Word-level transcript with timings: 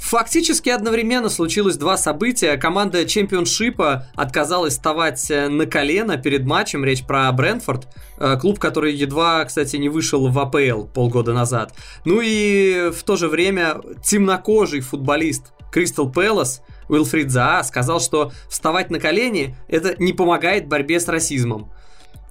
Фактически 0.00 0.70
одновременно 0.70 1.28
случилось 1.28 1.76
два 1.76 1.96
события. 1.96 2.56
Команда 2.56 3.04
чемпионшипа 3.04 4.06
отказалась 4.14 4.72
вставать 4.72 5.30
э, 5.30 5.48
на 5.48 5.66
колено 5.66 6.16
перед 6.16 6.46
матчем. 6.46 6.84
Речь 6.84 7.04
про 7.04 7.30
Брэнфорд, 7.30 7.86
э, 8.18 8.36
клуб, 8.40 8.58
который 8.58 8.94
едва, 8.94 9.44
кстати, 9.44 9.76
не 9.76 9.90
вышел 9.90 10.26
в 10.26 10.38
АПЛ 10.38 10.86
полгода 10.86 11.34
назад. 11.34 11.74
Ну 12.06 12.20
и 12.24 12.90
в 12.90 13.02
то 13.04 13.16
же 13.16 13.28
время 13.28 13.82
темнокожий 14.02 14.80
футболист 14.80 15.52
Кристал 15.70 16.10
Пэлас 16.10 16.62
Уилфрид 16.88 17.30
Заа 17.30 17.62
сказал, 17.62 18.00
что 18.00 18.32
вставать 18.48 18.90
на 18.90 18.98
колени 18.98 19.54
это 19.68 19.94
не 20.02 20.14
помогает 20.14 20.66
борьбе 20.66 20.98
с 20.98 21.06
расизмом. 21.08 21.70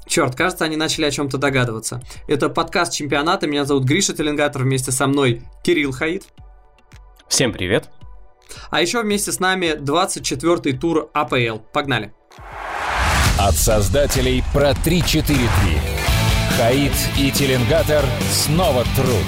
Черт, 0.08 0.36
кажется, 0.36 0.66
они 0.66 0.76
начали 0.76 1.06
о 1.06 1.12
чем-то 1.12 1.38
догадываться. 1.38 2.02
Это 2.28 2.50
подкаст 2.50 2.94
чемпионата. 2.94 3.46
Меня 3.46 3.64
зовут 3.64 3.84
Гриша 3.84 4.14
Теленгатор. 4.14 4.64
Вместе 4.64 4.92
со 4.92 5.06
мной 5.06 5.44
Кирилл 5.64 5.92
Хаид. 5.92 6.26
Всем 7.30 7.54
привет. 7.54 7.90
А 8.72 8.82
еще 8.82 9.04
вместе 9.04 9.32
с 9.32 9.40
нами 9.40 9.78
24-й 9.80 10.74
тур 10.74 11.12
АПЛ. 11.14 11.60
Погнали. 11.72 12.12
От 13.38 13.56
создателей 13.56 14.44
про 14.52 14.72
3-4-3. 14.72 15.38
Хаид 16.58 16.92
и 17.18 17.32
Теленгатор 17.32 18.04
снова 18.32 18.84
труд. 18.96 19.24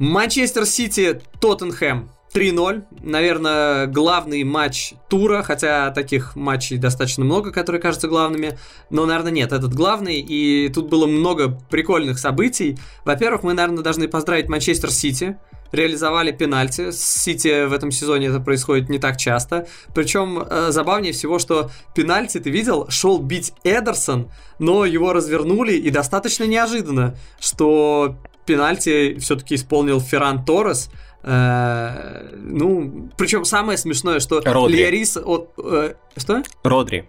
Манчестер 0.00 0.66
Сити, 0.66 1.22
Тоттенхэм. 1.40 2.10
3-0. 2.34 2.84
Наверное, 3.00 3.86
главный 3.86 4.44
матч 4.44 4.92
тура, 5.08 5.42
хотя 5.42 5.90
таких 5.92 6.36
матчей 6.36 6.76
достаточно 6.76 7.24
много, 7.24 7.52
которые 7.52 7.80
кажутся 7.80 8.08
главными. 8.08 8.58
Но, 8.90 9.06
наверное, 9.06 9.32
нет, 9.32 9.52
этот 9.52 9.72
главный. 9.72 10.20
И 10.20 10.68
тут 10.68 10.90
было 10.90 11.06
много 11.06 11.58
прикольных 11.70 12.18
событий. 12.18 12.76
Во-первых, 13.04 13.44
мы, 13.44 13.54
наверное, 13.54 13.82
должны 13.82 14.08
поздравить 14.08 14.48
Манчестер 14.48 14.90
Сити. 14.90 15.38
Реализовали 15.72 16.32
пенальти. 16.32 16.90
С 16.90 17.04
Сити 17.04 17.66
в 17.66 17.72
этом 17.72 17.90
сезоне 17.90 18.28
это 18.28 18.40
происходит 18.40 18.88
не 18.88 18.98
так 18.98 19.16
часто. 19.16 19.66
Причем 19.94 20.38
э, 20.38 20.70
забавнее 20.70 21.12
всего, 21.12 21.38
что 21.38 21.70
пенальти, 21.94 22.38
ты 22.38 22.50
видел, 22.50 22.88
шел 22.88 23.18
бить 23.18 23.52
Эдерсон, 23.64 24.30
но 24.58 24.84
его 24.84 25.12
развернули 25.12 25.72
и 25.72 25.90
достаточно 25.90 26.44
неожиданно, 26.44 27.16
что 27.40 28.16
пенальти 28.46 29.18
все-таки 29.18 29.56
исполнил 29.56 30.00
Ферран 30.00 30.44
Торрес. 30.44 30.90
Э, 31.22 32.30
ну, 32.34 33.10
причем 33.16 33.44
самое 33.44 33.76
смешное, 33.76 34.20
что 34.20 34.40
Родри. 34.44 34.76
Лиарис... 34.76 35.16
э, 35.16 35.94
что? 36.16 36.42
Родри. 36.62 37.08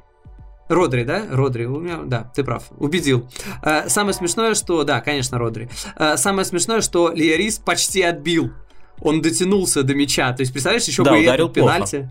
Родри, 0.69 1.03
да? 1.03 1.25
Родри, 1.29 1.65
у 1.65 1.79
меня, 1.79 1.99
да, 2.05 2.31
ты 2.35 2.43
прав, 2.43 2.63
убедил. 2.77 3.27
Э, 3.63 3.89
самое 3.89 4.13
смешное, 4.13 4.53
что, 4.53 4.83
да, 4.83 5.01
конечно, 5.01 5.39
Родри. 5.39 5.67
Э, 5.97 6.15
самое 6.15 6.45
смешное, 6.45 6.81
что 6.81 7.11
Лиарис 7.11 7.57
почти 7.57 8.03
отбил. 8.03 8.51
Он 9.01 9.21
дотянулся 9.21 9.81
до 9.83 9.95
мяча. 9.95 10.31
То 10.33 10.41
есть, 10.41 10.53
представляешь, 10.53 10.85
еще 10.85 11.03
Да, 11.03 11.11
бы 11.11 11.21
и 11.21 11.25
этот 11.25 11.53
пенальти. 11.53 12.09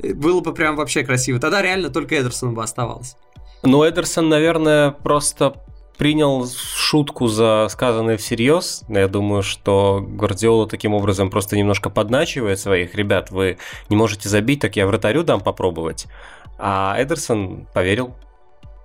Э, 0.00 0.14
Было 0.14 0.40
бы 0.40 0.54
прям 0.54 0.76
вообще 0.76 1.02
красиво. 1.02 1.40
Тогда 1.40 1.60
реально 1.60 1.90
только 1.90 2.14
Эдерсон 2.14 2.54
бы 2.54 2.62
оставалось. 2.62 3.16
Ну, 3.64 3.82
Эдерсон, 3.86 4.28
наверное, 4.28 4.92
просто 4.92 5.54
принял 5.96 6.46
шутку 6.48 7.26
за 7.26 7.66
сказанное 7.68 8.16
всерьез. 8.16 8.84
Я 8.88 9.08
думаю, 9.08 9.42
что 9.42 10.00
Гвардиола 10.00 10.68
таким 10.68 10.94
образом 10.94 11.28
просто 11.28 11.56
немножко 11.56 11.90
подначивает 11.90 12.60
своих 12.60 12.94
ребят. 12.94 13.32
Вы 13.32 13.58
не 13.88 13.96
можете 13.96 14.28
забить, 14.28 14.60
так 14.60 14.76
я 14.76 14.86
вратарю 14.86 15.24
дам 15.24 15.40
попробовать. 15.40 16.06
А 16.58 16.96
Эдерсон 16.98 17.66
поверил. 17.72 18.14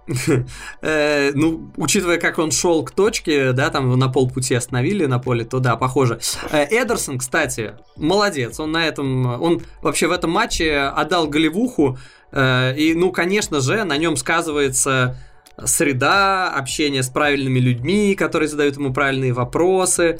Э, 0.81 1.31
ну, 1.33 1.71
учитывая, 1.77 2.17
как 2.17 2.38
он 2.38 2.52
шел 2.52 2.83
к 2.83 2.91
точке, 2.91 3.53
да, 3.53 3.69
там 3.69 3.97
на 3.97 4.09
полпути 4.09 4.53
остановили 4.53 5.05
на 5.05 5.19
поле, 5.19 5.45
то 5.45 5.59
да, 5.59 5.75
похоже. 5.77 6.19
Э, 6.51 6.66
Эдерсон, 6.69 7.19
кстати, 7.19 7.75
молодец. 7.95 8.59
Он 8.59 8.71
на 8.71 8.85
этом, 8.85 9.41
он 9.41 9.61
вообще 9.81 10.07
в 10.07 10.11
этом 10.11 10.31
матче 10.31 10.77
отдал 10.77 11.27
голевуху. 11.27 11.97
э, 12.31 12.75
И, 12.77 12.94
ну, 12.95 13.11
конечно 13.11 13.61
же, 13.61 13.83
на 13.85 13.97
нем 13.97 14.17
сказывается 14.17 15.17
среда, 15.63 16.50
общение 16.50 17.03
с 17.03 17.09
правильными 17.09 17.59
людьми, 17.59 18.16
которые 18.16 18.50
задают 18.50 18.75
ему 18.75 18.94
правильные 18.94 19.34
вопросы. 19.34 20.19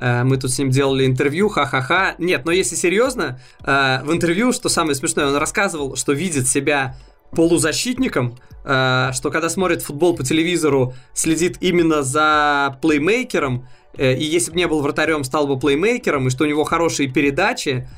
Э, 0.00 0.24
Мы 0.24 0.38
тут 0.38 0.50
с 0.50 0.58
ним 0.58 0.70
делали 0.70 1.06
интервью, 1.06 1.48
ха-ха-ха. 1.48 2.14
Нет, 2.18 2.44
но 2.44 2.52
если 2.52 2.74
серьезно, 2.74 3.38
э, 3.64 4.00
в 4.02 4.12
интервью, 4.12 4.52
что 4.52 4.68
самое 4.68 4.94
смешное, 4.94 5.26
он 5.26 5.36
рассказывал, 5.36 5.96
что 5.96 6.12
видит 6.12 6.48
себя 6.48 6.96
полузащитником, 7.32 8.36
э, 8.64 9.10
что 9.12 9.30
когда 9.30 9.48
смотрит 9.48 9.82
футбол 9.82 10.16
по 10.16 10.24
телевизору, 10.24 10.94
следит 11.12 11.58
именно 11.60 12.02
за 12.02 12.78
плеймейкером, 12.82 13.68
и 13.98 14.22
если 14.22 14.52
бы 14.52 14.56
не 14.56 14.68
был 14.68 14.80
вратарем, 14.80 15.24
стал 15.24 15.46
бы 15.46 15.58
плеймейкером, 15.58 16.28
и 16.28 16.30
что 16.30 16.44
у 16.44 16.46
него 16.46 16.64
хорошие 16.64 17.10
передачи. 17.10 17.88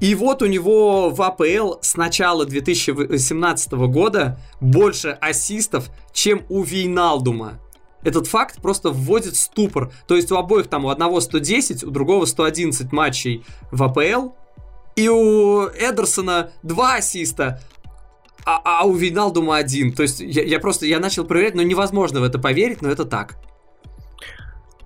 И 0.00 0.14
вот 0.14 0.40
у 0.40 0.46
него 0.46 1.10
в 1.10 1.20
АПЛ 1.20 1.74
с 1.80 1.96
начала 1.96 2.46
2018 2.46 3.72
года 3.72 4.38
больше 4.60 5.10
ассистов, 5.20 5.90
чем 6.12 6.42
у 6.48 6.62
Вейналдума. 6.62 7.58
Этот 8.02 8.26
факт 8.26 8.60
просто 8.60 8.90
вводит 8.90 9.36
ступор. 9.36 9.92
То 10.06 10.16
есть 10.16 10.30
у 10.32 10.36
обоих 10.36 10.66
там 10.68 10.84
у 10.84 10.88
одного 10.88 11.20
110, 11.20 11.84
у 11.84 11.90
другого 11.90 12.24
111 12.24 12.92
матчей 12.92 13.44
в 13.70 13.82
АПЛ, 13.82 14.30
и 14.96 15.08
у 15.08 15.66
Эдерсона 15.68 16.50
два 16.62 16.96
ассиста, 16.96 17.60
а, 18.44 18.60
а 18.64 18.84
у 18.84 18.94
Вейналдума 18.94 19.56
один. 19.56 19.92
То 19.92 20.02
есть 20.02 20.20
я, 20.20 20.42
я 20.42 20.58
просто 20.58 20.86
я 20.86 20.98
начал 20.98 21.24
проверять, 21.24 21.54
но 21.54 21.62
невозможно 21.62 22.20
в 22.20 22.24
это 22.24 22.38
поверить, 22.38 22.82
но 22.82 22.90
это 22.90 23.04
так. 23.04 23.36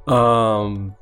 Ам, 0.07 0.95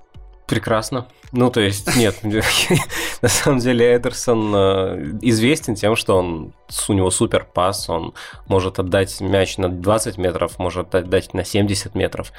Прекрасно. 0.47 1.07
Ну, 1.33 1.51
то 1.51 1.61
есть, 1.61 1.97
нет, 1.97 2.17
на 3.23 3.29
самом 3.29 3.59
деле 3.59 3.97
Эдерсон 3.97 4.55
э, 4.55 5.19
известен 5.23 5.75
тем, 5.75 5.97
что 5.97 6.17
он, 6.19 6.53
у 6.89 6.93
него 6.93 7.11
супер 7.11 7.47
пас, 7.53 7.89
он 7.89 8.15
может 8.47 8.79
отдать 8.79 9.21
мяч 9.21 9.57
на 9.57 9.69
20 9.69 10.19
метров, 10.19 10.59
может 10.59 10.95
отдать 10.95 11.35
на 11.35 11.45
70 11.45 11.95
метров. 11.95 12.33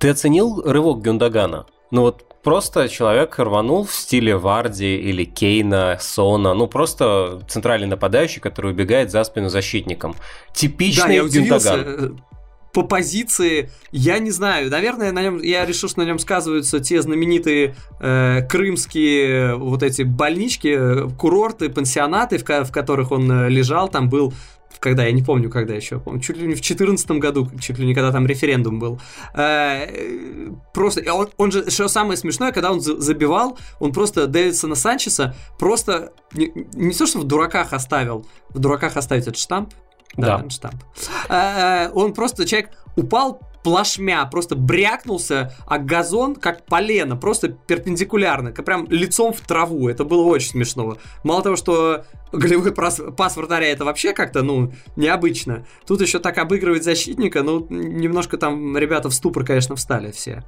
Ты 0.00 0.08
оценил 0.08 0.62
рывок 0.64 1.02
Гюндагана? 1.02 1.66
Ну 1.92 2.02
вот 2.02 2.24
просто 2.42 2.88
человек 2.88 3.38
рванул 3.38 3.84
в 3.84 3.92
стиле 3.92 4.36
Варди 4.36 4.96
или 4.96 5.24
Кейна, 5.24 5.98
Сона, 6.00 6.54
ну 6.54 6.66
просто 6.66 7.42
центральный 7.48 7.86
нападающий, 7.86 8.40
который 8.40 8.72
убегает 8.72 9.10
за 9.10 9.22
спину 9.24 9.50
защитником. 9.50 10.16
Типичный 10.54 11.08
да, 11.08 11.12
я 11.12 11.24
удивился. 11.24 11.76
Гюндаган. 11.76 12.16
э, 12.16 12.32
По 12.72 12.82
позиции, 12.82 13.70
я 13.90 14.18
не 14.18 14.30
знаю, 14.30 14.70
наверное, 14.70 15.12
на 15.12 15.22
нем, 15.22 15.42
я 15.42 15.66
решил, 15.66 15.88
что 15.88 16.00
на 16.00 16.06
нем 16.06 16.18
сказываются 16.18 16.80
те 16.80 17.02
знаменитые 17.02 17.74
э, 18.00 18.46
крымские 18.48 19.56
вот 19.56 19.82
эти 19.82 20.02
больнички, 20.02 20.68
э, 20.68 21.08
курорты, 21.18 21.68
пансионаты, 21.68 22.38
в, 22.38 22.42
в 22.42 22.72
которых 22.72 23.12
он 23.12 23.30
э, 23.30 23.50
лежал, 23.50 23.88
там 23.88 24.08
был 24.08 24.32
когда, 24.80 25.04
я 25.04 25.12
не 25.12 25.22
помню, 25.22 25.48
когда 25.48 25.74
еще, 25.74 26.00
помню, 26.00 26.20
чуть 26.20 26.36
ли 26.36 26.42
не 26.42 26.54
в 26.54 26.60
2014 26.60 27.10
году, 27.12 27.48
чуть 27.60 27.78
ли 27.78 27.86
не 27.86 27.94
когда 27.94 28.10
там 28.10 28.26
референдум 28.26 28.80
был. 28.80 29.00
Э, 29.34 30.50
просто, 30.74 31.02
он, 31.12 31.28
он 31.36 31.52
же, 31.52 31.70
что 31.70 31.88
самое 31.88 32.16
смешное, 32.16 32.52
когда 32.52 32.72
он 32.72 32.80
за- 32.80 33.00
забивал, 33.00 33.58
он 33.78 33.92
просто 33.92 34.26
Дэвидсона 34.26 34.74
Санчеса 34.74 35.36
просто, 35.58 36.12
не, 36.32 36.52
не 36.74 36.94
то, 36.94 37.06
что 37.06 37.20
в 37.20 37.24
дураках 37.24 37.72
оставил, 37.72 38.26
в 38.50 38.58
дураках 38.58 38.96
оставить 38.96 39.22
этот 39.22 39.38
штамп, 39.38 39.72
да, 40.16 40.38
Да. 40.38 40.50
штамп. 40.50 40.82
Э, 41.28 41.90
Он 41.94 42.12
просто, 42.14 42.46
человек 42.46 42.70
упал 42.96 43.40
плашмя, 43.62 44.26
просто 44.26 44.56
брякнулся, 44.56 45.54
а 45.66 45.78
газон 45.78 46.34
как 46.34 46.66
полено, 46.66 47.16
просто 47.16 47.48
перпендикулярно, 47.48 48.52
как 48.52 48.64
прям 48.64 48.86
лицом 48.90 49.32
в 49.32 49.40
траву. 49.40 49.88
Это 49.88 50.04
было 50.04 50.22
очень 50.24 50.50
смешно. 50.50 50.96
Мало 51.22 51.42
того, 51.42 51.56
что 51.56 52.04
голевой 52.32 52.72
пас, 52.72 53.00
пас 53.16 53.36
вратаря 53.36 53.68
это 53.70 53.84
вообще 53.84 54.12
как-то, 54.14 54.42
ну, 54.42 54.72
необычно. 54.96 55.64
Тут 55.86 56.00
еще 56.00 56.18
так 56.18 56.38
обыгрывать 56.38 56.82
защитника, 56.82 57.42
ну, 57.42 57.64
немножко 57.70 58.36
там 58.36 58.76
ребята 58.76 59.08
в 59.10 59.14
ступор, 59.14 59.44
конечно, 59.44 59.76
встали 59.76 60.10
все. 60.10 60.42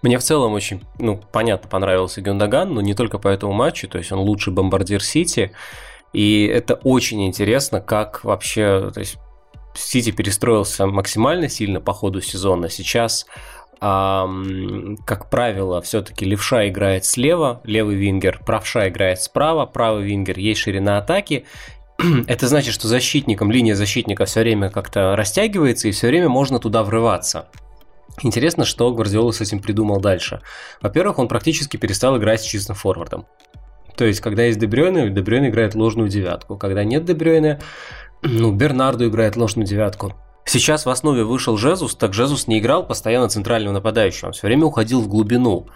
Мне 0.00 0.18
в 0.18 0.22
целом 0.22 0.52
очень, 0.54 0.82
ну, 0.98 1.20
понятно, 1.32 1.68
понравился 1.68 2.22
Гюндаган, 2.22 2.72
но 2.72 2.80
не 2.80 2.94
только 2.94 3.18
по 3.18 3.28
этому 3.28 3.52
матчу, 3.52 3.88
то 3.88 3.98
есть 3.98 4.10
он 4.10 4.20
лучший 4.20 4.52
бомбардир 4.54 5.02
Сити, 5.02 5.52
и 6.12 6.46
это 6.46 6.74
очень 6.74 7.26
интересно, 7.26 7.80
как 7.80 8.24
вообще, 8.24 8.90
то 8.92 9.00
есть 9.00 9.18
Сити 9.74 10.10
перестроился 10.10 10.86
максимально 10.86 11.48
сильно 11.48 11.80
по 11.80 11.92
ходу 11.92 12.20
сезона. 12.20 12.68
Сейчас, 12.68 13.26
ам, 13.80 14.96
как 15.06 15.30
правило, 15.30 15.80
все-таки 15.82 16.24
левша 16.24 16.68
играет 16.68 17.04
слева, 17.04 17.60
левый 17.64 17.94
вингер, 17.94 18.40
правша 18.44 18.88
играет 18.88 19.22
справа, 19.22 19.66
правый 19.66 20.04
вингер, 20.04 20.38
есть 20.38 20.60
ширина 20.60 20.98
атаки. 20.98 21.44
Это 22.26 22.48
значит, 22.48 22.74
что 22.74 22.88
защитникам, 22.88 23.52
линия 23.52 23.74
защитника 23.74 24.24
все 24.24 24.40
время 24.40 24.70
как-то 24.70 25.14
растягивается, 25.14 25.88
и 25.88 25.92
все 25.92 26.08
время 26.08 26.28
можно 26.28 26.58
туда 26.58 26.82
врываться. 26.82 27.48
Интересно, 28.22 28.64
что 28.64 28.92
Гвардиола 28.92 29.30
с 29.30 29.40
этим 29.40 29.60
придумал 29.60 30.00
дальше. 30.00 30.40
Во-первых, 30.80 31.20
он 31.20 31.28
практически 31.28 31.76
перестал 31.76 32.18
играть 32.18 32.40
с 32.40 32.44
чистым 32.44 32.74
форвардом. 32.74 33.26
То 33.98 34.04
есть, 34.04 34.20
когда 34.20 34.44
есть 34.44 34.60
Дебрёйне, 34.60 35.10
Дебрёйне 35.10 35.48
играет 35.48 35.74
ложную 35.74 36.08
девятку. 36.08 36.56
Когда 36.56 36.84
нет 36.84 37.04
Дебрёйне, 37.04 37.58
ну, 38.22 38.52
Бернарду 38.52 39.08
играет 39.08 39.36
ложную 39.36 39.66
девятку. 39.66 40.14
Сейчас 40.44 40.86
в 40.86 40.88
основе 40.88 41.24
вышел 41.24 41.56
Жезус, 41.56 41.96
так 41.96 42.14
Жезус 42.14 42.46
не 42.46 42.60
играл 42.60 42.86
постоянно 42.86 43.28
центрального 43.28 43.74
нападающего, 43.74 44.28
он 44.28 44.32
все 44.32 44.46
время 44.46 44.64
уходил 44.64 45.02
в 45.02 45.08
глубину. 45.08 45.66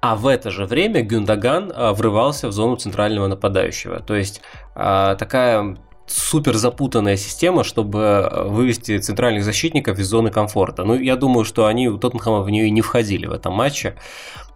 а 0.00 0.16
в 0.16 0.26
это 0.26 0.50
же 0.50 0.64
время 0.64 1.02
Гюндаган 1.02 1.72
а, 1.72 1.92
врывался 1.92 2.48
в 2.48 2.52
зону 2.52 2.74
центрального 2.76 3.28
нападающего. 3.28 4.00
То 4.00 4.16
есть 4.16 4.40
а, 4.74 5.14
такая 5.14 5.76
супер 6.12 6.56
запутанная 6.56 7.16
система, 7.16 7.64
чтобы 7.64 8.30
вывести 8.46 8.98
центральных 8.98 9.44
защитников 9.44 9.98
из 9.98 10.06
зоны 10.06 10.30
комфорта. 10.30 10.84
Ну, 10.84 10.94
я 10.94 11.16
думаю, 11.16 11.44
что 11.44 11.66
они 11.66 11.88
у 11.88 11.98
Тоттенхэма 11.98 12.42
в 12.42 12.50
нее 12.50 12.66
и 12.66 12.70
не 12.70 12.80
входили 12.80 13.26
в 13.26 13.32
этом 13.32 13.54
матче. 13.54 13.96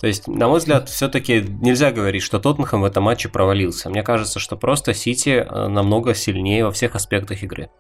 То 0.00 0.06
есть, 0.06 0.28
на 0.28 0.48
мой 0.48 0.58
взгляд, 0.58 0.88
все-таки 0.88 1.40
нельзя 1.40 1.90
говорить, 1.90 2.22
что 2.22 2.38
Тоттенхэм 2.38 2.82
в 2.82 2.84
этом 2.84 3.04
матче 3.04 3.28
провалился. 3.28 3.88
Мне 3.88 4.02
кажется, 4.02 4.38
что 4.38 4.56
просто 4.56 4.94
Сити 4.94 5.46
намного 5.50 6.14
сильнее 6.14 6.64
во 6.64 6.70
всех 6.70 6.94
аспектах 6.94 7.42
игры. 7.42 7.70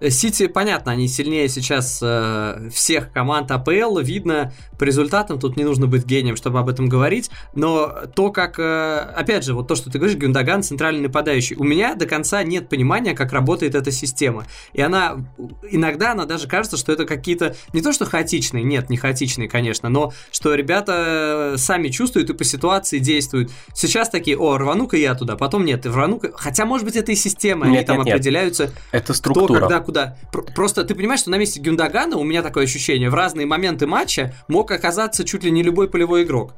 Э, 0.00 0.10
Сити, 0.10 0.46
понятно, 0.46 0.92
они 0.92 1.08
сильнее 1.08 1.48
сейчас 1.48 2.00
э, 2.02 2.68
всех 2.72 3.12
команд 3.12 3.50
АПЛ. 3.50 3.98
Видно 3.98 4.52
по 4.78 4.84
результатам, 4.84 5.38
тут 5.38 5.56
не 5.56 5.64
нужно 5.64 5.86
быть 5.86 6.04
гением, 6.04 6.36
чтобы 6.36 6.58
об 6.58 6.68
этом 6.68 6.88
говорить. 6.88 7.30
Но 7.54 7.92
то, 8.14 8.30
как, 8.30 8.58
э, 8.58 8.98
опять 9.16 9.44
же, 9.44 9.54
вот 9.54 9.68
то, 9.68 9.74
что 9.74 9.90
ты 9.90 9.98
говоришь, 9.98 10.16
Гюндаган 10.16 10.62
центральный 10.62 11.02
нападающий. 11.02 11.56
У 11.56 11.64
меня 11.64 11.94
до 11.94 12.06
конца 12.06 12.42
нет 12.42 12.68
понимания, 12.68 13.14
как 13.14 13.32
работает 13.32 13.74
эта 13.74 13.90
система. 13.90 14.46
И 14.72 14.80
она, 14.80 15.24
иногда 15.70 16.12
она 16.12 16.24
даже 16.24 16.48
кажется, 16.48 16.76
что 16.76 16.92
это 16.92 17.04
какие-то, 17.04 17.54
не 17.72 17.82
то 17.82 17.92
что 17.92 18.04
хаотичные, 18.04 18.64
нет, 18.64 18.90
не 18.90 18.96
хаотичные, 18.96 19.48
конечно, 19.48 19.88
но 19.88 20.12
что 20.30 20.54
ребята 20.54 21.54
сами 21.56 21.88
чувствуют 21.88 22.30
и 22.30 22.34
по 22.34 22.44
ситуации 22.44 22.98
действуют. 22.98 23.50
Сейчас 23.74 24.08
такие, 24.08 24.36
о, 24.36 24.58
рвану-ка 24.58 24.96
я 24.96 25.14
туда, 25.14 25.36
потом 25.36 25.64
нет, 25.64 25.86
рвану-ка... 25.86 26.32
Хотя, 26.34 26.64
может 26.64 26.84
быть, 26.84 26.96
это 26.96 27.12
и 27.12 27.14
система, 27.14 27.66
нет, 27.66 27.76
они 27.76 27.86
там 27.86 28.04
нет, 28.04 28.14
определяются. 28.14 28.70
Это 28.90 29.14
структура 29.14 29.61
когда, 29.68 29.80
куда. 29.80 30.16
Просто 30.54 30.84
ты 30.84 30.94
понимаешь, 30.94 31.20
что 31.20 31.30
на 31.30 31.36
месте 31.36 31.60
Гюндагана 31.60 32.16
у 32.16 32.24
меня 32.24 32.42
такое 32.42 32.64
ощущение, 32.64 33.10
в 33.10 33.14
разные 33.14 33.46
моменты 33.46 33.86
матча 33.86 34.34
мог 34.48 34.70
оказаться 34.70 35.24
чуть 35.24 35.44
ли 35.44 35.50
не 35.50 35.62
любой 35.62 35.88
полевой 35.88 36.24
игрок. 36.24 36.54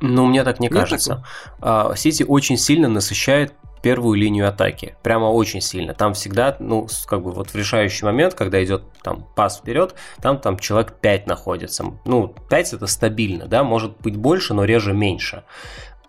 Ну, 0.00 0.26
мне 0.26 0.42
так 0.42 0.58
не 0.58 0.66
Нет 0.66 0.74
кажется. 0.74 1.24
Такого? 1.60 1.96
Сити 1.96 2.24
очень 2.24 2.58
сильно 2.58 2.88
насыщает 2.88 3.54
первую 3.82 4.18
линию 4.18 4.48
атаки. 4.48 4.96
Прямо 5.02 5.26
очень 5.26 5.60
сильно. 5.60 5.92
Там 5.92 6.14
всегда, 6.14 6.56
ну, 6.60 6.88
как 7.06 7.22
бы 7.22 7.32
вот 7.32 7.50
в 7.50 7.54
решающий 7.54 8.04
момент, 8.04 8.34
когда 8.34 8.62
идет 8.64 8.84
там 9.02 9.26
пас 9.34 9.58
вперед, 9.58 9.94
там 10.20 10.38
там 10.38 10.58
человек 10.58 10.94
5 11.00 11.26
находится. 11.26 11.84
Ну, 12.04 12.34
5 12.48 12.72
это 12.74 12.86
стабильно, 12.86 13.46
да, 13.46 13.64
может 13.64 14.00
быть 14.00 14.16
больше, 14.16 14.54
но 14.54 14.64
реже 14.64 14.92
меньше. 14.92 15.44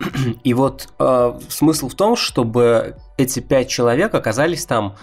И 0.44 0.54
вот 0.54 0.88
э, 0.98 1.40
смысл 1.48 1.88
в 1.88 1.94
том, 1.94 2.16
чтобы 2.16 2.96
эти 3.16 3.40
5 3.40 3.68
человек 3.68 4.14
оказались 4.14 4.64
там 4.64 4.96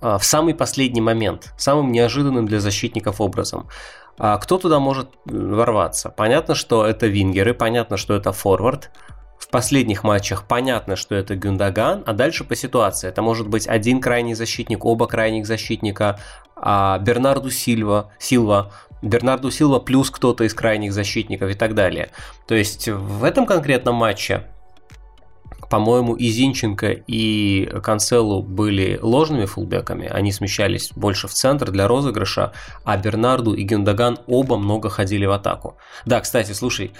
в 0.00 0.20
самый 0.22 0.54
последний 0.54 1.00
момент, 1.00 1.52
самым 1.56 1.92
неожиданным 1.92 2.46
для 2.46 2.60
защитников 2.60 3.20
образом. 3.20 3.68
А 4.18 4.36
кто 4.38 4.58
туда 4.58 4.80
может 4.80 5.08
ворваться? 5.24 6.10
Понятно, 6.10 6.54
что 6.54 6.84
это 6.84 7.06
вингеры, 7.06 7.54
понятно, 7.54 7.96
что 7.96 8.14
это 8.14 8.32
форвард. 8.32 8.90
В 9.38 9.48
последних 9.48 10.04
матчах 10.04 10.46
понятно, 10.46 10.96
что 10.96 11.14
это 11.14 11.34
Гюндаган, 11.34 12.02
а 12.06 12.12
дальше 12.12 12.44
по 12.44 12.54
ситуации. 12.54 13.08
Это 13.08 13.22
может 13.22 13.48
быть 13.48 13.66
один 13.66 14.00
крайний 14.00 14.34
защитник, 14.34 14.84
оба 14.84 15.06
крайних 15.06 15.46
защитника, 15.46 16.20
а 16.54 16.98
Бернарду 16.98 17.50
Сильва, 17.50 18.10
Силва, 18.18 18.72
Бернарду 19.00 19.50
Силва 19.50 19.78
плюс 19.78 20.10
кто-то 20.10 20.44
из 20.44 20.52
крайних 20.52 20.92
защитников 20.92 21.50
и 21.50 21.54
так 21.54 21.74
далее. 21.74 22.10
То 22.46 22.54
есть 22.54 22.88
в 22.88 23.24
этом 23.24 23.46
конкретном 23.46 23.94
матче 23.94 24.44
по-моему, 25.70 26.14
и 26.14 26.28
Зинченко, 26.28 26.90
и 27.06 27.70
Канцелу 27.82 28.42
были 28.42 28.98
ложными 29.00 29.46
фулбеками. 29.46 30.06
Они 30.08 30.32
смещались 30.32 30.90
больше 30.94 31.28
в 31.28 31.32
центр 31.32 31.70
для 31.70 31.86
розыгрыша, 31.86 32.52
а 32.84 32.96
Бернарду 32.96 33.54
и 33.54 33.62
Гюндаган 33.62 34.18
оба 34.26 34.56
много 34.56 34.90
ходили 34.90 35.26
в 35.26 35.30
атаку. 35.30 35.76
Да, 36.04 36.20
кстати, 36.20 36.52
слушай, 36.52 36.92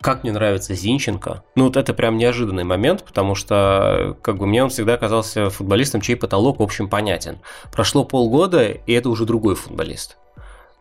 как 0.00 0.22
мне 0.22 0.32
нравится 0.32 0.74
Зинченко. 0.74 1.44
Ну, 1.56 1.64
вот 1.64 1.76
это 1.76 1.92
прям 1.92 2.16
неожиданный 2.16 2.64
момент, 2.64 3.04
потому 3.04 3.34
что, 3.34 4.16
как 4.22 4.38
бы, 4.38 4.46
мне 4.46 4.64
он 4.64 4.70
всегда 4.70 4.96
казался 4.96 5.50
футболистом, 5.50 6.00
чей 6.00 6.16
потолок, 6.16 6.58
в 6.58 6.62
общем, 6.62 6.88
понятен. 6.88 7.40
Прошло 7.70 8.04
полгода, 8.04 8.66
и 8.66 8.92
это 8.92 9.10
уже 9.10 9.26
другой 9.26 9.56
футболист. 9.56 10.16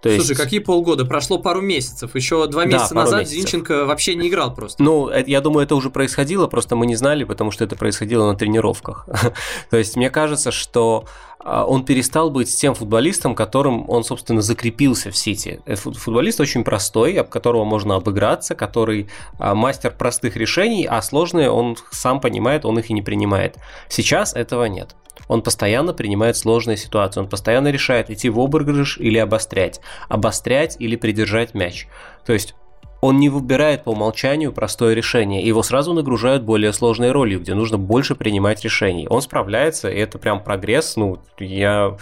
То 0.01 0.09
Слушай, 0.15 0.29
есть... 0.29 0.41
какие 0.41 0.59
полгода? 0.59 1.03
Прошло 1.03 1.39
пару 1.39 1.61
месяцев. 1.61 2.15
Еще 2.15 2.47
два 2.47 2.63
месяца 2.65 2.93
да, 2.93 3.01
назад 3.01 3.19
месяцев. 3.21 3.39
Зинченко 3.39 3.85
вообще 3.85 4.15
не 4.15 4.29
играл 4.29 4.53
просто. 4.53 4.81
Ну, 4.81 5.07
это, 5.07 5.29
я 5.29 5.41
думаю, 5.41 5.65
это 5.65 5.75
уже 5.75 5.89
происходило, 5.89 6.47
просто 6.47 6.77
мы 6.77 6.85
не 6.85 6.95
знали, 6.95 7.25
потому 7.25 7.51
что 7.51 7.65
это 7.65 7.75
происходило 7.75 8.25
на 8.31 8.37
тренировках. 8.37 9.07
То 9.69 9.77
есть 9.77 9.97
мне 9.97 10.09
кажется, 10.09 10.51
что 10.51 11.05
он 11.43 11.85
перестал 11.85 12.29
быть 12.29 12.53
тем 12.53 12.75
футболистом, 12.75 13.33
которым 13.33 13.89
он, 13.89 14.03
собственно, 14.03 14.41
закрепился 14.41 15.09
в 15.09 15.15
Сити. 15.15 15.61
Э, 15.65 15.75
футболист 15.75 16.41
очень 16.41 16.63
простой, 16.63 17.13
об 17.13 17.29
которого 17.29 17.63
можно 17.63 17.95
обыграться, 17.95 18.55
который 18.55 19.07
а, 19.37 19.55
мастер 19.55 19.91
простых 19.91 20.35
решений, 20.35 20.85
а 20.85 21.01
сложные 21.01 21.49
он 21.49 21.77
сам 21.91 22.19
понимает, 22.19 22.65
он 22.65 22.77
их 22.79 22.89
и 22.89 22.93
не 22.93 23.01
принимает. 23.01 23.57
Сейчас 23.87 24.33
этого 24.33 24.65
нет. 24.65 24.95
Он 25.29 25.41
постоянно 25.41 25.93
принимает 25.93 26.35
сложные 26.37 26.75
ситуации, 26.75 27.19
он 27.19 27.29
постоянно 27.29 27.69
решает 27.69 28.09
идти 28.09 28.29
в 28.29 28.39
обыгрыш 28.39 28.97
или 28.97 29.17
обострять, 29.17 29.79
обострять 30.07 30.75
или 30.79 30.95
придержать 30.95 31.53
мяч. 31.53 31.87
То 32.25 32.33
есть 32.33 32.55
он 33.01 33.17
не 33.17 33.29
выбирает 33.29 33.83
по 33.83 33.91
умолчанию 33.91 34.51
простое 34.51 34.93
решение, 34.93 35.45
его 35.45 35.63
сразу 35.63 35.93
нагружают 35.93 36.43
более 36.43 36.73
сложной 36.73 37.11
ролью, 37.11 37.39
где 37.39 37.53
нужно 37.53 37.77
больше 37.77 38.15
принимать 38.15 38.63
решений. 38.63 39.07
Он 39.09 39.21
справляется, 39.21 39.89
и 39.89 39.97
это 39.97 40.17
прям 40.19 40.43
прогресс, 40.43 40.95
ну, 40.95 41.19
я... 41.39 41.97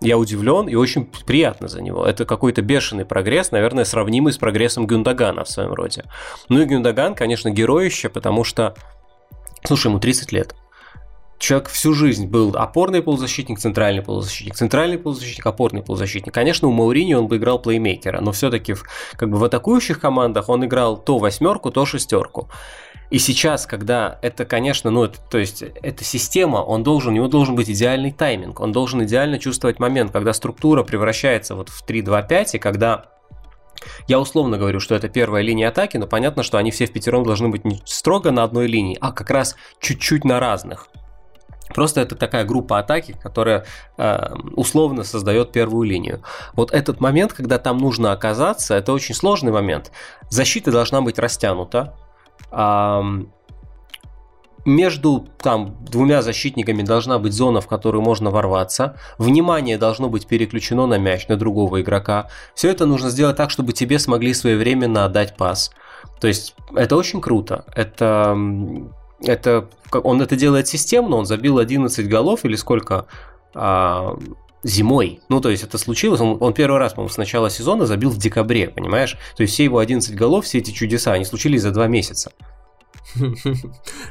Я 0.00 0.16
удивлен 0.16 0.68
и 0.68 0.76
очень 0.76 1.06
приятно 1.26 1.66
за 1.66 1.82
него. 1.82 2.06
Это 2.06 2.24
какой-то 2.24 2.62
бешеный 2.62 3.04
прогресс, 3.04 3.50
наверное, 3.50 3.82
сравнимый 3.82 4.32
с 4.32 4.38
прогрессом 4.38 4.86
Гюндагана 4.86 5.42
в 5.42 5.48
своем 5.48 5.72
роде. 5.72 6.04
Ну 6.48 6.60
и 6.60 6.66
Гюндаган, 6.66 7.16
конечно, 7.16 7.50
героище, 7.50 8.08
потому 8.08 8.44
что, 8.44 8.76
слушай, 9.64 9.88
ему 9.88 9.98
30 9.98 10.30
лет. 10.30 10.54
Человек 11.38 11.68
всю 11.68 11.94
жизнь 11.94 12.26
был 12.26 12.56
опорный 12.56 13.00
полузащитник, 13.00 13.60
центральный 13.60 14.02
полузащитник, 14.02 14.56
центральный 14.56 14.98
полузащитник, 14.98 15.46
опорный 15.46 15.82
полузащитник. 15.82 16.34
Конечно, 16.34 16.66
у 16.66 16.72
Маурини 16.72 17.14
он 17.14 17.28
бы 17.28 17.36
играл 17.36 17.60
плеймейкера, 17.60 18.20
но 18.20 18.32
все-таки 18.32 18.72
в, 18.72 18.84
как 19.12 19.30
бы 19.30 19.38
в 19.38 19.44
атакующих 19.44 20.00
командах 20.00 20.48
он 20.48 20.64
играл 20.64 20.96
то 20.96 21.18
восьмерку, 21.18 21.70
то 21.70 21.86
шестерку. 21.86 22.48
И 23.10 23.18
сейчас, 23.18 23.66
когда 23.66 24.18
это, 24.20 24.44
конечно, 24.44 24.90
ну, 24.90 25.04
это, 25.04 25.18
то 25.30 25.38
есть, 25.38 25.62
это 25.62 26.04
система, 26.04 26.58
он 26.58 26.82
должен, 26.82 27.12
у 27.12 27.16
него 27.16 27.28
должен 27.28 27.54
быть 27.54 27.70
идеальный 27.70 28.12
тайминг, 28.12 28.60
он 28.60 28.72
должен 28.72 29.02
идеально 29.04 29.38
чувствовать 29.38 29.78
момент, 29.78 30.12
когда 30.12 30.32
структура 30.32 30.82
превращается 30.82 31.54
вот 31.54 31.70
в 31.70 31.86
3-2-5, 31.86 32.50
и 32.54 32.58
когда 32.58 33.06
я 34.08 34.20
условно 34.20 34.58
говорю, 34.58 34.80
что 34.80 34.94
это 34.94 35.08
первая 35.08 35.42
линия 35.42 35.68
атаки, 35.68 35.96
но 35.96 36.06
понятно, 36.06 36.42
что 36.42 36.58
они 36.58 36.70
все 36.70 36.86
в 36.86 36.92
пятером 36.92 37.24
должны 37.24 37.48
быть 37.48 37.64
не 37.64 37.80
строго 37.86 38.30
на 38.30 38.42
одной 38.42 38.66
линии, 38.66 38.98
а 39.00 39.12
как 39.12 39.30
раз 39.30 39.56
чуть-чуть 39.80 40.24
на 40.24 40.40
разных. 40.40 40.88
Просто 41.74 42.00
это 42.00 42.14
такая 42.16 42.44
группа 42.44 42.78
атаки, 42.78 43.16
которая 43.22 43.64
э, 43.96 44.34
условно 44.54 45.04
создает 45.04 45.52
первую 45.52 45.88
линию. 45.88 46.22
Вот 46.54 46.72
этот 46.72 47.00
момент, 47.00 47.32
когда 47.32 47.58
там 47.58 47.78
нужно 47.78 48.12
оказаться, 48.12 48.74
это 48.74 48.92
очень 48.92 49.14
сложный 49.14 49.52
момент. 49.52 49.92
Защита 50.30 50.70
должна 50.70 51.00
быть 51.00 51.18
растянута. 51.18 51.94
Э, 52.50 53.02
между 54.64 55.26
там, 55.38 55.76
двумя 55.84 56.20
защитниками 56.20 56.82
должна 56.82 57.18
быть 57.18 57.32
зона, 57.32 57.60
в 57.60 57.66
которую 57.66 58.02
можно 58.02 58.30
ворваться. 58.30 58.96
Внимание 59.16 59.78
должно 59.78 60.08
быть 60.08 60.26
переключено 60.26 60.86
на 60.86 60.98
мяч, 60.98 61.26
на 61.28 61.36
другого 61.36 61.80
игрока. 61.80 62.28
Все 62.54 62.70
это 62.70 62.84
нужно 62.84 63.08
сделать 63.10 63.36
так, 63.36 63.50
чтобы 63.50 63.72
тебе 63.72 63.98
смогли 63.98 64.34
своевременно 64.34 65.04
отдать 65.04 65.36
пас. 65.36 65.70
То 66.20 66.28
есть 66.28 66.54
это 66.74 66.96
очень 66.96 67.20
круто. 67.20 67.64
Это 67.74 68.36
это, 69.20 69.68
он 69.92 70.22
это 70.22 70.36
делает 70.36 70.68
системно, 70.68 71.16
он 71.16 71.26
забил 71.26 71.58
11 71.58 72.08
голов 72.08 72.44
или 72.44 72.56
сколько 72.56 73.06
а, 73.54 74.18
зимой. 74.62 75.20
Ну, 75.28 75.40
то 75.40 75.50
есть 75.50 75.62
это 75.62 75.78
случилось, 75.78 76.20
он, 76.20 76.36
он 76.40 76.52
первый 76.52 76.78
раз, 76.78 76.94
по-моему, 76.94 77.12
с 77.12 77.16
начала 77.16 77.50
сезона 77.50 77.86
забил 77.86 78.10
в 78.10 78.18
декабре, 78.18 78.68
понимаешь? 78.68 79.16
То 79.36 79.42
есть 79.42 79.54
все 79.54 79.64
его 79.64 79.78
11 79.78 80.14
голов, 80.14 80.44
все 80.44 80.58
эти 80.58 80.70
чудеса, 80.70 81.12
они 81.12 81.24
случились 81.24 81.62
за 81.62 81.70
два 81.70 81.86
месяца. 81.86 82.32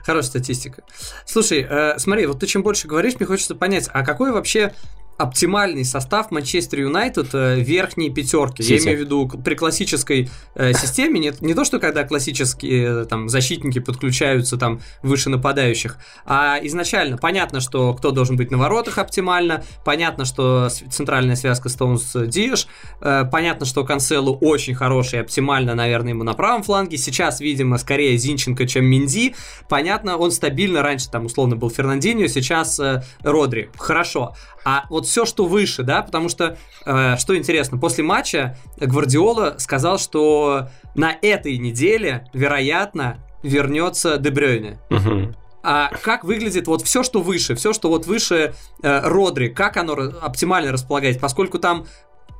Хорошая 0.06 0.30
статистика. 0.30 0.84
Слушай, 1.26 1.66
э, 1.70 2.00
смотри, 2.00 2.26
вот 2.26 2.40
ты 2.40 2.48
чем 2.48 2.64
больше 2.64 2.88
говоришь, 2.88 3.16
мне 3.16 3.26
хочется 3.26 3.56
понять, 3.56 3.90
а 3.94 4.04
какой 4.04 4.32
вообще 4.32 4.74
оптимальный 5.18 5.84
состав 5.84 6.32
Манчестер 6.32 6.82
Юнайтед 6.82 7.30
э, 7.34 7.60
верхней 7.60 8.10
пятерки. 8.10 8.62
Я 8.64 8.78
имею 8.78 8.98
в 8.98 9.02
виду 9.02 9.28
при 9.28 9.56
классической 9.56 10.30
э, 10.56 10.74
системе, 10.74 11.20
не, 11.20 11.34
не 11.42 11.54
то, 11.54 11.66
что 11.66 11.80
когда 11.80 12.04
классические 12.04 13.04
э, 13.04 13.06
там 13.06 13.28
защитники 13.30 13.80
подключаются 13.80 14.58
там 14.58 14.82
выше 15.02 15.30
нападающих, 15.30 15.98
а 16.26 16.60
изначально 16.62 17.18
понятно, 17.18 17.60
что 17.60 17.94
кто 17.94 18.12
должен 18.12 18.36
быть 18.36 18.52
на 18.52 18.58
воротах 18.58 18.98
оптимально, 18.98 19.64
понятно, 19.84 20.26
что 20.26 20.70
центральная 20.70 21.36
связка 21.36 21.70
Стоунс 21.70 22.16
Диэш, 22.16 22.68
э, 23.02 23.26
понятно, 23.32 23.66
что 23.66 23.84
Канцелу 23.84 24.38
очень 24.38 24.76
хороший, 24.76 25.22
оптимально, 25.22 25.76
наверное, 25.76 26.12
ему 26.12 26.24
на 26.24 26.34
правом 26.34 26.64
фланге. 26.64 26.98
Сейчас, 26.98 27.40
видимо, 27.42 27.78
скорее 27.78 28.18
Зинченко, 28.18 28.68
чем 28.68 28.86
Минди. 28.86 29.36
Понятно, 29.70 30.18
он 30.18 30.32
стабильно 30.32 30.82
раньше 30.84 31.10
там 31.10 31.26
условно 31.26 31.56
был 31.56 31.70
Фернандинho, 31.70 32.28
сейчас 32.28 32.80
э, 32.80 33.04
Родри. 33.24 33.70
Хорошо. 33.78 34.36
А 34.70 34.86
вот 34.90 35.07
все, 35.08 35.26
что 35.26 35.46
выше, 35.46 35.84
да, 35.84 36.02
потому 36.02 36.30
что, 36.30 36.58
э, 36.86 37.18
что 37.18 37.38
интересно, 37.38 37.78
после 37.78 38.04
матча 38.04 38.58
Гвардиола 38.80 39.56
сказал, 39.58 39.98
что 40.00 40.70
на 40.96 41.16
этой 41.22 41.58
неделе, 41.58 42.28
вероятно, 42.34 43.18
вернется 43.44 44.18
Дебрёйне. 44.18 44.80
Мгм. 44.90 45.36
А 45.64 45.90
как 46.02 46.24
выглядит 46.24 46.68
вот 46.68 46.82
все, 46.84 47.04
что 47.04 47.22
выше, 47.22 47.56
все, 47.56 47.74
что 47.74 47.90
вот 47.90 48.06
выше 48.06 48.54
э, 48.82 49.02
Родри, 49.04 49.50
как 49.50 49.78
оно 49.78 49.94
оптимально 49.94 50.72
располагать, 50.72 51.20
поскольку 51.20 51.60
там 51.60 51.86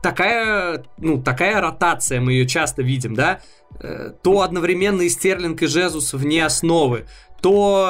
такая, 0.02 0.86
ну, 0.98 1.22
такая 1.22 1.60
ротация, 1.60 2.22
мы 2.22 2.34
ее 2.34 2.48
часто 2.48 2.84
видим, 2.84 3.16
да, 3.16 3.40
Э, 3.80 4.12
то 4.24 4.42
одновременно 4.42 5.04
и 5.04 5.10
Стерлинг, 5.10 5.62
и 5.62 5.68
Жезус 5.68 6.14
вне 6.14 6.44
основы, 6.44 7.06
то 7.42 7.88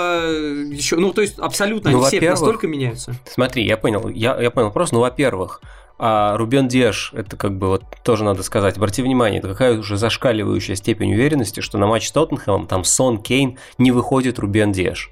еще, 0.71 0.95
ну, 0.97 1.13
то 1.13 1.21
есть 1.21 1.39
абсолютно 1.39 1.91
Ну, 1.91 2.03
они 2.03 2.19
все 2.19 2.29
настолько 2.29 2.67
меняются. 2.67 3.13
Смотри, 3.25 3.65
я 3.65 3.77
понял, 3.77 4.07
я, 4.09 4.39
я 4.39 4.51
понял 4.51 4.67
вопрос. 4.67 4.91
Ну, 4.91 4.99
во-первых, 4.99 5.61
а 5.99 6.37
Рубен 6.37 6.67
Деш, 6.67 7.11
это 7.15 7.37
как 7.37 7.57
бы 7.57 7.67
вот 7.69 7.83
тоже 8.03 8.23
надо 8.23 8.43
сказать, 8.43 8.77
обрати 8.77 9.01
внимание, 9.01 9.39
это 9.39 9.47
какая 9.49 9.79
уже 9.79 9.97
зашкаливающая 9.97 10.75
степень 10.75 11.13
уверенности, 11.13 11.59
что 11.61 11.77
на 11.77 11.87
матч 11.87 12.07
с 12.07 12.11
Тоттенхэмом 12.11 12.67
там 12.67 12.83
Сон 12.83 13.21
Кейн 13.21 13.57
не 13.77 13.91
выходит 13.91 14.37
Рубен 14.37 14.71
Деш. 14.71 15.11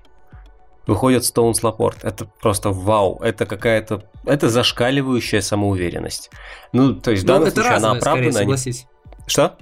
Выходит 0.88 1.26
Стоунс 1.26 1.64
Лапорт. 1.64 2.04
Это 2.04 2.26
просто 2.26 2.70
вау. 2.70 3.20
Это 3.24 3.48
какая-то... 3.48 4.04
Это 4.24 4.50
зашкаливающая 4.50 5.42
самоуверенность. 5.42 6.30
Ну, 6.74 6.94
то 6.94 7.10
есть 7.10 7.24
в 7.24 7.26
Ну, 7.28 7.34
данном 7.34 7.50
случае 7.50 7.72
она 7.72 7.76
разовая, 7.96 8.02
скорее, 8.02 8.12
оправдана. 8.20 8.40
согласись. 8.40 8.88
Что? 9.26 9.58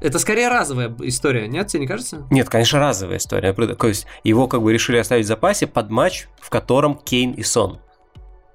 Это 0.00 0.18
скорее 0.18 0.48
разовая 0.48 0.94
история, 1.00 1.48
нет, 1.48 1.68
тебе 1.68 1.80
не 1.80 1.86
кажется? 1.86 2.26
Нет, 2.30 2.48
конечно, 2.48 2.78
разовая 2.78 3.18
история. 3.18 3.52
То 3.52 3.88
есть 3.88 4.06
его 4.24 4.46
как 4.46 4.62
бы 4.62 4.72
решили 4.72 4.96
оставить 4.98 5.24
в 5.24 5.28
запасе 5.28 5.66
под 5.66 5.90
матч, 5.90 6.28
в 6.40 6.50
котором 6.50 6.96
Кейн 6.96 7.32
и 7.32 7.42
Сон. 7.42 7.80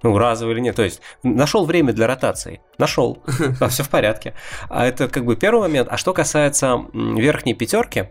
Ну, 0.04 0.18
разовый 0.18 0.54
или 0.56 0.62
нет. 0.62 0.76
То 0.76 0.84
есть 0.84 1.02
нашел 1.24 1.66
время 1.66 1.94
для 1.94 2.08
ротации. 2.08 2.62
Нашел. 2.78 3.24
Да, 3.60 3.70
все 3.70 3.84
в 3.84 3.90
порядке. 3.90 4.34
А 4.70 4.86
это 4.86 5.08
как 5.08 5.26
бы 5.26 5.36
первый 5.38 5.62
момент. 5.62 5.88
А 5.90 5.98
что 5.98 6.14
касается 6.14 6.86
верхней 6.94 7.54
пятерки, 7.54 8.10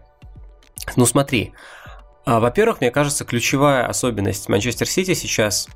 ну 0.97 1.05
смотри. 1.05 1.53
а, 2.25 2.41
Во-первых, 2.41 2.81
мне 2.81 2.91
кажется, 2.91 3.25
ключевая 3.25 3.87
особенность 3.87 4.49
Манчестер 4.49 4.89
Сити 4.89 5.13
сейчас 5.13 5.69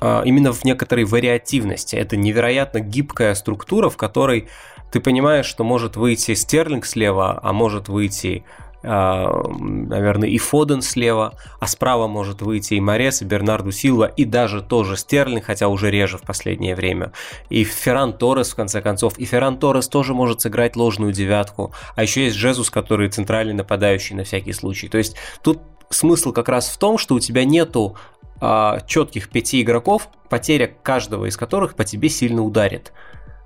а, 0.00 0.22
именно 0.24 0.52
в 0.52 0.62
некоторой 0.64 1.04
вариативности. 1.04 1.96
Это 1.96 2.16
невероятно 2.18 2.80
гибкая 2.80 3.34
структура, 3.34 3.88
в 3.88 3.96
которой 3.96 4.48
ты 4.90 5.00
понимаешь, 5.00 5.46
что 5.46 5.64
может 5.64 5.96
выйти 5.96 6.34
Стерлинг 6.34 6.86
слева, 6.86 7.38
а 7.42 7.52
может 7.52 7.88
выйти, 7.88 8.44
а, 8.82 9.42
наверное, 9.58 10.28
и 10.28 10.38
Фоден 10.38 10.80
слева, 10.80 11.34
а 11.58 11.66
справа 11.66 12.06
может 12.06 12.42
выйти 12.42 12.74
и 12.74 12.80
Морес, 12.80 13.22
и 13.22 13.24
Бернарду 13.24 13.72
Силва, 13.72 14.06
и 14.06 14.24
даже 14.24 14.62
тоже 14.62 14.96
Стерлинг, 14.96 15.44
хотя 15.44 15.68
уже 15.68 15.90
реже 15.90 16.18
в 16.18 16.22
последнее 16.22 16.74
время. 16.74 17.12
И 17.50 17.64
Ферран 17.64 18.12
Торрес, 18.12 18.52
в 18.52 18.54
конце 18.54 18.80
концов. 18.80 19.18
И 19.18 19.24
Ферран 19.24 19.58
Торрес 19.58 19.88
тоже 19.88 20.14
может 20.14 20.40
сыграть 20.40 20.76
ложную 20.76 21.12
девятку. 21.12 21.72
А 21.94 22.02
еще 22.02 22.24
есть 22.24 22.36
Жезус, 22.36 22.70
который 22.70 23.08
центральный 23.08 23.54
нападающий 23.54 24.14
на 24.14 24.24
всякий 24.24 24.52
случай. 24.52 24.88
То 24.88 24.98
есть 24.98 25.16
тут 25.42 25.60
смысл 25.90 26.32
как 26.32 26.48
раз 26.48 26.68
в 26.68 26.78
том, 26.78 26.98
что 26.98 27.14
у 27.14 27.20
тебя 27.20 27.44
нету 27.44 27.96
а, 28.40 28.80
четких 28.86 29.30
пяти 29.30 29.62
игроков, 29.62 30.08
потеря 30.28 30.70
каждого 30.82 31.26
из 31.26 31.36
которых 31.36 31.74
по 31.74 31.84
тебе 31.84 32.08
сильно 32.08 32.42
ударит. 32.42 32.92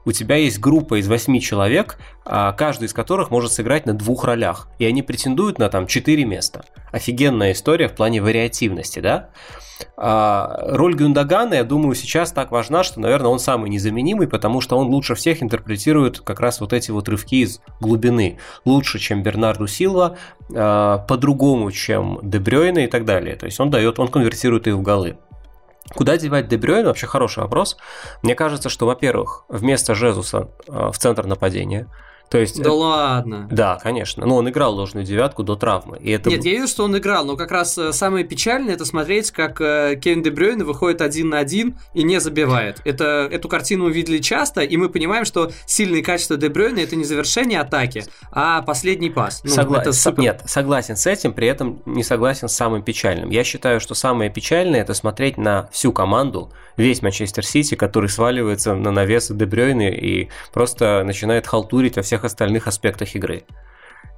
У 0.05 0.13
тебя 0.13 0.37
есть 0.37 0.59
группа 0.59 0.99
из 1.01 1.09
восьми 1.09 1.41
человек, 1.41 1.99
а, 2.25 2.53
каждый 2.53 2.87
из 2.87 2.93
которых 2.93 3.31
может 3.31 3.53
сыграть 3.53 3.87
на 3.87 3.93
двух 3.93 4.25
ролях, 4.25 4.69
и 4.79 4.85
они 4.85 5.03
претендуют 5.03 5.59
на 5.59 5.69
там 5.69 5.87
четыре 5.87 6.25
места. 6.25 6.65
Офигенная 6.93 7.53
история 7.53 7.89
в 7.89 7.93
плане 7.93 8.23
вариативности, 8.23 9.01
да? 9.01 9.31
А, 9.97 10.59
роль 10.75 10.95
Гюндагана, 10.95 11.55
я 11.55 11.65
думаю, 11.65 11.95
сейчас 11.95 12.33
так 12.33 12.51
важна, 12.51 12.83
что, 12.83 13.01
наверное, 13.01 13.31
он 13.31 13.39
самый 13.39 13.71
незаменимый, 13.71 14.29
потому 14.29 14.61
что 14.61 14.77
он 14.79 14.89
лучше 14.89 15.15
всех 15.15 15.43
интерпретирует 15.43 16.21
как 16.21 16.41
раз 16.41 16.61
вот 16.61 16.73
эти 16.73 16.91
вот 16.91 17.09
рывки 17.09 17.43
из 17.43 17.61
глубины. 17.81 18.39
Лучше, 18.65 18.99
чем 18.99 19.23
Бернарду 19.23 19.67
Силва, 19.67 20.17
а, 20.55 20.99
по-другому, 20.99 21.71
чем 21.73 22.21
Дебрёйна 22.23 22.81
и 22.81 22.87
так 22.87 23.05
далее. 23.05 23.37
То 23.37 23.47
есть 23.47 23.61
он 23.61 23.71
дает, 23.71 23.99
он 23.99 24.09
конвертирует 24.09 24.67
их 24.67 24.75
в 24.75 24.83
голы. 24.83 25.19
Куда 25.95 26.17
девать 26.17 26.49
Дебрёйна? 26.49 26.89
Вообще 26.89 27.07
хороший 27.07 27.43
вопрос. 27.43 27.77
Мне 28.23 28.35
кажется, 28.35 28.69
что, 28.69 28.87
во-первых, 28.87 29.45
вместо 29.49 29.95
Жезуса 29.95 30.49
э, 30.69 30.91
в 30.93 30.99
центр 30.99 31.27
нападения. 31.27 31.89
То 32.31 32.39
есть, 32.39 32.63
Да 32.63 32.73
ладно. 32.73 33.49
да, 33.51 33.79
конечно. 33.83 34.25
Но 34.25 34.37
он 34.37 34.49
играл 34.49 34.75
ложную 34.77 35.05
девятку 35.05 35.43
до 35.43 35.57
травмы. 35.57 35.99
И 35.99 36.11
это... 36.13 36.31
Нет, 36.31 36.45
я 36.45 36.53
вижу, 36.53 36.69
что 36.69 36.85
он 36.85 36.97
играл, 36.97 37.25
но 37.25 37.37
как 37.37 37.51
раз 37.51 37.77
э, 37.77 37.93
самое 37.93 38.25
печальное 38.25 38.75
это 38.75 38.85
смотреть, 38.85 39.33
как 39.33 39.61
э, 39.61 39.97
Кевин 40.01 40.23
Де 40.23 40.31
Брюйне 40.31 40.63
выходит 40.63 41.03
один 41.03 41.31
на 41.31 41.39
один 41.39 41.77
и 41.93 42.05
не 42.05 42.21
забивает. 42.21 42.81
Это, 42.85 43.29
эту 43.31 43.49
картину 43.49 43.85
мы 43.87 43.93
видели 43.93 44.19
часто, 44.19 44.61
и 44.61 44.77
мы 44.77 44.89
понимаем, 44.89 45.25
что 45.25 45.51
сильные 45.67 46.05
качества 46.05 46.37
Де 46.37 46.49
Брюйне 46.49 46.85
это 46.85 46.95
не 46.95 47.05
завершение 47.05 47.61
атаки, 47.61 48.05
а 48.31 48.63
последний 48.63 49.11
пас. 49.11 49.41
Ну, 49.43 49.51
Согла- 49.53 49.81
это 49.81 49.93
супер. 49.93 50.23
Нет, 50.23 50.43
согласен 50.47 50.97
с 50.97 51.07
этим, 51.09 51.33
при 51.33 51.49
этом 51.49 51.83
не 51.85 52.05
согласен 52.05 52.49
с 52.49 52.53
самым 52.55 52.83
печальным. 52.83 53.31
Я 53.31 53.43
считаю, 53.43 53.81
что 53.81 53.95
самое 53.95 54.31
печальное 54.31 54.83
это 54.83 54.95
смотреть 54.95 55.37
на 55.37 55.69
всю 55.73 55.93
команду, 55.93 56.53
весь 56.77 57.03
Манчестер 57.03 57.45
Сити, 57.45 57.75
который 57.75 58.09
сваливается 58.09 58.75
на 58.75 58.93
навесы 58.93 59.35
Дебрёйны 59.35 59.91
и 59.91 60.29
просто 60.53 61.03
начинает 61.05 61.47
халтурить 61.49 61.97
во 61.97 62.03
всех 62.03 62.20
остальных 62.25 62.67
аспектах 62.67 63.15
игры. 63.15 63.45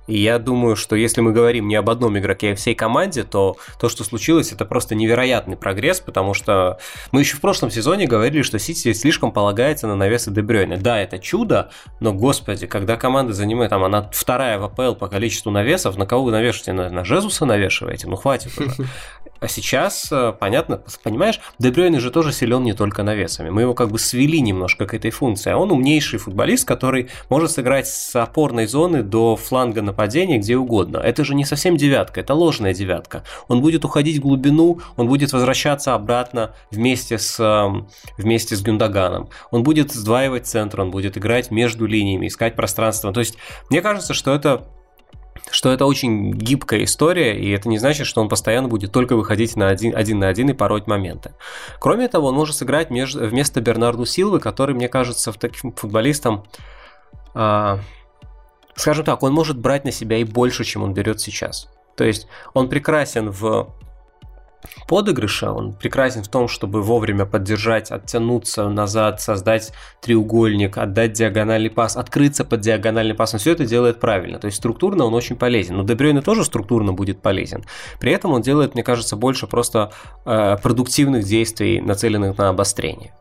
И 0.09 0.19
я 0.19 0.39
думаю, 0.39 0.75
что 0.75 0.97
если 0.97 1.21
мы 1.21 1.33
говорим 1.33 1.69
не 1.69 1.77
об 1.77 1.89
одном 1.89 2.19
игроке, 2.19 2.53
а 2.53 2.55
всей 2.57 2.75
команде, 2.75 3.23
то 3.23 3.57
то, 3.79 3.89
что 3.89 4.03
случилось, 4.03 4.51
это 4.51 4.65
просто 4.65 4.95
невероятный 4.95 5.57
прогресс, 5.57 6.01
потому 6.01 6.35
что 6.35 6.79
мы 7.13 7.21
еще 7.21 7.37
в 7.37 7.41
прошлом 7.41 7.71
сезоне 7.71 8.07
говорили, 8.07 8.43
что 8.43 8.59
Сити 8.59 8.93
слишком 8.95 9.31
полагается 9.31 9.87
на 9.87 9.95
навесы 9.95 10.33
Дебрёйна. 10.33 10.77
Да, 10.77 11.01
это 11.01 11.19
чудо, 11.19 11.71
но, 12.01 12.13
господи, 12.13 12.67
когда 12.67 12.97
команда 12.97 13.33
занимает, 13.33 13.71
там, 13.71 13.85
она 13.85 14.11
вторая 14.13 14.59
в 14.59 14.65
АПЛ 14.65 14.95
по 14.95 15.07
количеству 15.07 15.53
навесов, 15.53 15.97
на 15.97 16.07
кого 16.07 16.25
вы 16.25 16.33
навешиваете? 16.33 16.73
На, 16.73 16.91
на 16.91 17.05
Жезуса 17.05 17.47
навешиваете? 17.47 18.09
Ну, 18.09 18.17
хватит 18.17 18.59
уже. 18.59 18.73
А 19.43 19.49
сейчас, 19.49 20.07
э, 20.13 20.33
понятно, 20.39 20.81
понимаешь, 21.03 21.41
Дебрёйн 21.59 21.99
же 21.99 22.13
тоже 22.13 22.33
силен 22.33 22.63
не 22.63 22.75
только 22.75 23.03
навесами. 23.03 23.51
Мы 23.51 23.63
его 23.63 23.75
как 23.75 23.91
бы 23.91 23.99
свели 23.99 24.41
немножко 24.41 24.87
к 24.87 24.95
этой 24.95 25.11
функции. 25.11 25.51
А 25.51 25.57
он 25.57 25.73
умнейший 25.73 26.21
футболист, 26.21 26.65
который 26.65 27.09
может 27.29 27.51
сыграть 27.51 27.89
с 27.89 28.15
опорной 28.15 28.69
зоны 28.69 29.03
до 29.03 29.35
фланга 29.35 29.83
нападения 29.83 30.39
где 30.39 30.57
угодно. 30.57 30.99
Это 30.99 31.25
же 31.25 31.35
не 31.35 31.45
совсем 31.45 31.77
девятка, 31.77 32.21
это 32.21 32.35
ложная 32.35 32.73
девятка. 32.73 33.25
Он 33.49 33.61
будет 33.61 33.85
уходить 33.85 34.19
в 34.19 34.21
глубину, 34.21 34.79
он 34.97 35.09
будет 35.09 35.33
возвращаться 35.33 35.95
обратно 35.95 36.55
вместе 36.71 37.19
с, 37.19 37.41
эм, 37.41 37.89
вместе 38.17 38.55
с 38.55 38.63
Гюндаганом. 38.63 39.29
Он 39.51 39.65
будет 39.65 39.91
сдваивать 39.93 40.47
центр, 40.47 40.83
он 40.83 40.93
будет 40.93 41.19
играть 41.19 41.51
между 41.51 41.87
линиями, 41.87 42.29
искать 42.29 42.55
пространство. 42.55 43.13
То 43.13 43.19
есть, 43.19 43.35
мне 43.71 43.83
кажется, 43.83 44.15
что 44.15 44.33
это 44.33 44.69
что 45.51 45.73
это 45.73 45.87
очень 45.87 46.33
гибкая 46.33 46.85
история, 46.85 47.39
и 47.39 47.51
это 47.51 47.69
не 47.69 47.79
значит, 47.79 48.07
что 48.07 48.21
он 48.21 48.29
постоянно 48.29 48.69
будет 48.69 48.93
только 48.93 49.17
выходить 49.17 49.57
на 49.57 49.69
один, 49.69 49.97
один 49.97 50.19
на 50.19 50.29
один 50.29 50.51
и 50.51 50.53
пороть 50.55 50.87
моменты. 50.87 51.33
Кроме 51.79 52.09
того, 52.09 52.29
он 52.29 52.35
может 52.35 52.57
сыграть 52.57 52.91
меж, 52.91 53.15
вместо 53.15 53.61
Бернарду 53.61 54.07
Силвы, 54.07 54.41
который, 54.41 54.75
мне 54.75 54.89
кажется, 54.89 55.33
таким 55.33 55.73
футболистом, 55.73 56.45
а, 57.35 57.81
скажем 58.75 59.05
так, 59.05 59.23
он 59.23 59.33
может 59.33 59.59
брать 59.59 59.85
на 59.85 59.93
себя 59.93 60.19
и 60.19 60.25
больше, 60.25 60.65
чем 60.65 60.83
он 60.83 60.95
берет 60.95 61.21
сейчас. 61.21 61.69
То 61.97 62.05
есть 62.05 62.27
он 62.55 62.69
прекрасен 62.69 63.31
в 63.31 63.75
подыгрыше, 64.89 65.49
он 65.49 65.73
прекрасен 65.73 66.23
в 66.23 66.29
том, 66.29 66.49
чтобы 66.49 66.83
вовремя 66.83 67.27
поддержать, 67.27 67.91
оттянуться 67.91 68.69
назад, 68.69 69.21
создать 69.21 69.73
треугольник, 70.01 70.79
отдать 70.79 71.13
диагональный 71.13 71.71
пас, 71.71 71.97
открыться 71.97 72.45
под 72.45 72.61
диагональный 72.61 73.15
пас. 73.15 73.35
Он 73.35 73.41
все 73.41 73.53
это 73.53 73.67
делает 73.67 74.01
правильно. 74.01 74.39
То 74.39 74.47
есть 74.47 74.59
структурно 74.59 75.05
он 75.05 75.15
очень 75.15 75.37
полезен. 75.37 75.77
Но 75.77 75.85
Дебрёйне 75.85 76.21
тоже 76.21 76.45
структурно 76.45 76.93
будет 76.93 77.21
полезен. 77.23 77.65
При 78.01 78.13
этом 78.13 78.33
он 78.33 78.43
делает, 78.43 78.75
мне 78.75 78.83
кажется, 78.83 79.17
больше 79.17 79.47
просто 79.47 79.93
э, 80.25 80.57
продуктивных 80.63 81.25
действий, 81.25 81.81
нацеленных 81.81 82.37
на 82.39 82.49
обострение. 82.49 83.13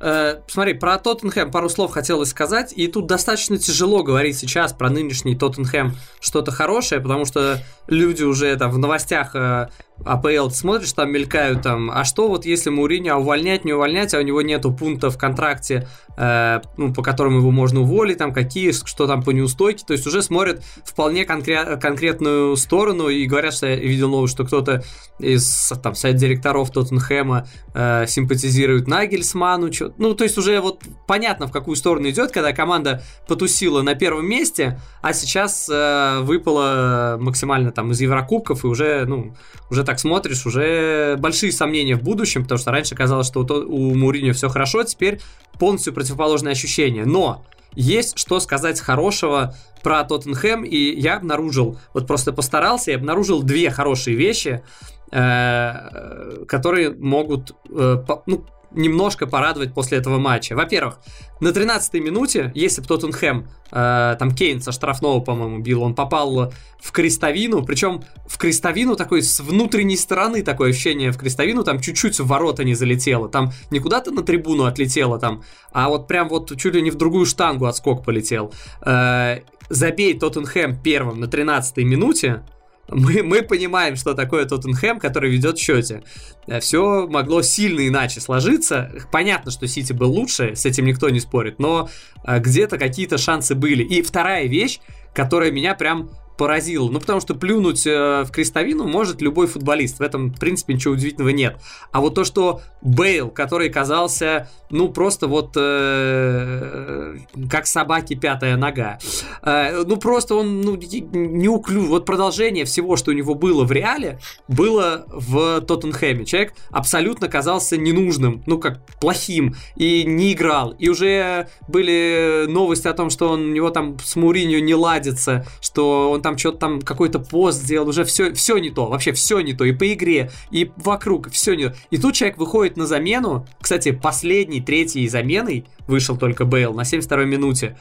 Э, 0.00 0.40
смотри, 0.48 0.74
про 0.74 0.98
Тоттенхэм 0.98 1.50
пару 1.50 1.68
слов 1.68 1.92
хотелось 1.92 2.30
сказать, 2.30 2.72
и 2.76 2.88
тут 2.88 3.06
достаточно 3.06 3.58
тяжело 3.58 4.02
говорить 4.02 4.36
сейчас 4.36 4.72
про 4.72 4.90
нынешний 4.90 5.36
Тоттенхэм 5.36 5.94
что-то 6.20 6.50
хорошее, 6.50 7.00
потому 7.00 7.24
что 7.24 7.62
люди 7.86 8.22
уже 8.22 8.54
там 8.56 8.70
в 8.70 8.78
новостях 8.78 9.34
э, 9.34 9.68
АПЛ 10.04 10.48
ты 10.48 10.54
смотришь, 10.54 10.92
там 10.92 11.12
мелькают 11.12 11.62
там, 11.62 11.90
а 11.90 12.04
что 12.04 12.28
вот 12.28 12.44
если 12.44 12.72
Мourinho 12.72 13.14
увольнять, 13.14 13.64
не 13.64 13.72
увольнять, 13.72 14.12
а 14.12 14.18
у 14.18 14.22
него 14.22 14.42
нету 14.42 14.72
пункта 14.72 15.08
в 15.10 15.16
контракте, 15.16 15.86
э, 16.16 16.60
ну, 16.76 16.92
по 16.92 17.02
которым 17.02 17.38
его 17.38 17.50
можно 17.50 17.80
уволить, 17.82 18.18
там 18.18 18.32
какие, 18.32 18.72
что 18.72 19.06
там 19.06 19.22
по 19.22 19.30
неустойке, 19.30 19.84
то 19.86 19.92
есть 19.92 20.06
уже 20.06 20.20
смотрят 20.22 20.62
вполне 20.84 21.22
конкре- 21.22 21.78
конкретную 21.80 22.56
сторону 22.56 23.08
и 23.08 23.24
говорят, 23.26 23.54
что 23.54 23.66
я 23.66 23.76
видел 23.76 24.10
новость, 24.10 24.34
что 24.34 24.44
кто-то 24.44 24.82
из 25.20 25.72
там 25.82 25.94
совет 25.94 26.16
директоров 26.16 26.70
Тоттенхэма 26.70 27.46
э, 27.72 28.06
симпатизирует 28.08 28.88
Нагельсману, 28.88 29.70
чё- 29.70 29.92
ну, 29.96 30.14
то 30.14 30.24
есть 30.24 30.36
уже 30.36 30.60
вот 30.60 30.82
понятно, 31.06 31.46
в 31.46 31.52
какую 31.52 31.76
сторону 31.76 32.08
идет, 32.10 32.32
когда 32.32 32.52
команда 32.52 33.02
потусила 33.28 33.82
на 33.82 33.94
первом 33.94 34.26
месте, 34.26 34.80
а 35.02 35.12
сейчас 35.12 35.68
э, 35.72 36.18
выпала 36.22 37.16
максимально 37.20 37.70
там 37.70 37.92
из 37.92 38.00
Еврокубков 38.00 38.64
и 38.64 38.66
уже, 38.66 39.04
ну, 39.06 39.34
уже 39.70 39.83
так 39.84 40.00
смотришь, 40.00 40.46
уже 40.46 41.16
большие 41.18 41.52
сомнения 41.52 41.96
в 41.96 42.02
будущем, 42.02 42.42
потому 42.42 42.58
что 42.58 42.70
раньше 42.70 42.94
казалось, 42.94 43.26
что 43.26 43.40
у 43.40 43.94
Муриньо 43.94 44.32
все 44.32 44.48
хорошо, 44.48 44.82
теперь 44.84 45.20
полностью 45.58 45.92
противоположное 45.92 46.52
ощущение. 46.52 47.04
Но 47.04 47.44
есть 47.74 48.18
что 48.18 48.40
сказать 48.40 48.80
хорошего 48.80 49.54
про 49.82 50.04
Тоттенхэм, 50.04 50.64
и 50.64 50.76
я 50.76 51.16
обнаружил, 51.16 51.78
вот 51.92 52.06
просто 52.06 52.32
постарался, 52.32 52.90
и 52.92 52.94
обнаружил 52.94 53.42
две 53.42 53.70
хорошие 53.70 54.16
вещи, 54.16 54.62
э, 55.10 56.44
которые 56.48 56.90
могут, 56.90 57.54
э, 57.70 58.04
ну, 58.26 58.46
немножко 58.74 59.26
порадовать 59.26 59.72
после 59.72 59.98
этого 59.98 60.18
матча. 60.18 60.54
Во-первых, 60.54 60.98
на 61.40 61.48
13-й 61.48 62.00
минуте, 62.00 62.52
если 62.54 62.80
бы 62.80 62.86
Тоттенхэм, 62.86 63.46
э, 63.70 64.16
там 64.18 64.34
Кейн 64.34 64.60
со 64.60 64.72
штрафного, 64.72 65.20
по-моему, 65.20 65.58
бил, 65.58 65.82
он 65.82 65.94
попал 65.94 66.52
в 66.80 66.92
крестовину, 66.92 67.64
причем 67.64 68.02
в 68.26 68.38
крестовину 68.38 68.96
такой 68.96 69.22
с 69.22 69.40
внутренней 69.40 69.96
стороны 69.96 70.42
такое 70.42 70.70
ощущение 70.70 71.12
в 71.12 71.18
крестовину, 71.18 71.64
там 71.64 71.80
чуть-чуть 71.80 72.18
в 72.18 72.26
ворота 72.26 72.64
не 72.64 72.74
залетело, 72.74 73.28
там 73.28 73.52
не 73.70 73.80
куда-то 73.80 74.10
на 74.10 74.22
трибуну 74.22 74.64
отлетело 74.64 75.18
там, 75.18 75.42
а 75.72 75.88
вот 75.88 76.06
прям 76.06 76.28
вот 76.28 76.56
чуть 76.56 76.74
ли 76.74 76.82
не 76.82 76.90
в 76.90 76.96
другую 76.96 77.26
штангу 77.26 77.66
отскок 77.66 78.04
полетел. 78.04 78.52
Э, 78.82 79.40
забей 79.68 80.18
Тоттенхэм 80.18 80.80
первым 80.82 81.20
на 81.20 81.24
13-й 81.24 81.84
минуте, 81.84 82.42
мы, 82.88 83.22
мы 83.22 83.42
понимаем, 83.42 83.96
что 83.96 84.14
такое 84.14 84.44
Тоттенхэм, 84.44 84.98
который 84.98 85.30
ведет 85.30 85.58
в 85.58 85.62
счете. 85.62 86.02
Э, 86.46 86.60
Все 86.60 87.06
могло 87.06 87.42
сильно 87.42 87.86
иначе 87.86 88.20
сложиться. 88.20 88.92
Понятно, 89.10 89.50
что 89.50 89.66
Сити 89.66 89.92
был 89.92 90.12
лучше, 90.12 90.54
с 90.54 90.66
этим 90.66 90.84
никто 90.84 91.08
не 91.08 91.20
спорит, 91.20 91.58
но 91.58 91.88
э, 92.24 92.38
где-то 92.38 92.78
какие-то 92.78 93.18
шансы 93.18 93.54
были. 93.54 93.82
И 93.82 94.02
вторая 94.02 94.46
вещь, 94.46 94.80
которая 95.14 95.50
меня 95.50 95.74
прям 95.74 96.10
поразило. 96.36 96.90
Ну, 96.90 97.00
потому 97.00 97.20
что 97.20 97.34
плюнуть 97.34 97.86
э, 97.86 98.24
в 98.24 98.30
крестовину 98.30 98.86
может 98.86 99.22
любой 99.22 99.46
футболист. 99.46 99.98
В 99.98 100.02
этом, 100.02 100.32
в 100.32 100.38
принципе, 100.38 100.74
ничего 100.74 100.94
удивительного 100.94 101.30
нет. 101.30 101.56
А 101.92 102.00
вот 102.00 102.14
то, 102.14 102.24
что 102.24 102.60
Бейл, 102.82 103.28
который 103.30 103.70
казался, 103.70 104.48
ну, 104.70 104.88
просто 104.88 105.28
вот 105.28 105.52
э, 105.56 107.16
как 107.48 107.66
собаки 107.66 108.14
пятая 108.14 108.56
нога. 108.56 108.98
Э, 109.42 109.84
ну, 109.86 109.96
просто 109.96 110.34
он, 110.34 110.60
ну, 110.62 110.76
не 110.76 111.48
уклю. 111.48 111.86
Вот 111.86 112.04
продолжение 112.04 112.64
всего, 112.64 112.96
что 112.96 113.12
у 113.12 113.14
него 113.14 113.34
было 113.34 113.64
в 113.64 113.72
реале, 113.72 114.18
было 114.48 115.04
в 115.08 115.60
Тоттенхэме. 115.60 116.24
Человек 116.24 116.54
абсолютно 116.70 117.28
казался 117.28 117.76
ненужным, 117.76 118.42
ну, 118.46 118.58
как 118.58 118.84
плохим, 119.00 119.54
и 119.76 120.04
не 120.04 120.32
играл. 120.32 120.72
И 120.78 120.88
уже 120.88 121.48
были 121.68 122.46
новости 122.48 122.88
о 122.88 122.92
том, 122.92 123.10
что 123.10 123.28
он, 123.28 123.50
у 123.50 123.52
него 123.52 123.70
там 123.70 123.98
с 124.02 124.16
Муринью 124.16 124.62
не 124.62 124.74
ладится, 124.74 125.46
что 125.60 126.10
он 126.10 126.22
там 126.24 126.38
что-то 126.38 126.58
там 126.58 126.82
какой-то 126.82 127.20
пост 127.20 127.62
сделал, 127.62 127.88
уже 127.88 128.04
все, 128.04 128.32
все 128.32 128.58
не 128.58 128.70
то, 128.70 128.86
вообще 128.86 129.12
все 129.12 129.40
не 129.40 129.52
то, 129.52 129.64
и 129.64 129.72
по 129.72 129.92
игре, 129.92 130.30
и 130.50 130.72
вокруг, 130.76 131.30
все 131.30 131.54
не 131.54 131.68
то. 131.68 131.74
И 131.90 131.98
тут 131.98 132.14
человек 132.14 132.38
выходит 132.38 132.76
на 132.76 132.86
замену, 132.86 133.46
кстати, 133.60 133.92
последней, 133.92 134.60
третьей 134.60 135.06
заменой 135.08 135.66
вышел 135.86 136.16
только 136.16 136.46
Бейл 136.46 136.72
на 136.72 136.80
72-й 136.80 137.26
минуте, 137.26 137.76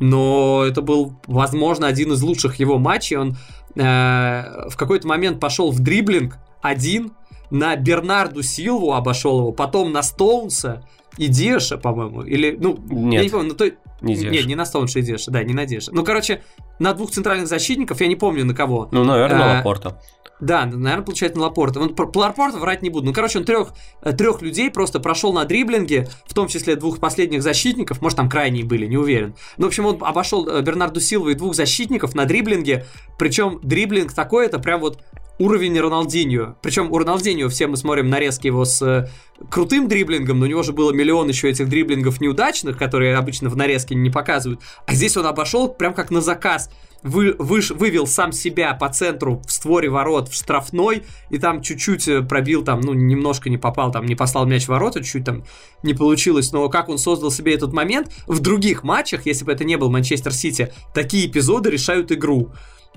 но 0.00 0.64
это 0.66 0.82
был, 0.82 1.14
возможно, 1.26 1.86
один 1.86 2.12
из 2.12 2.20
лучших 2.22 2.56
его 2.56 2.78
матчей, 2.78 3.16
он 3.16 3.36
э, 3.76 4.68
в 4.68 4.76
какой-то 4.76 5.06
момент 5.06 5.38
пошел 5.38 5.70
в 5.70 5.78
дриблинг 5.78 6.38
один, 6.60 7.12
на 7.50 7.76
Бернарду 7.76 8.42
Силву 8.42 8.94
обошел 8.94 9.38
его, 9.38 9.52
потом 9.52 9.92
на 9.92 10.02
Стоунса 10.02 10.84
и 11.16 11.28
Деша, 11.28 11.78
по-моему, 11.78 12.22
или, 12.22 12.56
ну, 12.58 12.76
Нет. 12.90 13.14
я 13.14 13.22
не 13.22 13.30
помню, 13.30 13.48
но 13.50 13.54
то, 13.54 13.70
Не 14.04 14.16
Зеш. 14.16 14.30
нет, 14.32 14.46
не 14.46 14.54
на 14.54 14.64
Стоунша 14.64 14.98
и 15.00 15.02
Деша, 15.02 15.30
да, 15.30 15.42
не 15.42 15.54
на 15.54 15.66
Деша. 15.66 15.90
Ну, 15.92 16.04
короче, 16.04 16.42
на 16.78 16.92
двух 16.94 17.10
центральных 17.10 17.48
защитников, 17.48 18.00
я 18.00 18.06
не 18.06 18.16
помню 18.16 18.44
на 18.44 18.54
кого. 18.54 18.88
Ну, 18.92 19.04
наверное, 19.04 19.54
А, 19.54 19.56
Лапорта. 19.56 20.00
Да, 20.40 20.66
наверное, 20.66 21.02
получается 21.02 21.38
на 21.38 21.44
Лапорта. 21.44 21.80
Про, 21.88 22.06
про 22.08 22.18
Лапорта 22.20 22.58
врать 22.58 22.82
не 22.82 22.90
буду. 22.90 23.06
Ну, 23.06 23.12
короче, 23.12 23.38
он 23.38 23.44
трех, 23.44 23.72
э, 24.02 24.12
трех 24.12 24.42
людей 24.42 24.70
просто 24.70 25.00
прошел 25.00 25.32
на 25.32 25.44
дриблинге, 25.44 26.08
в 26.26 26.34
том 26.34 26.48
числе 26.48 26.76
двух 26.76 26.98
последних 26.98 27.42
защитников, 27.42 28.02
может, 28.02 28.16
там 28.16 28.28
крайние 28.28 28.64
были, 28.64 28.86
не 28.86 28.96
уверен. 28.96 29.34
Ну, 29.56 29.66
в 29.66 29.68
общем, 29.68 29.86
он 29.86 29.98
обошел 30.02 30.48
э, 30.48 30.60
Бернарду 30.62 31.00
Силву 31.00 31.28
и 31.30 31.34
двух 31.34 31.54
защитников 31.54 32.14
на 32.14 32.24
дриблинге, 32.24 32.84
причем 33.18 33.60
дриблинг 33.62 34.12
такой, 34.12 34.46
это 34.46 34.58
прям 34.58 34.80
вот 34.80 34.98
уровень 35.38 35.78
Роналдиньо. 35.78 36.56
Причем 36.62 36.92
у 36.92 36.98
Роналдиньо 36.98 37.48
все 37.48 37.66
мы 37.66 37.76
смотрим 37.76 38.08
нарезки 38.08 38.46
его 38.46 38.64
с 38.64 38.80
э, 38.82 39.08
крутым 39.50 39.88
дриблингом, 39.88 40.38
но 40.38 40.46
у 40.46 40.48
него 40.48 40.62
же 40.62 40.72
было 40.72 40.92
миллион 40.92 41.28
еще 41.28 41.50
этих 41.50 41.68
дриблингов 41.68 42.20
неудачных, 42.20 42.78
которые 42.78 43.16
обычно 43.16 43.48
в 43.48 43.56
нарезке 43.56 43.94
не 43.94 44.10
показывают. 44.10 44.60
А 44.86 44.94
здесь 44.94 45.16
он 45.16 45.26
обошел 45.26 45.68
прям 45.68 45.94
как 45.94 46.10
на 46.10 46.20
заказ. 46.20 46.70
Вы, 47.02 47.34
выш, 47.38 47.70
вывел 47.70 48.06
сам 48.06 48.32
себя 48.32 48.72
по 48.72 48.88
центру 48.88 49.42
в 49.46 49.52
створе 49.52 49.90
ворот 49.90 50.30
в 50.30 50.34
штрафной, 50.34 51.02
и 51.28 51.36
там 51.36 51.60
чуть-чуть 51.60 52.08
э, 52.08 52.22
пробил, 52.22 52.64
там, 52.64 52.80
ну, 52.80 52.94
немножко 52.94 53.50
не 53.50 53.58
попал, 53.58 53.92
там, 53.92 54.06
не 54.06 54.14
послал 54.14 54.46
мяч 54.46 54.64
в 54.64 54.68
ворота, 54.68 55.00
чуть-чуть 55.00 55.24
там 55.24 55.44
не 55.82 55.92
получилось, 55.92 56.52
но 56.52 56.68
как 56.70 56.88
он 56.88 56.96
создал 56.96 57.30
себе 57.30 57.54
этот 57.54 57.74
момент, 57.74 58.10
в 58.26 58.40
других 58.40 58.84
матчах, 58.84 59.26
если 59.26 59.44
бы 59.44 59.52
это 59.52 59.64
не 59.64 59.76
был 59.76 59.90
Манчестер 59.90 60.32
Сити, 60.32 60.72
такие 60.94 61.26
эпизоды 61.26 61.70
решают 61.70 62.10
игру. 62.10 62.52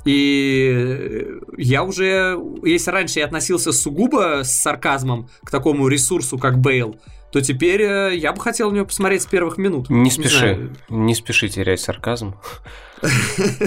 И 0.06 1.26
я 1.58 1.84
уже, 1.84 2.38
если 2.64 2.92
раньше 2.92 3.20
я 3.20 3.26
относился 3.26 3.72
сугубо 3.72 4.44
с 4.44 4.54
сарказмом 4.54 5.30
к 5.44 5.52
такому 5.52 5.88
ресурсу, 5.88 6.38
как 6.38 6.60
Бейл, 6.60 6.98
то 7.32 7.42
теперь 7.42 7.82
э, 7.82 8.16
я 8.16 8.32
бы 8.32 8.40
хотел 8.40 8.72
на 8.72 8.76
него 8.76 8.86
посмотреть 8.86 9.24
с 9.24 9.26
первых 9.26 9.58
минут. 9.58 9.90
Не 9.90 10.10
спеши, 10.10 10.38
знаю. 10.38 10.76
не 10.90 11.14
спеши 11.14 11.50
терять 11.50 11.82
сарказм. 11.82 12.36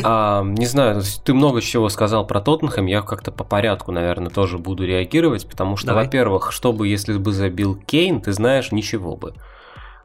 А, 0.02 0.42
Не 0.42 0.66
знаю, 0.66 1.02
ты 1.24 1.34
много 1.34 1.60
чего 1.60 1.88
сказал 1.88 2.26
про 2.26 2.40
Тоттенхэм, 2.40 2.86
я 2.86 3.02
как-то 3.02 3.30
по 3.30 3.44
порядку, 3.44 3.92
наверное, 3.92 4.30
тоже 4.30 4.58
буду 4.58 4.84
реагировать, 4.84 5.48
потому 5.48 5.76
что, 5.76 5.94
во-первых, 5.94 6.52
что 6.52 6.72
бы, 6.72 6.88
если 6.88 7.16
бы 7.16 7.32
забил 7.32 7.76
Кейн, 7.76 8.20
ты 8.20 8.32
знаешь, 8.32 8.72
ничего 8.72 9.14
бы. 9.16 9.34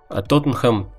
А 0.10 0.22
Тоттенхэм 0.22 0.90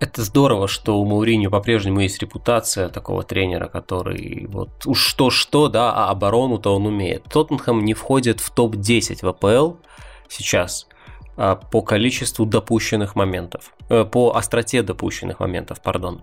это 0.00 0.22
здорово, 0.22 0.68
что 0.68 0.98
у 0.98 1.04
Мауриньо 1.04 1.50
по-прежнему 1.50 2.00
есть 2.00 2.20
репутация 2.20 2.88
такого 2.88 3.22
тренера, 3.22 3.68
который 3.68 4.46
вот 4.48 4.86
уж 4.86 5.00
что-что, 5.00 5.68
да, 5.68 5.92
а 5.92 6.10
оборону-то 6.10 6.74
он 6.74 6.86
умеет. 6.86 7.24
Тоттенхэм 7.24 7.84
не 7.84 7.94
входит 7.94 8.40
в 8.40 8.50
топ-10 8.50 9.18
в 9.22 9.28
АПЛ 9.28 9.76
сейчас 10.28 10.86
а, 11.36 11.56
по 11.56 11.82
количеству 11.82 12.46
допущенных 12.46 13.16
моментов, 13.16 13.74
э, 13.88 14.04
по 14.04 14.34
остроте 14.34 14.82
допущенных 14.82 15.40
моментов, 15.40 15.80
пардон. 15.80 16.22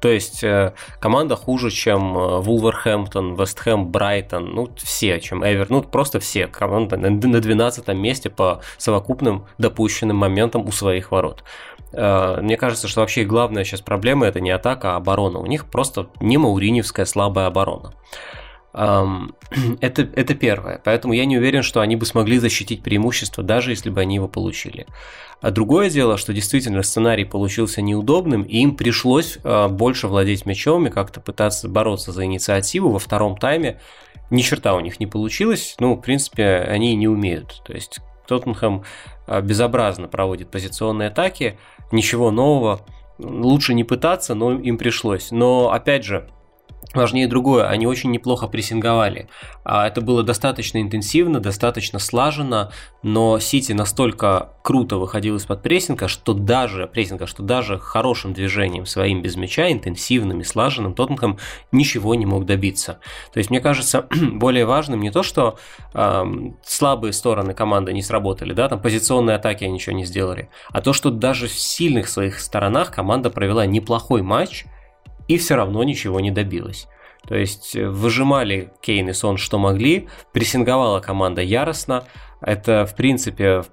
То 0.00 0.08
есть 0.08 0.44
э, 0.44 0.74
команда 1.00 1.34
хуже, 1.34 1.70
чем 1.70 2.16
э, 2.16 2.40
Вулверхэмптон, 2.40 3.34
Вестхэм, 3.34 3.88
Брайтон, 3.88 4.54
ну 4.54 4.68
все, 4.76 5.20
чем 5.20 5.44
Эвер, 5.44 5.66
ну 5.70 5.82
просто 5.82 6.20
все. 6.20 6.46
Команда 6.46 6.96
на 6.96 7.10
на 7.10 7.40
12 7.40 7.88
месте 7.88 8.30
по 8.30 8.60
совокупным 8.76 9.46
допущенным 9.58 10.16
моментам 10.16 10.66
у 10.66 10.70
своих 10.70 11.10
ворот. 11.10 11.42
Э, 11.92 12.40
Мне 12.40 12.56
кажется, 12.56 12.88
что 12.88 13.00
вообще 13.00 13.24
главная 13.24 13.64
сейчас 13.64 13.80
проблема 13.80 14.26
это 14.26 14.40
не 14.40 14.50
атака, 14.50 14.94
а 14.94 14.96
оборона. 14.96 15.38
У 15.38 15.46
них 15.46 15.66
просто 15.66 16.08
не 16.20 16.38
мауриневская 16.38 17.06
слабая 17.06 17.46
оборона. 17.46 17.94
Ам, 18.72 19.34
Это, 19.80 20.02
это 20.02 20.34
первое. 20.34 20.80
Поэтому 20.84 21.14
я 21.14 21.24
не 21.24 21.38
уверен, 21.38 21.62
что 21.62 21.80
они 21.80 21.96
бы 21.96 22.04
смогли 22.04 22.38
защитить 22.38 22.82
преимущество, 22.82 23.42
даже 23.42 23.70
если 23.70 23.90
бы 23.90 24.00
они 24.00 24.16
его 24.16 24.28
получили. 24.28 24.86
А 25.40 25.50
другое 25.50 25.88
дело, 25.88 26.18
что 26.18 26.32
действительно 26.32 26.82
сценарий 26.82 27.24
получился 27.24 27.80
неудобным, 27.80 28.42
и 28.42 28.58
им 28.58 28.76
пришлось 28.76 29.38
а, 29.44 29.68
больше 29.68 30.08
владеть 30.08 30.46
мячом 30.46 30.86
и 30.86 30.90
как-то 30.90 31.20
пытаться 31.20 31.68
бороться 31.68 32.12
за 32.12 32.24
инициативу 32.24 32.90
во 32.90 32.98
втором 32.98 33.36
тайме. 33.36 33.80
Ни 34.30 34.42
черта 34.42 34.74
у 34.74 34.80
них 34.80 35.00
не 35.00 35.06
получилось. 35.06 35.76
Ну, 35.80 35.94
в 35.94 36.00
принципе, 36.00 36.58
они 36.68 36.94
не 36.94 37.08
умеют. 37.08 37.62
То 37.64 37.72
есть 37.72 38.00
Тоттенхэм 38.28 38.84
а, 39.26 39.40
безобразно 39.40 40.06
проводит 40.06 40.50
позиционные 40.50 41.08
атаки, 41.08 41.58
ничего 41.90 42.30
нового. 42.30 42.80
Лучше 43.18 43.74
не 43.74 43.82
пытаться, 43.82 44.34
но 44.34 44.52
им 44.52 44.78
пришлось. 44.78 45.32
Но, 45.32 45.72
опять 45.72 46.04
же, 46.04 46.30
Важнее 46.94 47.28
другое, 47.28 47.68
они 47.68 47.86
очень 47.86 48.10
неплохо 48.10 48.46
прессинговали. 48.46 49.28
А 49.62 49.86
Это 49.86 50.00
было 50.00 50.22
достаточно 50.22 50.80
интенсивно, 50.80 51.38
достаточно 51.38 51.98
слаженно, 51.98 52.72
но 53.02 53.38
Сити 53.40 53.72
настолько 53.72 54.52
круто 54.62 54.96
выходил 54.96 55.36
из-под 55.36 55.62
прессинга, 55.62 56.08
что 56.08 56.32
даже 56.32 56.86
прессинга, 56.86 57.26
что 57.26 57.42
даже 57.42 57.78
хорошим 57.78 58.32
движением 58.32 58.86
своим 58.86 59.20
без 59.20 59.36
мяча, 59.36 59.70
интенсивным 59.70 60.40
и 60.40 60.44
слаженным, 60.44 60.94
Тоттенхэм 60.94 61.38
ничего 61.72 62.14
не 62.14 62.24
мог 62.24 62.46
добиться. 62.46 63.00
То 63.34 63.38
есть, 63.38 63.50
мне 63.50 63.60
кажется, 63.60 64.06
более 64.32 64.64
важным 64.64 65.00
не 65.00 65.10
то, 65.10 65.22
что 65.22 65.58
эм, 65.92 66.56
слабые 66.64 67.12
стороны 67.12 67.52
команды 67.52 67.92
не 67.92 68.02
сработали, 68.02 68.54
да, 68.54 68.68
там 68.68 68.80
позиционные 68.80 69.36
атаки 69.36 69.64
ничего 69.64 69.94
не 69.94 70.06
сделали, 70.06 70.48
а 70.70 70.80
то, 70.80 70.94
что 70.94 71.10
даже 71.10 71.48
в 71.48 71.52
сильных 71.52 72.08
своих 72.08 72.40
сторонах 72.40 72.92
команда 72.92 73.28
провела 73.28 73.66
неплохой 73.66 74.22
матч, 74.22 74.64
и 75.28 75.38
все 75.38 75.54
равно 75.54 75.82
ничего 75.84 76.20
не 76.20 76.30
добилась. 76.30 76.88
То 77.26 77.36
есть 77.36 77.76
э, 77.76 77.88
выжимали 77.88 78.72
Кейн 78.80 79.10
и 79.10 79.12
Сон 79.12 79.36
что 79.36 79.58
могли, 79.58 80.08
прессинговала 80.32 81.00
команда 81.00 81.42
яростно. 81.42 82.04
Это, 82.40 82.86
в 82.86 82.96
принципе, 82.96 83.64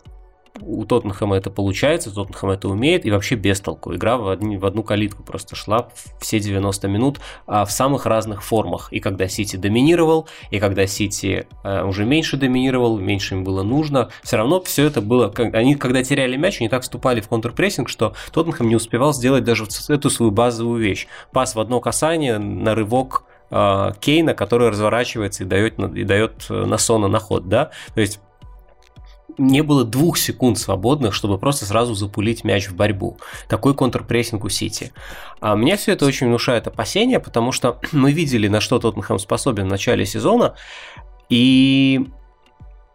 у 0.61 0.85
Тоттенхэма 0.85 1.37
это 1.37 1.49
получается, 1.49 2.13
Тоттенхэм 2.13 2.49
это 2.51 2.69
умеет, 2.69 3.05
и 3.05 3.11
вообще 3.11 3.35
без 3.35 3.59
толку. 3.59 3.93
Игра 3.93 4.17
в, 4.17 4.29
одни, 4.29 4.57
в 4.57 4.65
одну 4.65 4.83
калитку 4.83 5.23
просто 5.23 5.55
шла 5.55 5.89
все 6.19 6.39
90 6.39 6.87
минут 6.87 7.19
а 7.47 7.65
в 7.65 7.71
самых 7.71 8.05
разных 8.05 8.43
формах. 8.43 8.91
И 8.91 8.99
когда 8.99 9.27
Сити 9.27 9.55
доминировал, 9.55 10.27
и 10.51 10.59
когда 10.59 10.87
Сити 10.87 11.47
а, 11.63 11.85
уже 11.85 12.05
меньше 12.05 12.37
доминировал, 12.37 12.97
меньше 12.97 13.35
им 13.35 13.43
было 13.43 13.63
нужно, 13.63 14.09
все 14.23 14.37
равно 14.37 14.61
все 14.61 14.85
это 14.85 15.01
было... 15.01 15.33
Они, 15.53 15.75
когда 15.75 16.03
теряли 16.03 16.37
мяч, 16.37 16.59
они 16.59 16.69
так 16.69 16.83
вступали 16.83 17.21
в 17.21 17.27
контрпрессинг, 17.27 17.89
что 17.89 18.13
Тоттенхэм 18.31 18.67
не 18.67 18.75
успевал 18.75 19.13
сделать 19.13 19.43
даже 19.43 19.65
эту 19.89 20.09
свою 20.09 20.31
базовую 20.31 20.81
вещь. 20.81 21.07
Пас 21.31 21.55
в 21.55 21.59
одно 21.59 21.79
касание 21.79 22.37
на 22.37 22.75
рывок 22.75 23.23
а, 23.51 23.93
Кейна, 23.99 24.33
который 24.33 24.69
разворачивается 24.69 25.43
и 25.43 25.45
дает, 25.45 25.79
и 25.79 26.03
дает 26.03 26.45
э, 26.49 26.65
на 26.65 26.77
Сона 26.77 27.07
на 27.07 27.19
ход, 27.19 27.47
да, 27.47 27.71
то 27.93 28.01
есть 28.01 28.19
не 29.37 29.61
было 29.61 29.83
двух 29.83 30.17
секунд 30.17 30.57
свободных, 30.57 31.13
чтобы 31.13 31.37
просто 31.37 31.65
сразу 31.65 31.93
запулить 31.93 32.43
мяч 32.43 32.67
в 32.67 32.75
борьбу. 32.75 33.17
Такой 33.47 33.73
контрпрессинг 33.73 34.43
у 34.43 34.49
Сити. 34.49 34.91
А 35.39 35.55
мне 35.55 35.77
все 35.77 35.93
это 35.93 36.05
очень 36.05 36.27
внушает 36.27 36.67
опасения, 36.67 37.19
потому 37.19 37.51
что 37.51 37.79
мы 37.91 38.11
видели, 38.11 38.47
на 38.47 38.59
что 38.59 38.79
Тоттенхэм 38.79 39.19
способен 39.19 39.65
в 39.65 39.69
начале 39.69 40.05
сезона, 40.05 40.55
и 41.29 42.07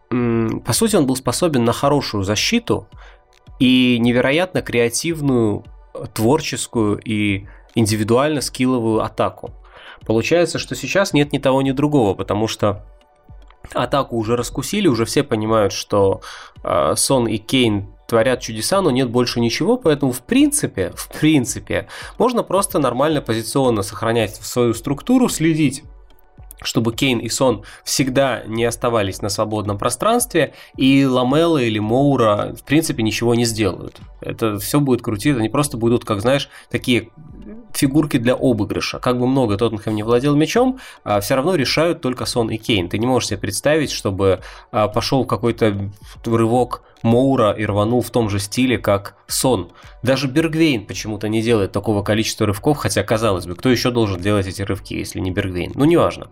по 0.09 0.72
сути 0.72 0.96
он 0.96 1.07
был 1.07 1.14
способен 1.14 1.64
на 1.64 1.72
хорошую 1.72 2.24
защиту 2.24 2.88
и 3.61 3.98
невероятно 4.00 4.61
креативную, 4.61 5.64
творческую 6.14 6.98
и 6.98 7.46
индивидуально 7.74 8.40
скилловую 8.40 9.03
атаку. 9.03 9.53
Получается, 10.07 10.59
что 10.59 10.74
сейчас 10.74 11.12
нет 11.12 11.33
ни 11.33 11.38
того, 11.38 11.62
ни 11.62 11.72
другого, 11.72 12.14
потому 12.14 12.48
что 12.48 12.85
атаку 13.73 14.16
уже 14.16 14.37
раскусили, 14.37 14.88
уже 14.88 15.05
все 15.05 15.23
понимают, 15.23 15.73
что 15.73 16.20
э, 16.62 16.94
Сон 16.96 17.27
и 17.29 17.38
Кейн 17.38 17.88
творят 18.09 18.40
чудеса, 18.40 18.81
но 18.81 18.90
нет 18.90 19.09
больше 19.09 19.40
ничего, 19.40 19.77
поэтому 19.77 20.12
в 20.12 20.23
принципе, 20.23 20.92
в 20.96 21.09
принципе, 21.09 21.87
можно 22.18 22.42
просто 22.42 22.79
нормально 22.79 23.20
позиционно 23.20 23.83
сохранять 23.83 24.35
свою 24.37 24.75
структуру, 24.75 25.29
следить 25.29 25.85
чтобы 26.62 26.94
Кейн 26.94 27.18
и 27.18 27.29
Сон 27.29 27.64
всегда 27.85 28.42
не 28.46 28.64
оставались 28.64 29.23
на 29.23 29.29
свободном 29.29 29.79
пространстве, 29.79 30.53
и 30.77 31.07
Ламела 31.07 31.59
или 31.59 31.79
Моура, 31.79 32.55
в 32.55 32.64
принципе, 32.64 33.03
ничего 33.03 33.35
не 33.35 33.44
сделают. 33.44 34.01
Это 34.20 34.59
все 34.59 34.81
будет 34.81 35.03
крутить, 35.03 35.37
они 35.37 35.49
просто 35.49 35.77
будут, 35.77 36.05
как 36.05 36.20
знаешь, 36.20 36.51
такие 36.70 37.09
фигурки 37.74 38.18
для 38.18 38.35
обыгрыша. 38.35 38.98
Как 38.98 39.18
бы 39.18 39.26
много 39.26 39.56
Тоттенхэм 39.56 39.94
не 39.94 40.02
владел 40.02 40.37
мячом, 40.37 40.78
а, 41.04 41.20
все 41.20 41.35
равно 41.35 41.54
решают 41.54 42.00
только 42.00 42.24
Сон 42.26 42.50
и 42.50 42.56
Кейн. 42.56 42.88
Ты 42.88 42.98
не 42.98 43.06
можешь 43.06 43.28
себе 43.28 43.38
представить, 43.38 43.90
чтобы 43.90 44.40
а, 44.72 44.88
пошел 44.88 45.24
какой-то 45.24 45.90
рывок 46.24 46.83
Моура 47.03 47.53
и 47.53 47.65
рванул 47.65 48.03
в 48.03 48.11
том 48.11 48.29
же 48.29 48.39
стиле, 48.39 48.79
как 48.79 49.17
Сон. 49.27 49.71
Даже 50.03 50.29
Бергвейн 50.29 50.87
почему-то 50.87 51.29
не 51.29 51.43
делает 51.43 51.73
такого 51.73 52.03
количества 52.03 52.47
рывков, 52.47 52.79
хотя, 52.79 53.03
казалось 53.03 53.47
бы, 53.47 53.55
кто 53.55 53.69
еще 53.69 53.91
должен 53.91 54.21
делать 54.21 54.47
эти 54.47 54.63
рывки, 54.63 54.95
если 54.95 55.21
не 55.21 55.31
Бергвейн? 55.31 55.73
Ну, 55.75 55.85
неважно. 55.85 56.29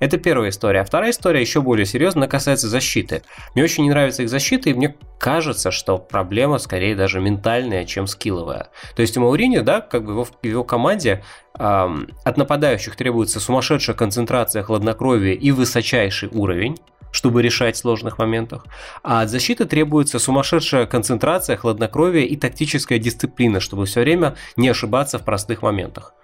Это 0.00 0.18
первая 0.18 0.50
история. 0.50 0.80
А 0.80 0.84
вторая 0.84 1.10
история 1.10 1.40
еще 1.40 1.60
более 1.60 1.86
серьезная, 1.86 2.28
касается 2.28 2.68
защиты. 2.68 3.22
Мне 3.54 3.64
очень 3.64 3.84
не 3.84 3.90
нравится 3.90 4.22
их 4.22 4.28
защита, 4.28 4.70
и 4.70 4.74
мне 4.74 4.94
кажется, 5.18 5.70
что 5.70 5.98
проблема 5.98 6.58
скорее 6.58 6.94
даже 6.94 7.20
ментальная, 7.20 7.84
чем 7.84 8.06
скилловая. 8.06 8.68
То 8.94 9.02
есть 9.02 9.16
у 9.16 9.20
Маурини, 9.20 9.58
да, 9.58 9.80
как 9.80 10.04
бы 10.04 10.12
его, 10.12 10.24
в 10.24 10.32
его 10.42 10.64
команде 10.64 11.24
эм, 11.58 12.08
от 12.24 12.36
нападающих 12.36 12.96
требуется 12.96 13.40
сумасшедшая 13.40 13.96
концентрация 13.96 14.62
хладнокровия 14.62 15.34
и 15.34 15.50
высочайший 15.50 16.28
уровень, 16.32 16.76
чтобы 17.10 17.42
решать 17.42 17.76
в 17.76 17.78
сложных 17.78 18.18
моментах. 18.18 18.66
А 19.02 19.22
от 19.22 19.30
защиты 19.30 19.64
требуется 19.64 20.18
сумасшедшая 20.18 20.86
концентрация, 20.86 21.56
хладнокровие 21.56 22.26
и 22.26 22.36
тактическая 22.36 22.98
дисциплина, 22.98 23.60
чтобы 23.60 23.86
все 23.86 24.00
время 24.00 24.36
не 24.56 24.68
ошибаться 24.68 25.18
в 25.18 25.24
простых 25.24 25.62
моментах. 25.62 26.14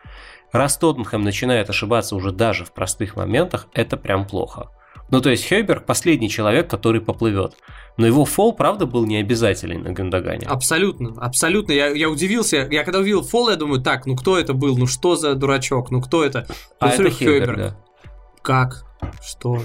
Раз 0.53 0.77
Тоттенхэм 0.79 1.23
начинает 1.23 1.69
ошибаться 1.69 2.15
уже 2.15 2.31
даже 2.31 2.65
в 2.65 2.73
простых 2.73 3.17
моментах, 3.17 3.67
это 3.73 3.97
прям 3.97 4.27
плохо. 4.27 4.71
Ну, 5.11 5.21
то 5.21 5.31
есть 5.31 5.45
Хейберг 5.45 5.85
последний 5.85 6.31
человек, 6.31 6.69
который 6.69 7.01
поплывет. 7.01 7.55
Но 7.97 8.07
его 8.07 8.25
фол, 8.25 8.53
правда, 8.53 8.87
был 8.87 9.05
не 9.05 9.19
обязателен 9.19 9.83
на 9.83 9.93
Гандагане. 9.93 10.47
Абсолютно, 10.47 11.15
абсолютно. 11.21 11.73
Я, 11.73 11.89
я 11.89 12.09
удивился. 12.09 12.69
Я 12.71 12.85
когда 12.85 13.01
увидел 13.01 13.23
фол, 13.23 13.51
я 13.51 13.57
думаю, 13.57 13.83
так, 13.83 14.07
ну 14.07 14.17
кто 14.17 14.39
это 14.39 14.55
был? 14.55 14.77
Ну 14.77 14.87
что 14.87 15.17
за 15.17 15.35
дурачок? 15.35 15.91
Ну 15.91 16.01
кто 16.01 16.25
это? 16.25 16.47
А 16.81 16.89
это 16.89 17.11
Хейберг, 17.11 17.19
Хейберг. 17.19 17.57
Да. 17.57 17.77
Как? 18.43 18.85
Что? 19.23 19.61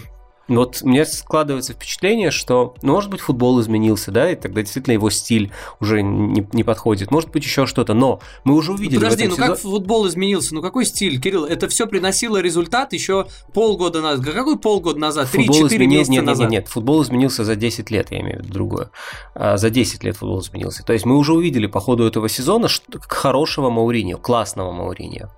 Вот 0.49 0.81
мне 0.81 1.05
складывается 1.05 1.73
впечатление, 1.73 2.31
что, 2.31 2.75
ну, 2.81 2.93
может 2.93 3.09
быть, 3.09 3.21
футбол 3.21 3.62
изменился, 3.62 4.12
да, 4.12 4.31
и 4.31 4.35
тогда 4.35 4.62
действительно 4.62 4.93
его 4.93 5.09
стиль 5.09 5.51
уже 5.79 6.01
не, 6.01 6.47
не 6.53 6.63
подходит. 6.63 7.12
Может 7.12 7.31
быть, 7.31 7.43
еще 7.43 7.65
что-то, 7.65 7.93
но 7.93 8.19
мы 8.43 8.55
уже 8.55 8.73
увидели. 8.73 8.97
Подожди, 8.97 9.27
ну 9.27 9.35
сезон... 9.35 9.47
как 9.47 9.59
футбол 9.59 10.07
изменился? 10.07 10.55
Ну 10.55 10.62
какой 10.62 10.85
стиль, 10.85 11.21
Кирилл? 11.21 11.45
Это 11.45 11.67
все 11.67 11.88
приносило 11.88 12.41
результат 12.41 12.93
еще 12.93 13.27
полгода 13.53 14.01
назад. 14.01 14.25
Какой 14.25 14.57
полгода 14.57 14.99
назад? 14.99 15.29
Три-четыре 15.31 15.88
месяца 15.88 16.12
нет, 16.12 16.25
назад? 16.25 16.49
Нет, 16.49 16.51
нет, 16.51 16.63
нет, 16.63 16.71
футбол 16.71 17.03
изменился 17.03 17.43
за 17.43 17.55
10 17.55 17.91
лет, 17.91 18.12
я 18.12 18.21
имею 18.21 18.39
в 18.39 18.43
виду 18.43 18.53
другое. 18.53 18.91
А, 19.35 19.57
за 19.57 19.69
10 19.69 20.03
лет 20.03 20.17
футбол 20.17 20.41
изменился. 20.41 20.83
То 20.83 20.93
есть 20.93 21.05
мы 21.05 21.17
уже 21.17 21.33
увидели 21.33 21.67
по 21.67 21.79
ходу 21.79 22.05
этого 22.05 22.27
сезона 22.27 22.67
хорошего 23.07 23.69
Мауриньо, 23.69 24.17
классного 24.17 24.71
Мауриньо. 24.71 25.29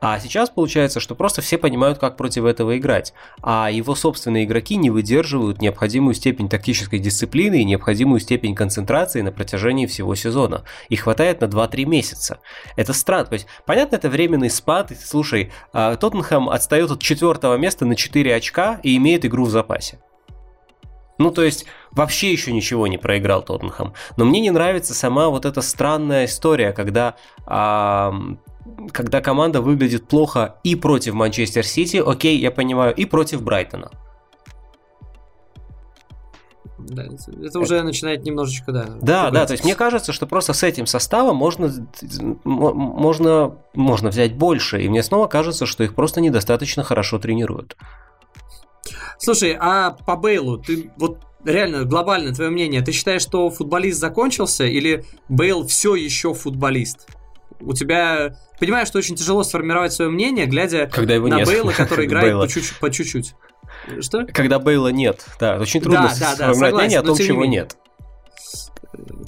А 0.00 0.20
сейчас 0.20 0.48
получается, 0.48 1.00
что 1.00 1.16
просто 1.16 1.42
все 1.42 1.58
понимают, 1.58 1.98
как 1.98 2.16
против 2.16 2.44
этого 2.44 2.78
играть, 2.78 3.12
а 3.42 3.68
его 3.70 3.96
собственные 3.96 4.44
игроки 4.44 4.76
не 4.76 4.90
выдерживают 4.90 5.60
необходимую 5.60 6.14
степень 6.14 6.48
тактической 6.48 7.00
дисциплины 7.00 7.60
и 7.60 7.64
необходимую 7.64 8.20
степень 8.20 8.54
концентрации 8.54 9.22
на 9.22 9.32
протяжении 9.32 9.86
всего 9.86 10.14
сезона. 10.14 10.62
И 10.88 10.94
хватает 10.96 11.40
на 11.40 11.46
2-3 11.46 11.84
месяца. 11.84 12.38
Это 12.76 12.92
странно. 12.92 13.26
То 13.26 13.32
есть, 13.34 13.46
понятно, 13.66 13.96
это 13.96 14.08
временный 14.08 14.50
спад. 14.50 14.92
Слушай, 15.04 15.50
а, 15.72 15.96
Тоттенхэм 15.96 16.48
отстает 16.48 16.90
от 16.92 17.02
четвертого 17.02 17.56
места 17.56 17.84
на 17.84 17.96
4 17.96 18.34
очка 18.34 18.78
и 18.84 18.96
имеет 18.96 19.24
игру 19.24 19.44
в 19.44 19.50
запасе. 19.50 19.98
Ну, 21.18 21.32
то 21.32 21.42
есть, 21.42 21.66
вообще 21.90 22.30
еще 22.30 22.52
ничего 22.52 22.86
не 22.86 22.98
проиграл 22.98 23.42
Тоттенхэм. 23.42 23.92
Но 24.16 24.24
мне 24.24 24.38
не 24.38 24.50
нравится 24.50 24.94
сама 24.94 25.28
вот 25.28 25.44
эта 25.44 25.60
странная 25.62 26.26
история, 26.26 26.72
когда 26.72 27.16
а, 27.44 28.14
когда 28.92 29.20
команда 29.20 29.60
выглядит 29.60 30.08
плохо 30.08 30.56
и 30.64 30.74
против 30.74 31.14
Манчестер 31.14 31.64
Сити, 31.64 32.02
окей, 32.04 32.38
я 32.38 32.50
понимаю, 32.50 32.94
и 32.94 33.04
против 33.04 33.42
Брайтона. 33.42 33.90
Да, 36.78 37.04
это 37.42 37.58
уже 37.58 37.82
начинает 37.82 38.24
немножечко, 38.24 38.72
да. 38.72 38.86
Да, 39.02 39.30
да, 39.30 39.46
то 39.46 39.52
есть 39.52 39.64
мне 39.64 39.74
кажется, 39.74 40.12
что 40.12 40.26
просто 40.26 40.52
с 40.52 40.62
этим 40.62 40.86
составом 40.86 41.36
можно, 41.36 41.70
можно, 42.44 43.58
можно 43.74 44.08
взять 44.10 44.34
больше, 44.36 44.80
и 44.80 44.88
мне 44.88 45.02
снова 45.02 45.26
кажется, 45.26 45.66
что 45.66 45.84
их 45.84 45.94
просто 45.94 46.20
недостаточно 46.20 46.84
хорошо 46.84 47.18
тренируют. 47.18 47.76
Слушай, 49.18 49.56
а 49.58 49.90
по 49.90 50.16
Бейлу, 50.16 50.58
ты 50.58 50.90
вот 50.96 51.18
реально 51.44 51.84
глобально 51.84 52.32
твое 52.32 52.50
мнение, 52.50 52.80
ты 52.80 52.92
считаешь, 52.92 53.22
что 53.22 53.50
футболист 53.50 53.98
закончился 53.98 54.64
или 54.64 55.04
Бейл 55.28 55.66
все 55.66 55.94
еще 55.94 56.32
футболист? 56.32 57.06
у 57.60 57.72
тебя... 57.72 58.36
Понимаешь, 58.58 58.88
что 58.88 58.98
очень 58.98 59.14
тяжело 59.14 59.44
сформировать 59.44 59.92
свое 59.92 60.10
мнение, 60.10 60.46
глядя 60.46 60.88
Когда 60.92 61.14
его 61.14 61.28
на 61.28 61.36
нет. 61.36 61.48
Бейла, 61.48 61.72
который 61.72 62.06
играет 62.06 62.36
по 62.36 62.48
чуть-чуть. 62.48 62.78
По 62.78 62.90
чуть-чуть. 62.90 63.34
Что? 64.00 64.26
Когда 64.26 64.58
Бейла 64.58 64.88
нет, 64.88 65.24
да, 65.38 65.58
очень 65.58 65.80
трудно 65.80 66.12
да, 66.18 66.34
да, 66.36 66.52
сформировать 66.54 66.72
да, 66.72 66.78
мнение 66.78 66.98
о 66.98 67.02
том, 67.02 67.16
чего 67.16 67.44
не 67.44 67.50
нет. 67.50 67.76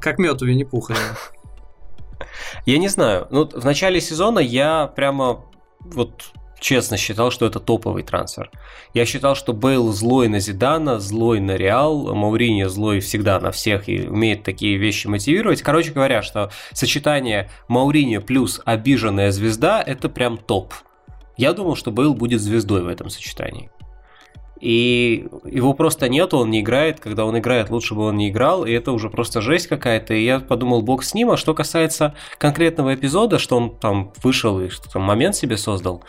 Как 0.00 0.18
мед 0.18 0.40
у 0.42 0.46
Винни-Пуха. 0.46 0.94
Я 2.66 2.78
не 2.78 2.88
знаю. 2.88 3.28
Ну, 3.30 3.48
в 3.48 3.64
начале 3.64 4.00
сезона 4.00 4.38
я 4.40 4.86
прямо 4.88 5.44
вот 5.80 6.32
честно 6.60 6.96
считал, 6.96 7.30
что 7.30 7.46
это 7.46 7.58
топовый 7.58 8.02
трансфер. 8.02 8.50
Я 8.94 9.06
считал, 9.06 9.34
что 9.34 9.52
Бейл 9.52 9.90
злой 9.92 10.28
на 10.28 10.38
Зидана, 10.38 11.00
злой 11.00 11.40
на 11.40 11.56
Реал, 11.56 12.14
Мауриньо 12.14 12.68
злой 12.68 13.00
всегда 13.00 13.40
на 13.40 13.50
всех 13.50 13.88
и 13.88 14.06
умеет 14.06 14.42
такие 14.42 14.76
вещи 14.76 15.06
мотивировать. 15.06 15.62
Короче 15.62 15.92
говоря, 15.92 16.22
что 16.22 16.50
сочетание 16.72 17.50
Мауриньо 17.68 18.20
плюс 18.20 18.60
обиженная 18.64 19.32
звезда– 19.32 19.82
это 19.86 20.08
прям 20.08 20.36
топ. 20.36 20.74
Я 21.36 21.52
думал, 21.52 21.74
что 21.74 21.90
Бейл 21.90 22.14
будет 22.14 22.40
звездой 22.40 22.82
в 22.82 22.88
этом 22.88 23.08
сочетании. 23.08 23.70
И 24.60 25.26
его 25.46 25.72
просто 25.72 26.08
нету, 26.08 26.36
он 26.36 26.50
не 26.50 26.60
играет. 26.60 27.00
Когда 27.00 27.24
он 27.24 27.38
играет, 27.38 27.70
лучше 27.70 27.94
бы 27.94 28.02
он 28.02 28.16
не 28.16 28.28
играл. 28.28 28.66
И 28.66 28.72
это 28.72 28.92
уже 28.92 29.08
просто 29.08 29.40
жесть 29.40 29.66
какая-то. 29.68 30.12
И 30.12 30.22
я 30.22 30.38
подумал, 30.40 30.82
бог 30.82 31.02
с 31.02 31.14
ним. 31.14 31.30
А 31.30 31.38
что 31.38 31.54
касается 31.54 32.14
конкретного 32.36 32.94
эпизода, 32.94 33.38
что 33.38 33.56
он 33.56 33.74
там 33.74 34.12
вышел 34.22 34.60
и 34.60 34.68
что 34.68 34.90
там 34.90 35.02
момент 35.02 35.34
себе 35.34 35.56
создал, 35.56 36.04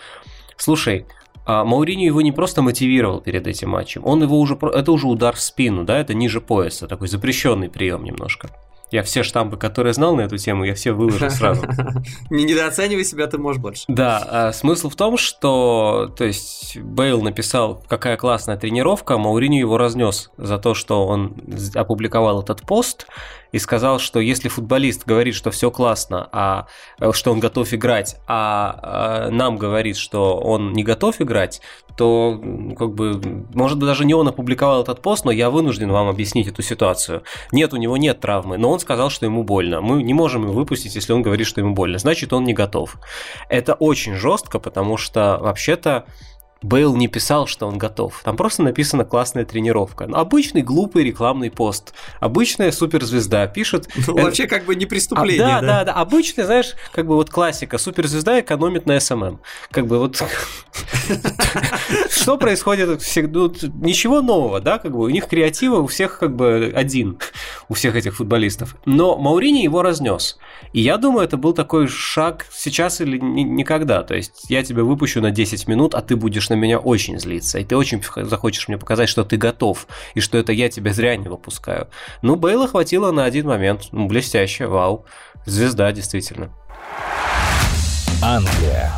Слушай, 0.61 1.07
а 1.47 1.63
его 2.05 2.21
не 2.21 2.31
просто 2.31 2.61
мотивировал 2.61 3.19
перед 3.19 3.47
этим 3.47 3.69
матчем, 3.69 4.03
он 4.05 4.21
его 4.21 4.39
уже, 4.39 4.55
это 4.61 4.91
уже 4.91 5.07
удар 5.07 5.35
в 5.35 5.41
спину, 5.41 5.85
да, 5.85 5.97
это 5.97 6.13
ниже 6.13 6.39
пояса, 6.39 6.87
такой 6.87 7.07
запрещенный 7.07 7.67
прием 7.67 8.03
немножко. 8.03 8.51
Я 8.91 9.03
все 9.03 9.23
штампы, 9.23 9.57
которые 9.57 9.93
знал 9.93 10.15
на 10.15 10.21
эту 10.21 10.37
тему, 10.37 10.65
я 10.65 10.75
все 10.75 10.91
выложил 10.91 11.29
сразу. 11.31 11.65
Не 12.29 12.43
недооценивай 12.43 13.05
себя, 13.05 13.27
ты 13.27 13.37
можешь 13.37 13.61
больше. 13.61 13.85
Да, 13.87 14.25
а 14.29 14.53
смысл 14.53 14.89
в 14.89 14.95
том, 14.95 15.17
что, 15.17 16.13
то 16.17 16.25
есть, 16.25 16.77
Бейл 16.77 17.21
написал, 17.21 17.83
какая 17.87 18.17
классная 18.17 18.57
тренировка, 18.57 19.17
Мауриню 19.17 19.59
его 19.59 19.77
разнес 19.77 20.29
за 20.37 20.57
то, 20.57 20.73
что 20.73 21.07
он 21.07 21.35
опубликовал 21.73 22.41
этот 22.41 22.61
пост, 22.63 23.07
и 23.51 23.59
сказал, 23.59 23.99
что 23.99 24.19
если 24.19 24.47
футболист 24.49 25.05
говорит, 25.05 25.35
что 25.35 25.51
все 25.51 25.71
классно, 25.71 26.29
а 26.31 26.67
э, 26.99 27.11
что 27.13 27.31
он 27.31 27.39
готов 27.39 27.73
играть, 27.73 28.17
а, 28.27 28.79
а 28.81 29.29
нам 29.29 29.57
говорит, 29.57 29.97
что 29.97 30.37
он 30.37 30.71
не 30.73 30.83
готов 30.83 31.19
играть, 31.21 31.61
то 31.97 32.39
как 32.77 32.93
бы, 32.93 33.45
может 33.53 33.77
быть, 33.77 33.87
даже 33.87 34.05
не 34.05 34.13
он 34.13 34.27
опубликовал 34.27 34.81
этот 34.81 35.01
пост, 35.01 35.25
но 35.25 35.31
я 35.31 35.49
вынужден 35.49 35.91
вам 35.91 36.07
объяснить 36.07 36.47
эту 36.47 36.61
ситуацию. 36.61 37.23
Нет, 37.51 37.73
у 37.73 37.77
него 37.77 37.97
нет 37.97 38.19
травмы, 38.21 38.57
но 38.57 38.71
он 38.71 38.79
сказал, 38.81 39.09
что 39.09 39.25
ему 39.25 39.43
больно. 39.43 39.81
Мы 39.81 40.03
не 40.03 40.13
можем 40.13 40.43
его 40.43 40.53
выпустить, 40.53 40.95
если 40.95 41.13
он 41.13 41.21
говорит, 41.21 41.47
что 41.47 41.61
ему 41.61 41.73
больно. 41.73 41.97
Значит, 41.97 42.33
он 42.33 42.43
не 42.43 42.53
готов. 42.53 42.97
Это 43.47 43.73
очень 43.73 44.15
жестко, 44.15 44.59
потому 44.59 44.97
что 44.97 45.37
вообще-то 45.41 46.05
Бейл 46.61 46.95
не 46.95 47.07
писал, 47.07 47.47
что 47.47 47.67
он 47.67 47.77
готов. 47.77 48.21
Там 48.23 48.37
просто 48.37 48.61
написана 48.61 49.03
классная 49.03 49.45
тренировка. 49.45 50.05
Ну, 50.05 50.17
обычный 50.17 50.61
глупый 50.61 51.03
рекламный 51.03 51.49
пост. 51.49 51.93
Обычная 52.19 52.71
суперзвезда 52.71 53.47
пишет... 53.47 53.87
Ну, 54.11 54.23
вообще 54.23 54.45
как 54.45 54.65
бы 54.65 54.75
не 54.75 54.85
преступление, 54.85 55.45
а, 55.45 55.61
да, 55.61 55.61
да? 55.61 55.67
Да, 55.67 55.83
да, 55.85 55.93
обычный, 55.93 56.43
знаешь, 56.43 56.73
как 56.91 57.07
бы 57.07 57.15
вот 57.15 57.29
классика. 57.29 57.77
Суперзвезда 57.77 58.41
экономит 58.41 58.85
на 58.85 58.99
СММ. 58.99 59.23
Эм 59.23 59.29
эм. 59.29 59.39
Как 59.71 59.87
бы 59.87 59.99
вот... 59.99 60.21
Что 62.09 62.37
происходит 62.37 63.01
всегда? 63.01 63.39
Ну, 63.39 63.53
ничего 63.79 64.21
нового, 64.21 64.59
да, 64.59 64.79
как 64.79 64.91
бы 64.91 64.99
у 64.99 65.09
них 65.09 65.27
креатива 65.27 65.77
у 65.77 65.87
всех 65.87 66.19
как 66.19 66.35
бы 66.35 66.73
один, 66.75 67.19
у 67.69 67.73
всех 67.73 67.95
этих 67.95 68.15
футболистов. 68.15 68.75
Но 68.85 69.17
Маурини 69.17 69.63
его 69.63 69.81
разнес. 69.81 70.37
И 70.73 70.81
я 70.81 70.97
думаю, 70.97 71.25
это 71.25 71.37
был 71.37 71.53
такой 71.53 71.87
шаг 71.87 72.45
сейчас 72.51 73.01
или 73.01 73.17
никогда. 73.17 74.03
То 74.03 74.15
есть 74.15 74.49
я 74.49 74.63
тебя 74.63 74.83
выпущу 74.83 75.21
на 75.21 75.31
10 75.31 75.67
минут, 75.67 75.95
а 75.95 76.01
ты 76.01 76.15
будешь 76.15 76.49
на 76.49 76.53
меня 76.53 76.79
очень 76.79 77.19
злиться, 77.19 77.59
и 77.59 77.63
ты 77.63 77.75
очень 77.75 78.01
захочешь 78.15 78.67
мне 78.67 78.77
показать, 78.77 79.09
что 79.09 79.23
ты 79.23 79.37
готов, 79.37 79.87
и 80.15 80.19
что 80.19 80.37
это 80.37 80.51
я 80.53 80.69
тебя 80.69 80.93
зря 80.93 81.15
не 81.15 81.27
выпускаю. 81.27 81.89
Ну, 82.21 82.35
Бейла 82.35 82.67
хватило 82.67 83.11
на 83.11 83.25
один 83.25 83.47
момент. 83.47 83.89
Ну, 83.91 84.07
блестяще, 84.07 84.67
вау. 84.67 85.05
Звезда, 85.45 85.91
действительно. 85.91 86.53
Англия. 88.23 88.91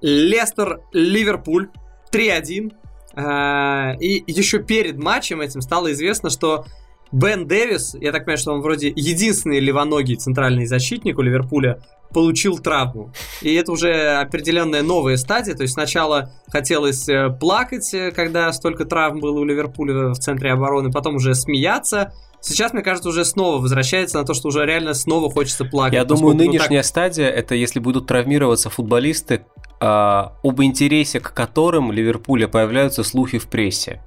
Лестер, 0.00 0.80
Ливерпуль 0.92 1.68
3-1. 2.10 2.72
А, 3.14 3.94
и 4.00 4.24
еще 4.26 4.58
перед 4.58 4.96
матчем 4.96 5.40
этим 5.40 5.60
стало 5.60 5.92
известно, 5.92 6.30
что 6.30 6.64
Бен 7.12 7.46
Дэвис, 7.46 7.94
я 8.00 8.10
так 8.10 8.24
понимаю, 8.24 8.38
что 8.38 8.52
он 8.52 8.62
вроде 8.62 8.88
единственный 8.88 9.60
левоногий 9.60 10.16
центральный 10.16 10.64
защитник 10.66 11.18
у 11.18 11.22
Ливерпуля, 11.22 11.80
получил 12.12 12.58
травму. 12.58 13.12
И 13.40 13.54
это 13.54 13.72
уже 13.72 14.16
определенная 14.20 14.82
новая 14.82 15.16
стадия. 15.16 15.54
То 15.54 15.62
есть 15.62 15.74
сначала 15.74 16.30
хотелось 16.50 17.08
э, 17.08 17.30
плакать, 17.30 17.92
э, 17.94 18.10
когда 18.12 18.52
столько 18.52 18.84
травм 18.84 19.20
было 19.20 19.40
у 19.40 19.44
Ливерпуля 19.44 20.10
в 20.10 20.18
центре 20.18 20.52
обороны, 20.52 20.90
потом 20.90 21.16
уже 21.16 21.34
смеяться. 21.34 22.12
Сейчас, 22.40 22.72
мне 22.72 22.82
кажется, 22.82 23.08
уже 23.08 23.24
снова 23.24 23.62
возвращается 23.62 24.18
на 24.18 24.24
то, 24.24 24.34
что 24.34 24.48
уже 24.48 24.66
реально 24.66 24.94
снова 24.94 25.30
хочется 25.30 25.64
плакать. 25.64 25.94
Я 25.94 26.04
думаю, 26.04 26.36
нынешняя 26.36 26.68
ну, 26.68 26.76
так... 26.76 26.84
стадия 26.86 27.28
это 27.28 27.54
если 27.54 27.78
будут 27.78 28.06
травмироваться 28.06 28.68
футболисты, 28.68 29.44
э, 29.80 29.84
об 29.84 30.62
интересе 30.62 31.20
к 31.20 31.32
которым 31.32 31.92
Ливерпуля 31.92 32.48
появляются 32.48 33.04
слухи 33.04 33.38
в 33.38 33.46
прессе. 33.46 34.02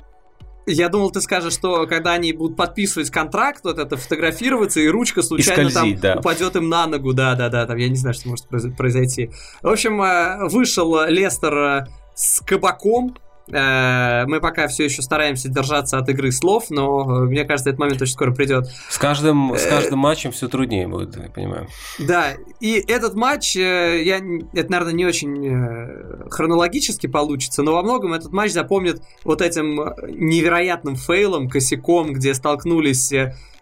Я 0.65 0.89
думал, 0.89 1.11
ты 1.11 1.21
скажешь, 1.21 1.53
что 1.53 1.85
когда 1.85 2.13
они 2.13 2.33
будут 2.33 2.57
подписывать 2.57 3.11
контракт, 3.11 3.61
вот 3.63 3.77
это 3.77 3.97
фотографироваться, 3.97 4.79
и 4.79 4.87
ручка 4.87 5.21
случайно 5.21 5.67
и 5.67 5.69
скользить, 5.69 6.01
там 6.01 6.13
да. 6.13 6.19
упадет 6.19 6.55
им 6.55 6.69
на 6.69 6.87
ногу, 6.87 7.13
да, 7.13 7.35
да, 7.35 7.49
да, 7.49 7.65
там 7.65 7.77
я 7.77 7.87
не 7.87 7.95
знаю, 7.95 8.15
что 8.15 8.29
может 8.29 8.47
произойти. 8.75 9.29
В 9.61 9.67
общем, 9.67 10.01
э, 10.01 10.47
вышел 10.49 11.05
Лестер 11.05 11.57
э, 11.57 11.87
с 12.15 12.41
кабаком, 12.41 13.15
мы 13.47 14.39
пока 14.41 14.67
все 14.67 14.85
еще 14.85 15.01
стараемся 15.01 15.49
держаться 15.49 15.97
от 15.97 16.09
игры 16.09 16.31
слов, 16.31 16.65
но 16.69 17.23
э, 17.23 17.25
мне 17.25 17.45
кажется, 17.45 17.69
этот 17.69 17.79
момент 17.79 18.01
очень 18.01 18.13
скоро 18.13 18.31
придет. 18.31 18.67
С 18.89 18.97
каждым, 18.97 19.55
с 19.55 19.65
э, 19.65 19.69
каждым 19.69 19.99
матчем 19.99 20.31
все 20.31 20.47
труднее 20.47 20.87
будет, 20.87 21.15
я 21.15 21.29
понимаю. 21.29 21.67
Да, 21.99 22.33
и 22.59 22.83
этот 22.87 23.13
матч, 23.15 23.55
я, 23.55 24.17
это, 24.53 24.71
наверное, 24.71 24.93
не 24.93 25.05
очень 25.05 26.29
хронологически 26.29 27.07
получится, 27.07 27.63
но 27.63 27.73
во 27.73 27.83
многом 27.83 28.13
этот 28.13 28.31
матч 28.31 28.51
запомнит 28.51 29.01
вот 29.23 29.41
этим 29.41 29.75
невероятным 30.07 30.95
фейлом, 30.95 31.49
косяком, 31.49 32.13
где 32.13 32.33
столкнулись 32.33 33.13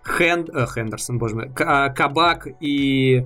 Хенд, 0.06 0.50
э, 0.50 0.66
Хендерсон, 0.68 1.18
боже 1.18 1.36
мой, 1.36 1.52
а, 1.60 1.90
Кабак 1.90 2.48
и 2.60 3.26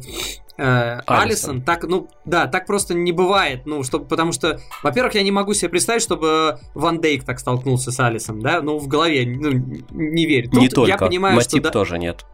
э, 0.57 0.99
Алисон, 1.05 1.61
так, 1.61 1.83
ну, 1.83 2.09
да, 2.25 2.47
так 2.47 2.65
просто 2.65 2.93
не 2.93 3.11
бывает, 3.11 3.65
ну, 3.65 3.83
чтобы, 3.83 4.05
потому 4.05 4.31
что, 4.31 4.59
во-первых, 4.83 5.15
я 5.15 5.23
не 5.23 5.31
могу 5.31 5.53
себе 5.53 5.69
представить, 5.69 6.01
чтобы 6.01 6.59
Ван 6.73 6.99
Дейк 6.99 7.23
так 7.23 7.39
столкнулся 7.39 7.91
с 7.91 7.99
Алисом, 7.99 8.41
да, 8.41 8.61
ну, 8.61 8.77
в 8.77 8.87
голове, 8.87 9.25
ну, 9.25 9.51
не 9.91 10.25
верю. 10.25 10.49
Тут 10.49 10.61
не 10.61 10.69
только, 10.69 10.91
я 10.91 10.97
понимаю, 10.97 11.35
Матип 11.35 11.63
что, 11.63 11.71
тоже 11.71 11.97
нет. 11.97 12.25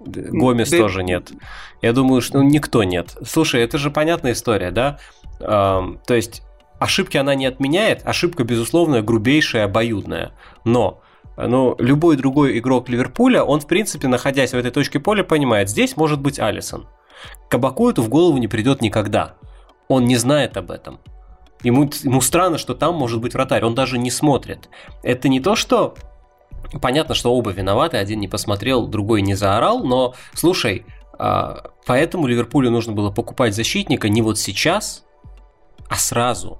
Гомес 0.00 0.70
да... 0.70 0.78
тоже 0.78 1.02
нет. 1.02 1.32
Я 1.80 1.92
думаю, 1.92 2.20
что 2.20 2.38
ну, 2.38 2.44
никто 2.44 2.84
нет. 2.84 3.16
Слушай, 3.26 3.62
это 3.62 3.78
же 3.78 3.90
понятная 3.90 4.32
история, 4.32 4.70
да? 4.70 4.98
Эм, 5.40 5.98
то 6.06 6.14
есть 6.14 6.42
ошибки 6.78 7.16
она 7.16 7.34
не 7.34 7.46
отменяет, 7.46 8.06
ошибка, 8.06 8.44
безусловно, 8.44 9.00
грубейшая, 9.00 9.64
обоюдная. 9.64 10.32
Но 10.64 11.00
ну, 11.36 11.74
любой 11.78 12.16
другой 12.16 12.58
игрок 12.58 12.88
Ливерпуля, 12.88 13.42
он, 13.42 13.60
в 13.60 13.66
принципе, 13.66 14.08
находясь 14.08 14.52
в 14.52 14.56
этой 14.56 14.70
точке 14.70 15.00
поля, 15.00 15.24
понимает, 15.24 15.68
здесь 15.68 15.96
может 15.96 16.20
быть 16.20 16.38
Алисон. 16.38 16.86
Кабаку 17.48 17.88
это 17.88 18.02
в 18.02 18.08
голову 18.08 18.38
не 18.38 18.48
придет 18.48 18.80
никогда. 18.80 19.34
Он 19.88 20.06
не 20.06 20.16
знает 20.16 20.56
об 20.56 20.70
этом. 20.70 21.00
Ему, 21.62 21.90
ему 22.02 22.20
странно, 22.20 22.58
что 22.58 22.74
там 22.74 22.94
может 22.94 23.20
быть 23.20 23.34
вратарь, 23.34 23.64
он 23.64 23.74
даже 23.74 23.98
не 23.98 24.10
смотрит. 24.10 24.68
Это 25.02 25.28
не 25.28 25.40
то, 25.40 25.56
что... 25.56 25.94
Понятно, 26.80 27.14
что 27.14 27.32
оба 27.34 27.50
виноваты, 27.50 27.98
один 27.98 28.18
не 28.20 28.26
посмотрел, 28.26 28.88
другой 28.88 29.22
не 29.22 29.34
заорал, 29.34 29.84
но, 29.84 30.14
слушай, 30.32 30.84
а, 31.18 31.70
поэтому 31.86 32.26
Ливерпулю 32.26 32.70
нужно 32.70 32.92
было 32.92 33.10
покупать 33.10 33.54
защитника 33.54 34.08
не 34.08 34.22
вот 34.22 34.38
сейчас, 34.38 35.04
а 35.88 35.96
сразу 35.96 36.58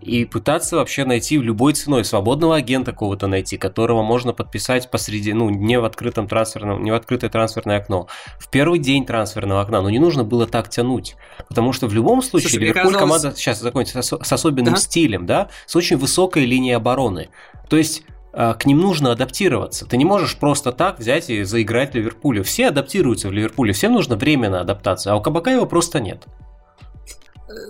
и 0.00 0.24
пытаться 0.24 0.76
вообще 0.76 1.04
найти 1.04 1.38
любой 1.38 1.74
ценой 1.74 2.04
свободного 2.04 2.56
агента 2.56 2.92
кого-то 2.92 3.26
найти, 3.26 3.56
которого 3.56 4.02
можно 4.02 4.32
подписать 4.32 4.90
посреди, 4.90 5.32
ну, 5.32 5.50
не 5.50 5.78
в 5.78 5.84
открытом 5.84 6.26
трансферном, 6.26 6.82
не 6.82 6.90
в 6.90 6.94
открытое 6.94 7.30
трансферное 7.30 7.78
окно. 7.78 8.08
В 8.38 8.48
первый 8.50 8.78
день 8.78 9.06
трансферного 9.06 9.60
окна, 9.60 9.82
но 9.82 9.90
не 9.90 9.98
нужно 9.98 10.24
было 10.24 10.46
так 10.46 10.68
тянуть, 10.68 11.16
потому 11.48 11.72
что 11.72 11.86
в 11.86 11.94
любом 11.94 12.22
случае 12.22 12.50
Слушай, 12.50 12.62
Ливерпуль 12.62 12.92
казалось... 12.92 13.22
команда 13.22 13.36
сейчас 13.36 13.60
закончится 13.60 14.02
с 14.02 14.32
особенным 14.32 14.74
да? 14.74 14.80
стилем, 14.80 15.26
да, 15.26 15.48
с 15.66 15.76
очень 15.76 15.96
высокой 15.96 16.44
линией 16.44 16.74
обороны. 16.74 17.28
То 17.68 17.76
есть 17.76 18.02
а, 18.32 18.54
к 18.54 18.66
ним 18.66 18.78
нужно 18.78 19.12
адаптироваться. 19.12 19.86
Ты 19.86 19.96
не 19.96 20.04
можешь 20.04 20.36
просто 20.36 20.72
так 20.72 20.98
взять 20.98 21.30
и 21.30 21.42
заиграть 21.42 21.94
Ливерпулю. 21.94 22.44
Все 22.44 22.68
адаптируются 22.68 23.28
в 23.28 23.32
Ливерпуле, 23.32 23.72
всем 23.72 23.92
нужно 23.92 24.16
время 24.16 24.50
на 24.50 24.60
адаптацию, 24.60 25.12
а 25.12 25.16
у 25.16 25.22
Кабакаева 25.22 25.64
просто 25.64 26.00
нет. 26.00 26.26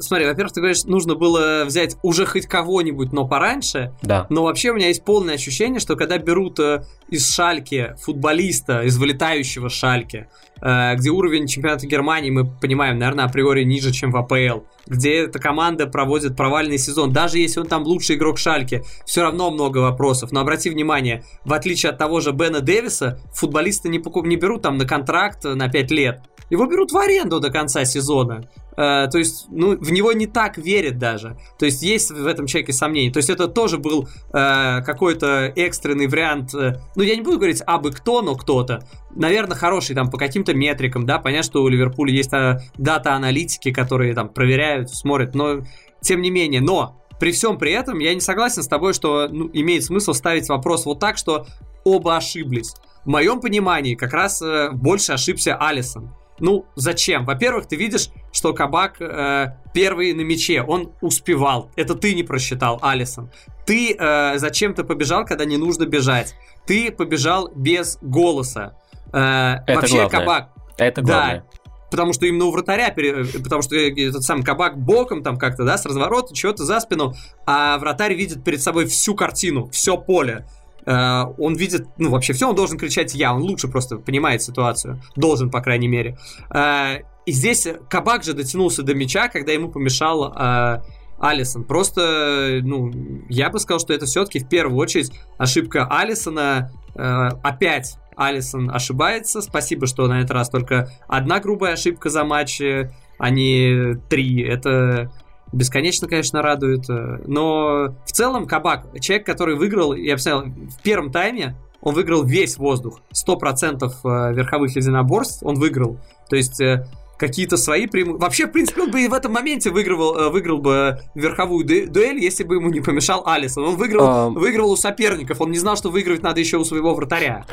Смотри, 0.01 0.27
во-первых, 0.27 0.53
ты 0.53 0.61
говоришь, 0.61 0.85
нужно 0.85 1.15
было 1.15 1.65
взять 1.65 1.97
уже 2.03 2.27
хоть 2.27 2.47
кого-нибудь, 2.47 3.13
но 3.13 3.27
пораньше. 3.27 3.95
Да. 4.03 4.27
Но 4.29 4.45
вообще 4.45 4.71
у 4.71 4.75
меня 4.75 4.89
есть 4.89 5.05
полное 5.05 5.35
ощущение, 5.35 5.81
что 5.81 5.97
когда 5.97 6.19
берут 6.19 6.59
э, 6.59 6.85
из 7.09 7.29
Шальки 7.33 7.95
футболиста, 8.01 8.83
из 8.83 8.99
вылетающего 8.99 9.69
Шальки, 9.69 10.29
э, 10.61 10.95
где 10.97 11.11
уровень 11.11 11.47
чемпионата 11.47 11.87
Германии, 11.87 12.31
мы 12.31 12.47
понимаем, 12.47 12.99
наверное, 12.99 13.25
априори 13.25 13.65
ниже, 13.65 13.93
чем 13.93 14.11
в 14.11 14.17
АПЛ, 14.17 14.65
где 14.91 15.21
эта 15.21 15.39
команда 15.39 15.87
проводит 15.87 16.37
провальный 16.37 16.77
сезон, 16.77 17.13
даже 17.13 17.39
если 17.39 17.61
он 17.61 17.67
там 17.67 17.85
лучший 17.85 18.17
игрок 18.17 18.39
Шальки, 18.39 18.85
все 19.07 19.23
равно 19.23 19.51
много 19.51 19.79
вопросов. 19.79 20.33
Но 20.33 20.41
обрати 20.41 20.69
внимание, 20.69 21.25
в 21.45 21.53
отличие 21.55 21.91
от 21.91 21.99
того 21.99 22.21
же 22.21 22.33
Бена 22.33 22.61
Дэвиса, 22.61 23.19
футболисты 23.33 23.89
не, 23.89 24.01
покуп... 24.01 24.27
не 24.27 24.37
берут 24.37 24.63
там 24.63 24.77
на 24.77 24.85
контракт 24.85 25.45
на 25.45 25.69
5 25.69 25.91
лет. 25.93 26.23
Его 26.51 26.67
берут 26.67 26.91
в 26.91 26.99
аренду 26.99 27.39
до 27.39 27.51
конца 27.51 27.85
сезона. 27.85 28.49
Э, 28.77 29.09
то 29.11 29.19
есть, 29.19 29.47
ну, 29.51 29.77
в 29.77 29.93
него 29.93 30.13
не 30.13 30.27
так 30.27 30.59
верят 30.59 30.99
даже. 30.99 31.37
То 31.59 31.67
есть, 31.67 31.83
есть 31.83 32.11
в 32.11 32.27
этом 32.27 32.47
человеке 32.47 32.73
сомнения. 32.73 33.13
То 33.13 33.19
есть, 33.19 33.31
это 33.31 33.47
тоже 33.47 33.79
был 33.79 34.09
э, 34.33 34.83
какой-то 34.83 35.53
экстренный 35.55 36.09
вариант. 36.09 36.55
Э, 36.55 36.81
ну, 36.97 37.03
я 37.03 37.15
не 37.15 37.23
буду 37.23 37.37
говорить 37.37 37.63
абы 37.67 37.93
кто, 37.93 38.23
но 38.23 38.35
кто-то. 38.35 38.81
Наверное, 39.15 39.57
хороший 39.57 39.95
там 39.95 40.11
по 40.11 40.19
каким-то 40.19 40.55
метрикам, 40.55 41.05
да. 41.05 41.19
Понятно, 41.19 41.45
что 41.45 41.63
у 41.63 41.69
Ливерпуля 41.69 42.13
есть 42.13 42.33
э, 42.33 42.61
дата-аналитики, 42.79 43.71
которые 43.71 44.15
там 44.15 44.29
проверяют, 44.29 44.80
смотрят, 44.89 45.35
но 45.35 45.61
тем 46.01 46.23
не 46.23 46.31
менее. 46.31 46.61
Но 46.61 47.01
при 47.21 47.33
всем 47.33 47.59
при 47.59 47.73
этом 47.73 47.99
я 47.99 48.15
не 48.15 48.21
согласен 48.21 48.63
с 48.63 48.69
тобой, 48.69 48.95
что 48.95 49.29
ну, 49.29 49.51
имеет 49.53 49.85
смысл 49.85 50.15
ставить 50.15 50.49
вопрос 50.49 50.87
вот 50.87 50.99
так, 51.01 51.19
что 51.19 51.47
оба 51.85 52.17
ошиблись. 52.17 52.75
В 53.05 53.09
моем 53.09 53.41
понимании 53.41 53.95
как 53.95 54.13
раз 54.13 54.43
э, 54.43 54.71
больше 54.73 55.13
ошибся 55.13 55.57
Алисон. 55.57 56.15
Ну, 56.39 56.65
зачем? 56.75 57.27
Во-первых, 57.27 57.67
ты 57.67 57.77
видишь, 57.77 58.09
что 58.33 58.55
Кабак 58.55 59.01
э, 59.01 59.55
первый 59.75 60.15
на 60.15 60.23
мяче, 60.23 60.63
он 60.63 60.93
успевал. 61.03 61.71
Это 61.77 61.95
ты 61.95 62.15
не 62.15 62.23
просчитал, 62.23 62.79
Алисон. 62.81 63.31
Ты 63.67 63.95
э, 63.95 64.39
зачем-то 64.39 64.85
побежал, 64.85 65.27
когда 65.27 65.45
не 65.45 65.59
нужно 65.59 65.85
бежать. 65.85 66.35
Ты 66.67 66.91
побежал 66.91 67.51
без 67.55 67.99
голоса. 68.01 68.77
Это 69.13 69.65
вообще 69.67 69.97
главное. 69.97 70.21
Кабак... 70.21 70.51
Это 70.79 71.03
главное. 71.03 71.45
Да, 71.53 71.60
потому 71.91 72.13
что 72.13 72.27
именно 72.27 72.45
у 72.45 72.51
вратаря, 72.51 72.95
потому 73.43 73.63
что 73.63 73.77
этот 73.77 74.23
сам 74.23 74.43
кабак 74.43 74.79
боком 74.79 75.23
там 75.23 75.37
как-то, 75.37 75.65
да, 75.65 75.77
с 75.77 75.85
разворота, 75.85 76.35
чего-то 76.35 76.65
за 76.65 76.81
спину, 76.81 77.15
а 77.47 77.79
вратарь 77.79 78.15
видит 78.15 78.45
перед 78.45 78.63
собой 78.63 78.87
всю 78.87 79.15
картину, 79.15 79.69
все 79.71 79.97
поле. 79.97 80.47
Uh, 80.87 81.35
он 81.37 81.57
видит, 81.57 81.87
ну, 81.99 82.11
вообще 82.11 82.33
все, 82.33 82.49
он 82.49 82.55
должен 82.57 82.79
кричать 82.79 83.15
«я», 83.15 83.35
он 83.35 83.43
лучше 83.43 83.69
просто 83.69 83.99
понимает 83.99 84.43
ситуацию, 84.43 84.99
должен, 85.15 85.51
по 85.51 85.61
крайней 85.61 85.89
мере. 85.89 86.17
Uh, 86.49 87.05
и 87.27 87.33
здесь 87.33 87.69
Кабак 87.91 88.25
же 88.25 88.33
дотянулся 88.33 88.83
до 88.83 88.95
мяча, 88.95 89.29
когда 89.29 89.53
ему 89.53 89.71
помешал 89.71 90.33
uh, 90.33 90.83
Алисон. 91.21 91.65
Просто, 91.65 92.61
ну, 92.63 92.91
я 93.29 93.51
бы 93.51 93.61
сказал, 93.61 93.79
что 93.79 93.93
это 93.93 94.07
все-таки 94.07 94.39
в 94.39 94.49
первую 94.49 94.79
очередь 94.79 95.13
ошибка 95.37 95.87
Алисона. 95.87 96.73
Опять 96.95 97.99
Алисон 98.21 98.71
ошибается. 98.71 99.41
Спасибо, 99.41 99.87
что 99.87 100.07
на 100.07 100.21
этот 100.21 100.33
раз 100.33 100.51
только 100.51 100.91
одна 101.09 101.41
грубая 101.41 101.73
ошибка 101.73 102.11
за 102.11 102.25
матч, 102.25 102.61
а 102.61 103.31
не 103.31 103.95
три. 104.09 104.43
Это 104.43 105.11
бесконечно, 105.53 106.07
конечно, 106.07 106.43
радует. 106.43 106.87
Но 106.89 107.95
в 108.05 108.13
целом 108.13 108.47
Кабак, 108.47 108.87
человек, 109.01 109.27
который 109.27 109.57
выиграл, 109.57 109.95
я 109.95 110.15
бы 110.15 110.21
сказал, 110.21 110.45
в 110.45 110.83
первом 110.83 111.11
тайме 111.11 111.57
он 111.81 111.95
выиграл 111.95 112.23
весь 112.25 112.59
воздух. 112.59 113.01
100% 113.15 113.85
э, 113.85 114.35
верховых 114.35 114.77
единоборств 114.77 115.43
он 115.43 115.57
выиграл. 115.57 115.99
То 116.29 116.37
есть 116.37 116.61
э, 116.61 116.87
какие-то 117.21 117.59
свои 117.59 117.87
преимущества. 117.87 118.25
Вообще, 118.25 118.47
в 118.47 118.53
принципе, 118.53 118.83
он 118.83 118.91
бы 118.91 119.03
и 119.03 119.09
в 119.09 119.13
этом 119.13 119.33
моменте 119.33 119.71
выигрывал, 119.71 120.17
э, 120.17 120.31
выиграл 120.31 120.59
бы 120.59 120.99
верховую 121.15 121.67
дуэль, 121.67 122.19
если 122.19 122.45
бы 122.45 122.55
ему 122.55 122.71
не 122.71 122.81
помешал 122.81 123.23
Алисон. 123.27 123.65
Он 123.65 123.77
выиграл, 123.77 124.07
а... 124.07 124.31
выигрывал 124.31 124.73
у 124.73 124.77
соперников, 124.77 125.41
он 125.41 125.51
не 125.51 125.59
знал, 125.59 125.77
что 125.77 125.91
выигрывать 125.91 126.23
надо 126.23 126.41
еще 126.41 126.57
у 126.57 126.65
своего 126.65 126.95
вратаря. 126.95 127.45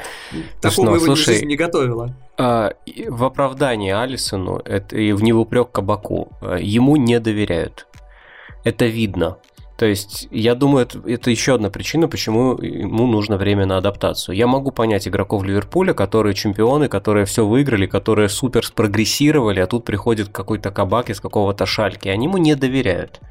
Такого 0.61 0.85
ну, 0.85 0.95
его 0.95 1.05
слушай, 1.05 1.33
жизнь 1.33 1.45
не 1.45 1.57
готовила. 1.57 2.15
А, 2.37 2.71
в 3.09 3.23
оправдании 3.25 3.91
Алисону 3.91 4.61
это, 4.63 4.95
и 4.95 5.11
в 5.11 5.21
неупрек 5.21 5.71
Кабаку 5.71 6.31
э, 6.41 6.59
ему 6.61 6.95
не 6.95 7.19
доверяют. 7.19 7.87
Это 8.63 8.85
видно. 8.85 9.37
То 9.77 9.85
есть, 9.85 10.27
я 10.31 10.55
думаю, 10.55 10.87
это, 10.87 10.99
это 11.07 11.29
еще 11.29 11.53
одна 11.53 11.69
причина, 11.69 12.07
почему 12.07 12.57
ему 12.57 13.05
нужно 13.05 13.37
время 13.37 13.67
на 13.67 13.77
адаптацию. 13.77 14.35
Я 14.35 14.47
могу 14.47 14.71
понять 14.71 15.07
игроков 15.07 15.43
Ливерпуля, 15.43 15.93
которые 15.93 16.33
чемпионы, 16.33 16.89
которые 16.89 17.25
все 17.25 17.45
выиграли, 17.45 17.85
которые 17.85 18.27
супер 18.27 18.65
спрогрессировали, 18.65 19.59
а 19.59 19.67
тут 19.67 19.85
приходит 19.85 20.29
какой-то 20.29 20.71
кабак 20.71 21.11
из 21.11 21.21
какого-то 21.21 21.67
шальки. 21.67 22.09
Они 22.09 22.25
ему 22.25 22.37
не 22.37 22.55
доверяют. 22.55 23.21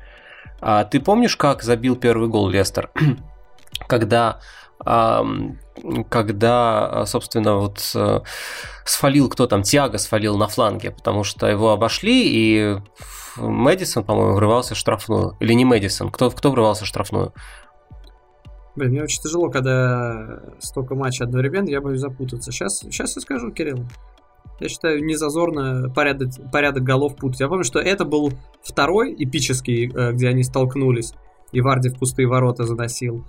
А 0.61 0.85
ты 0.85 1.01
помнишь, 1.01 1.37
как 1.37 1.65
забил 1.65 1.97
первый 1.97 2.29
гол 2.29 2.49
Лестер? 2.49 2.91
Когда 3.89 4.39
когда, 6.11 7.05
собственно, 7.07 7.57
вот 7.57 7.91
э, 7.95 8.21
сфалил 8.85 9.29
кто 9.31 9.47
там, 9.47 9.63
Тиаго 9.63 9.97
сфалил 9.97 10.37
на 10.37 10.49
фланге, 10.49 10.91
потому 10.91 11.25
что 11.25 11.47
его 11.47 11.73
обошли, 11.73 12.29
и 12.29 12.77
Мэдисон, 13.37 14.05
по-моему, 14.05 14.35
врывался 14.35 14.75
в 14.75 14.79
штрафную. 14.79 15.37
Или 15.41 15.53
не 15.53 15.65
Мэдисон, 15.65 16.11
кто, 16.11 16.31
кто 16.31 16.51
врывался 16.51 16.85
в 16.85 16.87
штрафную? 16.87 17.33
Блин, 18.77 18.91
мне 18.91 19.03
очень 19.03 19.23
тяжело, 19.23 19.49
когда 19.49 20.41
столько 20.59 20.95
матчей 20.95 21.25
одновременно, 21.25 21.69
я 21.69 21.81
боюсь 21.81 22.01
запутаться. 22.01 22.53
Сейчас, 22.53 22.81
сейчас 22.81 23.17
я 23.17 23.23
скажу, 23.23 23.51
Кирилл. 23.51 23.87
Я 24.61 24.69
считаю, 24.69 25.05
не 25.05 25.17
зазорно 25.17 25.91
порядок, 25.91 26.31
порядок 26.53 26.83
голов 26.83 27.17
путать. 27.17 27.41
Я 27.41 27.49
помню, 27.49 27.65
что 27.65 27.79
это 27.79 28.05
был 28.05 28.33
второй 28.63 29.15
эпический, 29.15 29.91
э, 29.91 30.13
где 30.13 30.29
они 30.29 30.43
столкнулись, 30.43 31.15
и 31.53 31.61
Варди 31.61 31.89
в 31.91 31.99
пустые 31.99 32.29
ворота 32.29 32.65
заносил. 32.65 33.25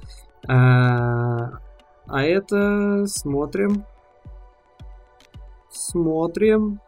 А, 0.48 1.60
а 2.08 2.24
это 2.24 3.06
смотрим. 3.08 3.84
Смотрим. 5.70 6.80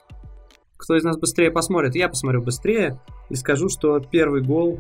Кто 0.90 0.98
из 0.98 1.04
нас 1.04 1.20
быстрее 1.20 1.52
посмотрит? 1.52 1.94
Я 1.94 2.10
посмотрю 2.10 2.42
быстрее 2.42 3.00
и 3.30 3.36
скажу, 3.36 3.70
что 3.70 4.00
первый 4.00 4.42
гол... 4.42 4.80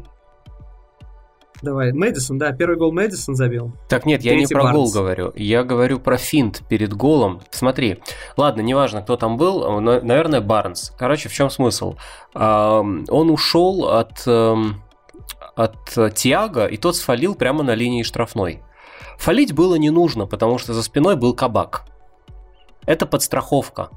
Давай, 1.61 1.91
Мэдисон, 1.91 2.39
да, 2.39 2.51
первый 2.51 2.77
гол 2.77 2.91
Мэдисон 2.91 3.35
забил. 3.35 3.73
Так 3.89 4.07
нет, 4.07 4.23
я 4.23 4.35
не 4.35 4.47
про 4.47 4.63
Барнс. 4.63 4.75
гол 4.75 4.91
говорю. 4.91 5.31
Я 5.35 5.63
говорю 5.63 5.99
про 5.99 6.17
финт 6.17 6.63
перед 6.67 6.93
голом. 6.95 7.41
Смотри, 7.51 8.01
ладно, 8.37 8.61
неважно, 8.61 9.03
кто 9.03 9.17
там 9.17 9.37
был, 9.37 9.79
наверное, 9.81 10.41
Барнс. 10.41 10.95
Короче, 10.97 11.29
в 11.29 11.33
чем 11.33 11.51
смысл? 11.51 11.93
Он 12.33 13.29
ушел 13.29 13.89
от 13.89 14.27
от 15.55 16.15
Тиаго, 16.15 16.65
и 16.65 16.77
тот 16.77 16.95
сфалил 16.95 17.35
прямо 17.35 17.61
на 17.61 17.75
линии 17.75 18.01
штрафной. 18.01 18.63
Фалить 19.19 19.53
было 19.53 19.75
не 19.75 19.91
нужно, 19.91 20.25
потому 20.25 20.57
что 20.57 20.73
за 20.73 20.81
спиной 20.81 21.17
был 21.17 21.35
кабак. 21.35 21.83
Это 22.87 23.05
подстраховка. 23.05 23.89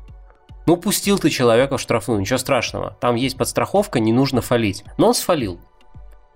Ну, 0.66 0.76
пустил 0.76 1.18
ты 1.18 1.30
человека 1.30 1.76
в 1.76 1.80
штрафную, 1.80 2.20
ничего 2.20 2.38
страшного. 2.38 2.96
Там 3.00 3.16
есть 3.16 3.36
подстраховка, 3.36 4.00
не 4.00 4.12
нужно 4.12 4.40
фалить. 4.40 4.84
Но 4.98 5.08
он 5.08 5.14
сфалил. 5.14 5.60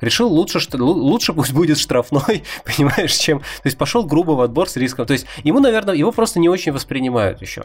Решил 0.00 0.28
лучше, 0.28 0.60
что, 0.60 0.76
лучше 0.78 1.32
пусть 1.32 1.52
будет 1.52 1.78
штрафной, 1.78 2.44
понимаешь, 2.64 3.14
чем... 3.14 3.38
То 3.40 3.44
есть 3.64 3.78
пошел 3.78 4.04
грубо 4.04 4.32
в 4.32 4.40
отбор 4.40 4.68
с 4.68 4.76
риском. 4.76 5.06
То 5.06 5.12
есть 5.12 5.26
ему, 5.42 5.60
наверное, 5.60 5.94
его 5.94 6.12
просто 6.12 6.38
не 6.38 6.48
очень 6.48 6.72
воспринимают 6.72 7.40
еще. 7.40 7.64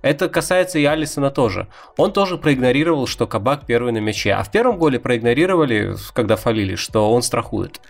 Это 0.00 0.28
касается 0.28 0.78
и 0.78 0.84
Алисона 0.84 1.30
тоже. 1.30 1.66
Он 1.96 2.12
тоже 2.12 2.36
проигнорировал, 2.36 3.06
что 3.06 3.26
Кабак 3.26 3.64
первый 3.64 3.90
на 3.90 3.98
мяче. 3.98 4.34
А 4.34 4.42
в 4.42 4.50
первом 4.50 4.76
голе 4.76 5.00
проигнорировали, 5.00 5.96
когда 6.12 6.36
фалили, 6.36 6.74
что 6.74 7.10
он 7.10 7.22
страхует. 7.22 7.80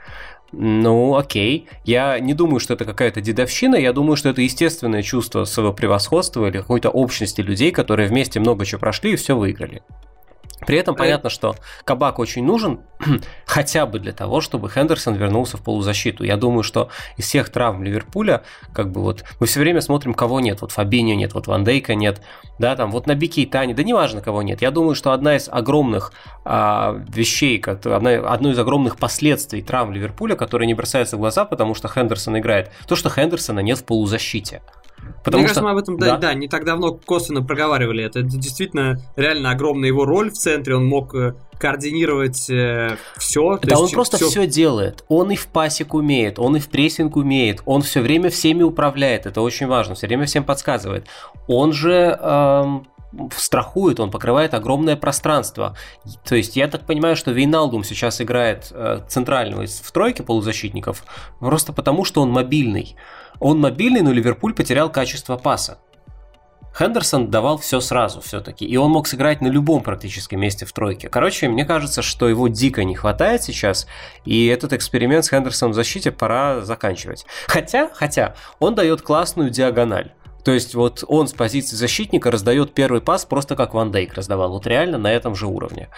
Ну, 0.56 1.16
окей. 1.16 1.66
Я 1.84 2.18
не 2.20 2.32
думаю, 2.32 2.60
что 2.60 2.74
это 2.74 2.84
какая-то 2.84 3.20
дедовщина. 3.20 3.76
Я 3.76 3.92
думаю, 3.92 4.16
что 4.16 4.28
это 4.28 4.40
естественное 4.40 5.02
чувство 5.02 5.44
своего 5.44 5.72
превосходства 5.72 6.46
или 6.46 6.58
какой-то 6.58 6.90
общности 6.90 7.40
людей, 7.40 7.72
которые 7.72 8.08
вместе 8.08 8.38
много 8.40 8.64
чего 8.64 8.80
прошли 8.80 9.12
и 9.12 9.16
все 9.16 9.36
выиграли. 9.36 9.82
При 10.66 10.78
этом 10.78 10.94
понятно, 10.94 11.30
что 11.30 11.56
кабак 11.84 12.18
очень 12.18 12.44
нужен 12.44 12.80
хотя 13.46 13.86
бы 13.86 13.98
для 13.98 14.12
того, 14.12 14.40
чтобы 14.40 14.70
Хендерсон 14.70 15.14
вернулся 15.14 15.56
в 15.56 15.62
полузащиту. 15.62 16.24
Я 16.24 16.36
думаю, 16.36 16.62
что 16.62 16.88
из 17.16 17.26
всех 17.26 17.50
травм 17.50 17.82
Ливерпуля, 17.82 18.42
как 18.72 18.90
бы 18.90 19.02
вот, 19.02 19.24
мы 19.40 19.46
все 19.46 19.60
время 19.60 19.80
смотрим, 19.80 20.14
кого 20.14 20.40
нет. 20.40 20.60
Вот 20.60 20.72
Фабиньо 20.72 21.14
нет, 21.14 21.34
вот 21.34 21.46
Ван 21.46 21.64
Дейка 21.64 21.94
нет, 21.94 22.22
да, 22.58 22.76
там 22.76 22.90
вот 22.90 23.06
на 23.06 23.14
Бике 23.14 23.42
и 23.42 23.46
Тане, 23.46 23.74
да 23.74 23.82
неважно, 23.82 24.20
кого 24.20 24.42
нет. 24.42 24.62
Я 24.62 24.70
думаю, 24.70 24.94
что 24.94 25.12
одна 25.12 25.36
из 25.36 25.48
огромных 25.48 26.12
а, 26.44 27.00
вещей, 27.08 27.60
одна, 27.60 28.10
одно 28.10 28.50
из 28.50 28.58
огромных 28.58 28.96
последствий 28.96 29.62
травм 29.62 29.92
Ливерпуля, 29.92 30.36
которые 30.36 30.66
не 30.66 30.74
бросаются 30.74 31.16
в 31.16 31.20
глаза, 31.20 31.44
потому 31.44 31.74
что 31.74 31.88
Хендерсон 31.88 32.38
играет, 32.38 32.70
то, 32.86 32.96
что 32.96 33.10
Хендерсона 33.10 33.60
нет 33.60 33.78
в 33.78 33.84
полузащите. 33.84 34.62
Потому 35.24 35.42
Мне 35.42 35.48
что... 35.48 35.60
кажется, 35.60 35.62
мы 35.62 35.70
об 35.70 35.76
этом 35.78 35.98
да. 35.98 36.06
Да, 36.06 36.16
да, 36.18 36.34
не 36.34 36.48
так 36.48 36.64
давно 36.64 36.92
косвенно 36.92 37.42
проговаривали 37.42 38.04
это. 38.04 38.20
Это 38.20 38.28
действительно 38.28 39.00
реально 39.16 39.50
огромная 39.50 39.88
его 39.88 40.04
роль 40.04 40.30
в 40.30 40.34
центре. 40.34 40.76
Он 40.76 40.86
мог 40.86 41.14
э, 41.14 41.34
координировать 41.58 42.50
э, 42.50 42.96
все. 43.16 43.58
Да, 43.62 43.78
он 43.78 43.88
просто 43.90 44.16
все... 44.16 44.28
все 44.28 44.46
делает. 44.46 45.04
Он 45.08 45.30
и 45.30 45.36
в 45.36 45.46
пасик 45.46 45.94
умеет, 45.94 46.38
он 46.38 46.56
и 46.56 46.60
в 46.60 46.68
прессинг 46.68 47.16
умеет, 47.16 47.62
он 47.64 47.82
все 47.82 48.00
время 48.00 48.30
всеми 48.30 48.62
управляет. 48.62 49.26
Это 49.26 49.40
очень 49.40 49.66
важно, 49.66 49.94
все 49.94 50.06
время 50.06 50.26
всем 50.26 50.44
подсказывает. 50.44 51.06
Он 51.46 51.72
же 51.72 52.18
эм, 52.20 52.86
страхует, 53.36 54.00
он 54.00 54.10
покрывает 54.10 54.54
огромное 54.54 54.96
пространство. 54.96 55.76
То 56.24 56.34
есть 56.34 56.56
я 56.56 56.68
так 56.68 56.86
понимаю, 56.86 57.16
что 57.16 57.30
Вейналдум 57.32 57.84
сейчас 57.84 58.20
играет 58.20 58.68
э, 58.70 59.00
центрального 59.08 59.66
в 59.66 59.92
тройке 59.92 60.22
полузащитников 60.22 61.04
просто 61.38 61.72
потому, 61.72 62.04
что 62.04 62.22
он 62.22 62.30
мобильный. 62.30 62.96
Он 63.40 63.60
мобильный, 63.60 64.02
но 64.02 64.12
Ливерпуль 64.12 64.54
потерял 64.54 64.90
качество 64.90 65.36
паса. 65.36 65.78
Хендерсон 66.76 67.30
давал 67.30 67.58
все 67.58 67.78
сразу 67.78 68.20
все-таки, 68.20 68.64
и 68.64 68.76
он 68.76 68.90
мог 68.90 69.06
сыграть 69.06 69.40
на 69.40 69.46
любом 69.46 69.82
практически 69.82 70.34
месте 70.34 70.66
в 70.66 70.72
тройке. 70.72 71.08
Короче, 71.08 71.48
мне 71.48 71.64
кажется, 71.64 72.02
что 72.02 72.28
его 72.28 72.48
дико 72.48 72.82
не 72.82 72.96
хватает 72.96 73.44
сейчас, 73.44 73.86
и 74.24 74.46
этот 74.46 74.72
эксперимент 74.72 75.24
с 75.24 75.30
Хендерсоном 75.30 75.72
в 75.72 75.76
защите 75.76 76.10
пора 76.10 76.62
заканчивать. 76.62 77.26
Хотя, 77.46 77.90
хотя, 77.94 78.34
он 78.58 78.74
дает 78.74 79.02
классную 79.02 79.50
диагональ. 79.50 80.12
То 80.44 80.52
есть 80.52 80.74
вот 80.74 81.04
он 81.08 81.26
с 81.26 81.32
позиции 81.32 81.74
защитника 81.74 82.30
раздает 82.30 82.74
первый 82.74 83.00
пас 83.00 83.24
просто 83.24 83.56
как 83.56 83.74
Ван 83.74 83.90
Дейк 83.90 84.14
раздавал. 84.14 84.52
Вот 84.52 84.66
реально 84.66 84.98
на 84.98 85.10
этом 85.10 85.34
же 85.34 85.46
уровне. 85.46 85.88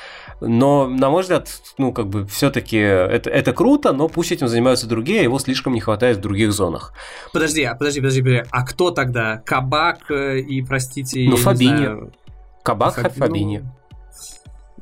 Но, 0.41 0.87
на 0.89 1.11
мой 1.11 1.23
взгляд, 1.23 1.49
ну, 1.79 1.93
как 1.93 2.09
бы 2.09 2.27
все-таки 2.27 2.77
это, 2.77 3.29
это 3.29 3.53
круто, 3.53 3.93
но 3.93 4.09
пусть 4.09 4.33
этим 4.33 4.49
занимаются 4.49 4.87
другие, 4.87 5.21
а 5.21 5.23
его 5.25 5.39
слишком 5.39 5.75
не 5.75 5.81
хватает 5.81 6.19
в 6.19 6.21
других 6.21 6.53
зонах. 6.53 6.93
Подожди, 7.33 7.65
а 7.65 7.75
подожди, 7.75 8.01
подожди, 8.01 8.23
подожди. 8.23 8.45
А 8.51 8.65
кто 8.65 8.91
тогда? 8.91 9.43
Кабак 9.45 10.11
э, 10.11 10.39
и, 10.39 10.63
простите, 10.63 11.27
Ну, 11.29 11.37
Фабини. 11.37 12.11
Кабак, 12.63 12.95
Фабини. 13.17 13.63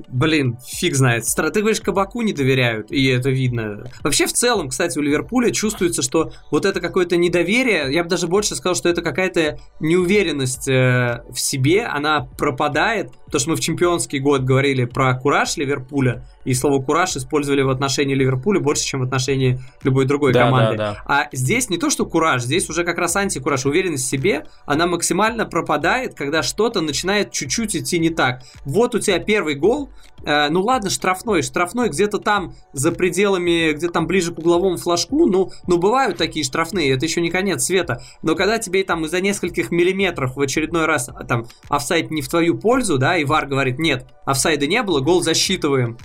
Блин, 0.09 0.59
фиг 0.67 0.95
знает. 0.95 1.25
Ты 1.25 1.61
говоришь, 1.61 1.81
кабаку 1.81 2.23
не 2.23 2.33
доверяют, 2.33 2.91
и 2.91 3.07
это 3.07 3.31
видно. 3.31 3.85
Вообще, 4.03 4.27
в 4.27 4.33
целом, 4.33 4.69
кстати, 4.69 4.99
у 4.99 5.03
Ливерпуля 5.03 5.51
чувствуется, 5.51 6.03
что 6.03 6.33
вот 6.51 6.65
это 6.65 6.81
какое-то 6.81 7.17
недоверие, 7.17 7.93
я 7.93 8.03
бы 8.03 8.11
даже 8.11 8.27
больше 8.27 8.57
сказал, 8.57 8.75
что 8.75 8.89
это 8.89 9.03
какая-то 9.03 9.59
неуверенность 9.81 10.69
э, 10.69 11.23
в 11.31 11.39
себе, 11.39 11.85
она 11.85 12.29
пропадает, 12.37 13.13
потому 13.27 13.41
что 13.41 13.51
мы 13.51 13.57
в 13.57 13.61
чемпионский 13.61 14.19
год 14.19 14.43
говорили 14.43 14.85
про 14.85 15.15
кураж 15.15 15.57
Ливерпуля, 15.57 16.25
и 16.45 16.55
слово 16.55 16.83
кураж 16.83 17.17
использовали 17.17 17.63
в 17.63 17.71
отношении 17.71 18.15
Ливерпуля 18.15 18.61
больше, 18.61 18.85
чем 18.85 19.01
в 19.01 19.03
отношении 19.05 19.61
любой 19.83 20.07
другой 20.07 20.33
да, 20.33 20.45
команды. 20.45 20.77
Да, 20.77 20.93
да. 20.93 21.03
А 21.07 21.29
здесь 21.33 21.71
не 21.71 21.79
то, 21.79 21.91
что 21.91 22.07
кураж, 22.07 22.43
здесь 22.43 22.69
уже 22.69 22.85
как 22.85 22.99
раз 22.99 23.17
антикураж, 23.17 23.67
уверенность 23.67 24.05
в 24.05 24.09
себе, 24.09 24.47
она 24.67 24.87
максимально 24.87 25.47
пропадает, 25.47 26.15
когда 26.15 26.43
что-то 26.43 26.81
начинает 26.81 27.33
чуть-чуть 27.33 27.77
идти 27.77 27.99
не 27.99 28.11
так. 28.11 28.43
Вот 28.65 28.95
у 28.95 28.99
тебя 28.99 29.19
первый 29.19 29.55
гол, 29.55 29.91
э, 30.25 30.49
ну 30.51 30.63
ладно, 30.63 30.91
штрафной, 30.91 31.43
штрафной 31.43 31.89
где-то 31.89 32.19
там 32.19 32.55
за 32.73 32.93
пределами, 32.93 33.73
где-то 33.73 33.93
там 33.93 34.07
ближе 34.07 34.35
к 34.35 34.39
угловому 34.39 34.77
флажку, 34.77 35.27
ну, 35.27 35.51
ну 35.67 35.79
бывают 35.79 36.19
такие 36.19 36.45
штрафные, 36.45 36.93
это 36.93 37.07
еще 37.07 37.21
не 37.21 37.31
конец 37.31 37.65
света, 37.65 38.03
но 38.23 38.35
когда 38.35 38.59
тебе 38.59 38.85
там 38.85 39.05
из-за 39.07 39.21
нескольких 39.21 39.71
миллиметров 39.71 40.37
в 40.37 40.41
очередной 40.41 40.87
раз 40.87 41.09
а, 41.09 41.25
там 41.25 41.47
офсайд 41.69 42.11
не 42.11 42.23
в 42.23 42.29
твою 42.29 42.59
пользу, 42.59 42.99
да, 42.99 43.17
и 43.17 43.25
ВАР 43.25 43.47
говорит, 43.47 43.79
нет, 43.79 44.07
офсайда 44.25 44.67
не 44.67 44.83
было, 44.83 45.01
гол 45.01 45.23
засчитываем, 45.23 45.99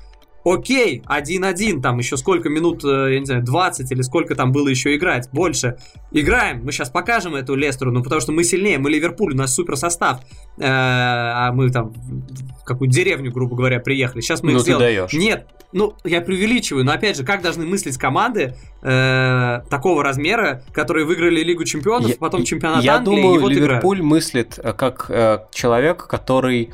Окей, 0.44 1.04
1-1, 1.06 1.82
там 1.82 1.98
еще 1.98 2.16
сколько 2.16 2.50
минут, 2.50 2.84
э, 2.86 3.14
я 3.14 3.20
не 3.20 3.26
знаю, 3.26 3.44
20 3.44 3.92
или 3.92 4.02
сколько 4.02 4.36
там 4.36 4.52
было 4.52 4.70
еще 4.70 4.96
играть, 4.96 5.30
больше. 5.32 5.78
Играем, 6.12 6.64
мы 6.64 6.72
сейчас 6.72 6.90
покажем 6.90 7.36
эту 7.36 7.56
Лестеру, 7.56 7.92
ну 7.92 8.04
потому 8.04 8.22
что 8.22 8.32
мы 8.32 8.44
сильнее, 8.44 8.78
мы 8.78 8.90
Ливерпуль, 8.90 9.34
у 9.34 9.38
нас 9.38 9.54
супер 9.54 9.76
состав, 9.76 10.22
э, 10.58 10.62
а 10.64 11.52
мы 11.52 11.70
там 11.70 11.92
в 11.92 12.64
какую 12.64 12.90
деревню, 12.90 13.32
грубо 13.32 13.56
говоря, 13.56 13.80
приехали. 13.80 14.22
Сейчас 14.22 14.42
мы 14.42 14.52
ну, 14.52 14.58
их 14.58 14.64
сделаем. 14.64 15.08
Нет, 15.12 15.48
ну 15.74 15.94
я 16.06 16.22
преувеличиваю, 16.22 16.86
но 16.86 16.94
опять 16.94 17.18
же, 17.18 17.26
как 17.26 17.42
должны 17.42 17.66
мыслить 17.66 17.98
команды 17.98 18.56
э, 18.82 19.62
такого 19.70 20.04
размера, 20.04 20.64
которые 20.72 21.06
выиграли 21.06 21.42
Лигу 21.42 21.66
Чемпионов, 21.66 22.10
я, 22.12 22.16
потом 22.16 22.46
чемпионат 22.46 22.84
я 22.84 22.96
Англии, 22.96 23.16
думаю, 23.22 23.36
и 23.36 23.40
вот 23.40 23.52
Ливерпуль 23.52 23.98
играют. 23.98 24.12
мыслит 24.12 24.58
э, 24.58 24.74
как 24.74 25.08
человек, 25.52 26.08
который 26.08 26.72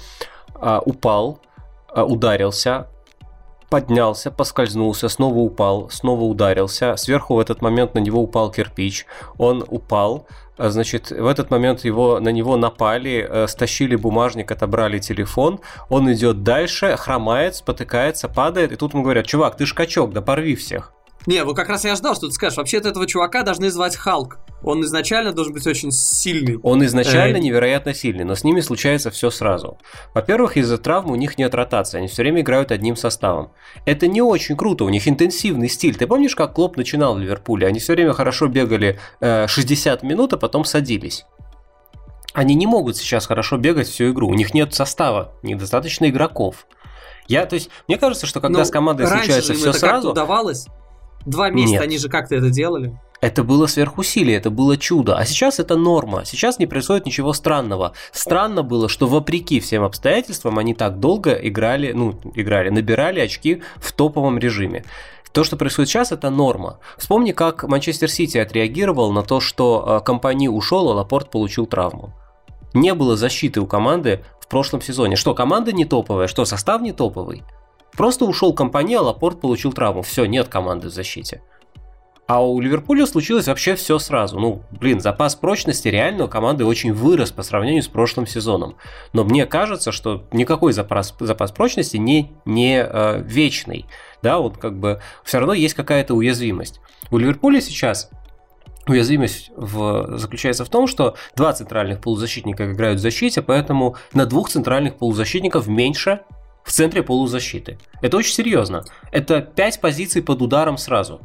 упал, 0.85 1.41
ударился, 1.93 2.87
поднялся, 3.75 4.31
поскользнулся, 4.31 5.09
снова 5.09 5.39
упал, 5.39 5.89
снова 5.89 6.21
ударился. 6.21 6.95
Сверху 6.95 7.35
в 7.35 7.39
этот 7.39 7.61
момент 7.61 7.93
на 7.93 7.99
него 7.99 8.21
упал 8.21 8.49
кирпич. 8.49 9.05
Он 9.37 9.65
упал, 9.67 10.27
а, 10.57 10.69
значит, 10.69 11.11
в 11.11 11.27
этот 11.27 11.51
момент 11.51 11.83
его, 11.83 12.21
на 12.21 12.29
него 12.29 12.55
напали, 12.55 13.27
э, 13.29 13.47
стащили 13.47 13.97
бумажник, 13.97 14.49
отобрали 14.49 14.99
телефон. 14.99 15.59
Он 15.89 16.09
идет 16.13 16.41
дальше, 16.43 16.95
хромает, 16.95 17.55
спотыкается, 17.55 18.29
падает. 18.29 18.71
И 18.71 18.77
тут 18.77 18.93
ему 18.93 19.03
говорят, 19.03 19.25
чувак, 19.25 19.57
ты 19.57 19.65
ж 19.65 19.75
да 20.13 20.21
порви 20.21 20.55
всех. 20.55 20.93
Не, 21.25 21.43
вот 21.43 21.55
как 21.55 21.69
раз 21.69 21.83
я 21.85 21.95
ждал, 21.95 22.15
что 22.15 22.27
ты 22.27 22.33
скажешь. 22.33 22.57
Вообще-то 22.57 22.89
этого 22.89 23.07
чувака 23.07 23.43
должны 23.43 23.71
звать 23.71 23.95
Халк. 23.95 24.37
Он 24.63 24.81
изначально 24.83 25.31
должен 25.31 25.53
быть 25.53 25.65
очень 25.67 25.91
сильный. 25.91 26.57
Он 26.63 26.83
изначально 26.85 27.37
э... 27.37 27.39
невероятно 27.39 27.93
сильный, 27.93 28.23
но 28.23 28.35
с 28.35 28.43
ними 28.43 28.61
случается 28.61 29.11
все 29.11 29.29
сразу. 29.29 29.77
Во-первых, 30.13 30.57
из-за 30.57 30.77
травмы 30.77 31.13
у 31.13 31.15
них 31.15 31.37
нет 31.37 31.53
ротации, 31.53 31.99
они 31.99 32.07
все 32.07 32.23
время 32.23 32.41
играют 32.41 32.71
одним 32.71 32.95
составом. 32.95 33.51
Это 33.85 34.07
не 34.07 34.21
очень 34.21 34.57
круто, 34.57 34.83
у 34.83 34.89
них 34.89 35.07
интенсивный 35.07 35.69
стиль. 35.69 35.95
Ты 35.95 36.07
помнишь, 36.07 36.35
как 36.35 36.53
Клоп 36.53 36.77
начинал 36.77 37.15
в 37.15 37.19
Ливерпуле? 37.19 37.67
Они 37.67 37.79
все 37.79 37.93
время 37.93 38.13
хорошо 38.13 38.47
бегали 38.47 38.99
э, 39.19 39.47
60 39.47 40.03
минут, 40.03 40.33
а 40.33 40.37
потом 40.37 40.65
садились. 40.65 41.25
Они 42.33 42.55
не 42.55 42.67
могут 42.67 42.97
сейчас 42.97 43.27
хорошо 43.27 43.57
бегать 43.57 43.87
всю 43.87 44.11
игру, 44.11 44.27
у 44.27 44.33
них 44.33 44.53
нет 44.53 44.73
состава, 44.73 45.33
недостаточно 45.41 46.09
игроков. 46.09 46.65
Я, 47.27 47.45
то 47.45 47.55
есть, 47.55 47.69
мне 47.87 47.97
кажется, 47.97 48.25
что 48.25 48.41
когда 48.41 48.59
Но 48.59 48.65
с 48.65 48.69
командой 48.69 49.07
случается 49.07 49.53
все 49.53 49.73
сразу... 49.73 50.11
удавалось. 50.11 50.67
Два 51.25 51.49
месяца 51.49 51.73
Нет. 51.73 51.83
они 51.83 51.97
же 51.97 52.09
как-то 52.09 52.35
это 52.35 52.49
делали. 52.49 52.97
Это 53.21 53.43
было 53.43 53.65
сверхусилие, 53.65 54.37
это 54.37 54.49
было 54.49 54.77
чудо. 54.77 55.17
А 55.17 55.25
сейчас 55.25 55.59
это 55.59 55.75
норма. 55.75 56.25
Сейчас 56.25 56.59
не 56.59 56.67
происходит 56.67 57.05
ничего 57.05 57.33
странного. 57.33 57.93
Странно 58.11 58.61
было, 58.61 58.87
что 58.89 59.07
вопреки 59.07 59.59
всем 59.59 59.83
обстоятельствам 59.83 60.59
они 60.59 60.73
так 60.73 60.99
долго 60.99 61.31
играли, 61.31 61.91
ну, 61.93 62.19
играли, 62.35 62.69
набирали 62.69 63.19
очки 63.19 63.63
в 63.77 63.91
топовом 63.93 64.37
режиме. 64.37 64.85
То, 65.31 65.43
что 65.43 65.57
происходит 65.57 65.89
сейчас, 65.89 66.11
это 66.11 66.29
норма. 66.29 66.79
Вспомни, 66.97 67.31
как 67.31 67.63
Манчестер 67.63 68.09
Сити 68.09 68.37
отреагировал 68.37 69.11
на 69.11 69.21
то, 69.23 69.39
что 69.39 69.99
э, 69.99 70.05
компания 70.05 70.49
ушел, 70.49 70.89
а 70.89 70.93
Лапорт 70.93 71.29
получил 71.29 71.65
травму. 71.65 72.13
Не 72.73 72.93
было 72.93 73.17
защиты 73.17 73.59
у 73.59 73.67
команды 73.67 74.23
в 74.39 74.47
прошлом 74.47 74.81
сезоне. 74.81 75.15
Что, 75.15 75.33
команда 75.33 75.71
не 75.71 75.85
топовая? 75.85 76.27
Что, 76.27 76.45
состав 76.45 76.81
не 76.81 76.93
топовый? 76.93 77.43
Просто 77.97 78.25
ушел 78.25 78.53
компания, 78.53 78.99
а 78.99 79.01
Лапорт 79.01 79.41
получил 79.41 79.73
травму. 79.73 80.01
Все, 80.01 80.25
нет 80.25 80.47
команды 80.47 80.89
в 80.89 80.93
защите. 80.93 81.41
А 82.27 82.43
у 82.43 82.59
Ливерпуля 82.59 83.05
случилось 83.05 83.47
вообще 83.47 83.75
все 83.75 83.99
сразу. 83.99 84.39
Ну, 84.39 84.63
блин, 84.71 84.99
запас 84.99 85.35
прочности 85.35 85.89
реально 85.89 86.25
у 86.25 86.27
команды 86.27 86.65
очень 86.65 86.91
вырос 86.91 87.31
по 87.31 87.43
сравнению 87.43 87.83
с 87.83 87.87
прошлым 87.87 88.25
сезоном. 88.25 88.77
Но 89.13 89.23
мне 89.23 89.45
кажется, 89.45 89.91
что 89.91 90.23
никакой 90.31 90.73
запас, 90.73 91.13
запас 91.19 91.51
прочности 91.51 91.97
не, 91.97 92.31
не 92.45 92.81
э, 92.81 93.21
вечный. 93.21 93.85
Да, 94.23 94.39
вот 94.39 94.57
как 94.57 94.79
бы 94.79 95.01
все 95.23 95.37
равно 95.37 95.53
есть 95.53 95.75
какая-то 95.75 96.15
уязвимость. 96.15 96.81
У 97.11 97.17
Ливерпуля 97.17 97.61
сейчас 97.61 98.09
Уязвимость 98.87 99.49
в, 99.55 100.15
заключается 100.17 100.63
в 100.63 100.69
том, 100.69 100.85
что 100.85 101.15
два 101.35 101.53
центральных 101.53 102.01
полузащитника 102.01 102.71
играют 102.71 102.99
в 102.99 103.01
защите, 103.01 103.41
поэтому 103.41 103.95
на 104.13 104.27
двух 104.27 104.49
центральных 104.49 104.97
полузащитников 104.97 105.65
меньше 105.65 106.21
в 106.65 106.71
центре 106.71 107.03
полузащиты. 107.03 107.77
Это 108.01 108.17
очень 108.17 108.33
серьезно. 108.33 108.83
Это 109.11 109.41
5 109.41 109.79
позиций 109.79 110.21
под 110.21 110.41
ударом 110.41 110.77
сразу. 110.77 111.21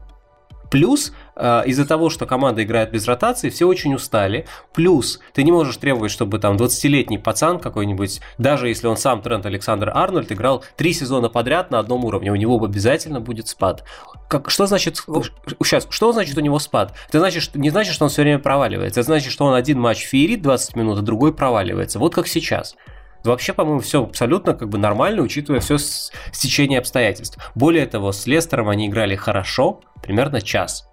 Плюс 0.70 1.12
э, 1.34 1.62
из-за 1.66 1.84
того, 1.84 2.10
что 2.10 2.26
команда 2.26 2.62
играет 2.62 2.92
без 2.92 3.08
ротации, 3.08 3.50
все 3.50 3.66
очень 3.66 3.92
устали. 3.92 4.46
Плюс 4.72 5.18
ты 5.34 5.42
не 5.42 5.50
можешь 5.50 5.76
требовать, 5.78 6.12
чтобы 6.12 6.38
там 6.38 6.56
20-летний 6.56 7.18
пацан 7.18 7.58
какой-нибудь, 7.58 8.20
даже 8.38 8.68
если 8.68 8.86
он 8.86 8.96
сам 8.96 9.20
Трент 9.20 9.46
Александр 9.46 9.90
Арнольд, 9.92 10.30
играл 10.30 10.62
три 10.76 10.92
сезона 10.92 11.28
подряд 11.28 11.72
на 11.72 11.80
одном 11.80 12.04
уровне, 12.04 12.30
у 12.30 12.36
него 12.36 12.62
обязательно 12.62 13.20
будет 13.20 13.48
спад. 13.48 13.84
Как, 14.28 14.48
что 14.48 14.66
значит 14.66 14.98
сейчас? 14.98 15.88
Что 15.90 16.12
значит 16.12 16.38
у 16.38 16.40
него 16.40 16.60
спад? 16.60 16.94
Это 17.08 17.18
значит, 17.18 17.56
не 17.56 17.70
значит, 17.70 17.94
что 17.94 18.04
он 18.04 18.10
все 18.10 18.22
время 18.22 18.38
проваливается. 18.38 19.00
Это 19.00 19.06
значит, 19.06 19.32
что 19.32 19.46
он 19.46 19.54
один 19.54 19.80
матч 19.80 19.98
феерит 20.04 20.42
20 20.42 20.76
минут, 20.76 20.98
а 21.00 21.02
другой 21.02 21.34
проваливается. 21.34 21.98
Вот 21.98 22.14
как 22.14 22.28
сейчас. 22.28 22.76
Вообще, 23.24 23.52
по-моему, 23.52 23.80
все 23.80 24.04
абсолютно 24.04 24.54
как 24.54 24.68
бы 24.68 24.78
нормально, 24.78 25.22
учитывая 25.22 25.60
все 25.60 25.76
стечение 25.78 26.78
обстоятельств. 26.78 27.38
Более 27.54 27.86
того, 27.86 28.12
с 28.12 28.26
Лестером 28.26 28.68
они 28.68 28.88
играли 28.88 29.16
хорошо, 29.16 29.80
примерно 30.02 30.40
час. 30.40 30.88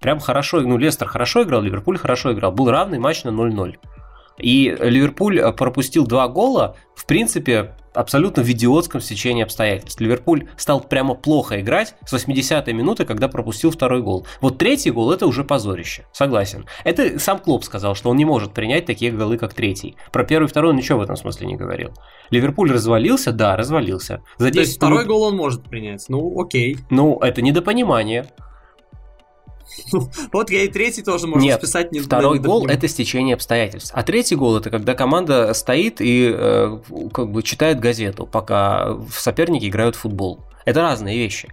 Прям 0.00 0.18
хорошо, 0.18 0.60
ну, 0.60 0.76
Лестер 0.76 1.06
хорошо 1.06 1.44
играл, 1.44 1.62
Ливерпуль 1.62 1.96
хорошо 1.96 2.32
играл. 2.32 2.50
Был 2.50 2.70
равный 2.70 2.98
матч 2.98 3.22
на 3.22 3.28
0-0. 3.28 3.76
И 4.38 4.76
Ливерпуль 4.80 5.40
э, 5.40 5.52
пропустил 5.52 6.06
два 6.06 6.28
гола, 6.28 6.76
в 6.94 7.06
принципе, 7.06 7.74
абсолютно 7.94 8.42
в 8.42 8.50
идиотском 8.50 9.00
стечении 9.00 9.42
обстоятельств. 9.42 10.00
Ливерпуль 10.00 10.48
стал 10.56 10.80
прямо 10.80 11.14
плохо 11.14 11.60
играть 11.60 11.94
с 12.06 12.12
80-й 12.12 12.72
минуты, 12.72 13.04
когда 13.04 13.28
пропустил 13.28 13.70
второй 13.70 14.02
гол. 14.02 14.26
Вот 14.40 14.58
третий 14.58 14.90
гол 14.90 15.12
это 15.12 15.26
уже 15.26 15.44
позорище, 15.44 16.06
согласен. 16.12 16.66
Это 16.84 17.18
сам 17.18 17.38
Клоп 17.38 17.64
сказал, 17.64 17.94
что 17.94 18.10
он 18.10 18.16
не 18.16 18.24
может 18.24 18.52
принять 18.52 18.86
такие 18.86 19.12
голы, 19.12 19.36
как 19.36 19.54
третий. 19.54 19.96
Про 20.12 20.24
первый 20.24 20.46
и 20.46 20.48
второй 20.48 20.70
он 20.70 20.76
ничего 20.76 20.98
в 20.98 21.02
этом 21.02 21.16
смысле 21.16 21.46
не 21.46 21.56
говорил. 21.56 21.92
Ливерпуль 22.30 22.72
развалился, 22.72 23.32
да, 23.32 23.56
развалился. 23.56 24.22
За 24.38 24.50
10 24.50 24.54
То 24.54 24.60
есть 24.60 24.76
второй 24.76 25.04
гол 25.04 25.22
он 25.24 25.36
может 25.36 25.64
принять, 25.64 26.04
ну 26.08 26.40
окей. 26.40 26.78
Ну, 26.90 27.18
это 27.20 27.42
недопонимание. 27.42 28.26
Вот 30.32 30.50
я 30.50 30.62
и 30.62 30.68
третий 30.68 31.02
тоже 31.02 31.26
можно 31.26 31.44
Нет, 31.44 31.58
списать. 31.58 31.92
Не, 31.92 32.00
второй 32.00 32.38
не, 32.38 32.44
гол– 32.44 32.66
это 32.68 32.88
стечение 32.88 33.34
обстоятельств. 33.34 33.92
А 33.94 34.02
третий 34.02 34.36
гол– 34.36 34.56
это 34.58 34.70
когда 34.70 34.94
команда 34.94 35.54
стоит 35.54 36.00
и 36.00 36.32
э, 36.34 36.78
как 37.12 37.30
бы 37.30 37.42
читает 37.42 37.80
газету, 37.80 38.26
пока 38.26 38.98
соперники 39.10 39.66
играют 39.66 39.96
в 39.96 40.00
футбол. 40.00 40.40
Это 40.64 40.82
разные 40.82 41.16
вещи. 41.16 41.48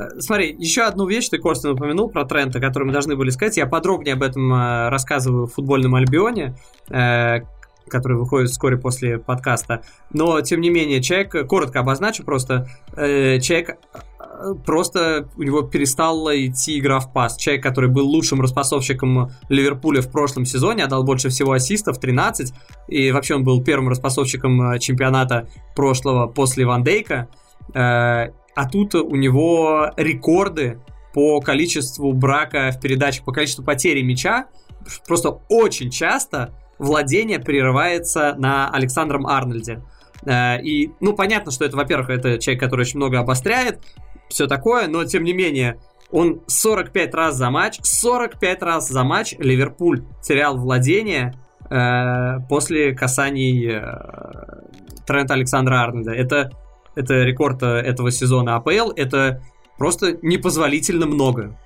Э, 0.00 0.20
смотри, 0.20 0.54
еще 0.58 0.82
одну 0.82 1.06
вещь 1.06 1.28
ты 1.28 1.38
косвенно 1.38 1.74
упомянул 1.74 2.08
про 2.08 2.24
Трента, 2.24 2.60
которую 2.60 2.88
мы 2.88 2.92
должны 2.92 3.16
были 3.16 3.30
сказать. 3.30 3.56
Я 3.56 3.66
подробнее 3.66 4.14
об 4.14 4.22
этом 4.22 4.52
э, 4.52 4.88
рассказываю 4.88 5.46
в 5.46 5.52
футбольном 5.52 5.94
Альбионе, 5.94 6.54
э, 6.88 7.40
который 7.88 8.16
выходит 8.16 8.50
вскоре 8.50 8.76
после 8.76 9.18
подкаста. 9.18 9.82
Но, 10.12 10.40
тем 10.40 10.60
не 10.60 10.70
менее, 10.70 11.02
человек, 11.02 11.46
коротко 11.48 11.80
обозначу 11.80 12.24
просто, 12.24 12.68
человек 12.94 13.78
просто 14.64 15.28
у 15.36 15.42
него 15.42 15.62
перестала 15.62 16.34
идти 16.46 16.78
игра 16.78 17.00
в 17.00 17.12
пас. 17.12 17.36
Человек, 17.36 17.62
который 17.62 17.90
был 17.90 18.06
лучшим 18.06 18.40
распасовщиком 18.40 19.30
Ливерпуля 19.48 20.00
в 20.02 20.10
прошлом 20.10 20.44
сезоне, 20.44 20.84
отдал 20.84 21.04
больше 21.04 21.28
всего 21.28 21.52
ассистов, 21.52 21.98
13, 21.98 22.52
и 22.88 23.10
вообще 23.12 23.34
он 23.36 23.44
был 23.44 23.62
первым 23.62 23.88
распасовщиком 23.88 24.72
э, 24.72 24.78
чемпионата 24.78 25.48
прошлого 25.74 26.26
после 26.26 26.66
Ван 26.66 26.82
Дейка. 26.82 27.28
Э, 27.74 28.30
а 28.54 28.68
тут 28.70 28.94
у 28.94 29.14
него 29.16 29.90
рекорды 29.96 30.80
по 31.14 31.40
количеству 31.40 32.12
брака 32.12 32.70
в 32.72 32.80
передачах, 32.80 33.24
по 33.24 33.32
количеству 33.32 33.64
потери 33.64 34.02
мяча. 34.02 34.46
Просто 35.06 35.40
очень 35.48 35.90
часто 35.90 36.54
владение 36.78 37.38
прерывается 37.38 38.34
на 38.38 38.70
Александром 38.70 39.26
Арнольде. 39.26 39.82
Э, 40.24 40.60
и, 40.62 40.92
ну, 41.00 41.14
понятно, 41.14 41.50
что 41.52 41.64
это, 41.64 41.76
во-первых, 41.76 42.10
это 42.10 42.38
человек, 42.38 42.60
который 42.60 42.82
очень 42.82 42.98
много 42.98 43.18
обостряет, 43.18 43.80
все 44.30 44.46
такое, 44.46 44.86
но, 44.86 45.04
тем 45.04 45.24
не 45.24 45.32
менее, 45.32 45.78
он 46.10 46.40
45 46.46 47.14
раз 47.14 47.36
за 47.36 47.50
матч, 47.50 47.78
45 47.82 48.62
раз 48.62 48.88
за 48.88 49.04
матч 49.04 49.34
Ливерпуль 49.38 50.02
терял 50.22 50.56
владение 50.56 51.34
э, 51.68 52.40
после 52.48 52.94
касаний 52.94 53.70
э, 53.70 55.04
Трента 55.06 55.34
Александра 55.34 55.82
Арнольда. 55.82 56.12
Это, 56.12 56.50
это 56.94 57.22
рекорд 57.22 57.62
э, 57.62 57.66
этого 57.66 58.10
сезона 58.10 58.56
АПЛ, 58.56 58.92
это 58.96 59.42
просто 59.78 60.18
непозволительно 60.22 61.06
много. 61.06 61.58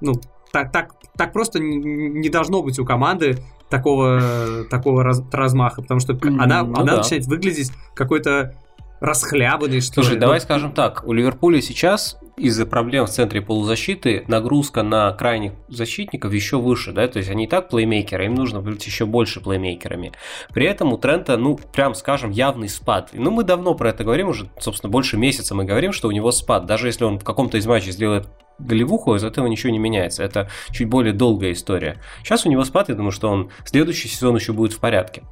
Ну, 0.00 0.14
так, 0.52 0.72
так, 0.72 0.94
так 1.16 1.32
просто 1.32 1.58
не 1.60 2.28
должно 2.28 2.62
быть 2.62 2.78
у 2.78 2.84
команды 2.84 3.38
такого, 3.68 4.64
такого 4.68 5.04
раз, 5.04 5.22
размаха, 5.32 5.82
потому 5.82 6.00
что 6.00 6.14
mm, 6.14 6.38
она, 6.40 6.64
ну 6.64 6.74
она 6.74 6.92
да. 6.92 6.96
начинает 6.98 7.26
выглядеть 7.26 7.70
какой-то 7.94 8.56
расхлябанный, 9.00 9.80
что 9.80 9.94
Слушай, 9.94 10.14
ли. 10.14 10.20
давай 10.20 10.40
скажем 10.40 10.72
так, 10.72 11.02
у 11.06 11.12
Ливерпуля 11.12 11.60
сейчас 11.60 12.18
из-за 12.36 12.64
проблем 12.64 13.06
в 13.06 13.10
центре 13.10 13.40
полузащиты 13.42 14.24
нагрузка 14.28 14.82
на 14.82 15.12
крайних 15.12 15.52
защитников 15.68 16.32
еще 16.32 16.58
выше, 16.58 16.92
да, 16.92 17.06
то 17.08 17.18
есть 17.18 17.30
они 17.30 17.44
и 17.44 17.46
так 17.46 17.68
плеймейкеры, 17.68 18.26
им 18.26 18.34
нужно 18.34 18.60
быть 18.60 18.84
еще 18.86 19.06
больше 19.06 19.40
плеймейкерами. 19.40 20.12
При 20.52 20.66
этом 20.66 20.92
у 20.92 20.98
Трента, 20.98 21.36
ну, 21.36 21.56
прям 21.56 21.94
скажем, 21.94 22.30
явный 22.30 22.68
спад. 22.68 23.10
Ну, 23.12 23.30
мы 23.30 23.44
давно 23.44 23.74
про 23.74 23.90
это 23.90 24.04
говорим, 24.04 24.28
уже, 24.28 24.50
собственно, 24.58 24.90
больше 24.90 25.16
месяца 25.16 25.54
мы 25.54 25.64
говорим, 25.64 25.92
что 25.92 26.08
у 26.08 26.12
него 26.12 26.32
спад. 26.32 26.66
Даже 26.66 26.86
если 26.86 27.04
он 27.04 27.18
в 27.18 27.24
каком-то 27.24 27.58
из 27.58 27.66
матчей 27.66 27.92
сделает 27.92 28.28
голевуху, 28.58 29.14
из 29.14 29.24
этого 29.24 29.46
ничего 29.46 29.72
не 29.72 29.78
меняется. 29.78 30.22
Это 30.22 30.50
чуть 30.70 30.88
более 30.88 31.12
долгая 31.12 31.52
история. 31.52 32.00
Сейчас 32.22 32.46
у 32.46 32.50
него 32.50 32.64
спад, 32.64 32.88
я 32.88 32.94
думаю, 32.94 33.12
что 33.12 33.28
он 33.28 33.50
следующий 33.64 34.08
сезон 34.08 34.36
еще 34.36 34.52
будет 34.52 34.72
в 34.72 34.80
порядке. 34.80 35.22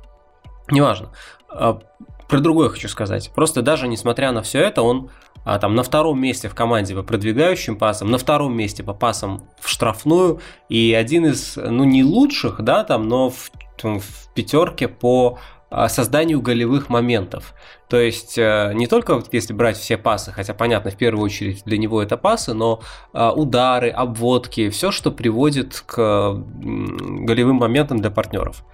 Неважно. 0.70 1.10
А, 1.48 1.80
про 2.28 2.40
другое 2.40 2.68
хочу 2.68 2.88
сказать. 2.88 3.30
Просто 3.34 3.62
даже 3.62 3.88
несмотря 3.88 4.32
на 4.32 4.42
все 4.42 4.60
это, 4.60 4.82
он 4.82 5.10
а, 5.44 5.58
там 5.58 5.74
на 5.74 5.82
втором 5.82 6.20
месте 6.20 6.48
в 6.48 6.54
команде 6.54 6.94
по 6.94 7.02
продвигающим 7.02 7.76
пасам, 7.76 8.10
на 8.10 8.18
втором 8.18 8.56
месте 8.56 8.82
по 8.82 8.94
пасам 8.94 9.48
в 9.60 9.68
штрафную 9.68 10.40
и 10.68 10.92
один 10.92 11.26
из, 11.26 11.56
ну 11.56 11.84
не 11.84 12.04
лучших, 12.04 12.60
да, 12.60 12.84
там, 12.84 13.08
но 13.08 13.30
в, 13.30 13.50
в 13.82 14.34
пятерке 14.34 14.88
по 14.88 15.38
а, 15.70 15.88
созданию 15.88 16.40
голевых 16.40 16.88
моментов. 16.88 17.54
То 17.88 17.98
есть 17.98 18.38
э, 18.38 18.72
не 18.74 18.86
только 18.86 19.22
если 19.32 19.52
брать 19.52 19.76
все 19.76 19.98
пасы, 19.98 20.32
хотя 20.32 20.54
понятно, 20.54 20.90
в 20.90 20.96
первую 20.96 21.24
очередь 21.24 21.62
для 21.64 21.76
него 21.76 22.02
это 22.02 22.16
пасы, 22.16 22.54
но 22.54 22.80
а, 23.12 23.32
удары, 23.32 23.90
обводки, 23.90 24.70
все, 24.70 24.90
что 24.90 25.10
приводит 25.10 25.82
к 25.86 26.32
голевым 26.34 27.56
моментам 27.56 28.00
для 28.00 28.10
партнеров. 28.10 28.64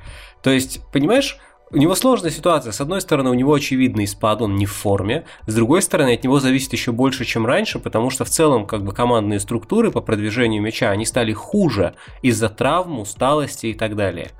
То 0.42 0.50
есть, 0.50 0.80
понимаешь, 0.92 1.38
у 1.74 1.76
него 1.76 1.94
сложная 1.96 2.30
ситуация. 2.30 2.72
С 2.72 2.80
одной 2.80 3.00
стороны, 3.00 3.30
у 3.30 3.34
него 3.34 3.52
очевидный 3.52 4.06
спад, 4.06 4.40
он 4.40 4.54
не 4.54 4.64
в 4.64 4.72
форме. 4.72 5.24
С 5.46 5.54
другой 5.54 5.82
стороны, 5.82 6.14
от 6.14 6.22
него 6.22 6.38
зависит 6.38 6.72
еще 6.72 6.92
больше, 6.92 7.24
чем 7.24 7.46
раньше, 7.46 7.80
потому 7.80 8.10
что 8.10 8.24
в 8.24 8.30
целом 8.30 8.66
как 8.66 8.84
бы 8.84 8.92
командные 8.92 9.40
структуры 9.40 9.90
по 9.90 10.00
продвижению 10.00 10.62
мяча, 10.62 10.90
они 10.90 11.04
стали 11.04 11.32
хуже 11.32 11.94
из-за 12.22 12.48
травм, 12.48 13.00
усталости 13.00 13.66
и 13.66 13.74
так 13.74 13.96
далее 13.96 14.30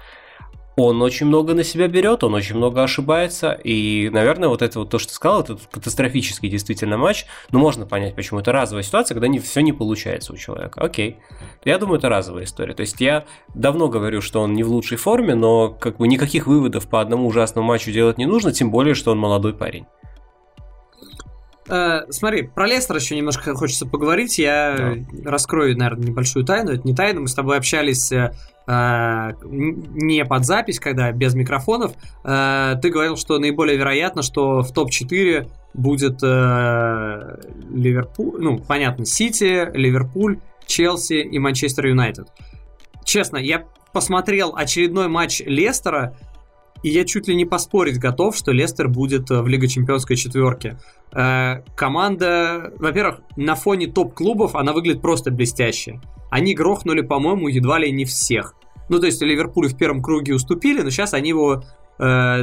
он 0.77 1.01
очень 1.03 1.27
много 1.27 1.55
на 1.55 1.63
себя 1.63 1.89
берет, 1.89 2.25
он 2.25 2.35
очень 2.35 2.57
много 2.57 2.83
ошибается, 2.83 3.53
и, 3.53 4.11
наверное, 4.13 4.49
вот 4.49 4.63
это 4.63 4.81
вот 4.81 4.91
то, 4.91 4.99
что 4.99 5.09
ты 5.09 5.15
сказал, 5.15 5.43
это 5.43 5.59
катастрофический 5.71 6.49
действительно 6.49 6.97
матч, 6.97 7.27
но 7.51 7.59
можно 7.59 7.87
понять, 7.87 8.15
почему 8.15 8.41
это 8.41 8.53
разовая 8.53 8.83
ситуация, 8.83 9.15
когда 9.15 9.29
не, 9.29 9.39
все 9.39 9.61
не 9.61 9.73
получается 9.73 10.33
у 10.33 10.37
человека. 10.37 10.81
Окей. 10.81 11.19
Я 11.65 11.79
думаю, 11.79 11.99
это 11.99 12.09
разовая 12.09 12.45
история. 12.45 12.75
То 12.75 12.81
есть 12.81 13.01
я 13.01 13.25
давно 13.55 13.89
говорю, 13.89 14.21
что 14.21 14.41
он 14.41 14.55
не 14.55 14.63
в 14.63 14.69
лучшей 14.69 14.99
форме, 14.99 15.35
но 15.35 15.69
как 15.71 15.99
бы 15.99 16.09
никаких 16.09 16.47
выводов 16.47 16.89
по 16.89 17.01
одному 17.01 17.29
ужасному 17.29 17.69
матчу 17.69 17.93
делать 17.93 18.19
не 18.19 18.27
нужно, 18.27 18.53
тем 18.53 18.71
более, 18.71 18.95
что 18.95 19.13
он 19.13 19.19
молодой 19.19 19.55
парень. 19.55 19.87
Э, 21.69 22.03
смотри, 22.11 22.43
про 22.43 22.67
Лестер 22.67 22.97
еще 22.97 23.17
немножко 23.17 23.55
хочется 23.55 23.87
поговорить. 23.87 24.39
Я 24.39 24.77
да. 24.77 25.31
раскрою, 25.31 25.77
наверное, 25.77 26.09
небольшую 26.09 26.45
тайну. 26.45 26.73
Это 26.73 26.87
не 26.87 26.95
тайна. 26.95 27.21
Мы 27.21 27.29
с 27.29 27.35
тобой 27.35 27.57
общались 27.57 28.13
э, 28.13 28.31
не 28.67 30.25
под 30.25 30.45
запись, 30.45 30.79
когда 30.79 31.11
без 31.13 31.35
микрофонов. 31.35 31.93
Э, 32.25 32.75
ты 32.81 32.91
говорил, 32.91 33.17
что 33.17 33.39
наиболее 33.39 33.77
вероятно, 33.77 34.23
что 34.23 34.63
в 34.63 34.73
топ-4 34.73 35.49
будет 35.75 36.21
э, 36.23 37.37
Ливерпуль, 37.71 38.41
ну, 38.41 38.59
понятно, 38.59 39.05
Сити, 39.05 39.71
Ливерпуль, 39.75 40.39
Челси 40.67 41.15
и 41.15 41.39
Манчестер 41.39 41.87
Юнайтед. 41.87 42.29
Честно, 43.05 43.37
я 43.37 43.65
посмотрел 43.93 44.55
очередной 44.57 45.09
матч 45.09 45.41
Лестера, 45.45 46.17
и 46.85 46.91
я 46.91 47.07
чуть 47.07 47.27
ли 47.29 47.35
не 47.35 47.47
поспорить 47.47 47.99
готов, 47.99 48.37
что 48.37 48.53
Лестер 48.53 48.89
будет 48.89 49.31
э, 49.31 49.41
в 49.41 49.49
Лиге 49.49 49.69
Чемпионской 49.69 50.17
четверке. 50.17 50.79
Э, 51.13 51.63
команда, 51.75 52.75
во-первых, 52.79 53.21
на 53.37 53.55
фоне 53.55 53.87
топ-клубов 53.87 54.55
она 54.55 54.75
выглядит 54.75 55.01
просто 55.01 55.31
блестяще. 55.31 55.99
Они 56.31 56.55
грохнули, 56.55 57.01
по-моему, 57.01 57.49
едва 57.49 57.79
ли 57.79 57.91
не 57.91 58.05
всех. 58.05 58.55
Ну, 58.91 59.01
то 59.01 59.07
есть 59.07 59.23
Ливерпуль 59.23 59.69
в 59.69 59.79
первом 59.79 60.03
круге 60.03 60.35
уступили, 60.35 60.83
но 60.83 60.91
сейчас 60.91 61.15
они 61.15 61.31
его 61.31 61.65
э, 61.99 62.43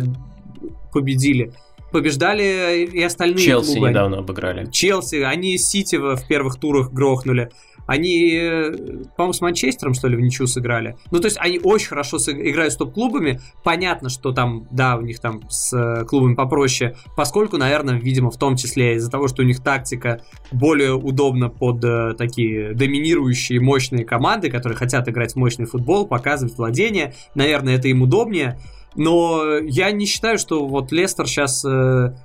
победили. 0.91 1.53
Побеждали 1.91 2.89
и 2.91 3.03
остальные 3.03 3.45
Челси 3.45 3.73
клубы. 3.73 3.89
недавно 3.89 4.17
обыграли. 4.17 4.65
Челси, 4.71 5.17
они 5.17 5.55
Сити 5.59 5.97
в 5.97 6.27
первых 6.27 6.55
турах 6.55 6.91
грохнули. 6.91 7.51
Они, 7.91 8.31
э, 8.33 8.71
по-моему, 9.17 9.33
с 9.33 9.41
Манчестером, 9.41 9.93
что 9.93 10.07
ли, 10.07 10.15
в 10.15 10.21
ничью 10.21 10.47
сыграли. 10.47 10.95
Ну, 11.11 11.19
то 11.19 11.25
есть 11.25 11.37
они 11.37 11.59
очень 11.59 11.89
хорошо 11.89 12.19
играют 12.19 12.71
с 12.71 12.77
топ-клубами. 12.77 13.41
Понятно, 13.65 14.07
что 14.07 14.31
там, 14.31 14.65
да, 14.71 14.95
у 14.95 15.01
них 15.01 15.19
там 15.19 15.41
с 15.49 15.73
э, 15.73 16.05
клубами 16.05 16.35
попроще, 16.35 16.95
поскольку, 17.17 17.57
наверное, 17.57 17.99
видимо, 17.99 18.31
в 18.31 18.37
том 18.37 18.55
числе 18.55 18.95
из-за 18.95 19.11
того, 19.11 19.27
что 19.27 19.41
у 19.41 19.45
них 19.45 19.61
тактика 19.61 20.21
более 20.53 20.93
удобна 20.93 21.49
под 21.49 21.83
э, 21.83 22.13
такие 22.17 22.73
доминирующие 22.73 23.59
мощные 23.59 24.05
команды, 24.05 24.49
которые 24.49 24.77
хотят 24.77 25.09
играть 25.09 25.33
в 25.33 25.35
мощный 25.35 25.65
футбол, 25.65 26.07
показывать 26.07 26.57
владение. 26.57 27.13
Наверное, 27.35 27.75
это 27.75 27.89
им 27.89 28.03
удобнее. 28.03 28.57
Но 28.95 29.57
я 29.57 29.91
не 29.91 30.05
считаю, 30.05 30.37
что 30.37 30.65
вот 30.65 30.93
Лестер 30.93 31.27
сейчас 31.27 31.65
э, 31.65 32.15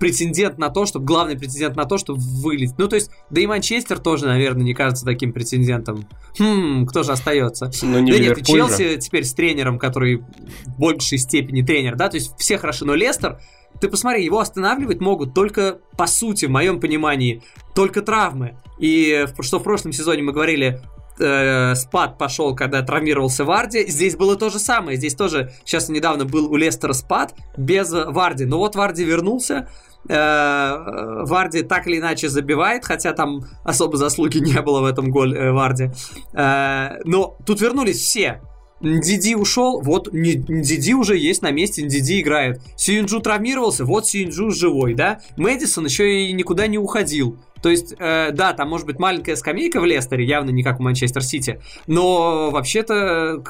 претендент 0.00 0.58
на 0.58 0.70
то, 0.70 0.86
чтобы 0.86 1.04
главный 1.04 1.38
претендент 1.38 1.76
на 1.76 1.84
то, 1.84 1.98
чтобы 1.98 2.20
вылить. 2.20 2.72
Ну, 2.78 2.88
то 2.88 2.96
есть, 2.96 3.10
да 3.28 3.40
и 3.42 3.46
Манчестер 3.46 3.98
тоже, 3.98 4.26
наверное, 4.26 4.64
не 4.64 4.72
кажется 4.72 5.04
таким 5.04 5.32
претендентом. 5.32 6.06
Хм, 6.38 6.86
кто 6.86 7.02
же 7.02 7.12
остается? 7.12 7.70
Ну, 7.82 8.00
не 8.00 8.10
да 8.10 8.18
нет, 8.18 8.38
и 8.38 8.42
Челси 8.42 8.94
же. 8.94 8.96
теперь 8.96 9.24
с 9.24 9.34
тренером, 9.34 9.78
который 9.78 10.16
в 10.16 10.78
большей 10.78 11.18
степени 11.18 11.60
тренер, 11.60 11.96
да, 11.96 12.08
то 12.08 12.16
есть 12.16 12.32
все 12.38 12.56
хорошо, 12.56 12.86
но 12.86 12.94
Лестер, 12.94 13.40
ты 13.78 13.88
посмотри, 13.88 14.24
его 14.24 14.40
останавливать 14.40 15.00
могут 15.00 15.34
только, 15.34 15.78
по 15.98 16.06
сути, 16.06 16.46
в 16.46 16.50
моем 16.50 16.80
понимании, 16.80 17.42
только 17.74 18.00
травмы. 18.00 18.56
И 18.78 19.26
что 19.40 19.58
в 19.58 19.62
прошлом 19.62 19.92
сезоне 19.92 20.22
мы 20.22 20.32
говорили, 20.32 20.80
э, 21.18 21.74
спад 21.74 22.16
пошел, 22.16 22.56
когда 22.56 22.82
травмировался 22.82 23.44
Варди. 23.44 23.86
Здесь 23.86 24.16
было 24.16 24.36
то 24.36 24.48
же 24.48 24.58
самое. 24.58 24.96
Здесь 24.96 25.14
тоже 25.14 25.52
сейчас 25.64 25.90
недавно 25.90 26.24
был 26.24 26.50
у 26.50 26.56
Лестера 26.56 26.94
спад 26.94 27.34
без 27.56 27.92
Варди. 27.92 28.46
Но 28.46 28.58
вот 28.58 28.74
Варди 28.74 29.04
вернулся. 29.04 29.68
Э, 30.08 31.24
Варди 31.24 31.62
так 31.62 31.86
или 31.86 31.98
иначе 31.98 32.28
забивает, 32.28 32.84
хотя 32.84 33.12
там 33.12 33.44
особо 33.64 33.96
заслуги 33.96 34.38
не 34.38 34.60
было 34.62 34.80
в 34.80 34.84
этом 34.84 35.10
голе 35.10 35.38
э, 35.38 35.52
Варди. 35.52 35.90
Э, 36.32 36.98
но 37.04 37.36
тут 37.46 37.60
вернулись 37.60 37.98
все. 37.98 38.40
Диди 38.80 39.34
ушел, 39.34 39.82
вот 39.82 40.08
Диди 40.10 40.94
уже 40.94 41.18
есть 41.18 41.42
на 41.42 41.50
месте, 41.50 41.82
Диди 41.82 42.20
играет. 42.22 42.62
Сиюнджу 42.76 43.20
травмировался, 43.20 43.84
вот 43.84 44.06
Сиюнджу 44.06 44.50
живой, 44.50 44.94
да? 44.94 45.20
Мэдисон 45.36 45.84
еще 45.84 46.24
и 46.24 46.32
никуда 46.32 46.66
не 46.66 46.78
уходил. 46.78 47.36
То 47.62 47.68
есть, 47.68 47.94
э, 47.98 48.30
да, 48.32 48.52
там 48.52 48.68
может 48.68 48.86
быть 48.86 48.98
маленькая 48.98 49.36
скамейка 49.36 49.80
в 49.80 49.84
Лестере, 49.84 50.24
явно 50.24 50.50
не 50.50 50.62
как 50.62 50.80
у 50.80 50.82
Манчестер 50.82 51.22
Сити, 51.22 51.60
но 51.86 52.50
вообще-то, 52.50 53.42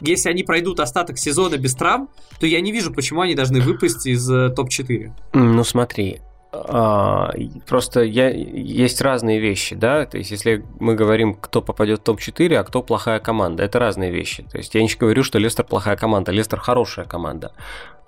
если 0.00 0.28
они 0.30 0.42
пройдут 0.42 0.80
остаток 0.80 1.18
сезона 1.18 1.56
без 1.56 1.74
травм, 1.74 2.08
то 2.40 2.46
я 2.46 2.60
не 2.60 2.72
вижу, 2.72 2.92
почему 2.92 3.22
они 3.22 3.34
должны 3.34 3.60
выпасть 3.60 4.06
из 4.06 4.30
э, 4.30 4.50
топ-4. 4.50 5.10
Ну 5.34 5.64
смотри, 5.64 6.20
а, 6.50 7.30
просто 7.66 8.02
я, 8.02 8.30
есть 8.30 9.02
разные 9.02 9.38
вещи, 9.38 9.74
да, 9.74 10.06
то 10.06 10.16
есть 10.16 10.30
если 10.30 10.64
мы 10.80 10.94
говорим, 10.94 11.34
кто 11.34 11.60
попадет 11.60 12.00
в 12.00 12.02
топ-4, 12.04 12.54
а 12.54 12.64
кто 12.64 12.82
плохая 12.82 13.20
команда, 13.20 13.64
это 13.64 13.78
разные 13.78 14.10
вещи. 14.10 14.44
То 14.50 14.56
есть 14.56 14.74
я 14.74 14.82
не 14.82 14.88
говорю, 14.98 15.24
что 15.24 15.38
Лестер 15.38 15.66
плохая 15.66 15.96
команда, 15.96 16.32
Лестер 16.32 16.58
хорошая 16.58 17.04
команда. 17.04 17.52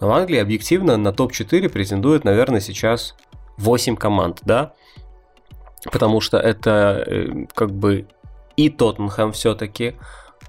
Но 0.01 0.09
в 0.09 0.13
Англии 0.13 0.39
объективно 0.39 0.97
на 0.97 1.13
топ-4 1.13 1.69
претендует, 1.69 2.25
наверное, 2.25 2.61
сейчас 2.61 3.15
8 3.59 3.97
команд, 3.97 4.39
да, 4.43 4.73
потому 5.85 6.21
что 6.21 6.39
это 6.39 7.05
э, 7.07 7.47
как 7.55 7.71
бы 7.71 8.07
и 8.57 8.69
Тоттенхэм 8.69 9.33
все-таки, 9.33 9.97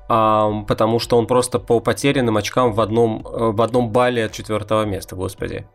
потому 0.07 0.99
что 0.99 1.17
он 1.17 1.25
просто 1.25 1.57
по 1.59 1.79
потерянным 1.79 2.35
очкам 2.35 2.73
в 2.73 2.81
одном, 2.81 3.25
э, 3.25 3.51
в 3.51 3.61
одном 3.61 3.89
балле 3.91 4.25
от 4.25 4.33
четвертого 4.33 4.83
места, 4.83 5.15
господи. 5.15 5.65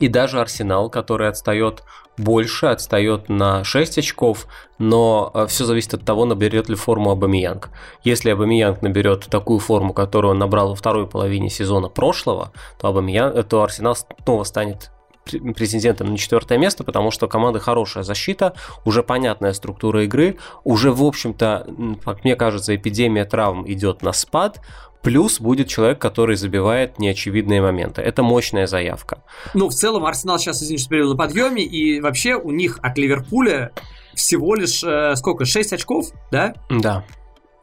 И 0.00 0.08
даже 0.08 0.40
Арсенал, 0.40 0.90
который 0.90 1.28
отстает 1.28 1.82
больше, 2.18 2.66
отстает 2.66 3.28
на 3.28 3.64
6 3.64 3.98
очков, 3.98 4.46
но 4.78 5.30
э, 5.32 5.46
все 5.46 5.64
зависит 5.64 5.94
от 5.94 6.04
того, 6.04 6.26
наберет 6.26 6.68
ли 6.68 6.74
форму 6.74 7.10
Абамиянг. 7.10 7.70
Если 8.02 8.30
Абамиянг 8.30 8.82
наберет 8.82 9.26
такую 9.26 9.60
форму, 9.60 9.94
которую 9.94 10.32
он 10.32 10.38
набрал 10.38 10.70
во 10.70 10.74
второй 10.74 11.06
половине 11.06 11.48
сезона 11.48 11.88
прошлого, 11.88 12.52
то, 12.78 12.88
Абамиянг, 12.88 13.48
то 13.48 13.62
Арсенал 13.62 13.96
снова 13.96 14.44
станет 14.44 14.90
претендентом 15.24 16.10
на 16.10 16.18
четвертое 16.18 16.58
место, 16.58 16.84
потому 16.84 17.10
что 17.10 17.28
команда 17.28 17.60
хорошая 17.60 18.04
защита, 18.04 18.54
уже 18.84 19.02
понятная 19.02 19.52
структура 19.52 20.04
игры, 20.04 20.38
уже, 20.64 20.92
в 20.92 21.02
общем-то, 21.02 21.66
как 22.04 22.24
мне 22.24 22.36
кажется, 22.36 22.74
эпидемия 22.74 23.24
травм 23.24 23.70
идет 23.70 24.02
на 24.02 24.12
спад, 24.12 24.60
Плюс 25.04 25.38
будет 25.38 25.68
человек, 25.68 25.98
который 25.98 26.34
забивает 26.34 26.98
неочевидные 26.98 27.60
моменты. 27.60 28.00
Это 28.00 28.22
мощная 28.22 28.66
заявка. 28.66 29.22
Ну, 29.52 29.68
в 29.68 29.74
целом, 29.74 30.06
Арсенал 30.06 30.38
сейчас, 30.38 30.62
извините, 30.62 30.88
период 30.88 31.10
на 31.10 31.16
подъеме, 31.16 31.62
и 31.62 32.00
вообще 32.00 32.36
у 32.36 32.50
них 32.50 32.78
от 32.80 32.96
Ливерпуля 32.96 33.72
всего 34.14 34.54
лишь, 34.54 34.82
э, 34.82 35.14
сколько, 35.16 35.44
6 35.44 35.74
очков, 35.74 36.06
да? 36.32 36.54
Да. 36.70 37.04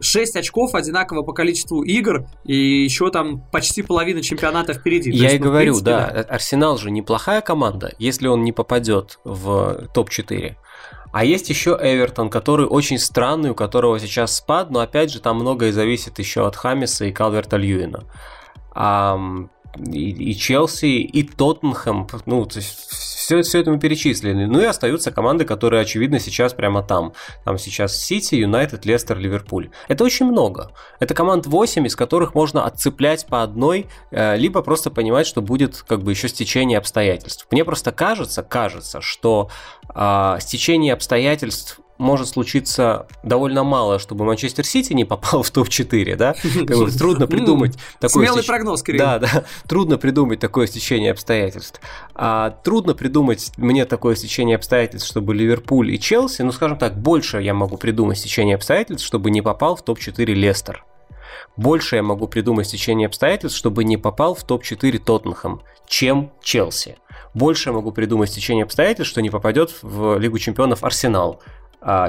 6 0.02 0.36
очков 0.36 0.76
одинаково 0.76 1.22
по 1.22 1.32
количеству 1.32 1.84
игр, 1.84 2.26
и 2.44 2.84
еще 2.84 3.12
там 3.12 3.42
почти 3.52 3.84
половина 3.84 4.22
чемпионата 4.22 4.74
впереди. 4.74 5.12
Я 5.12 5.24
есть, 5.24 5.36
и 5.36 5.40
ну, 5.40 5.46
говорю, 5.46 5.74
принципе, 5.74 5.92
да, 5.92 6.12
да, 6.12 6.22
Арсенал 6.22 6.78
же 6.78 6.92
неплохая 6.92 7.42
команда, 7.42 7.94
если 8.00 8.28
он 8.28 8.44
не 8.44 8.52
попадет 8.52 9.20
в 9.24 9.88
топ-4. 9.94 10.56
А 11.12 11.26
есть 11.26 11.50
еще 11.50 11.78
Эвертон, 11.80 12.30
который 12.30 12.66
очень 12.66 12.98
странный, 12.98 13.52
у 13.52 13.56
которого 13.56 14.00
сейчас 14.00 14.36
спад, 14.36 14.72
но 14.72 14.80
опять 14.80 15.12
же 15.12 15.20
там 15.20 15.38
многое 15.38 15.72
зависит 15.72 16.20
еще 16.20 16.48
от 16.48 16.56
Хамиса 16.56 17.06
и 17.06 17.12
Калверта 17.12 17.58
Льюина. 17.58 18.06
А, 18.74 19.20
и, 19.78 20.10
и 20.10 20.36
Челси, 20.36 20.86
и 20.86 21.24
Тоттенхэм, 21.24 22.08
ну, 22.26 22.46
то 22.46 22.60
есть 22.60 23.11
все, 23.32 23.42
все 23.44 23.60
это 23.62 23.72
мы 23.72 23.80
перечислили. 23.80 24.46
Ну 24.46 24.60
и 24.60 24.66
остаются 24.66 25.12
команды, 25.12 25.46
которые, 25.46 25.82
очевидно, 25.82 26.20
сейчас 26.20 26.54
прямо 26.54 26.84
там. 26.84 27.14
Там 27.46 27.58
сейчас 27.58 27.96
Сити, 27.96 28.36
Юнайтед, 28.36 28.86
Лестер, 28.86 29.18
Ливерпуль. 29.18 29.70
Это 29.88 30.04
очень 30.04 30.26
много. 30.26 30.72
Это 31.00 31.14
команд 31.14 31.46
8, 31.46 31.88
из 31.88 31.96
которых 31.96 32.36
можно 32.36 32.66
отцеплять 32.66 33.26
по 33.28 33.44
одной, 33.44 33.88
э, 34.12 34.36
либо 34.36 34.62
просто 34.62 34.92
понимать, 34.92 35.28
что 35.28 35.42
будет 35.42 35.84
как 35.88 36.04
бы 36.04 36.12
еще 36.12 36.28
стечение 36.28 36.78
обстоятельств. 36.78 37.48
Мне 37.52 37.64
просто 37.64 37.92
кажется, 37.92 38.44
кажется, 38.44 39.00
что 39.00 39.50
э, 39.96 40.38
стечение 40.40 40.94
обстоятельств 40.94 41.80
может 42.02 42.28
случиться 42.28 43.08
довольно 43.24 43.64
мало, 43.64 44.00
чтобы 44.00 44.26
Манчестер 44.26 44.66
Сити 44.66 44.94
не 44.94 45.06
попал 45.06 45.44
в 45.44 45.52
топ-4, 45.52 46.16
да? 46.16 46.36
Трудно 46.98 47.28
придумать 47.28 47.78
такое... 48.00 48.26
Смелый 48.26 48.44
прогноз, 48.44 48.84
Кирилл. 48.84 49.00
Да, 49.00 49.20
да. 49.20 49.44
Трудно 49.68 49.98
придумать 49.98 50.40
такое 50.40 50.68
стечение 50.68 51.12
обстоятельств. 51.12 51.80
А 52.16 52.50
трудно 52.50 52.96
придумать 52.96 53.52
мне 53.58 53.86
такое 53.86 54.16
стечение 54.16 54.56
обстоятельств, 54.56 55.08
чтобы 55.08 55.36
Ливерпуль 55.36 55.92
и 55.92 56.00
Челси, 56.00 56.42
ну, 56.42 56.52
скажем 56.52 56.78
так, 56.78 56.98
больше 56.98 57.42
я 57.42 57.54
могу 57.54 57.78
придумать 57.78 58.18
стечение 58.18 58.56
обстоятельств, 58.56 59.06
чтобы 59.06 59.30
не 59.30 59.42
попал 59.42 59.76
в 59.76 59.84
топ-4 59.84 60.26
Лестер. 60.26 60.84
Больше 61.56 61.98
я 61.98 62.04
могу 62.04 62.28
придумать 62.28 62.68
стечение 62.68 63.08
обстоятельств, 63.08 63.58
чтобы 63.58 63.84
не 63.84 63.98
попал 63.98 64.34
в 64.34 64.44
топ-4 64.44 64.98
Тоттенхэм, 64.98 65.62
чем 65.88 66.32
Челси. 66.42 66.98
Больше 67.34 67.70
я 67.70 67.74
могу 67.74 67.92
придумать 67.92 68.30
стечение 68.30 68.64
обстоятельств, 68.64 69.12
что 69.12 69.22
не 69.22 69.30
попадет 69.30 69.72
в 69.82 70.18
Лигу 70.18 70.40
чемпионов 70.40 70.84
Арсенал, 70.84 71.42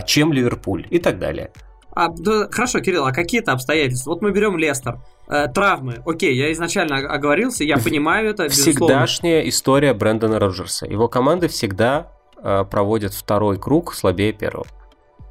чем 0.06 0.32
Ливерпуль 0.32 0.86
и 0.90 0.98
так 0.98 1.18
далее. 1.18 1.50
А, 1.94 2.08
да, 2.08 2.48
хорошо, 2.50 2.80
Кирилл, 2.80 3.04
а 3.04 3.12
какие-то 3.12 3.52
обстоятельства? 3.52 4.10
Вот 4.10 4.22
мы 4.22 4.32
берем 4.32 4.56
Лестер. 4.56 5.00
Э, 5.28 5.46
травмы. 5.48 6.02
Окей, 6.06 6.34
я 6.34 6.50
изначально 6.52 6.96
оговорился, 6.96 7.64
я 7.64 7.78
понимаю 7.78 8.30
это. 8.30 8.48
Всегдашняя 8.48 9.40
история 9.48 9.94
Брэндона 9.94 10.38
Роджерса. 10.38 10.86
Его 10.86 11.08
команды 11.08 11.48
всегда 11.48 12.12
э, 12.36 12.64
проводят 12.70 13.12
второй 13.14 13.58
круг 13.58 13.94
слабее 13.94 14.32
первого. 14.32 14.66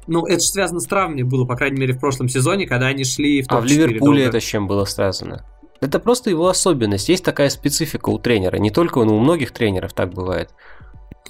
Ну, 0.06 0.24
это 0.26 0.40
же 0.40 0.46
связано 0.46 0.80
с 0.80 0.86
травмами 0.86 1.22
было, 1.22 1.44
по 1.44 1.56
крайней 1.56 1.80
мере, 1.80 1.94
в 1.94 2.00
прошлом 2.00 2.28
сезоне, 2.28 2.66
когда 2.66 2.86
они 2.86 3.04
шли 3.04 3.42
в 3.42 3.48
топ-4. 3.48 3.58
А 3.58 3.60
в 3.60 3.64
Ливерпуле 3.64 3.98
долго. 3.98 4.20
это 4.20 4.40
с 4.40 4.44
чем 4.44 4.66
было 4.66 4.84
связано? 4.84 5.46
Это 5.80 5.98
просто 5.98 6.30
его 6.30 6.48
особенность. 6.48 7.08
Есть 7.08 7.24
такая 7.24 7.50
специфика 7.50 8.08
у 8.10 8.18
тренера. 8.18 8.56
Не 8.56 8.70
только 8.70 9.02
ну, 9.04 9.16
у 9.16 9.20
многих 9.20 9.52
тренеров 9.52 9.92
так 9.92 10.12
бывает. 10.12 10.50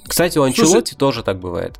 Кстати, 0.07 0.37
у 0.37 0.43
Анчелотти 0.43 0.91
Слушай, 0.91 0.97
тоже 0.97 1.23
так 1.23 1.39
бывает. 1.39 1.79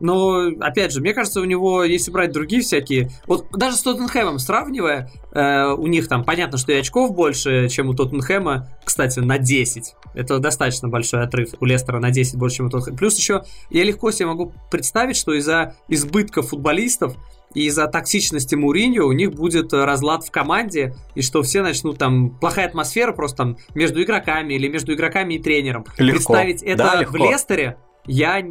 Но, 0.00 0.48
опять 0.60 0.92
же, 0.92 1.00
мне 1.00 1.12
кажется, 1.12 1.40
у 1.40 1.44
него, 1.44 1.84
если 1.84 2.10
брать 2.10 2.32
другие 2.32 2.62
всякие... 2.62 3.10
Вот 3.26 3.46
даже 3.52 3.76
с 3.76 3.82
Тоттенхэмом 3.82 4.38
сравнивая, 4.38 5.10
э, 5.32 5.72
у 5.72 5.86
них 5.86 6.08
там 6.08 6.24
понятно, 6.24 6.58
что 6.58 6.72
и 6.72 6.76
очков 6.76 7.14
больше, 7.14 7.68
чем 7.68 7.88
у 7.88 7.94
Тоттенхэма, 7.94 8.68
кстати, 8.84 9.20
на 9.20 9.38
10. 9.38 9.94
Это 10.14 10.38
достаточно 10.38 10.88
большой 10.88 11.22
отрыв 11.22 11.50
у 11.60 11.64
Лестера 11.64 11.98
на 11.98 12.10
10 12.10 12.36
больше, 12.36 12.58
чем 12.58 12.66
у 12.66 12.70
Тоттенхэма. 12.70 12.96
Плюс 12.96 13.18
еще 13.18 13.44
я 13.70 13.84
легко 13.84 14.10
себе 14.10 14.26
могу 14.26 14.52
представить, 14.70 15.16
что 15.16 15.32
из-за 15.34 15.76
избытка 15.88 16.42
футболистов 16.42 17.16
и 17.54 17.66
из-за 17.66 17.86
токсичности 17.86 18.54
Муриньо 18.54 19.04
у 19.04 19.12
них 19.12 19.32
будет 19.32 19.72
разлад 19.72 20.24
в 20.24 20.30
команде, 20.30 20.94
и 21.14 21.22
что 21.22 21.42
все 21.42 21.62
начнут 21.62 21.98
там 21.98 22.30
плохая 22.30 22.66
атмосфера 22.66 23.12
просто 23.12 23.38
там 23.38 23.56
между 23.74 24.02
игроками 24.02 24.54
или 24.54 24.68
между 24.68 24.92
игроками 24.94 25.34
и 25.34 25.38
тренером. 25.38 25.84
Легко. 25.96 26.34
Представить 26.34 26.62
это 26.62 26.76
да, 26.76 27.06
в 27.08 27.16
Лестере 27.16 27.78
я 28.06 28.42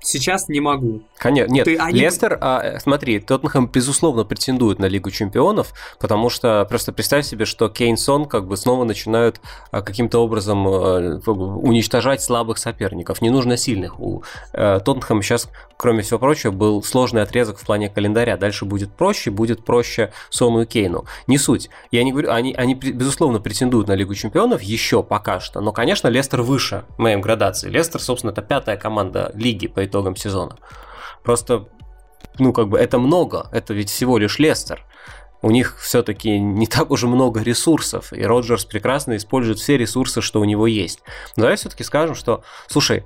сейчас 0.00 0.48
не 0.48 0.60
могу. 0.60 1.02
Конечно, 1.16 1.52
нет, 1.52 1.64
Ты, 1.64 1.76
они... 1.76 2.00
Лестер, 2.00 2.38
а, 2.40 2.78
смотри, 2.80 3.20
Тоттенхэм, 3.20 3.68
безусловно, 3.68 4.24
претендует 4.24 4.78
на 4.78 4.86
Лигу 4.86 5.10
Чемпионов, 5.10 5.72
потому 5.98 6.30
что 6.30 6.66
просто 6.68 6.92
представь 6.92 7.26
себе, 7.26 7.44
что 7.44 7.68
Кейнсон 7.68 8.26
как 8.26 8.46
бы 8.46 8.56
снова 8.56 8.84
начинают 8.84 9.40
а, 9.70 9.82
каким-то 9.82 10.18
образом 10.18 10.66
а, 10.66 11.20
уничтожать 11.26 12.22
слабых 12.22 12.58
соперников. 12.58 13.20
Не 13.20 13.30
нужно 13.30 13.56
сильных. 13.56 14.00
У 14.00 14.22
а, 14.52 14.80
Тоттенхэма 14.80 15.22
сейчас, 15.22 15.48
кроме 15.76 16.02
всего 16.02 16.18
прочего, 16.18 16.50
был 16.50 16.82
сложный 16.82 17.22
отрезок 17.22 17.58
в 17.58 17.66
плане 17.66 17.88
календаря. 17.88 18.36
Дальше 18.36 18.64
будет 18.64 18.92
проще, 18.92 19.30
будет 19.30 19.64
проще 19.64 20.12
Сону 20.30 20.62
и 20.62 20.66
Кейну. 20.66 21.04
Не 21.26 21.38
суть. 21.38 21.70
Я 21.90 22.04
не 22.04 22.12
говорю, 22.12 22.30
они, 22.30 22.54
они 22.54 22.74
безусловно, 22.74 23.40
претендуют 23.40 23.88
на 23.88 23.94
Лигу 23.94 24.14
Чемпионов 24.14 24.62
еще 24.62 25.02
пока 25.02 25.40
что, 25.40 25.60
но, 25.60 25.72
конечно, 25.72 26.08
Лестер 26.08 26.42
выше 26.42 26.84
в 26.96 26.98
моей 26.98 27.16
градации. 27.16 27.68
Лестер, 27.68 28.00
собственно, 28.00 28.30
это 28.30 28.42
пятая 28.42 28.76
команда 28.76 29.32
лиги 29.34 29.66
по 29.66 29.80
итогам 29.90 30.16
сезона. 30.16 30.56
Просто, 31.22 31.68
ну, 32.38 32.52
как 32.52 32.68
бы 32.68 32.78
это 32.78 32.98
много, 32.98 33.48
это 33.52 33.74
ведь 33.74 33.90
всего 33.90 34.18
лишь 34.18 34.38
Лестер. 34.38 34.84
У 35.42 35.50
них 35.50 35.78
все-таки 35.78 36.38
не 36.38 36.66
так 36.66 36.90
уже 36.90 37.06
много 37.06 37.42
ресурсов, 37.42 38.12
и 38.12 38.22
Роджерс 38.22 38.64
прекрасно 38.64 39.16
использует 39.16 39.58
все 39.58 39.78
ресурсы, 39.78 40.20
что 40.20 40.40
у 40.40 40.44
него 40.44 40.66
есть. 40.66 41.00
Но 41.36 41.42
давай 41.42 41.56
все-таки 41.56 41.82
скажем, 41.82 42.14
что, 42.14 42.42
слушай, 42.66 43.04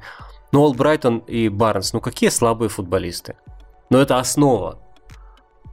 ну, 0.50 0.62
Олбрайтон 0.62 1.18
и 1.18 1.48
Барнс, 1.48 1.92
ну 1.92 2.00
какие 2.00 2.30
слабые 2.30 2.68
футболисты? 2.68 3.36
Но 3.90 3.98
это 3.98 4.18
основа. 4.18 4.78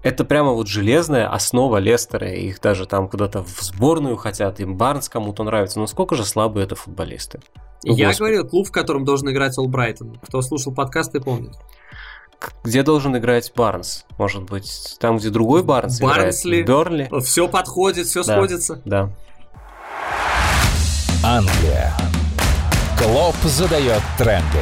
Это 0.03 0.26
прямо 0.26 0.51
вот 0.51 0.68
железная 0.68 1.32
основа 1.32 1.78
Лестера, 1.78 2.32
их 2.32 2.59
даже 2.59 2.88
там 2.88 3.07
куда-то 3.07 3.43
в 3.43 3.62
сборную 3.62 4.18
хотят, 4.18 4.59
им 4.59 4.78
Барнс 4.78 5.09
кому-то 5.09 5.43
нравится, 5.43 5.80
но 5.80 5.86
сколько 5.86 6.16
же 6.16 6.26
слабые 6.26 6.66
это 6.66 6.76
футболисты? 6.76 7.39
Я 7.84 8.07
Господи. 8.07 8.17
говорил, 8.19 8.47
клуб, 8.47 8.67
в 8.67 8.71
котором 8.71 9.05
должен 9.05 9.29
играть 9.32 9.57
Ол 9.57 9.67
Брайтон. 9.67 10.19
Кто 10.27 10.41
слушал 10.41 10.73
подкасты, 10.73 11.19
помнит. 11.19 11.55
Где 12.63 12.84
должен 12.84 13.15
играть 13.17 13.51
Барнс? 13.55 14.05
Может 14.17 14.43
быть, 14.43 14.97
там, 14.99 15.17
где 15.17 15.29
другой 15.29 15.63
Барнс 15.63 15.99
Барнсли. 15.99 16.61
играет? 16.61 17.09
Берли? 17.09 17.21
Все 17.21 17.47
подходит, 17.47 18.07
все 18.07 18.23
да, 18.23 18.36
сходится. 18.36 18.82
Да. 18.86 19.09
Англия. 21.23 21.93
Клоп 22.97 23.36
задает 23.43 24.01
тренды. 24.17 24.59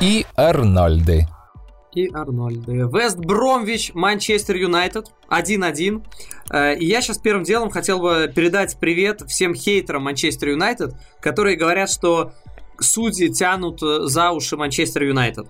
И 0.00 0.26
Арнольды 0.36 1.28
и 1.96 2.10
Арнольды. 2.12 2.86
Вест 2.92 3.16
Бромвич, 3.16 3.92
Манчестер 3.94 4.56
Юнайтед 4.56 5.06
1-1. 5.30 6.04
Э, 6.50 6.76
и 6.76 6.84
я 6.84 7.00
сейчас 7.00 7.18
первым 7.18 7.42
делом 7.42 7.70
хотел 7.70 8.00
бы 8.00 8.30
передать 8.32 8.76
привет 8.78 9.22
всем 9.26 9.54
хейтерам 9.54 10.02
Манчестер 10.02 10.50
Юнайтед, 10.50 10.94
которые 11.20 11.56
говорят, 11.56 11.90
что 11.90 12.32
судьи 12.78 13.30
тянут 13.30 13.80
за 13.80 14.30
уши 14.30 14.58
Манчестер 14.58 15.04
Юнайтед. 15.04 15.46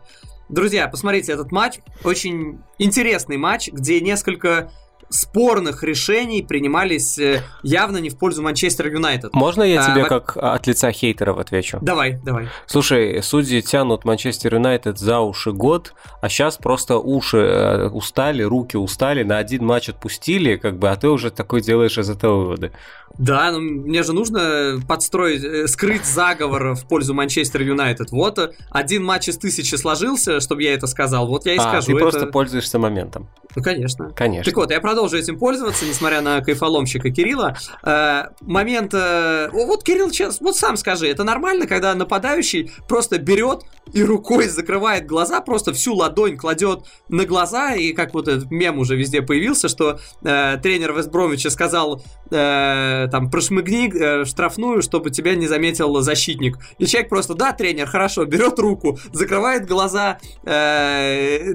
Друзья, 0.48 0.86
посмотрите 0.86 1.32
этот 1.32 1.50
матч. 1.50 1.80
Очень 2.04 2.60
интересный 2.78 3.36
матч, 3.36 3.68
где 3.72 4.00
несколько 4.00 4.70
спорных 5.08 5.82
решений 5.82 6.42
принимались 6.42 7.18
э, 7.18 7.42
явно 7.62 7.98
не 7.98 8.10
в 8.10 8.18
пользу 8.18 8.42
Манчестер 8.42 8.88
Юнайтед. 8.88 9.34
Можно 9.34 9.62
я 9.62 9.82
тебе 9.82 10.02
а, 10.02 10.08
как 10.08 10.36
от 10.36 10.66
лица 10.66 10.90
хейтеров 10.92 11.38
отвечу? 11.38 11.78
Давай, 11.80 12.18
давай. 12.24 12.48
Слушай, 12.66 13.22
судьи 13.22 13.62
тянут 13.62 14.04
Манчестер 14.04 14.54
Юнайтед 14.54 14.98
за 14.98 15.20
уши 15.20 15.52
год, 15.52 15.94
а 16.20 16.28
сейчас 16.28 16.56
просто 16.56 16.98
уши 16.98 17.38
э, 17.38 17.88
устали, 17.88 18.42
руки 18.42 18.76
устали, 18.76 19.22
на 19.22 19.38
один 19.38 19.64
матч 19.64 19.88
отпустили, 19.88 20.56
как 20.56 20.78
бы, 20.78 20.90
а 20.90 20.96
ты 20.96 21.08
уже 21.08 21.30
такой 21.30 21.60
делаешь 21.60 21.98
из 21.98 22.10
этого 22.10 22.40
выводы. 22.40 22.72
Да, 23.18 23.50
но 23.50 23.58
ну, 23.58 23.82
мне 23.82 24.02
же 24.02 24.12
нужно 24.12 24.80
подстроить, 24.86 25.42
э, 25.42 25.68
скрыть 25.68 26.04
заговор 26.04 26.74
в 26.74 26.86
пользу 26.86 27.14
Манчестер 27.14 27.62
Юнайтед. 27.62 28.10
Вот 28.10 28.54
один 28.70 29.04
матч 29.04 29.28
из 29.28 29.38
тысячи 29.38 29.74
сложился, 29.76 30.40
чтобы 30.40 30.62
я 30.62 30.74
это 30.74 30.86
сказал, 30.86 31.26
вот 31.26 31.46
я 31.46 31.54
и 31.54 31.58
а, 31.58 31.62
скажу. 31.62 31.86
ты 31.86 31.92
это... 31.92 32.00
просто 32.00 32.26
пользуешься 32.26 32.78
моментом. 32.78 33.28
Ну, 33.54 33.62
конечно. 33.62 34.10
Конечно. 34.14 34.44
Так 34.44 34.56
вот, 34.56 34.70
я 34.70 34.80
продолжу 34.96 35.18
этим 35.18 35.38
пользоваться, 35.38 35.84
несмотря 35.84 36.22
на 36.22 36.40
кайфоломщика 36.40 37.10
Кирилла. 37.10 37.54
Э, 37.82 38.28
момент... 38.40 38.94
Э, 38.94 39.50
вот, 39.52 39.84
Кирилл, 39.84 40.08
сейчас, 40.08 40.40
вот 40.40 40.56
сам 40.56 40.78
скажи, 40.78 41.06
это 41.06 41.22
нормально, 41.22 41.66
когда 41.66 41.94
нападающий 41.94 42.72
просто 42.88 43.18
берет 43.18 43.64
и 43.92 44.02
рукой 44.02 44.48
закрывает 44.48 45.06
глаза, 45.06 45.40
просто 45.40 45.72
всю 45.72 45.94
ладонь 45.94 46.36
кладет 46.36 46.84
на 47.08 47.24
глаза, 47.24 47.74
и 47.74 47.92
как 47.92 48.14
вот 48.14 48.26
этот 48.26 48.50
мем 48.50 48.78
уже 48.78 48.96
везде 48.96 49.22
появился, 49.22 49.68
что 49.68 50.00
э, 50.24 50.56
тренер 50.62 50.92
Вестбромича 50.94 51.50
сказал, 51.50 52.02
э, 52.30 53.08
там, 53.10 53.30
прошмыгни 53.30 53.92
э, 53.94 54.24
штрафную, 54.24 54.82
чтобы 54.82 55.10
тебя 55.10 55.34
не 55.34 55.46
заметил 55.46 56.00
защитник. 56.00 56.58
И 56.78 56.86
человек 56.86 57.10
просто, 57.10 57.34
да, 57.34 57.52
тренер, 57.52 57.86
хорошо, 57.86 58.24
берет 58.24 58.58
руку, 58.58 58.98
закрывает 59.12 59.66
глаза 59.66 60.18
э, 60.44 61.54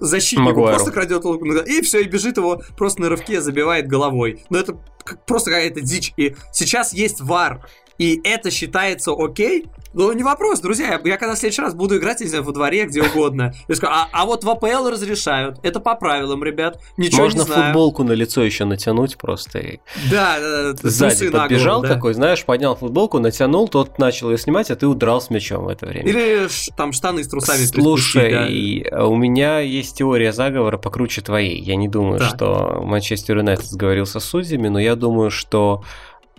защитнику, 0.00 0.50
Магуайру. 0.50 0.76
просто 0.76 0.92
крадет 0.92 1.24
руку, 1.24 1.46
и 1.46 1.80
все, 1.80 2.00
и 2.00 2.04
бежит 2.04 2.36
его 2.36 2.62
просто 2.82 3.00
на 3.00 3.08
рывке, 3.10 3.40
забивает 3.40 3.86
головой. 3.86 4.44
Но 4.50 4.58
это 4.58 4.76
просто 5.24 5.50
какая-то 5.52 5.82
дичь. 5.82 6.12
И 6.16 6.34
сейчас 6.50 6.92
есть 6.92 7.20
вар, 7.20 7.64
и 8.02 8.20
это 8.24 8.50
считается 8.50 9.12
окей, 9.16 9.66
ну, 9.94 10.10
не 10.12 10.24
вопрос, 10.24 10.60
друзья. 10.60 10.88
Я, 10.88 11.00
я 11.04 11.16
когда 11.18 11.34
в 11.34 11.38
следующий 11.38 11.62
раз 11.62 11.74
буду 11.74 11.98
играть, 11.98 12.20
не 12.20 12.26
знаю, 12.26 12.42
во 12.42 12.52
дворе, 12.52 12.86
где 12.86 13.02
угодно. 13.02 13.52
Я 13.68 13.74
скажу, 13.76 13.92
а, 13.94 14.08
а 14.10 14.24
вот 14.24 14.42
в 14.42 14.50
АПЛ 14.50 14.88
разрешают. 14.88 15.58
Это 15.62 15.80
по 15.80 15.94
правилам, 15.94 16.42
ребят. 16.42 16.80
Ничего 16.96 17.24
Можно 17.24 17.40
не 17.40 17.44
знаю. 17.44 17.64
футболку 17.66 18.02
на 18.02 18.12
лицо 18.12 18.42
еще 18.42 18.64
натянуть 18.64 19.18
просто. 19.18 19.58
И... 19.58 19.78
Да, 20.10 20.40
да, 20.40 20.72
да. 20.72 20.88
Сзади 20.88 21.30
подбежал 21.30 21.76
голову, 21.76 21.88
да. 21.88 21.94
такой, 21.94 22.14
знаешь, 22.14 22.44
поднял 22.44 22.74
футболку, 22.74 23.18
натянул, 23.18 23.68
тот 23.68 23.98
начал 23.98 24.30
ее 24.30 24.38
снимать, 24.38 24.70
а 24.70 24.76
ты 24.76 24.86
удрал 24.86 25.20
с 25.20 25.30
мячом 25.30 25.64
в 25.64 25.68
это 25.68 25.86
время. 25.86 26.08
Или 26.08 26.48
там 26.74 26.92
штаны 26.92 27.22
с 27.22 27.28
трусами 27.28 27.64
Слушай, 27.66 28.88
да. 28.90 29.04
у 29.04 29.16
меня 29.16 29.60
есть 29.60 29.98
теория 29.98 30.32
заговора 30.32 30.78
покруче 30.78 31.20
твоей. 31.20 31.60
Я 31.60 31.76
не 31.76 31.88
думаю, 31.88 32.18
так. 32.18 32.34
что 32.34 32.80
Манчестер 32.82 33.36
Юнайтед 33.38 33.66
сговорился 33.66 34.20
с 34.20 34.24
судьями, 34.24 34.68
но 34.68 34.80
я 34.80 34.96
думаю, 34.96 35.30
что 35.30 35.84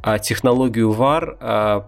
а 0.03 0.19
технологию 0.19 0.91
VAR 0.91 1.87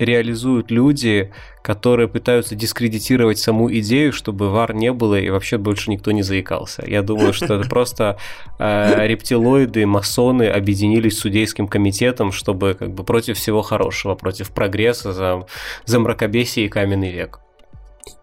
реализуют 0.00 0.70
люди, 0.70 1.30
которые 1.62 2.08
пытаются 2.08 2.54
дискредитировать 2.54 3.38
саму 3.38 3.70
идею, 3.78 4.12
чтобы 4.12 4.50
вар 4.50 4.74
не 4.74 4.92
было 4.92 5.20
и 5.20 5.28
вообще 5.28 5.58
больше 5.58 5.90
никто 5.90 6.10
не 6.10 6.22
заикался. 6.22 6.82
Я 6.86 7.02
думаю, 7.02 7.34
что 7.34 7.54
это 7.54 7.68
просто 7.68 8.16
э, 8.58 9.06
рептилоиды, 9.06 9.84
масоны 9.84 10.44
объединились 10.44 11.18
с 11.18 11.20
судейским 11.20 11.68
комитетом, 11.68 12.32
чтобы 12.32 12.74
как 12.74 12.94
бы 12.94 13.04
против 13.04 13.36
всего 13.36 13.60
хорошего, 13.60 14.14
против 14.14 14.50
прогресса, 14.50 15.12
за, 15.12 15.46
за 15.84 16.00
мракобесие 16.00 16.66
и 16.66 16.68
каменный 16.68 17.12
век. 17.12 17.40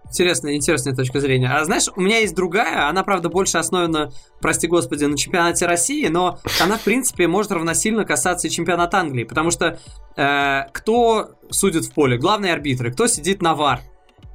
Интересная, 0.10 0.55
интересная 0.55 0.95
точка 0.95 1.20
зрения. 1.20 1.49
А 1.49 1.64
знаешь, 1.66 1.89
у 1.95 2.01
меня 2.01 2.20
есть 2.20 2.34
другая, 2.34 2.88
она, 2.88 3.03
правда, 3.03 3.30
больше 3.30 3.58
основана, 3.58 4.12
прости 4.39 4.68
господи, 4.68 5.05
на 5.05 5.18
чемпионате 5.18 5.66
России, 5.66 6.08
но 6.08 6.39
она, 6.62 6.78
в 6.78 6.84
принципе, 6.84 7.28
может 7.28 7.51
равносильно 7.51 8.05
касаться 8.05 8.47
и 8.47 8.51
чемпионата 8.51 8.97
Англии, 8.97 9.26
потому 9.26 9.51
что 9.51 9.80
э, 10.16 10.62
кто 10.72 11.32
судит 11.49 11.86
в 11.86 11.93
поле? 11.93 12.18
Главные 12.18 12.53
арбитры. 12.53 12.91
Кто 12.91 13.08
сидит 13.08 13.41
на 13.41 13.53
ВАР? 13.53 13.82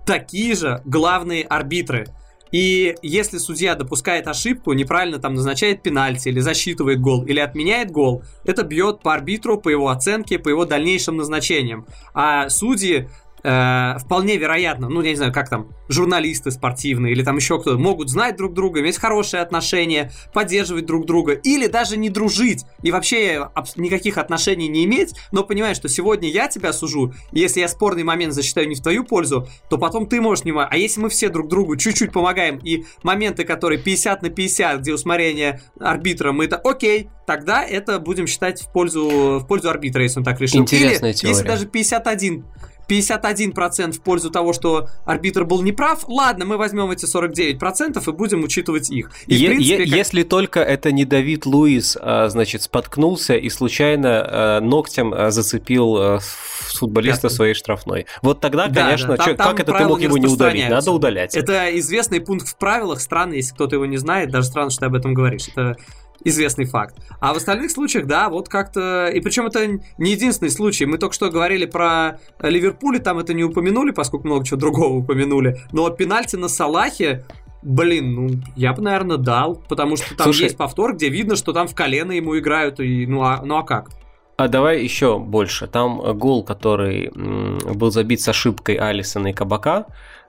Такие 0.05 0.55
же 0.55 0.83
главные 0.85 1.45
арбитры. 1.45 2.07
И 2.51 2.95
если 3.01 3.39
судья 3.39 3.75
допускает 3.75 4.29
ошибку, 4.29 4.75
неправильно 4.75 5.18
там 5.18 5.35
назначает 5.35 5.83
пенальти, 5.83 6.29
или 6.29 6.41
засчитывает 6.41 7.01
гол, 7.01 7.25
или 7.25 7.41
отменяет 7.41 7.91
гол, 7.91 8.23
это 8.45 8.62
бьет 8.62 9.01
по 9.01 9.14
арбитру, 9.14 9.59
по 9.59 9.70
его 9.70 9.89
оценке, 9.89 10.39
по 10.39 10.51
его 10.51 10.66
дальнейшим 10.66 11.16
назначениям. 11.16 11.87
А 12.12 12.51
судьи 12.51 13.09
э, 13.43 13.99
вполне 13.99 14.36
вероятно, 14.36 14.88
ну, 14.88 15.03
я 15.03 15.11
не 15.11 15.16
знаю, 15.16 15.32
как 15.32 15.49
там, 15.49 15.68
журналисты 15.88 16.51
спортивные 16.51 17.12
или 17.12 17.22
там 17.22 17.36
еще 17.36 17.61
кто-то, 17.61 17.78
могут 17.78 18.09
знать 18.09 18.36
друг 18.36 18.55
друга, 18.55 18.80
иметь 18.80 18.99
хорошие 18.99 19.43
отношения, 19.43 20.11
поддерживать 20.32 20.86
друг 20.86 21.07
друга, 21.07 21.32
или 21.32 21.66
даже 21.66 21.97
не 21.97 22.11
дружить 22.11 22.64
и 22.82 22.90
вообще 22.90 23.49
никаких 23.76 24.18
отношений 24.18 24.68
не 24.68 24.84
иметь, 24.84 25.14
но 25.32 25.45
понимаешь, 25.45 25.76
что 25.76 25.88
сегодня 25.88 26.28
я 26.28 26.49
тебя 26.49 26.72
сужу, 26.72 27.12
и 27.32 27.40
если 27.40 27.61
я 27.61 27.68
спорный 27.68 28.05
момент 28.05 28.32
засчитаю 28.32 28.68
не 28.68 28.74
в 28.74 28.80
твою 28.80 29.05
пользу, 29.05 29.49
то 29.68 29.78
потом 29.78 30.07
ты 30.07 30.20
можешь 30.20 30.45
не... 30.45 30.53
А 30.53 30.76
если 30.76 31.01
мы 31.01 31.09
все 31.09 31.28
друг 31.28 31.49
другу 31.49 31.76
чуть-чуть 31.76 32.12
помогаем, 32.12 32.59
и 32.59 32.84
моменты, 33.03 33.45
которые 33.45 33.78
50 33.78 34.22
на 34.22 34.30
50, 34.30 34.80
где 34.80 34.95
усмотрение 34.95 35.61
арбитра, 35.80 36.32
мы 36.32 36.45
это 36.45 36.57
окей, 36.57 37.09
тогда 37.26 37.64
это 37.64 37.99
будем 37.99 38.26
считать 38.26 38.62
в 38.62 38.72
пользу, 38.72 39.38
в 39.38 39.47
пользу 39.47 39.70
арбитра, 39.70 40.03
если 40.03 40.18
он 40.18 40.24
так 40.24 40.40
решил. 40.40 40.61
Интересная 40.61 41.11
Или, 41.11 41.16
теория. 41.16 41.36
если 41.36 41.49
даже 41.49 41.66
51 41.66 42.45
51% 42.93 43.93
в 43.93 44.01
пользу 44.01 44.30
того, 44.30 44.53
что 44.53 44.88
арбитр 45.05 45.45
был 45.45 45.62
неправ, 45.62 46.05
ладно, 46.09 46.45
мы 46.45 46.57
возьмем 46.57 46.90
эти 46.90 47.05
49% 47.05 48.03
и 48.07 48.12
будем 48.12 48.45
учитывать 48.45 48.90
их. 48.90 49.11
И, 49.26 49.34
е- 49.34 49.49
принципе, 49.49 49.78
как... 49.78 49.86
Если 49.86 50.22
только 50.22 50.61
это 50.61 50.93
не 50.93 51.05
Давид 51.05 51.47
Луис, 51.47 51.97
а, 52.01 52.28
значит, 52.28 52.62
споткнулся 52.62 53.34
и 53.34 53.49
случайно 53.49 54.09
а, 54.24 54.61
ногтем 54.61 55.12
а, 55.14 55.30
зацепил 55.30 56.20
футболиста 56.20 57.28
да. 57.28 57.34
своей 57.34 57.55
штрафной. 57.55 58.07
Вот 58.22 58.40
тогда, 58.40 58.68
да, 58.68 58.84
конечно, 58.84 59.09
да, 59.09 59.16
там, 59.16 59.26
чё, 59.26 59.34
там 59.34 59.49
как 59.49 59.61
это 59.61 59.78
ты 59.78 59.84
мог 59.84 60.01
его 60.01 60.18
не 60.18 60.26
удалить? 60.26 60.68
Надо 60.68 60.93
удалять. 60.93 61.34
Это 61.34 61.78
известный 61.78 62.20
пункт 62.20 62.49
в 62.49 62.57
правилах, 62.57 63.01
странно, 63.01 63.34
если 63.34 63.55
кто-то 63.55 63.76
его 63.76 63.86
не 63.86 63.97
знает, 63.97 64.30
даже 64.30 64.49
странно, 64.49 64.70
что 64.70 64.80
ты 64.80 64.86
об 64.86 64.95
этом 64.95 65.14
говоришь. 65.14 65.49
Это 65.49 65.76
известный 66.25 66.64
факт. 66.64 66.97
А 67.20 67.35
в 67.35 67.37
остальных 67.37 67.70
случаях, 67.70 68.07
да, 68.07 68.29
вот 68.29 68.49
как-то... 68.49 69.09
И 69.09 69.20
причем 69.20 69.47
это 69.47 69.66
не 69.99 70.12
единственный 70.12 70.51
случай. 70.51 70.87
Мы 70.87 70.99
только 70.99 71.14
что 71.14 71.31
говорили 71.31 71.66
про 71.66 72.18
Ливерпуль, 72.41 73.01
там 73.01 73.18
это 73.18 73.35
не 73.35 73.45
упомянули, 73.45 73.91
поскольку 73.91 74.27
много 74.27 74.45
чего 74.45 74.59
другого 74.59 74.95
упомянули. 74.95 75.61
Но 75.73 75.91
пенальти 75.91 76.37
на 76.37 76.49
Салахе 76.49 77.25
Блин, 77.62 78.14
ну, 78.14 78.31
я 78.57 78.73
бы, 78.73 78.83
наверное, 78.83 79.18
дал, 79.18 79.55
потому 79.55 79.97
что 79.97 80.16
там 80.16 80.25
Слушай, 80.25 80.45
есть 80.45 80.57
повтор, 80.57 80.95
где 80.95 81.09
видно, 81.09 81.37
что 81.37 81.53
там 81.53 81.68
в 81.68 81.75
колено 81.77 82.11
ему 82.11 82.37
играют, 82.37 82.81
и 82.81 83.07
ну 83.07 83.23
а, 83.23 83.41
ну 83.45 83.57
а 83.57 83.62
как? 83.62 83.91
А 84.37 84.49
давай 84.49 84.83
еще 84.83 85.18
больше. 85.20 85.68
Там 85.68 86.18
гол, 86.18 86.43
который 86.43 87.12
был 87.14 87.93
забит 87.93 88.20
с 88.20 88.29
ошибкой 88.29 88.75
Алисона 88.77 89.29
и 89.29 89.33
Кабака, 89.33 89.87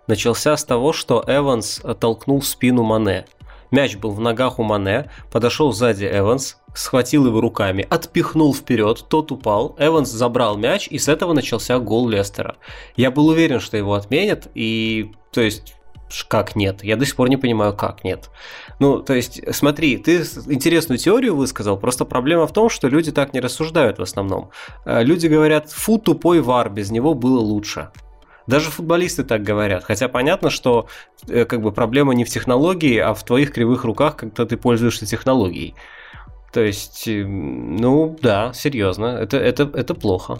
начался 0.08 0.56
с 0.56 0.64
того, 0.64 0.94
что 0.94 1.24
Эванс 1.26 1.82
толкнул 2.00 2.41
в 2.41 2.46
спину 2.46 2.84
Мане. 2.84 3.26
Мяч 3.74 3.97
был 3.97 4.11
в 4.11 4.19
ногах 4.19 4.59
у 4.59 4.63
Мане, 4.63 5.09
подошел 5.32 5.74
сзади 5.74 6.05
Эванс, 6.05 6.59
схватил 6.76 7.26
его 7.26 7.41
руками, 7.41 7.88
отпихнул 7.89 8.53
вперед, 8.53 9.03
тот 9.09 9.32
упал, 9.32 9.76
Эванс 9.80 10.11
забрал 10.11 10.57
мяч, 10.57 10.88
и 10.88 10.99
с 10.99 11.07
этого 11.07 11.34
начался 11.34 11.80
гол 11.80 12.07
Лестера. 12.07 12.57
Я 12.95 13.09
был 13.09 13.30
уверен, 13.30 13.59
что 13.59 13.76
его 13.76 13.95
отменят, 13.95 14.47
и, 14.53 15.11
то 15.32 15.41
есть, 15.41 15.74
как 16.28 16.55
нет? 16.55 16.84
Я 16.84 16.97
до 16.97 17.05
сих 17.07 17.15
пор 17.15 17.30
не 17.30 17.38
понимаю, 17.38 17.76
как 17.76 18.03
нет. 18.03 18.30
Ну, 18.78 19.01
то 19.01 19.15
есть, 19.15 19.41
смотри, 19.55 19.97
ты 19.97 20.17
интересную 20.17 20.99
теорию 20.99 21.36
высказал, 21.36 21.76
просто 21.76 22.05
проблема 22.05 22.45
в 22.45 22.53
том, 22.53 22.69
что 22.69 22.88
люди 22.88 23.11
так 23.11 23.34
не 23.34 23.39
рассуждают 23.39 23.97
в 23.97 24.03
основном. 24.03 24.51
Э, 24.86 25.03
люди 25.03 25.26
говорят, 25.26 25.71
фу, 25.71 25.97
тупой 25.97 26.41
вар, 26.41 26.69
без 26.69 26.91
него 26.91 27.15
было 27.15 27.39
лучше. 27.39 27.89
Даже 28.48 28.70
футболисты 28.70 29.24
так 29.24 29.44
говорят. 29.44 29.84
Хотя 29.84 30.08
понятно, 30.08 30.50
что 30.50 30.88
э, 31.28 31.46
как 31.46 31.62
бы 31.62 31.72
проблема 31.72 32.14
не 32.14 32.26
в 32.26 32.30
технологии, 32.30 32.98
а 32.98 33.14
в 33.14 33.24
твоих 33.24 33.54
кривых 33.54 33.84
руках, 33.84 34.18
когда 34.18 34.46
ты 34.46 34.58
пользуешься 34.58 35.06
технологией. 35.06 35.76
То 36.52 36.62
есть, 36.62 37.08
э, 37.08 37.26
ну 37.26 38.18
да, 38.22 38.52
серьезно, 38.54 39.06
это, 39.06 39.38
это, 39.38 39.70
это 39.74 39.94
плохо. 39.94 40.39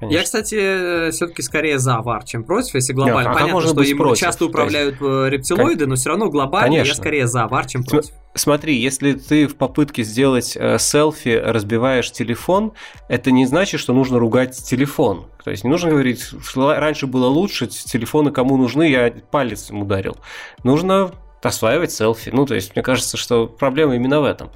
Конечно. 0.00 0.18
Я, 0.18 0.22
кстати, 0.22 1.10
все-таки 1.10 1.42
скорее 1.42 1.78
за 1.78 2.00
VAR, 2.04 2.24
чем 2.24 2.44
против, 2.44 2.74
если 2.74 2.92
глобально. 2.92 3.28
Нет, 3.28 3.36
а 3.36 3.40
Понятно, 3.40 3.60
что 3.60 3.82
им 3.82 3.98
против? 3.98 4.20
часто 4.20 4.46
управляют 4.46 5.00
есть... 5.00 5.02
Э, 5.02 5.28
рептилоиды, 5.30 5.86
но 5.86 5.96
все 5.96 6.10
равно 6.10 6.30
глобально 6.30 6.68
Конечно. 6.68 6.88
я 6.88 6.94
скорее 6.94 7.26
за 7.26 7.44
VAR, 7.44 7.66
чем 7.66 7.84
против. 7.84 8.10
Смотри, 8.34 8.76
если 8.76 9.12
ты 9.12 9.46
в 9.46 9.56
попытке 9.56 10.02
сделать 10.02 10.56
э, 10.56 10.78
селфи 10.78 11.40
разбиваешь 11.44 12.10
телефон, 12.10 12.72
это 13.08 13.30
не 13.30 13.46
значит, 13.46 13.80
что 13.80 13.92
нужно 13.92 14.18
ругать 14.18 14.56
телефон. 14.56 15.26
То 15.44 15.50
есть 15.50 15.64
не 15.64 15.70
нужно 15.70 15.90
говорить, 15.90 16.30
что 16.42 16.74
раньше 16.74 17.06
было 17.06 17.26
лучше, 17.26 17.66
телефоны 17.66 18.32
кому 18.32 18.56
нужны, 18.56 18.90
я 18.90 19.12
палец 19.30 19.70
им 19.70 19.82
ударил. 19.82 20.16
Нужно 20.64 21.12
осваивать 21.42 21.92
селфи. 21.92 22.30
Ну, 22.32 22.46
то 22.46 22.54
есть, 22.54 22.74
мне 22.74 22.82
кажется, 22.82 23.16
что 23.16 23.46
проблема 23.46 23.94
именно 23.96 24.20
в 24.20 24.24
этом. 24.24 24.50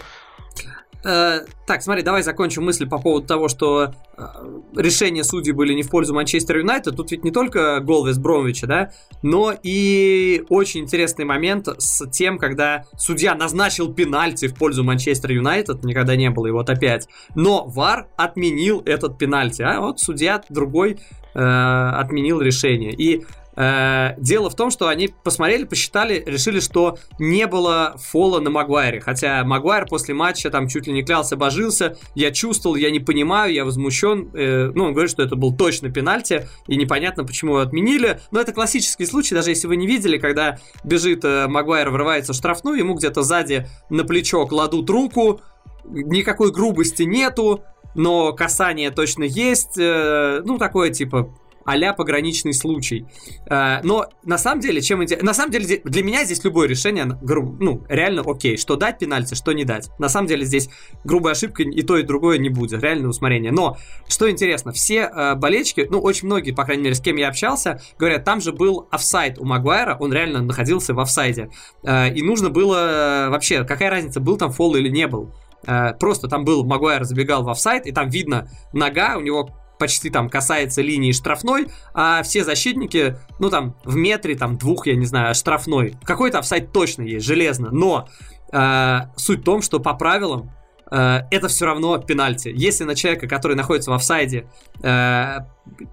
Э, 1.05 1.42
так, 1.66 1.82
смотри, 1.82 2.03
давай 2.03 2.22
закончим 2.22 2.64
мысль 2.64 2.88
по 2.88 2.99
поводу 2.99 3.26
того, 3.26 3.49
что 3.49 3.92
э, 4.16 4.22
решения 4.76 5.22
судей 5.22 5.53
были 5.53 5.72
не 5.72 5.82
в 5.82 5.90
пользу 5.90 6.12
Манчестер 6.12 6.59
Юнайтед. 6.59 6.96
Тут 6.96 7.12
ведь 7.12 7.24
не 7.24 7.30
только 7.30 7.78
гол 7.80 8.05
Вестбромовича, 8.05 8.66
да, 8.66 8.90
но 9.22 9.55
и 9.62 10.44
очень 10.49 10.80
интересный 10.80 11.24
момент 11.24 11.68
с 11.78 12.05
тем, 12.11 12.38
когда 12.38 12.84
судья 12.96 13.34
назначил 13.36 13.92
пенальти 13.92 14.49
в 14.49 14.55
пользу 14.55 14.82
Манчестер 14.82 15.30
Юнайтед, 15.32 15.84
никогда 15.84 16.16
не 16.16 16.30
было, 16.30 16.49
и 16.49 16.51
вот 16.51 16.68
опять. 16.68 17.09
Но 17.36 17.64
ВАР 17.66 18.09
отменил 18.16 18.82
этот 18.84 19.18
пенальти, 19.18 19.62
а 19.62 19.80
вот 19.80 20.01
судья 20.01 20.42
другой 20.49 20.99
э, 21.34 21.38
отменил 21.38 22.40
решение. 22.40 22.92
И 22.92 23.24
дело 23.59 24.50
в 24.50 24.54
том, 24.54 24.70
что 24.70 24.86
они 24.88 25.09
посмотрели, 25.09 25.64
посчитали, 25.64 26.22
решили, 26.24 26.61
что 26.61 26.98
не 27.18 27.46
было 27.46 27.96
фола 27.98 28.40
на 28.40 28.50
Магуайре. 28.50 29.00
Хотя 29.00 29.42
Магуайр 29.44 29.86
после 29.86 30.14
матча 30.14 30.50
там 30.50 30.68
чуть 30.68 30.86
ли 30.86 30.92
не 30.92 31.02
клялся, 31.02 31.36
божился. 31.36 31.96
Я 32.14 32.30
чувствовал, 32.30 32.76
я 32.76 32.90
не 32.90 33.00
понимаю, 33.00 33.52
я 33.52 33.64
возмущен. 33.64 34.30
Э, 34.34 34.70
ну, 34.74 34.84
он 34.84 34.92
говорит, 34.92 35.11
что 35.11 35.22
это 35.22 35.36
был 35.36 35.56
точно 35.56 35.90
пенальти, 35.90 36.46
и 36.66 36.76
непонятно, 36.76 37.24
почему 37.24 37.52
его 37.52 37.61
отменили. 37.61 38.20
Но 38.30 38.40
это 38.40 38.52
классический 38.52 39.06
случай, 39.06 39.34
даже 39.34 39.50
если 39.50 39.66
вы 39.66 39.76
не 39.76 39.86
видели, 39.86 40.18
когда 40.18 40.59
бежит 40.84 41.24
э, 41.24 41.48
Магуайр, 41.48 41.90
врывается 41.90 42.32
в 42.32 42.36
штрафную, 42.36 42.78
ему 42.78 42.94
где-то 42.94 43.22
сзади 43.22 43.66
на 43.90 44.04
плечо 44.04 44.46
кладут 44.46 44.88
руку, 44.90 45.40
никакой 45.84 46.52
грубости 46.52 47.02
нету, 47.02 47.64
но 47.94 48.32
касание 48.32 48.90
точно 48.90 49.24
есть. 49.24 49.78
Э, 49.78 50.42
ну, 50.44 50.59
такое 50.59 50.90
типа 50.90 51.34
а 51.69 51.93
пограничный 51.93 52.55
случай. 52.55 53.07
Э, 53.51 53.81
но 53.83 54.07
на 54.25 54.39
самом 54.39 54.61
деле, 54.61 54.81
чем 54.81 55.01
На 55.21 55.35
самом 55.35 55.51
деле, 55.51 55.81
для 55.85 56.03
меня 56.03 56.25
здесь 56.25 56.43
любое 56.43 56.66
решение, 56.66 57.05
ну, 57.05 57.85
реально 57.89 58.23
окей, 58.27 58.57
что 58.57 58.77
дать 58.77 58.99
пенальти, 58.99 59.35
что 59.35 59.53
не 59.53 59.64
дать. 59.64 59.91
На 59.99 60.09
самом 60.09 60.29
деле 60.29 60.47
здесь 60.47 60.71
грубая 61.05 61.35
ошибка 61.35 61.62
и 61.62 61.83
то, 61.83 61.99
и 61.99 62.03
другое 62.03 62.39
не 62.39 62.49
будет, 62.49 62.83
реальное 62.83 63.11
усмотрение. 63.11 63.53
Но, 63.53 63.77
что 64.09 64.31
интересно, 64.31 64.73
все 64.73 65.11
э, 65.14 65.35
болельщики, 65.35 65.87
ну, 65.91 66.01
очень 66.01 66.27
многие, 66.27 66.53
по 66.53 66.64
крайней 66.64 66.85
мере, 66.85 66.95
с 66.95 67.01
кем 67.01 67.16
я 67.16 67.29
общался, 67.29 67.81
говорят, 67.99 68.25
там 68.25 68.41
же 68.41 68.53
был 68.53 68.89
офсайд 68.91 69.39
у 69.39 69.45
Магуайра, 69.45 69.97
он 70.01 70.11
реально 70.12 70.43
находился 70.43 70.95
в 70.95 71.01
офсайде. 71.01 71.51
Э, 71.85 72.09
и 72.09 72.23
нужно 72.23 72.49
было 72.49 73.29
вообще, 73.31 73.64
какая 73.64 73.91
разница, 73.91 74.21
был 74.21 74.39
там 74.39 74.53
фол 74.53 74.75
или 74.77 74.89
не 74.89 75.07
был. 75.07 75.35
Просто 75.99 76.29
там 76.29 76.45
был, 76.45 76.64
Магуайр 76.64 77.03
забегал 77.03 77.43
в 77.43 77.49
офсайд, 77.51 77.85
и 77.87 77.93
там 77.93 78.09
видно 78.09 78.49
нога, 78.73 79.16
у 79.16 79.21
него 79.21 79.51
почти 79.79 80.11
там 80.11 80.29
касается 80.29 80.83
линии 80.83 81.12
штрафной, 81.12 81.68
а 81.95 82.22
все 82.22 82.45
защитники, 82.45 83.16
ну 83.39 83.51
там 83.51 83.76
в 83.85 83.97
метре, 83.97 84.37
там 84.37 84.59
двух, 84.59 84.87
я 84.87 84.97
не 84.97 85.07
знаю, 85.07 85.35
штрафной. 85.35 85.95
Какой-то 86.05 86.41
офсайд 86.41 86.72
точно 86.72 87.03
есть, 87.03 87.24
железно. 87.24 87.70
Но 87.70 88.09
э, 88.53 88.99
суть 89.16 89.41
в 89.41 89.45
том, 89.45 89.62
что 89.62 89.81
по 89.81 89.95
правилам 89.95 90.51
э, 90.91 91.20
это 91.31 91.49
все 91.49 91.66
равно 91.66 91.99
пенальти. 91.99 92.53
Если 92.55 92.85
на 92.85 92.95
человека, 92.95 93.26
который 93.29 93.57
находится 93.57 93.91
в 93.91 93.95
офсайде, 93.95 94.49
э, 94.83 95.39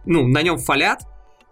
ну, 0.06 0.28
на 0.28 0.42
нем 0.42 0.58
фалят, 0.58 1.04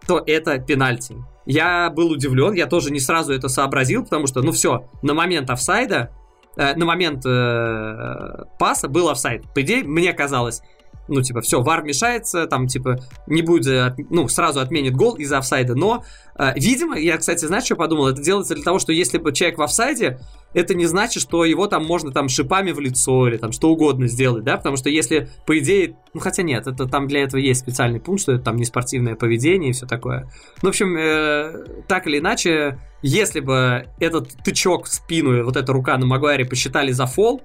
то 0.08 0.22
это 0.26 0.60
пенальти. 0.60 1.16
Я 1.46 1.90
был 1.90 2.12
удивлен, 2.12 2.54
я 2.54 2.68
тоже 2.68 2.92
не 2.92 3.00
сразу 3.00 3.34
это 3.34 3.50
сообразил, 3.50 4.04
потому 4.04 4.28
что, 4.28 4.42
ну 4.42 4.52
все, 4.52 4.90
на 5.02 5.14
момент 5.14 5.50
офсайда, 5.50 6.12
э, 6.56 6.76
на 6.76 6.86
момент 6.86 7.26
э, 7.26 8.46
паса 8.60 8.88
был 8.88 9.10
офсайд. 9.10 9.44
По 9.54 9.62
идее, 9.62 9.84
мне 9.84 10.14
казалось, 10.14 10.62
ну, 11.08 11.22
типа, 11.22 11.42
все, 11.42 11.62
вар 11.62 11.84
мешается, 11.84 12.48
там, 12.48 12.68
типа, 12.68 13.00
не 13.28 13.42
будет, 13.42 13.96
ну, 14.10 14.28
сразу 14.28 14.60
отменит 14.60 14.96
гол 14.96 15.16
из-за 15.16 15.40
офсайда, 15.40 15.76
но, 15.76 16.04
э, 16.38 16.54
видимо, 16.56 16.98
я, 16.98 17.18
кстати, 17.18 17.46
знаешь, 17.46 17.66
что 17.66 17.76
подумал? 17.76 18.08
Это 18.08 18.22
делается 18.22 18.56
для 18.56 18.64
того, 18.64 18.80
что 18.80 18.92
если 18.92 19.18
бы 19.18 19.34
человек 19.34 19.58
в 19.58 19.62
офсайде, 19.62 20.20
это 20.54 20.74
не 20.76 20.86
значит, 20.86 21.22
что 21.22 21.46
его 21.46 21.68
там 21.68 21.86
можно 21.86 22.12
там 22.12 22.30
шипами 22.30 22.72
в 22.72 22.80
лицо 22.80 23.28
или 23.28 23.38
там 23.38 23.52
что 23.52 23.70
угодно 23.70 24.08
сделать, 24.08 24.44
да, 24.44 24.58
потому 24.58 24.78
что 24.78 24.90
если, 24.90 25.30
по 25.46 25.58
идее, 25.58 25.98
ну, 26.14 26.20
хотя 26.20 26.44
нет, 26.44 26.68
это 26.68 26.86
там 26.88 27.08
для 27.08 27.24
этого 27.24 27.40
есть 27.40 27.62
специальный 27.62 28.00
пункт, 28.00 28.22
что 28.22 28.34
это 28.34 28.44
там 28.44 28.56
не 28.56 28.66
спортивное 28.66 29.16
поведение 29.16 29.72
и 29.72 29.74
все 29.74 29.86
такое. 29.86 30.30
Ну, 30.62 30.70
в 30.70 30.72
общем, 30.72 30.96
э, 30.98 31.84
так 31.88 32.08
или 32.08 32.20
иначе, 32.20 32.80
если 33.02 33.40
бы 33.40 33.88
этот 34.00 34.30
тычок 34.44 34.86
в 34.86 34.94
спину 34.94 35.38
и 35.38 35.42
вот 35.42 35.58
эта 35.58 35.74
рука 35.74 35.98
на 35.98 36.06
Магуайре 36.06 36.46
посчитали 36.46 36.92
за 36.92 37.06
фол, 37.06 37.42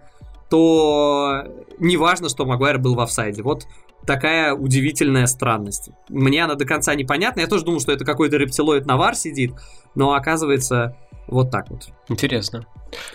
то 0.50 1.44
не 1.78 1.96
важно, 1.96 2.28
что 2.28 2.46
Магуайр 2.46 2.78
был 2.78 2.94
в 2.94 3.00
офсайде. 3.00 3.42
Вот 3.42 3.66
такая 4.08 4.54
удивительная 4.54 5.26
странность. 5.26 5.90
Мне 6.08 6.42
она 6.42 6.54
до 6.54 6.64
конца 6.64 6.94
непонятна. 6.94 7.40
Я 7.40 7.46
тоже 7.46 7.64
думал, 7.64 7.78
что 7.78 7.92
это 7.92 8.06
какой-то 8.06 8.38
рептилоид 8.38 8.86
навар 8.86 9.14
сидит, 9.14 9.52
но 9.94 10.14
оказывается 10.14 10.96
вот 11.26 11.50
так 11.50 11.68
вот. 11.68 11.88
Интересно. 12.08 12.64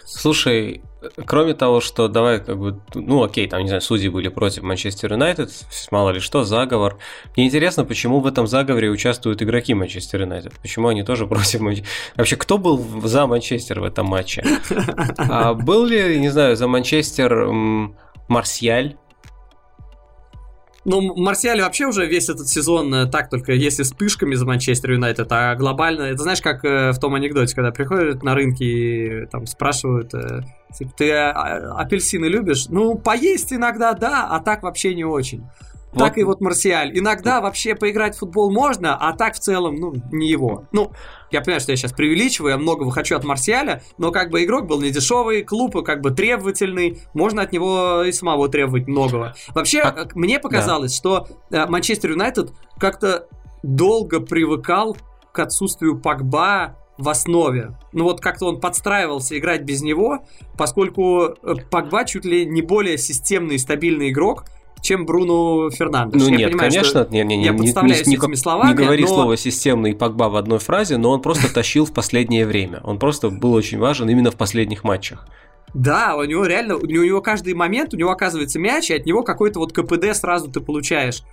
Слушай, 0.05 0.83
кроме 1.25 1.55
того, 1.55 1.81
что 1.81 2.07
давай 2.07 2.39
как 2.39 2.59
бы, 2.59 2.79
ну 2.93 3.23
окей, 3.23 3.47
там, 3.47 3.63
не 3.63 3.69
знаю, 3.69 3.81
судьи 3.81 4.07
были 4.07 4.27
против 4.27 4.61
Манчестер 4.61 5.13
Юнайтед, 5.13 5.49
мало 5.89 6.11
ли 6.11 6.19
что, 6.19 6.43
заговор. 6.43 6.99
Мне 7.35 7.47
интересно, 7.47 7.85
почему 7.85 8.19
в 8.19 8.27
этом 8.27 8.45
заговоре 8.45 8.91
участвуют 8.91 9.41
игроки 9.41 9.73
Манчестер 9.73 10.21
Юнайтед? 10.21 10.53
Почему 10.61 10.89
они 10.89 11.01
тоже 11.01 11.25
против 11.25 11.61
Манчестер? 11.61 11.89
Вообще, 12.15 12.35
кто 12.35 12.59
был 12.59 12.85
за 13.03 13.25
Манчестер 13.25 13.79
в 13.79 13.83
этом 13.83 14.05
матче? 14.05 14.45
А 15.17 15.55
был 15.55 15.85
ли, 15.85 16.19
не 16.19 16.29
знаю, 16.29 16.55
за 16.55 16.67
Манчестер 16.67 17.47
Марсиаль? 18.27 18.95
Ну, 20.86 21.15
Марсиаль 21.15 21.61
вообще 21.61 21.86
уже 21.86 22.05
весь 22.05 22.27
этот 22.29 22.49
сезон 22.49 22.93
э, 22.93 23.05
так, 23.09 23.29
только 23.29 23.53
если 23.53 23.84
вспышками 23.84 24.36
за 24.36 24.45
Манчестер 24.45 24.91
Юнайтед, 24.91 25.31
а 25.31 25.55
глобально, 25.55 26.03
это 26.03 26.23
знаешь, 26.23 26.41
как 26.41 26.65
э, 26.65 26.91
в 26.91 26.99
том 26.99 27.15
анекдоте, 27.15 27.55
когда 27.55 27.71
приходят 27.71 28.21
на 28.21 28.36
рынки 28.36 28.63
и 28.63 29.25
там 29.27 29.45
спрашивают, 29.45 30.13
э, 30.13 30.41
типа, 30.77 30.91
ты 30.97 31.11
а, 31.11 31.79
апельсины 31.79 32.25
любишь? 32.25 32.65
Ну, 32.67 32.97
поесть 32.97 33.53
иногда 33.53 33.93
да, 33.93 34.27
а 34.29 34.41
так 34.41 34.63
вообще 34.63 34.93
не 34.93 35.05
очень. 35.05 35.45
Вот. 35.93 35.99
Так 35.99 36.17
и 36.17 36.23
вот 36.23 36.41
Марсиаль. 36.41 36.97
Иногда 36.97 37.39
вообще 37.39 37.75
поиграть 37.75 38.15
в 38.15 38.19
футбол 38.19 38.51
можно, 38.51 38.95
а 38.95 39.13
так 39.13 39.35
в 39.35 39.39
целом, 39.39 39.75
ну, 39.75 39.93
не 40.11 40.27
его. 40.27 40.65
Ну, 40.71 40.91
я 41.31 41.41
понимаю, 41.41 41.61
что 41.61 41.71
я 41.71 41.77
сейчас 41.77 41.93
преувеличиваю, 41.93 42.51
я 42.51 42.57
многого 42.57 42.91
хочу 42.91 43.15
от 43.15 43.23
Марсиаля, 43.23 43.83
но 43.97 44.11
как 44.11 44.29
бы 44.29 44.43
игрок 44.43 44.65
был 44.65 44.81
не 44.81 44.89
дешевый, 44.89 45.43
клуб 45.43 45.83
как 45.83 46.01
бы 46.01 46.11
требовательный, 46.11 47.01
можно 47.13 47.43
от 47.43 47.51
него 47.51 48.03
и 48.03 48.11
самого 48.11 48.49
требовать 48.49 48.87
многого. 48.87 49.35
Вообще, 49.49 49.81
а, 49.81 50.07
мне 50.15 50.39
показалось, 50.39 50.91
да. 50.91 50.97
что 50.97 51.27
э, 51.51 51.65
Манчестер 51.67 52.11
Юнайтед 52.11 52.51
как-то 52.77 53.27
долго 53.63 54.19
привыкал 54.19 54.97
к 55.31 55.39
отсутствию 55.39 55.99
Пакба 55.99 56.77
в 56.97 57.09
основе. 57.09 57.75
Ну 57.91 58.03
вот 58.03 58.21
как-то 58.21 58.45
он 58.45 58.59
подстраивался 58.59 59.37
играть 59.37 59.63
без 59.63 59.81
него, 59.81 60.19
поскольку 60.57 61.23
э, 61.23 61.55
Пакба 61.69 62.05
чуть 62.05 62.25
ли 62.25 62.45
не 62.45 62.61
более 62.61 62.97
системный 62.97 63.55
и 63.55 63.59
стабильный 63.59 64.09
игрок, 64.09 64.45
чем 64.84 65.05
Бруно 65.05 65.69
Фернандеш. 65.71 66.21
Ну 66.21 66.27
я 66.27 66.38
нет, 66.38 66.51
понимаю, 66.51 66.71
конечно, 66.71 67.07
не, 67.09 67.23
не, 67.23 67.38
не, 67.38 67.45
я 67.45 67.53
подставляюсь 67.53 68.05
не, 68.05 68.11
не, 68.11 68.17
этими 68.17 68.36
словами. 68.36 68.69
Не 68.69 68.75
говори 68.75 69.03
но... 69.03 69.07
слово 69.07 69.38
«системный» 69.38 69.95
Погба 69.95 70.25
в 70.25 70.36
одной 70.36 70.59
фразе, 70.59 70.97
но 70.97 71.11
он 71.11 71.21
просто 71.21 71.51
тащил 71.51 71.86
в 71.86 71.93
последнее 71.93 72.45
время. 72.45 72.81
Он 72.84 72.99
просто 72.99 73.29
был 73.29 73.53
очень 73.53 73.79
важен 73.79 74.09
именно 74.09 74.29
в 74.29 74.36
последних 74.36 74.84
матчах. 74.84 75.25
Да, 75.73 76.15
у 76.17 76.23
него 76.25 76.45
реально, 76.45 76.75
у 76.75 76.86
него 76.86 77.21
каждый 77.21 77.53
момент, 77.53 77.93
у 77.93 77.97
него 77.97 78.11
оказывается 78.11 78.59
мяч, 78.59 78.91
и 78.91 78.93
от 78.93 79.05
него 79.05 79.23
какой-то 79.23 79.59
вот 79.59 79.71
КПД 79.71 80.13
сразу 80.13 80.51
ты 80.51 80.59
получаешь. 80.59 81.23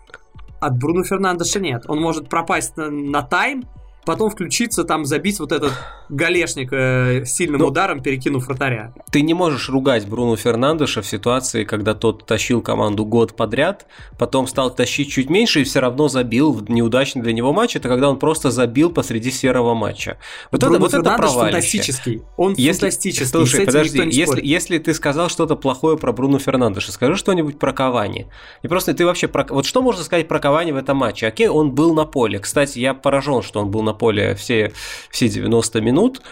От 0.61 0.79
Бруно 0.79 1.03
Фернандеша 1.03 1.59
нет. 1.59 1.83
Он 1.89 2.01
может 2.01 2.29
пропасть 2.29 2.77
на, 2.77 2.89
на 2.89 3.23
тайм, 3.23 3.65
потом 4.11 4.29
включиться, 4.29 4.83
там 4.83 5.05
забить 5.05 5.39
вот 5.39 5.53
этот 5.53 5.73
галешник 6.09 6.73
э, 6.73 7.25
сильным 7.25 7.61
Но 7.61 7.67
ну, 7.67 7.71
ударом, 7.71 8.03
перекинув 8.03 8.47
вратаря. 8.49 8.93
Ты 9.13 9.23
не 9.23 9.35
можешь 9.35 9.69
ругать 9.69 10.09
Бруно 10.09 10.35
Фернандеша 10.35 11.01
в 11.01 11.07
ситуации, 11.07 11.63
когда 11.63 11.95
тот 11.95 12.27
тащил 12.27 12.61
команду 12.61 13.05
год 13.05 13.37
подряд, 13.37 13.87
потом 14.19 14.49
стал 14.49 14.75
тащить 14.75 15.13
чуть 15.13 15.31
меньше 15.31 15.61
и 15.61 15.65
все 15.65 15.79
равно 15.79 16.09
забил 16.09 16.53
в 16.53 16.69
неудачный 16.69 17.23
для 17.23 17.33
него 17.33 17.53
матч. 17.53 17.77
Это 17.77 17.89
когда 17.89 18.11
он 18.11 18.19
просто 18.19 18.51
забил 18.51 18.91
посреди 18.91 19.31
серого 19.31 19.75
матча. 19.75 20.19
Вот 20.51 20.61
Бруно 20.61 20.87
это, 20.87 20.99
вот 20.99 21.07
это 21.07 21.29
фантастический. 21.29 22.23
Он 22.37 22.55
если, 22.55 22.81
фантастический. 22.81 23.27
Слушай, 23.27 23.65
подожди, 23.65 24.03
если, 24.11 24.45
если 24.45 24.79
ты 24.79 24.93
сказал 24.93 25.29
что-то 25.29 25.55
плохое 25.55 25.97
про 25.97 26.13
Бруно 26.13 26.41
Фернандеша, 26.41 26.91
скажи 26.91 27.15
что-нибудь 27.15 27.61
про 27.61 27.73
Кавани. 27.73 28.27
И 28.63 28.69
просто 28.69 28.93
ты 28.93 29.07
вообще 29.07 29.29
про... 29.29 29.47
Вот 29.49 29.67
что 29.67 29.83
можно 29.83 30.03
сказать 30.03 30.27
про 30.27 30.41
Кавани 30.41 30.73
в 30.73 30.77
этом 30.77 30.97
матче? 30.97 31.29
Окей, 31.29 31.47
он 31.47 31.71
был 31.71 31.95
на 31.95 32.07
поле. 32.07 32.41
Кстати, 32.41 32.81
я 32.81 32.93
поражен, 32.93 33.43
что 33.43 33.61
он 33.61 33.71
был 33.71 33.83
на 33.83 33.95
поле 34.01 34.35
все, 34.35 34.73
все 35.11 35.29
90 35.29 35.81
минут, 35.81 36.23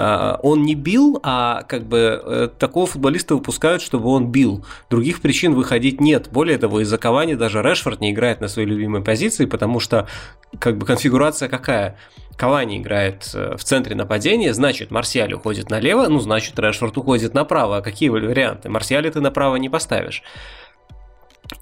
а, 0.00 0.38
он 0.44 0.62
не 0.62 0.76
бил, 0.76 1.18
а 1.24 1.64
как 1.64 1.88
бы 1.88 2.22
э, 2.24 2.48
такого 2.56 2.86
футболиста 2.86 3.34
выпускают, 3.34 3.82
чтобы 3.82 4.10
он 4.10 4.30
бил. 4.30 4.64
Других 4.90 5.20
причин 5.20 5.54
выходить 5.54 6.00
нет. 6.00 6.28
Более 6.30 6.56
того, 6.56 6.80
из-за 6.82 6.98
Кавани 6.98 7.34
даже 7.34 7.62
Решфорд 7.62 8.00
не 8.00 8.12
играет 8.12 8.40
на 8.40 8.46
своей 8.46 8.68
любимой 8.68 9.02
позиции, 9.02 9.44
потому 9.44 9.80
что 9.80 10.06
как 10.60 10.78
бы 10.78 10.86
конфигурация 10.86 11.48
какая? 11.48 11.98
Кавани 12.36 12.78
играет 12.78 13.28
э, 13.34 13.56
в 13.56 13.64
центре 13.64 13.96
нападения, 13.96 14.54
значит, 14.54 14.92
Марсиаль 14.92 15.34
уходит 15.34 15.68
налево, 15.68 16.06
ну, 16.06 16.20
значит, 16.20 16.56
Решфорд 16.60 16.96
уходит 16.96 17.34
направо. 17.34 17.78
А 17.78 17.82
какие 17.82 18.08
варианты? 18.08 18.68
Марсиаля 18.68 19.10
ты 19.10 19.20
направо 19.20 19.56
не 19.56 19.68
поставишь. 19.68 20.22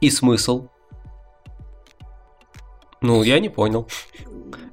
И 0.02 0.10
смысл? 0.10 0.68
Ну, 3.00 3.22
я 3.22 3.40
не 3.40 3.48
понял. 3.48 3.88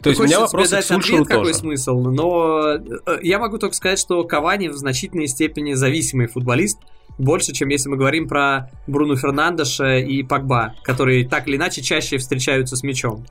То 0.03 0.09
есть 0.09 0.21
у 0.21 0.25
меня 0.25 0.41
вопрос 0.41 0.69
к 0.69 0.81
Сульшеру 0.81 1.25
тоже. 1.25 1.37
какой 1.37 1.53
смысл, 1.53 1.99
но 1.99 2.75
э, 2.75 3.19
я 3.21 3.39
могу 3.39 3.57
только 3.57 3.75
сказать, 3.75 3.99
что 3.99 4.23
Кавани 4.23 4.67
в 4.67 4.75
значительной 4.75 5.27
степени 5.27 5.73
зависимый 5.73 6.27
футболист, 6.27 6.79
больше, 7.17 7.53
чем 7.53 7.69
если 7.69 7.89
мы 7.89 7.97
говорим 7.97 8.27
про 8.27 8.69
Бруно 8.87 9.15
Фернандеша 9.15 9.97
и 9.99 10.23
Пакба, 10.23 10.73
которые 10.83 11.27
так 11.27 11.47
или 11.47 11.55
иначе 11.55 11.81
чаще 11.81 12.17
встречаются 12.17 12.75
с 12.75 12.83
мячом. 12.83 13.25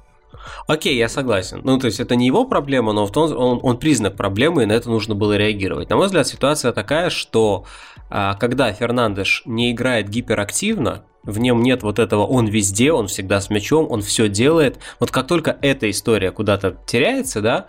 Окей, 0.66 0.96
я 0.96 1.08
согласен. 1.08 1.60
Ну, 1.62 1.78
то 1.78 1.86
есть 1.86 2.00
это 2.00 2.16
не 2.16 2.26
его 2.26 2.44
проблема, 2.44 2.92
но 2.92 3.06
в 3.06 3.12
том, 3.12 3.36
он, 3.36 3.60
он 3.62 3.78
признак 3.78 4.16
проблемы, 4.16 4.62
и 4.62 4.66
на 4.66 4.72
это 4.72 4.88
нужно 4.88 5.14
было 5.14 5.36
реагировать. 5.36 5.90
На 5.90 5.96
мой 5.96 6.06
взгляд, 6.06 6.26
ситуация 6.26 6.72
такая, 6.72 7.10
что 7.10 7.64
а, 8.10 8.34
когда 8.34 8.72
Фернандеш 8.72 9.42
не 9.46 9.72
играет 9.72 10.08
гиперактивно, 10.08 11.04
в 11.24 11.38
нем 11.38 11.62
нет 11.62 11.82
вот 11.82 11.98
этого 11.98 12.24
«он 12.24 12.46
везде», 12.46 12.92
он 12.92 13.08
всегда 13.08 13.40
с 13.40 13.50
мячом, 13.50 13.86
он 13.90 14.02
все 14.02 14.28
делает. 14.28 14.78
Вот 15.00 15.10
как 15.10 15.26
только 15.26 15.56
эта 15.62 15.90
история 15.90 16.32
куда-то 16.32 16.76
теряется, 16.86 17.40
да, 17.40 17.66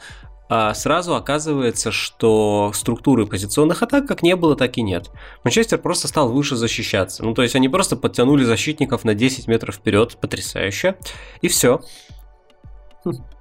а 0.49 0.74
сразу 0.74 1.16
оказывается, 1.16 1.91
что 1.91 2.72
структуры 2.76 3.26
позиционных 3.26 3.82
атак 3.82 4.08
как 4.08 4.22
не 4.22 4.36
было, 4.36 4.56
так 4.56 4.78
и 4.78 4.82
нет. 4.82 5.10
Манчестер 5.43 5.80
просто 5.80 6.08
стал 6.08 6.30
выше 6.30 6.56
защищаться. 6.56 7.24
Ну, 7.24 7.34
то 7.34 7.41
есть 7.41 7.56
они 7.56 7.70
просто 7.70 7.95
подтянули 7.95 8.43
защитников 8.43 9.04
на 9.04 9.16
10 9.16 9.47
метров 9.47 9.76
вперед, 9.76 10.18
потрясающе, 10.20 10.95
и 11.41 11.47
все. 11.47 11.82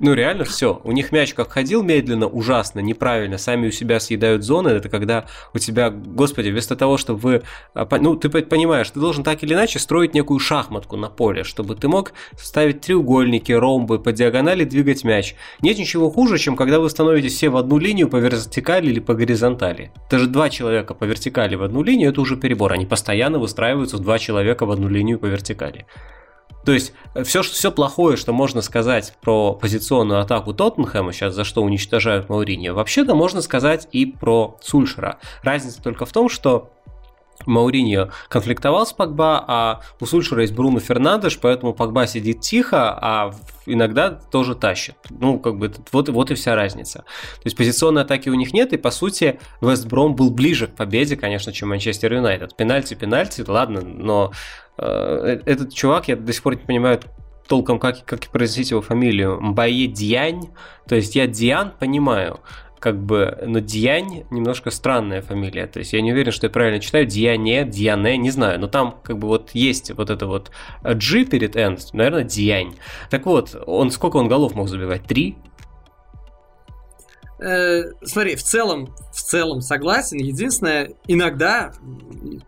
Ну, 0.01 0.15
реально 0.15 0.45
все. 0.45 0.81
У 0.83 0.93
них 0.93 1.13
мяч 1.13 1.35
как 1.35 1.51
ходил 1.53 1.83
медленно, 1.83 2.27
ужасно, 2.27 2.81
неправильно, 2.81 3.39
сами 3.39 3.69
у 3.69 3.71
себя 3.71 4.01
съедают 4.01 4.43
зоны. 4.43 4.71
Это 4.71 4.89
когда 4.89 5.27
у 5.55 5.59
тебя, 5.59 5.91
господи, 5.91 6.49
вместо 6.49 6.75
того, 6.75 6.97
чтобы 6.97 7.21
вы... 7.21 7.43
А, 7.75 7.87
ну, 8.01 8.17
ты 8.17 8.29
понимаешь, 8.29 8.91
ты 8.91 8.99
должен 8.99 9.23
так 9.23 9.43
или 9.43 9.55
иначе 9.55 9.79
строить 9.79 10.15
некую 10.15 10.41
шахматку 10.41 10.97
на 10.97 11.09
поле, 11.09 11.45
чтобы 11.45 11.77
ты 11.77 11.89
мог 11.89 12.13
ставить 12.37 12.81
треугольники, 12.81 13.53
ромбы, 13.53 13.99
по 13.99 14.13
диагонали 14.13 14.65
двигать 14.65 15.05
мяч. 15.05 15.37
Нет 15.61 15.79
ничего 15.79 16.11
хуже, 16.11 16.39
чем 16.39 16.57
когда 16.57 16.81
вы 16.81 16.91
становитесь 16.91 17.35
все 17.35 17.49
в 17.49 17.57
одну 17.57 17.79
линию 17.79 18.09
по 18.09 18.17
вертикали 18.17 18.89
или 18.89 19.01
по 19.01 19.15
горизонтали. 19.15 19.93
Даже 20.11 20.27
два 20.27 20.51
человека 20.51 20.95
по 20.95 21.05
вертикали 21.05 21.55
в 21.55 21.63
одну 21.63 21.83
линию, 21.83 22.11
это 22.11 22.21
уже 22.21 22.37
перебор. 22.37 22.73
Они 22.73 22.87
постоянно 22.87 23.39
выстраиваются 23.39 23.97
в 23.97 24.01
два 24.01 24.19
человека 24.19 24.67
в 24.67 24.71
одну 24.71 24.89
линию 24.89 25.19
по 25.19 25.27
вертикали. 25.27 25.87
То 26.65 26.73
есть 26.73 26.93
все, 27.25 27.41
э, 27.41 27.43
все 27.43 27.73
плохое, 27.73 28.17
что 28.17 28.33
можно 28.33 28.63
сказать 28.63 29.15
про 29.21 29.55
позиционную 29.55 30.21
атаку 30.21 30.55
Тоттенхэма, 30.55 31.13
сейчас 31.13 31.35
за 31.35 31.45
что 31.45 31.63
уничтожают 31.63 32.29
Мауриньо, 32.29 32.75
вообще-то 32.75 33.15
можно 33.15 33.43
сказать 33.43 33.89
и 33.93 34.07
про 34.07 34.59
Сульшера. 34.61 35.19
Разница 35.43 35.83
только 35.83 36.07
в 36.07 36.13
том, 36.13 36.29
что 36.29 36.71
Мауриньо 37.47 38.11
конфликтовал 38.29 38.87
с 38.87 38.93
Погба, 38.93 39.45
а 39.47 39.81
у 40.01 40.07
Сульшера 40.07 40.43
есть 40.43 40.55
Бруно 40.55 40.81
Фернандеш, 40.81 41.39
поэтому 41.39 41.73
Погба 41.75 42.07
сидит 42.07 42.41
тихо, 42.41 42.99
а 43.01 43.35
иногда 43.67 44.11
тоже 44.11 44.55
тащит. 44.55 44.97
Ну, 45.11 45.39
как 45.39 45.59
бы, 45.59 45.73
вот, 45.93 46.09
вот 46.09 46.31
и 46.31 46.35
вся 46.35 46.55
разница. 46.55 47.01
То 47.01 47.43
есть 47.45 47.57
позиционной 47.57 48.03
атаки 48.03 48.29
у 48.29 48.35
них 48.35 48.53
нет, 48.53 48.73
и 48.73 48.77
по 48.77 48.91
сути 48.91 49.39
Вестбром 49.61 50.15
был 50.15 50.31
ближе 50.31 50.67
к 50.67 50.75
победе, 50.75 51.17
конечно, 51.17 51.53
чем 51.53 51.69
Манчестер 51.71 52.13
Юнайтед. 52.13 52.57
Пенальти, 52.57 52.95
пенальти, 52.95 53.45
ладно, 53.47 53.81
но 53.83 54.33
Э, 54.79 55.41
этот 55.45 55.73
чувак, 55.75 56.09
я 56.09 56.17
до 56.17 56.33
сих 56.33 56.43
пор 56.43 56.57
не 56.57 56.63
понимаю 56.63 57.01
толком, 57.47 57.79
как, 57.79 58.05
как 58.05 58.21
произносить 58.29 58.71
его 58.71 58.81
фамилию. 58.81 59.41
Мбае 59.41 59.87
Дьянь. 59.87 60.51
То 60.89 60.97
есть 60.97 61.15
я 61.15 61.27
Диан 61.27 61.73
понимаю, 61.79 62.41
как 62.83 63.01
бы, 63.01 63.39
но 63.47 63.61
Дьянь 63.61 64.25
немножко 64.31 64.73
странная 64.73 65.23
фамилия. 65.23 65.69
То 65.69 65.79
есть 65.79 65.93
я 65.93 66.01
не 66.01 66.13
уверен, 66.13 66.33
что 66.33 66.47
я 66.47 66.51
правильно 66.51 66.81
читаю. 66.81 67.07
Дьяне, 67.07 67.65
Дьяне, 67.65 68.17
не 68.17 68.31
знаю. 68.33 68.59
Но 68.59 68.67
там 68.67 68.99
как 69.05 69.19
бы 69.19 69.29
вот 69.29 69.51
есть 69.53 69.93
вот 69.93 70.11
это 70.11 70.27
вот 70.27 70.51
G 70.83 71.25
перед 71.25 71.55
N, 71.55 71.79
наверное, 71.93 72.25
Дьянь. 72.25 72.75
Так 73.09 73.27
вот, 73.27 73.55
он 73.67 73.93
сколько 73.93 74.17
он 74.17 74.27
голов 74.27 74.57
мог 74.57 74.69
забивать? 74.69 75.05
Три? 75.05 75.37
Э, 77.39 77.93
смотри, 78.03 78.35
в 78.35 78.43
целом, 78.43 78.93
в 79.13 79.21
целом 79.21 79.61
согласен. 79.61 80.19
Единственное, 80.19 80.95
иногда, 81.07 81.73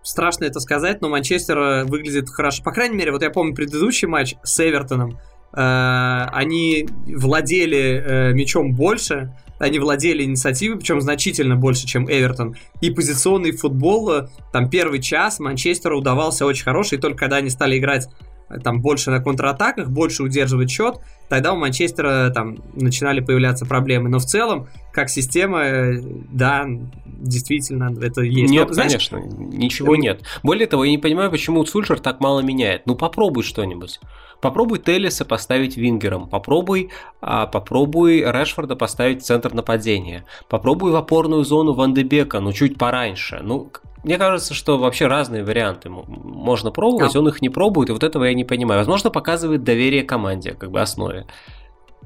страшно 0.02 0.46
это 0.46 0.58
сказать, 0.58 1.00
но 1.00 1.08
Манчестер 1.08 1.58
э, 1.58 1.84
выглядит 1.84 2.28
хорошо. 2.28 2.64
По 2.64 2.72
крайней 2.72 2.96
мере, 2.96 3.12
вот 3.12 3.22
я 3.22 3.30
помню 3.30 3.54
предыдущий 3.54 4.08
матч 4.08 4.34
с 4.42 4.58
Эвертоном. 4.58 5.18
Э, 5.56 6.26
они 6.32 6.88
владели 7.06 8.02
э, 8.04 8.32
мячом 8.32 8.74
больше, 8.74 9.32
они 9.58 9.78
владели 9.78 10.22
инициативой, 10.22 10.78
причем 10.78 11.00
значительно 11.00 11.56
больше, 11.56 11.86
чем 11.86 12.10
Эвертон. 12.10 12.56
И 12.80 12.90
позиционный 12.90 13.52
футбол, 13.52 14.10
э, 14.10 14.28
там 14.52 14.68
первый 14.68 15.00
час 15.00 15.38
Манчестеру 15.40 15.98
удавался 15.98 16.46
очень 16.46 16.64
хороший, 16.64 16.98
и 16.98 17.00
только 17.00 17.18
когда 17.18 17.36
они 17.36 17.50
стали 17.50 17.78
играть 17.78 18.08
э, 18.48 18.58
там 18.58 18.80
больше 18.80 19.10
на 19.10 19.20
контратаках, 19.20 19.88
больше 19.88 20.22
удерживать 20.22 20.70
счет, 20.70 20.96
тогда 21.28 21.52
у 21.52 21.56
Манчестера 21.56 22.30
там 22.30 22.58
начинали 22.74 23.20
появляться 23.20 23.64
проблемы. 23.66 24.08
Но 24.08 24.18
в 24.18 24.24
целом, 24.24 24.68
как 24.92 25.08
система, 25.08 25.62
э, 25.62 26.00
да, 26.32 26.66
действительно, 27.06 27.94
это 28.02 28.22
есть. 28.22 28.52
Нет, 28.52 28.68
Но, 28.68 28.74
знаешь, 28.74 28.92
конечно, 28.92 29.16
ничего 29.18 29.96
нет. 29.96 30.22
Более 30.42 30.66
того, 30.66 30.84
я 30.84 30.90
не 30.90 30.98
понимаю, 30.98 31.30
почему 31.30 31.64
Сульшер 31.64 32.00
так 32.00 32.20
мало 32.20 32.40
меняет. 32.40 32.86
Ну, 32.86 32.96
попробуй 32.96 33.44
что-нибудь. 33.44 34.00
Попробуй 34.44 34.78
Теллиса 34.78 35.24
поставить 35.24 35.78
вингером, 35.78 36.28
попробуй, 36.28 36.90
а, 37.22 37.46
попробуй 37.46 38.20
Решфорда 38.20 38.76
поставить 38.76 39.22
в 39.22 39.24
центр 39.24 39.54
нападения, 39.54 40.26
попробуй 40.50 40.92
в 40.92 40.96
опорную 40.96 41.44
зону 41.44 41.72
Ван 41.72 41.94
Дебека, 41.94 42.40
ну 42.40 42.52
чуть 42.52 42.76
пораньше. 42.76 43.40
Ну, 43.42 43.70
мне 44.02 44.18
кажется, 44.18 44.52
что 44.52 44.76
вообще 44.76 45.06
разные 45.06 45.44
варианты 45.44 45.88
можно 45.88 46.70
пробовать, 46.70 47.16
а... 47.16 47.20
он 47.20 47.28
их 47.28 47.40
не 47.40 47.48
пробует, 47.48 47.88
и 47.88 47.92
вот 47.92 48.04
этого 48.04 48.24
я 48.24 48.34
не 48.34 48.44
понимаю. 48.44 48.80
Возможно, 48.80 49.08
показывает 49.08 49.64
доверие 49.64 50.02
команде, 50.02 50.52
как 50.52 50.70
бы 50.70 50.82
основе. 50.82 51.24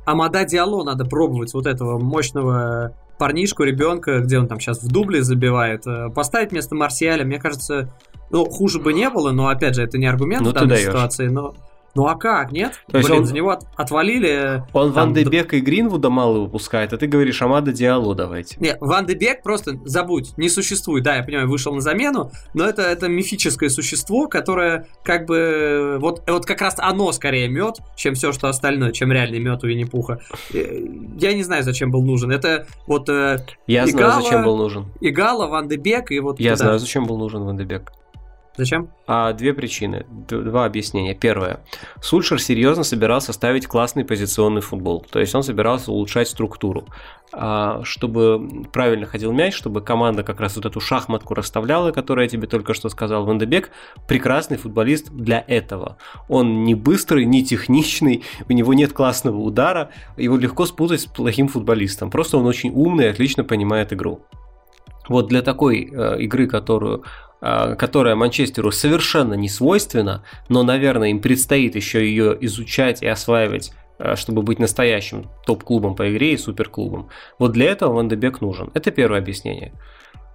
Амада 0.05 0.45
Диало 0.45 0.85
надо 0.85 1.07
пробовать, 1.07 1.53
вот 1.55 1.67
этого 1.67 1.99
мощного 1.99 2.95
парнишку, 3.19 3.65
ребенка, 3.65 4.21
где 4.21 4.39
он 4.39 4.47
там 4.47 4.61
сейчас 4.61 4.81
в 4.81 4.87
дубле 4.87 5.25
забивает, 5.25 5.89
э, 5.89 6.09
поставить 6.11 6.53
вместо 6.53 6.77
Марсиаля, 6.77 7.25
мне 7.25 7.41
кажется, 7.41 7.93
ну, 8.31 8.45
хуже 8.45 8.79
бы 8.79 8.93
не 8.93 9.11
было, 9.11 9.33
но, 9.33 9.49
опять 9.49 9.75
же, 9.75 9.83
это 9.83 9.99
не 9.99 10.07
аргумент 10.07 10.45
ну, 10.45 10.51
в 10.51 10.53
данной 10.53 10.77
ситуации, 10.77 11.27
но 11.27 11.57
ну 11.95 12.07
а 12.07 12.17
как, 12.17 12.53
нет? 12.53 12.81
То 12.91 12.99
есть 12.99 13.09
Блин, 13.09 13.23
он... 13.23 13.27
за 13.27 13.35
него 13.35 13.59
отвалили... 13.77 14.63
Он 14.73 14.93
там... 14.93 15.09
Ван 15.09 15.15
де 15.15 15.25
Бека 15.25 15.57
и 15.57 15.61
Гринвуда 15.61 16.11
мало 16.11 16.41
выпускает, 16.41 16.93
а 16.93 16.99
ты 16.99 17.07
говоришь 17.07 17.41
Амада 17.43 17.73
Диалу 17.73 18.15
давайте. 18.15 18.57
Нет, 18.61 18.79
Ван 18.81 19.07
де 19.07 19.15
Бек 19.15 19.43
просто 19.43 19.79
забудь, 19.85 20.37
не 20.37 20.49
существует. 20.49 21.05
Да, 21.05 21.17
я 21.17 21.23
понимаю, 21.23 21.49
вышел 21.49 21.75
на 21.75 21.81
замену, 21.81 22.31
но 22.55 22.65
это, 22.65 22.83
это 22.83 23.09
мифическое 23.09 23.69
существо, 23.69 24.29
которое 24.29 24.87
как 25.03 25.27
бы... 25.27 25.99
Вот, 26.01 26.23
вот 26.27 26.47
как 26.47 26.61
раз 26.61 26.75
оно 26.79 27.11
скорее 27.13 27.49
мед, 27.49 27.79
чем 27.97 28.15
все, 28.15 28.33
что 28.33 28.49
остальное, 28.49 28.93
чем 28.93 29.11
реальный 29.13 29.39
мед 29.39 29.63
у 29.65 29.67
Винни-Пуха. 29.67 30.21
Э, 30.53 30.81
я 31.19 31.33
не 31.33 31.43
знаю, 31.43 31.63
зачем 31.65 31.91
был 31.91 32.03
нужен. 32.03 32.31
Это 32.31 32.67
вот... 32.87 33.09
Э, 33.09 33.39
я 33.67 33.85
Игала, 33.85 34.11
знаю, 34.13 34.23
зачем 34.23 34.45
был 34.45 34.57
нужен. 34.57 34.87
Игала, 35.01 35.47
Ван 35.47 35.69
де 35.69 35.77
Бек 35.77 36.11
и 36.11 36.21
вот... 36.21 36.39
Я 36.39 36.53
туда. 36.53 36.65
знаю, 36.65 36.79
зачем 36.79 37.07
был 37.07 37.19
нужен 37.19 37.45
Ван 37.45 37.57
де 37.57 37.65
Бек. 37.65 37.93
Зачем? 38.59 38.89
А, 39.07 39.33
две 39.35 39.55
причины, 39.55 40.05
два 40.11 40.65
объяснения. 40.65 41.15
Первое. 41.15 41.61
Сульшер 42.03 42.41
серьезно 42.43 42.83
собирался 42.83 43.33
ставить 43.33 43.69
классный 43.69 44.05
позиционный 44.05 44.63
футбол. 44.63 45.07
То 45.09 45.21
есть 45.21 45.33
он 45.37 45.45
собирался 45.45 45.93
улучшать 45.93 46.27
структуру. 46.27 46.85
А, 47.33 47.83
чтобы 47.85 48.65
правильно 48.73 49.07
ходил 49.07 49.33
мяч, 49.33 49.55
чтобы 49.55 49.81
команда 49.81 50.25
как 50.25 50.41
раз 50.41 50.57
вот 50.57 50.67
эту 50.67 50.81
шахматку 50.81 51.35
расставляла, 51.35 51.93
которую 51.93 52.25
я 52.25 52.29
тебе 52.29 52.49
только 52.49 52.75
что 52.75 52.89
сказал. 52.89 53.25
Вандебек 53.25 53.71
прекрасный 54.09 54.57
футболист 54.57 55.11
для 55.11 55.45
этого. 55.47 55.97
Он 56.29 56.65
не 56.65 56.75
быстрый, 56.75 57.27
не 57.27 57.45
техничный, 57.45 58.25
у 58.49 58.53
него 58.53 58.75
нет 58.75 58.93
классного 58.93 59.39
удара, 59.39 59.91
его 60.17 60.37
легко 60.37 60.67
спутать 60.67 61.03
с 61.03 61.07
плохим 61.07 61.47
футболистом. 61.47 62.11
Просто 62.11 62.39
он 62.39 62.47
очень 62.47 62.73
умный 62.75 63.05
и 63.05 63.09
отлично 63.09 63.45
понимает 63.45 63.93
игру. 63.93 64.25
Вот 65.09 65.29
для 65.29 65.43
такой 65.43 65.91
э, 65.91 66.23
игры, 66.23 66.47
которую 66.47 67.05
а, 67.41 67.77
которая 67.77 68.17
Манчестеру 68.17 68.73
совершенно 68.73 69.35
не 69.35 69.49
свойственна, 69.49 70.25
но, 70.49 70.65
наверное, 70.65 71.11
им 71.11 71.21
предстоит 71.21 71.77
еще 71.77 72.05
ее 72.05 72.37
изучать 72.41 73.01
и 73.03 73.07
осваивать 73.07 73.73
а, 73.99 74.17
чтобы 74.17 74.43
быть 74.43 74.59
настоящим 74.59 75.29
топ-клубом 75.45 75.97
по 75.97 76.11
игре 76.11 76.33
и 76.33 76.37
суперклубом. 76.37 77.09
Вот 77.39 77.53
для 77.53 77.71
этого 77.71 77.95
Ван 77.95 78.09
Дебек 78.09 78.41
нужен. 78.41 78.71
Это 78.75 78.91
первое 78.91 79.19
объяснение. 79.19 79.73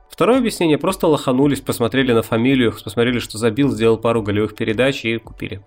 Второе 0.10 0.40
объяснение, 0.40 0.78
просто 0.78 1.08
лоханулись, 1.08 1.62
посмотрели 1.62 2.12
на 2.12 2.22
фамилию, 2.22 2.72
посмотрели, 2.72 3.20
что 3.20 3.38
забил, 3.38 3.72
сделал 3.72 3.98
пару 3.98 4.22
голевых 4.22 4.56
передач 4.56 5.06
и 5.06 5.18
купили. 5.18 5.66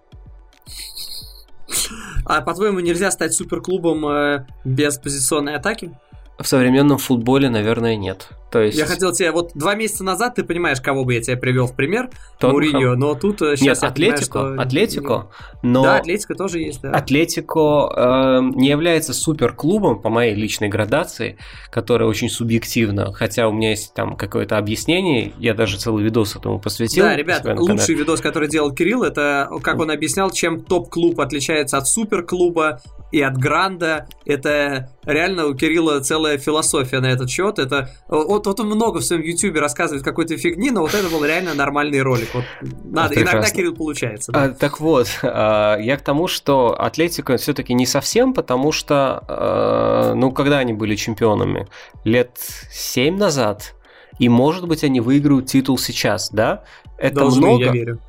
А 2.24 2.42
по-твоему, 2.42 2.80
нельзя 2.80 3.10
стать 3.10 3.32
суперклубом 3.32 4.06
э, 4.06 4.46
без 4.64 4.98
позиционной 4.98 5.54
атаки? 5.54 5.98
В 6.38 6.46
современном 6.46 6.98
футболе, 6.98 7.48
наверное, 7.48 7.96
нет. 7.96 8.28
То 8.50 8.60
есть... 8.60 8.78
Я 8.78 8.86
хотел 8.86 9.12
тебе, 9.12 9.32
вот 9.32 9.52
два 9.54 9.74
месяца 9.74 10.04
назад 10.04 10.36
ты 10.36 10.44
понимаешь, 10.44 10.80
кого 10.80 11.04
бы 11.04 11.14
я 11.14 11.20
тебе 11.20 11.36
привел 11.36 11.66
в 11.66 11.74
пример, 11.74 12.10
Тоттенхэм. 12.38 12.52
Муриньо, 12.52 12.94
но 12.94 13.14
тут 13.14 13.38
сейчас 13.38 13.60
Нет, 13.60 13.78
я 13.82 13.88
Атлетико, 13.88 14.32
понимаю, 14.32 14.54
что... 14.54 14.62
Атлетико, 14.62 15.30
но... 15.62 15.82
Да, 15.82 15.96
Атлетико 15.96 16.34
тоже 16.34 16.60
есть, 16.60 16.80
да. 16.80 16.90
Атлетико 16.92 17.92
э, 17.96 18.40
не 18.54 18.68
является 18.68 19.12
суперклубом 19.14 20.00
по 20.00 20.10
моей 20.10 20.34
личной 20.34 20.68
градации, 20.68 21.38
которая 21.70 22.08
очень 22.08 22.28
субъективна, 22.28 23.12
хотя 23.12 23.48
у 23.48 23.52
меня 23.52 23.70
есть 23.70 23.94
там 23.94 24.16
какое-то 24.16 24.58
объяснение, 24.58 25.32
я 25.38 25.54
даже 25.54 25.78
целый 25.78 26.04
видос 26.04 26.36
этому 26.36 26.60
посвятил. 26.60 27.04
Да, 27.04 27.16
ребят, 27.16 27.44
лучший 27.44 27.94
видос, 27.94 28.20
который 28.20 28.48
делал 28.48 28.72
Кирилл, 28.72 29.02
это 29.02 29.50
как 29.62 29.80
он 29.80 29.90
объяснял, 29.90 30.30
чем 30.30 30.62
топ-клуб 30.62 31.20
отличается 31.20 31.78
от 31.78 31.88
суперклуба, 31.88 32.80
и 33.12 33.20
от 33.20 33.36
Гранда. 33.36 34.08
Это 34.24 34.90
реально 35.04 35.46
у 35.46 35.54
Кирилла 35.54 36.00
целая 36.00 36.25
философия 36.38 37.00
на 37.00 37.06
этот 37.06 37.30
счет. 37.30 37.58
Это 37.58 37.90
вот, 38.08 38.46
вот 38.46 38.60
он 38.60 38.66
много 38.66 38.98
в 38.98 39.04
своем 39.04 39.22
YouTube 39.22 39.56
рассказывает 39.56 40.04
какой-то 40.04 40.36
фигни, 40.36 40.70
но 40.70 40.82
вот 40.82 40.94
это 40.94 41.08
был 41.08 41.24
реально 41.24 41.54
нормальный 41.54 42.02
ролик. 42.02 42.28
Вот 42.34 42.44
надо, 42.84 43.14
Прекрасно. 43.14 43.38
иногда 43.38 43.50
Кирилл 43.50 43.74
получается. 43.74 44.32
Да. 44.32 44.44
А, 44.44 44.48
так 44.50 44.80
вот, 44.80 45.08
а, 45.22 45.78
я 45.78 45.96
к 45.96 46.02
тому, 46.02 46.28
что 46.28 46.78
Атлетика 46.78 47.36
все-таки 47.36 47.74
не 47.74 47.86
совсем, 47.86 48.34
потому 48.34 48.72
что, 48.72 49.22
а, 49.28 50.14
ну, 50.14 50.32
когда 50.32 50.58
они 50.58 50.72
были 50.72 50.96
чемпионами? 50.96 51.68
Лет 52.04 52.32
7 52.70 53.16
назад. 53.16 53.74
И, 54.18 54.28
может 54.28 54.66
быть, 54.66 54.82
они 54.82 55.00
выиграют 55.00 55.46
титул 55.46 55.78
сейчас, 55.78 56.30
да? 56.30 56.64
Это 56.98 57.16
Должны, 57.16 57.46
много. 57.46 57.64
Я 57.64 57.72
верю. 57.72 58.00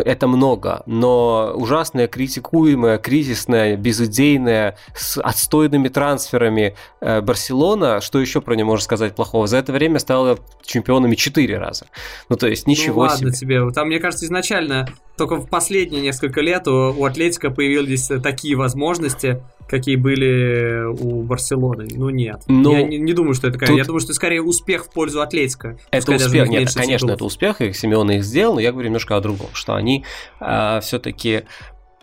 Это 0.00 0.26
много, 0.26 0.82
но 0.86 1.52
ужасная, 1.54 2.08
критикуемая, 2.08 2.98
кризисная, 2.98 3.76
безыдейная, 3.76 4.76
с 4.94 5.20
отстойными 5.20 5.86
трансферами 5.88 6.74
э, 7.00 7.20
Барселона, 7.20 8.00
что 8.00 8.20
еще 8.20 8.40
про 8.40 8.54
нее 8.54 8.64
можно 8.64 8.82
сказать 8.82 9.14
плохого, 9.14 9.46
за 9.46 9.58
это 9.58 9.72
время 9.72 10.00
стала 10.00 10.38
чемпионами 10.64 11.14
четыре 11.14 11.58
раза. 11.58 11.86
Ну, 12.28 12.36
то 12.36 12.48
есть, 12.48 12.66
ничего 12.66 13.04
ну, 13.04 13.08
ладно 13.10 13.32
себе. 13.32 13.58
тебе. 13.60 13.70
Там, 13.72 13.86
мне 13.86 14.00
кажется, 14.00 14.26
изначально 14.26 14.88
только 15.16 15.36
в 15.36 15.48
последние 15.48 16.02
несколько 16.02 16.40
лет 16.40 16.66
у, 16.66 16.92
у 16.96 17.04
Атлетика 17.04 17.50
появились 17.50 18.10
такие 18.22 18.56
возможности, 18.56 19.42
какие 19.68 19.96
были 19.96 20.84
у 20.84 21.22
Барселоны. 21.22 21.86
Ну 21.94 22.10
нет. 22.10 22.42
Но 22.48 22.72
я 22.72 22.82
не, 22.82 22.98
не 22.98 23.12
думаю, 23.12 23.34
что 23.34 23.48
это 23.48 23.58
такая. 23.58 23.70
Тут... 23.70 23.78
Я 23.78 23.84
думаю, 23.84 24.00
что 24.00 24.08
это 24.08 24.16
скорее 24.16 24.42
успех 24.42 24.86
в 24.86 24.90
пользу 24.90 25.22
Атлетика. 25.22 25.78
Это 25.90 26.12
успех. 26.12 26.48
Нет, 26.48 26.72
конечно, 26.74 27.10
это 27.10 27.24
успех, 27.24 27.60
и 27.60 27.72
Симеон 27.72 28.10
их 28.10 28.24
сделал, 28.24 28.54
но 28.54 28.60
я 28.60 28.72
говорю 28.72 28.88
немножко 28.88 29.16
о 29.16 29.20
другом, 29.20 29.48
что 29.52 29.74
они 29.74 30.04
а, 30.40 30.80
все-таки, 30.80 31.44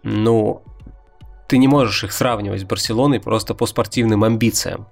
ну, 0.03 0.63
ты 1.47 1.57
не 1.57 1.67
можешь 1.67 2.03
их 2.03 2.13
сравнивать 2.13 2.61
с 2.61 2.63
Барселоной 2.63 3.19
просто 3.19 3.53
по 3.53 3.65
спортивным 3.65 4.23
амбициям 4.23 4.87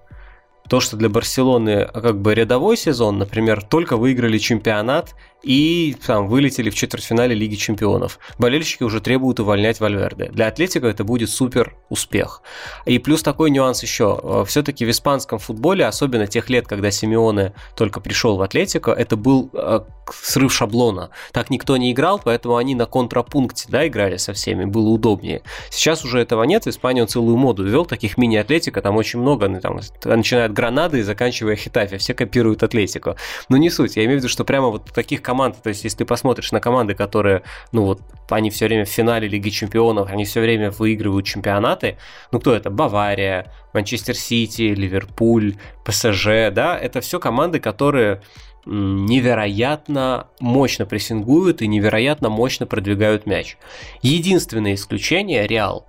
то, 0.69 0.79
что 0.79 0.95
для 0.95 1.09
Барселоны 1.09 1.87
как 1.87 2.21
бы 2.21 2.33
рядовой 2.33 2.77
сезон, 2.77 3.17
например, 3.17 3.63
только 3.63 3.97
выиграли 3.97 4.37
чемпионат 4.37 5.15
и 5.41 5.95
там 6.05 6.27
вылетели 6.27 6.69
в 6.69 6.75
четвертьфинале 6.75 7.33
Лиги 7.35 7.55
Чемпионов. 7.55 8.19
Болельщики 8.37 8.83
уже 8.83 8.99
требуют 9.01 9.39
увольнять 9.39 9.79
Вальверде. 9.79 10.29
Для 10.29 10.47
Атлетика 10.47 10.87
это 10.87 11.03
будет 11.03 11.29
супер 11.29 11.75
успех. 11.89 12.41
И 12.85 12.99
плюс 12.99 13.23
такой 13.23 13.49
нюанс 13.49 13.81
еще. 13.83 14.43
Все-таки 14.47 14.85
в 14.85 14.89
испанском 14.89 15.39
футболе, 15.39 15.85
особенно 15.85 16.27
тех 16.27 16.49
лет, 16.49 16.67
когда 16.67 16.91
Симеоне 16.91 17.53
только 17.75 18.01
пришел 18.01 18.37
в 18.37 18.41
Атлетико, 18.41 18.91
это 18.91 19.15
был 19.15 19.49
э, 19.53 19.81
срыв 20.11 20.53
шаблона. 20.53 21.09
Так 21.31 21.49
никто 21.49 21.77
не 21.77 21.91
играл, 21.91 22.21
поэтому 22.23 22.57
они 22.57 22.75
на 22.75 22.85
контрапункте 22.85 23.67
да, 23.69 23.87
играли 23.87 24.17
со 24.17 24.33
всеми, 24.33 24.65
было 24.65 24.89
удобнее. 24.89 25.41
Сейчас 25.69 26.03
уже 26.03 26.19
этого 26.19 26.43
нет, 26.43 26.65
в 26.65 26.69
Испании 26.69 27.01
он 27.01 27.07
целую 27.07 27.37
моду 27.37 27.63
ввел, 27.63 27.85
таких 27.85 28.17
мини-атлетика 28.17 28.81
там 28.81 28.95
очень 28.97 29.19
много, 29.19 29.47
ну, 29.47 29.59
там, 29.59 29.79
начиная 30.03 30.45
от 30.45 30.53
Гранады 30.53 30.99
и 30.99 31.03
заканчивая 31.03 31.55
Хитафи, 31.55 31.97
все 31.97 32.13
копируют 32.13 32.63
Атлетику. 32.63 33.15
Но 33.49 33.57
не 33.57 33.69
суть, 33.69 33.95
я 33.95 34.05
имею 34.05 34.19
в 34.19 34.23
виду, 34.23 34.29
что 34.29 34.43
прямо 34.43 34.69
вот 34.69 34.85
таких 34.93 35.21
команд, 35.29 35.61
то 35.61 35.69
есть 35.69 35.83
если 35.83 35.99
ты 35.99 36.05
посмотришь 36.05 36.51
на 36.51 36.59
команды, 36.59 36.95
которые, 36.95 37.43
ну 37.71 37.83
вот, 37.83 38.01
они 38.29 38.49
все 38.49 38.65
время 38.65 38.83
в 38.85 38.89
финале 38.89 39.27
Лиги 39.27 39.49
Чемпионов, 39.49 40.09
они 40.09 40.25
все 40.25 40.41
время 40.41 40.71
выигрывают 40.71 41.27
чемпионаты, 41.27 41.97
ну 42.31 42.39
кто 42.39 42.55
это? 42.55 42.71
Бавария, 42.71 43.45
Манчестер 43.73 44.15
Сити, 44.15 44.73
Ливерпуль, 44.73 45.53
ПСЖ, 45.85 46.49
да, 46.51 46.75
это 46.75 46.99
все 47.01 47.19
команды, 47.19 47.59
которые 47.59 48.21
невероятно 48.65 50.27
мощно 50.39 50.87
прессингуют 50.87 51.61
и 51.61 51.67
невероятно 51.67 52.29
мощно 52.29 52.65
продвигают 52.65 53.27
мяч. 53.27 53.57
Единственное 54.01 54.73
исключение– 54.73 55.45
Реал. 55.47 55.87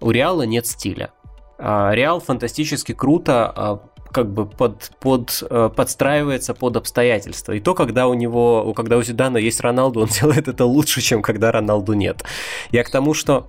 У 0.00 0.10
Реала 0.10 0.42
нет 0.42 0.66
стиля. 0.66 1.10
А, 1.58 1.92
Реал 1.92 2.20
фантастически 2.20 2.92
круто 2.92 3.52
а, 3.54 3.89
как 4.12 4.32
бы 4.32 4.46
под, 4.46 4.90
под, 5.00 5.42
э, 5.48 5.70
подстраивается 5.74 6.54
под 6.54 6.76
обстоятельства. 6.76 7.52
И 7.52 7.60
то, 7.60 7.74
когда 7.74 8.08
у 8.08 8.14
него, 8.14 8.72
когда 8.74 8.96
у 8.96 9.02
Зидана 9.02 9.38
есть 9.38 9.60
Роналду, 9.60 10.00
он 10.00 10.08
делает 10.20 10.48
это 10.48 10.64
лучше, 10.64 11.00
чем 11.00 11.22
когда 11.22 11.52
Роналду 11.52 11.92
нет. 11.92 12.24
Я 12.70 12.84
к 12.84 12.90
тому, 12.90 13.14
что 13.14 13.48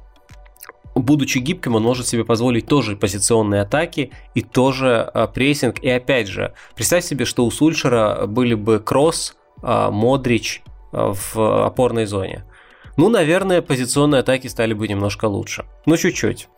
будучи 0.96 1.40
гибким, 1.40 1.76
он 1.76 1.84
может 1.84 2.08
себе 2.08 2.26
позволить 2.26 2.68
тоже 2.68 2.96
позиционные 2.96 3.62
атаки 3.62 4.12
и 4.36 4.42
тоже 4.42 5.10
э, 5.14 5.28
прессинг. 5.34 5.80
И 5.80 5.90
опять 5.90 6.28
же, 6.28 6.54
представь 6.76 7.04
себе, 7.04 7.26
что 7.26 7.46
у 7.46 7.52
Сульшера 7.52 8.26
были 8.28 8.54
бы 8.54 8.80
Кросс, 8.80 9.36
э, 9.64 9.90
Модрич 9.92 10.64
в 10.92 11.66
опорной 11.66 12.06
зоне. 12.06 12.44
Ну, 12.98 13.08
наверное, 13.08 13.62
позиционные 13.62 14.20
атаки 14.20 14.48
стали 14.48 14.74
бы 14.74 14.88
немножко 14.90 15.26
лучше. 15.26 15.64
Ну, 15.86 15.96
чуть-чуть. 15.96 16.50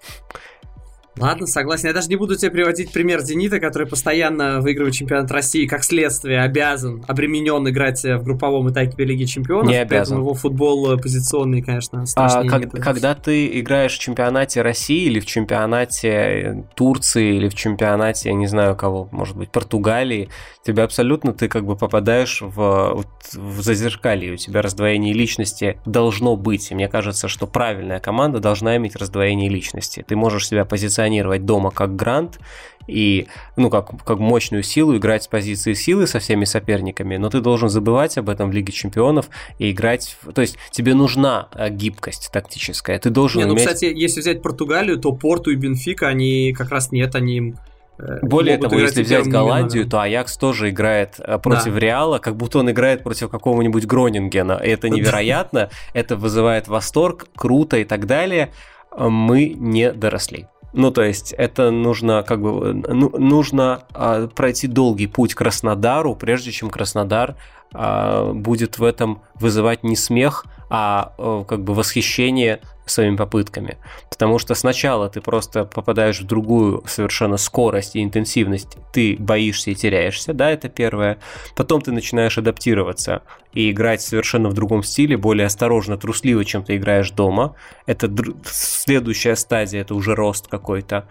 Ладно, 1.19 1.45
согласен. 1.45 1.87
Я 1.87 1.93
даже 1.93 2.07
не 2.07 2.15
буду 2.15 2.35
тебе 2.35 2.49
приводить 2.51 2.91
пример 2.91 3.21
«Зенита», 3.21 3.59
который 3.59 3.87
постоянно 3.87 4.61
выигрывает 4.61 4.95
чемпионат 4.95 5.29
России, 5.31 5.67
как 5.67 5.83
следствие 5.83 6.41
обязан, 6.41 7.05
обременен 7.07 7.67
играть 7.69 8.03
в 8.03 8.23
групповом 8.23 8.71
этапе 8.71 9.03
Лиги 9.05 9.25
Чемпионов. 9.25 9.67
Не 9.67 9.77
обязан. 9.77 10.19
его 10.19 10.33
футбол 10.33 10.97
позиционный, 10.97 11.61
конечно, 11.61 12.05
страшнее. 12.05 12.49
А, 12.51 12.59
как, 12.59 12.71
когда 12.71 13.13
ты 13.13 13.59
играешь 13.59 13.95
в 13.95 13.99
чемпионате 13.99 14.61
России 14.63 15.03
или 15.03 15.19
в 15.19 15.25
чемпионате 15.25 16.65
Турции 16.75 17.35
или 17.35 17.47
в 17.47 17.53
чемпионате, 17.53 18.29
я 18.29 18.35
не 18.35 18.47
знаю 18.47 18.75
кого, 18.75 19.07
может 19.11 19.37
быть, 19.37 19.51
Португалии, 19.51 20.29
тебя 20.65 20.83
абсолютно, 20.83 21.33
ты 21.33 21.47
как 21.47 21.65
бы 21.65 21.75
попадаешь 21.75 22.41
в, 22.41 23.03
в 23.33 23.61
зазеркалье, 23.61 24.33
у 24.33 24.37
тебя 24.37 24.61
раздвоение 24.61 25.13
личности 25.13 25.77
должно 25.85 26.35
быть. 26.35 26.71
И 26.71 26.75
мне 26.75 26.87
кажется, 26.87 27.27
что 27.27 27.45
правильная 27.45 27.99
команда 27.99 28.39
должна 28.39 28.77
иметь 28.77 28.95
раздвоение 28.95 29.49
личности. 29.49 30.03
Ты 30.07 30.15
можешь 30.15 30.47
себя 30.47 30.65
позиционировать 30.65 31.02
позиционировать 31.03 31.45
дома 31.45 31.71
как 31.71 31.95
грант 31.95 32.39
и, 32.87 33.27
ну, 33.55 33.69
как, 33.69 34.03
как 34.03 34.19
мощную 34.19 34.61
силу, 34.61 34.97
играть 34.97 35.23
с 35.23 35.27
позиции 35.27 35.73
силы 35.73 36.05
со 36.05 36.19
всеми 36.19 36.43
соперниками, 36.43 37.15
но 37.15 37.29
ты 37.29 37.39
должен 37.39 37.69
забывать 37.69 38.17
об 38.17 38.29
этом 38.29 38.49
в 38.49 38.53
Лиге 38.53 38.73
Чемпионов 38.73 39.29
и 39.57 39.71
играть... 39.71 40.17
То 40.33 40.41
есть 40.41 40.57
тебе 40.69 40.93
нужна 40.93 41.47
э, 41.53 41.69
гибкость 41.69 42.29
тактическая, 42.33 42.99
ты 42.99 43.09
должен 43.09 43.41
Не, 43.41 43.47
ну, 43.47 43.53
иметь... 43.53 43.65
кстати, 43.65 43.85
если 43.85 44.19
взять 44.19 44.41
Португалию, 44.41 44.97
то 44.97 45.13
Порту 45.13 45.51
и 45.51 45.55
Бенфика, 45.55 46.07
они 46.07 46.53
как 46.53 46.71
раз 46.71 46.91
нет, 46.91 47.15
они 47.15 47.55
э, 47.99 48.19
более 48.21 48.57
того, 48.57 48.77
если 48.77 49.01
взять 49.01 49.27
Голландию, 49.27 49.87
то 49.87 50.01
Аякс 50.01 50.35
тоже 50.35 50.69
играет 50.69 51.15
э, 51.19 51.37
против 51.37 51.73
да. 51.73 51.79
Реала, 51.79 52.19
как 52.19 52.35
будто 52.35 52.59
он 52.59 52.69
играет 52.69 53.03
против 53.03 53.29
какого-нибудь 53.29 53.85
Гронингена. 53.85 54.59
Это 54.61 54.89
невероятно, 54.89 55.69
это 55.93 56.17
вызывает 56.17 56.67
восторг, 56.67 57.27
круто 57.33 57.77
и 57.77 57.85
так 57.85 58.07
далее. 58.07 58.51
Мы 58.95 59.55
не 59.57 59.91
доросли. 59.91 60.47
Ну, 60.73 60.89
то 60.91 61.03
есть 61.03 61.33
это 61.33 61.69
нужно 61.69 62.23
как 62.23 62.41
бы 62.41 62.73
ну, 62.73 63.09
нужно 63.17 63.83
а, 63.93 64.27
пройти 64.27 64.67
долгий 64.67 65.07
путь 65.07 65.35
к 65.35 65.37
Краснодару, 65.37 66.15
прежде 66.15 66.51
чем 66.51 66.69
Краснодар 66.71 67.35
а, 67.73 68.33
будет 68.33 68.79
в 68.79 68.83
этом 68.83 69.21
вызывать 69.35 69.83
не 69.83 69.95
смех, 69.95 70.45
а, 70.75 71.13
а 71.19 71.43
как 71.43 71.63
бы 71.63 71.75
восхищение 71.75 72.59
своими 72.87 73.15
попытками. 73.15 73.77
Потому 74.09 74.39
что 74.39 74.55
сначала 74.55 75.07
ты 75.07 75.21
просто 75.21 75.65
попадаешь 75.65 76.19
в 76.19 76.25
другую 76.25 76.83
совершенно 76.87 77.37
скорость 77.37 77.95
и 77.95 78.03
интенсивность, 78.03 78.77
ты 78.91 79.15
боишься 79.19 79.69
и 79.69 79.75
теряешься, 79.75 80.33
да, 80.33 80.49
это 80.49 80.69
первое. 80.69 81.19
Потом 81.55 81.79
ты 81.81 81.91
начинаешь 81.91 82.39
адаптироваться 82.39 83.21
и 83.53 83.69
играть 83.69 84.01
совершенно 84.01 84.49
в 84.49 84.53
другом 84.53 84.81
стиле, 84.81 85.15
более 85.15 85.45
осторожно, 85.45 85.95
трусливо, 85.95 86.43
чем 86.43 86.63
ты 86.63 86.75
играешь 86.75 87.11
дома. 87.11 87.55
Это 87.85 88.11
следующая 88.43 89.35
стадия, 89.35 89.81
это 89.81 89.93
уже 89.93 90.15
рост 90.15 90.47
какой-то. 90.47 91.07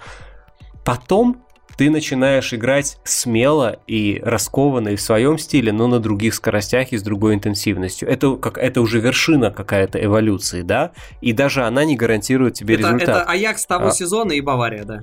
Потом 0.85 1.45
ты 1.77 1.91
начинаешь 1.91 2.53
играть 2.53 2.99
смело 3.05 3.79
и 3.87 4.21
раскованно 4.25 4.91
и 4.91 4.97
в 4.97 5.01
своем 5.01 5.39
стиле, 5.39 5.73
но 5.73 5.87
на 5.87 5.99
других 5.99 6.35
скоростях 6.35 6.93
и 6.93 6.99
с 6.99 7.03
другой 7.03 7.35
интенсивностью. 7.35 8.09
Это, 8.09 8.37
как, 8.37 8.59
это 8.59 8.81
уже 8.81 9.01
вершина 9.01 9.51
какая-то 9.51 10.03
эволюции, 10.03 10.63
да? 10.63 10.93
И 11.21 11.33
даже 11.33 11.65
она 11.65 11.85
не 11.85 11.97
гарантирует 11.97 12.55
тебе 12.55 12.75
это, 12.75 12.85
результат. 12.85 13.09
Это 13.09 13.23
Аякс 13.25 13.67
того 13.67 13.89
а... 13.89 13.91
сезона 13.93 14.33
и 14.33 14.41
Бавария, 14.41 14.85
да? 14.85 15.03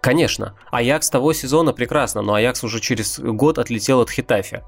Конечно. 0.00 0.54
Аякс 0.70 1.10
того 1.10 1.32
сезона 1.32 1.72
прекрасно, 1.72 2.22
но 2.22 2.34
Аякс 2.34 2.64
уже 2.64 2.80
через 2.80 3.18
год 3.18 3.58
отлетел 3.58 4.00
от 4.00 4.10
Хитафи 4.10 4.62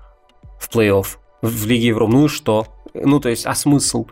в 0.60 0.68
плей-офф 0.74 1.06
в 1.42 1.66
Лиге 1.66 1.88
Европы. 1.88 2.12
Ну 2.12 2.24
и 2.26 2.28
что? 2.28 2.66
Ну, 2.94 3.20
то 3.20 3.28
есть, 3.28 3.46
а 3.46 3.54
смысл? 3.54 4.06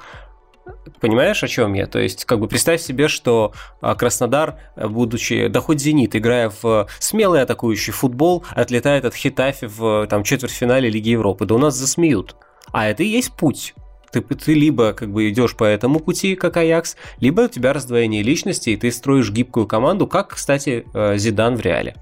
Понимаешь, 1.00 1.42
о 1.42 1.48
чем 1.48 1.72
я? 1.72 1.86
То 1.86 1.98
есть, 1.98 2.24
как 2.24 2.40
бы 2.40 2.48
представь 2.48 2.80
себе, 2.80 3.08
что 3.08 3.52
а, 3.80 3.94
Краснодар, 3.94 4.58
будучи, 4.76 5.48
да 5.48 5.60
хоть 5.60 5.80
Зенит, 5.80 6.14
играя 6.14 6.52
в 6.62 6.88
смелый 6.98 7.42
атакующий 7.42 7.92
футбол, 7.92 8.44
отлетает 8.50 9.04
от 9.04 9.14
Хитафи 9.14 9.66
в 9.66 10.06
там, 10.08 10.22
четвертьфинале 10.22 10.90
Лиги 10.90 11.10
Европы. 11.10 11.46
Да 11.46 11.54
у 11.54 11.58
нас 11.58 11.74
засмеют. 11.74 12.36
А 12.72 12.88
это 12.88 13.02
и 13.02 13.06
есть 13.06 13.32
путь. 13.32 13.74
Ты, 14.12 14.20
ты 14.20 14.54
либо 14.54 14.92
как 14.92 15.12
бы 15.12 15.30
идешь 15.30 15.56
по 15.56 15.64
этому 15.64 16.00
пути, 16.00 16.34
как 16.34 16.56
Аякс, 16.56 16.96
либо 17.20 17.42
у 17.42 17.48
тебя 17.48 17.72
раздвоение 17.72 18.22
личности, 18.22 18.70
и 18.70 18.76
ты 18.76 18.90
строишь 18.90 19.30
гибкую 19.30 19.66
команду, 19.66 20.06
как, 20.06 20.34
кстати, 20.34 20.84
э, 20.92 21.16
Зидан 21.16 21.56
в 21.56 21.60
реале. 21.60 21.94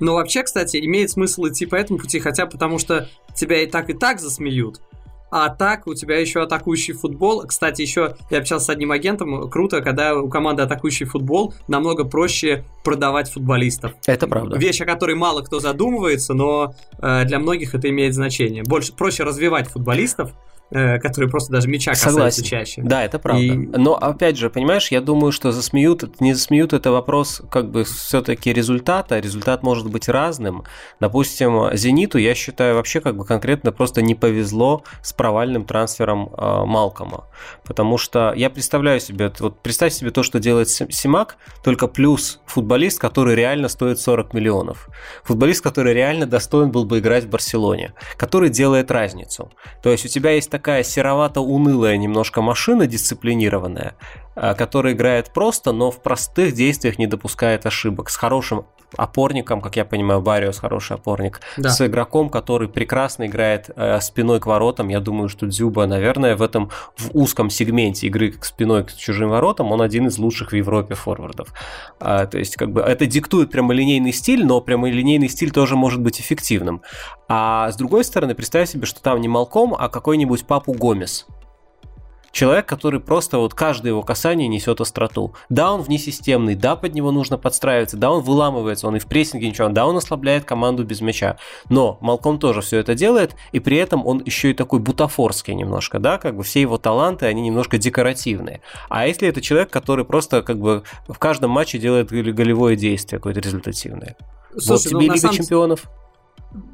Ну, 0.00 0.14
вообще, 0.14 0.42
кстати, 0.42 0.84
имеет 0.84 1.10
смысл 1.10 1.46
идти 1.46 1.66
по 1.66 1.76
этому 1.76 1.98
пути, 1.98 2.18
хотя 2.18 2.46
потому 2.46 2.78
что 2.78 3.08
тебя 3.34 3.62
и 3.62 3.66
так, 3.66 3.90
и 3.90 3.94
так 3.94 4.20
засмеют 4.20 4.80
а 5.32 5.48
так 5.48 5.86
у 5.86 5.94
тебя 5.94 6.18
еще 6.18 6.42
атакующий 6.42 6.92
футбол. 6.92 7.44
Кстати, 7.46 7.80
еще 7.80 8.16
я 8.30 8.38
общался 8.38 8.66
с 8.66 8.68
одним 8.68 8.92
агентом, 8.92 9.48
круто, 9.48 9.80
когда 9.80 10.14
у 10.14 10.28
команды 10.28 10.62
атакующий 10.62 11.06
футбол, 11.06 11.54
намного 11.68 12.04
проще 12.04 12.64
продавать 12.84 13.30
футболистов. 13.30 13.92
Это 14.06 14.28
правда. 14.28 14.58
Вещь, 14.58 14.82
о 14.82 14.84
которой 14.84 15.16
мало 15.16 15.40
кто 15.40 15.58
задумывается, 15.58 16.34
но 16.34 16.74
э, 16.98 17.24
для 17.24 17.38
многих 17.38 17.74
это 17.74 17.88
имеет 17.88 18.12
значение. 18.12 18.62
Больше 18.62 18.92
проще 18.92 19.22
развивать 19.22 19.68
футболистов, 19.68 20.32
которые 20.72 21.30
просто 21.30 21.52
даже 21.52 21.68
мяча 21.68 21.92
касаются 21.92 22.12
Согласен. 22.12 22.44
чаще. 22.44 22.82
Да, 22.82 23.04
это 23.04 23.18
правда. 23.18 23.42
И... 23.42 23.52
Но 23.52 23.94
опять 23.94 24.36
же, 24.36 24.50
понимаешь, 24.50 24.90
я 24.90 25.00
думаю, 25.00 25.32
что 25.32 25.52
засмеют, 25.52 26.20
не 26.20 26.34
засмеют, 26.34 26.72
это 26.72 26.90
вопрос 26.90 27.42
как 27.50 27.70
бы 27.70 27.84
все-таки 27.84 28.52
результата. 28.52 29.18
Результат 29.18 29.62
может 29.62 29.90
быть 29.90 30.08
разным. 30.08 30.64
Допустим, 31.00 31.74
Зениту, 31.74 32.18
я 32.18 32.34
считаю, 32.34 32.74
вообще 32.76 33.00
как 33.00 33.16
бы 33.16 33.24
конкретно 33.24 33.72
просто 33.72 34.02
не 34.02 34.14
повезло 34.14 34.84
с 35.02 35.12
провальным 35.12 35.64
трансфером 35.64 36.32
э, 36.36 36.64
Малкома. 36.64 37.24
Потому 37.64 37.98
что 37.98 38.32
я 38.34 38.50
представляю 38.50 39.00
себе, 39.00 39.32
вот 39.40 39.60
представь 39.60 39.92
себе 39.92 40.10
то, 40.10 40.22
что 40.22 40.38
делает 40.38 40.68
Симак, 40.68 41.36
только 41.62 41.86
плюс 41.86 42.40
футболист, 42.46 42.98
который 42.98 43.34
реально 43.34 43.68
стоит 43.68 44.00
40 44.00 44.34
миллионов. 44.34 44.88
Футболист, 45.24 45.62
который 45.62 45.94
реально 45.94 46.26
достоин 46.26 46.70
был 46.70 46.84
бы 46.84 46.98
играть 46.98 47.24
в 47.24 47.28
Барселоне, 47.28 47.94
который 48.16 48.50
делает 48.50 48.90
разницу. 48.90 49.50
То 49.82 49.90
есть 49.90 50.04
у 50.04 50.08
тебя 50.08 50.30
есть 50.32 50.50
такая 50.62 50.84
серовато-унылая 50.84 51.96
немножко 51.96 52.40
машина 52.40 52.86
дисциплинированная, 52.86 53.96
а, 54.34 54.54
которая 54.54 54.94
играет 54.94 55.32
просто, 55.32 55.72
но 55.72 55.90
в 55.90 56.02
простых 56.02 56.54
действиях 56.54 56.98
не 56.98 57.06
допускает 57.06 57.66
ошибок, 57.66 58.10
с 58.10 58.16
хорошим 58.16 58.66
опорником, 58.96 59.60
как 59.60 59.76
я 59.76 59.84
понимаю, 59.84 60.20
Бариос 60.20 60.58
хороший 60.58 60.96
опорник, 60.96 61.40
да. 61.56 61.70
с 61.70 61.84
игроком, 61.86 62.28
который 62.28 62.68
прекрасно 62.68 63.26
играет 63.26 63.70
э, 63.74 64.00
спиной 64.00 64.40
к 64.40 64.46
воротам. 64.46 64.88
Я 64.88 65.00
думаю, 65.00 65.28
что 65.28 65.46
Дзюба, 65.46 65.86
наверное, 65.86 66.36
в 66.36 66.42
этом 66.42 66.70
в 66.96 67.10
узком 67.14 67.50
сегменте 67.50 68.06
игры 68.06 68.32
к 68.32 68.44
спиной 68.44 68.84
к 68.84 68.92
чужим 68.94 69.30
воротам 69.30 69.72
он 69.72 69.82
один 69.82 70.06
из 70.08 70.18
лучших 70.18 70.52
в 70.52 70.56
Европе 70.56 70.94
форвардов. 70.94 71.52
А, 72.00 72.26
то 72.26 72.38
есть, 72.38 72.56
как 72.56 72.72
бы 72.72 72.80
это 72.80 73.06
диктует 73.06 73.50
прямолинейный 73.50 74.12
стиль, 74.12 74.44
но 74.44 74.60
прямолинейный 74.60 75.28
стиль 75.28 75.50
тоже 75.50 75.76
может 75.76 76.00
быть 76.00 76.20
эффективным. 76.20 76.82
А 77.28 77.70
с 77.70 77.76
другой 77.76 78.04
стороны, 78.04 78.34
представь 78.34 78.68
себе, 78.68 78.86
что 78.86 79.00
там 79.00 79.20
не 79.20 79.28
Малком, 79.28 79.74
а 79.78 79.88
какой-нибудь 79.88 80.46
Папу 80.46 80.72
Гомес 80.72 81.26
человек, 82.32 82.66
который 82.66 82.98
просто 82.98 83.38
вот 83.38 83.54
каждое 83.54 83.90
его 83.90 84.02
касание 84.02 84.48
несет 84.48 84.80
остроту. 84.80 85.34
Да, 85.48 85.72
он 85.72 85.82
внесистемный, 85.82 86.54
да, 86.54 86.74
под 86.74 86.94
него 86.94 87.12
нужно 87.12 87.38
подстраиваться, 87.38 87.96
да, 87.96 88.10
он 88.10 88.22
выламывается, 88.22 88.88
он 88.88 88.96
и 88.96 88.98
в 88.98 89.06
прессинге 89.06 89.48
ничего, 89.48 89.68
да, 89.68 89.86
он 89.86 89.96
ослабляет 89.96 90.44
команду 90.44 90.84
без 90.84 91.00
мяча. 91.00 91.36
Но 91.68 91.98
Малком 92.00 92.38
тоже 92.38 92.62
все 92.62 92.78
это 92.78 92.94
делает, 92.94 93.36
и 93.52 93.60
при 93.60 93.76
этом 93.76 94.06
он 94.06 94.22
еще 94.24 94.50
и 94.50 94.54
такой 94.54 94.80
бутафорский 94.80 95.54
немножко, 95.54 95.98
да, 95.98 96.18
как 96.18 96.36
бы 96.36 96.42
все 96.42 96.60
его 96.60 96.78
таланты, 96.78 97.26
они 97.26 97.42
немножко 97.42 97.78
декоративные. 97.78 98.62
А 98.88 99.06
если 99.06 99.28
это 99.28 99.40
человек, 99.40 99.70
который 99.70 100.04
просто 100.04 100.42
как 100.42 100.58
бы 100.58 100.82
в 101.06 101.18
каждом 101.18 101.50
матче 101.50 101.78
делает 101.78 102.10
голевое 102.10 102.76
действие 102.76 103.18
какое-то 103.18 103.40
результативное? 103.40 104.16
Слушай, 104.56 104.68
вот 104.70 104.82
тебе 104.82 104.94
ну, 104.94 105.00
Лига 105.00 105.16
самом... 105.16 105.36
чемпионов 105.36 105.86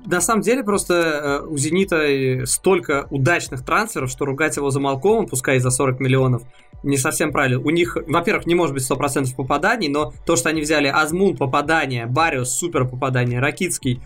на 0.06 0.20
самом 0.20 0.42
деле 0.42 0.64
просто 0.64 0.94
э, 0.94 1.46
у 1.46 1.56
«Зенита» 1.56 2.46
столько 2.46 3.06
удачных 3.10 3.64
трансферов, 3.64 4.10
что 4.10 4.24
ругать 4.24 4.56
его 4.56 4.70
за 4.70 4.80
Малкомом, 4.80 5.26
пускай 5.26 5.56
и 5.56 5.60
за 5.60 5.70
40 5.70 6.00
миллионов, 6.00 6.42
не 6.82 6.96
совсем 6.96 7.32
правильно. 7.32 7.60
У 7.60 7.70
них, 7.70 7.96
во-первых, 8.06 8.46
не 8.46 8.54
может 8.54 8.74
быть 8.74 8.88
100% 8.88 9.34
попаданий, 9.36 9.88
но 9.88 10.12
то, 10.26 10.36
что 10.36 10.48
они 10.48 10.62
взяли 10.62 10.88
Азмун 10.88 11.36
попадание, 11.36 12.06
Бариус 12.06 12.50
супер 12.50 12.86
попадание, 12.86 13.40
Ракицкий 13.40 14.00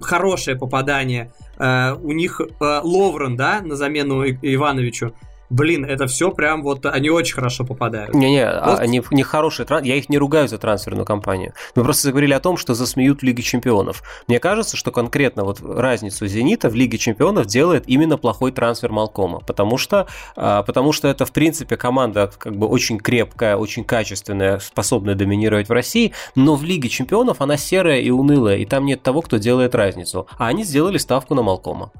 хорошее 0.00 0.56
попадание, 0.56 1.32
э, 1.58 1.94
у 1.94 2.12
них 2.12 2.40
э, 2.40 2.80
Ловрен, 2.82 3.36
да, 3.36 3.60
на 3.60 3.74
замену 3.74 4.24
Ивановичу, 4.24 5.14
блин, 5.50 5.84
это 5.84 6.06
все 6.06 6.30
прям 6.30 6.62
вот 6.62 6.84
они 6.86 7.10
очень 7.10 7.34
хорошо 7.34 7.64
попадают. 7.64 8.14
Не-не, 8.14 8.46
а 8.46 8.70
вот. 8.70 8.80
они 8.80 9.02
не 9.10 9.22
хорошие, 9.22 9.66
я 9.82 9.96
их 9.96 10.08
не 10.08 10.18
ругаю 10.18 10.48
за 10.48 10.58
трансферную 10.58 11.06
кампанию. 11.06 11.52
Мы 11.74 11.84
просто 11.84 12.04
заговорили 12.04 12.32
о 12.32 12.40
том, 12.40 12.56
что 12.56 12.74
засмеют 12.74 13.20
в 13.20 13.22
Лиге 13.22 13.42
Чемпионов. 13.42 14.02
Мне 14.26 14.40
кажется, 14.40 14.76
что 14.76 14.90
конкретно 14.92 15.44
вот 15.44 15.60
разницу 15.60 16.26
Зенита 16.26 16.68
в 16.68 16.74
Лиге 16.74 16.98
Чемпионов 16.98 17.46
делает 17.46 17.84
именно 17.86 18.18
плохой 18.18 18.52
трансфер 18.52 18.92
Малкома, 18.92 19.40
потому 19.40 19.78
что, 19.78 20.06
а, 20.36 20.62
потому 20.62 20.92
что 20.92 21.08
это, 21.08 21.24
в 21.24 21.32
принципе, 21.32 21.76
команда 21.76 22.30
как 22.36 22.56
бы 22.56 22.66
очень 22.66 22.98
крепкая, 22.98 23.56
очень 23.56 23.84
качественная, 23.84 24.58
способная 24.58 25.14
доминировать 25.14 25.68
в 25.68 25.72
России, 25.72 26.12
но 26.34 26.56
в 26.56 26.64
Лиге 26.64 26.88
Чемпионов 26.88 27.40
она 27.40 27.56
серая 27.56 28.00
и 28.00 28.10
унылая, 28.10 28.58
и 28.58 28.66
там 28.66 28.84
нет 28.86 29.02
того, 29.02 29.22
кто 29.22 29.38
делает 29.38 29.74
разницу. 29.74 30.26
А 30.38 30.48
они 30.48 30.64
сделали 30.64 30.98
ставку 30.98 31.34
на 31.34 31.42
Малкома. 31.42 31.90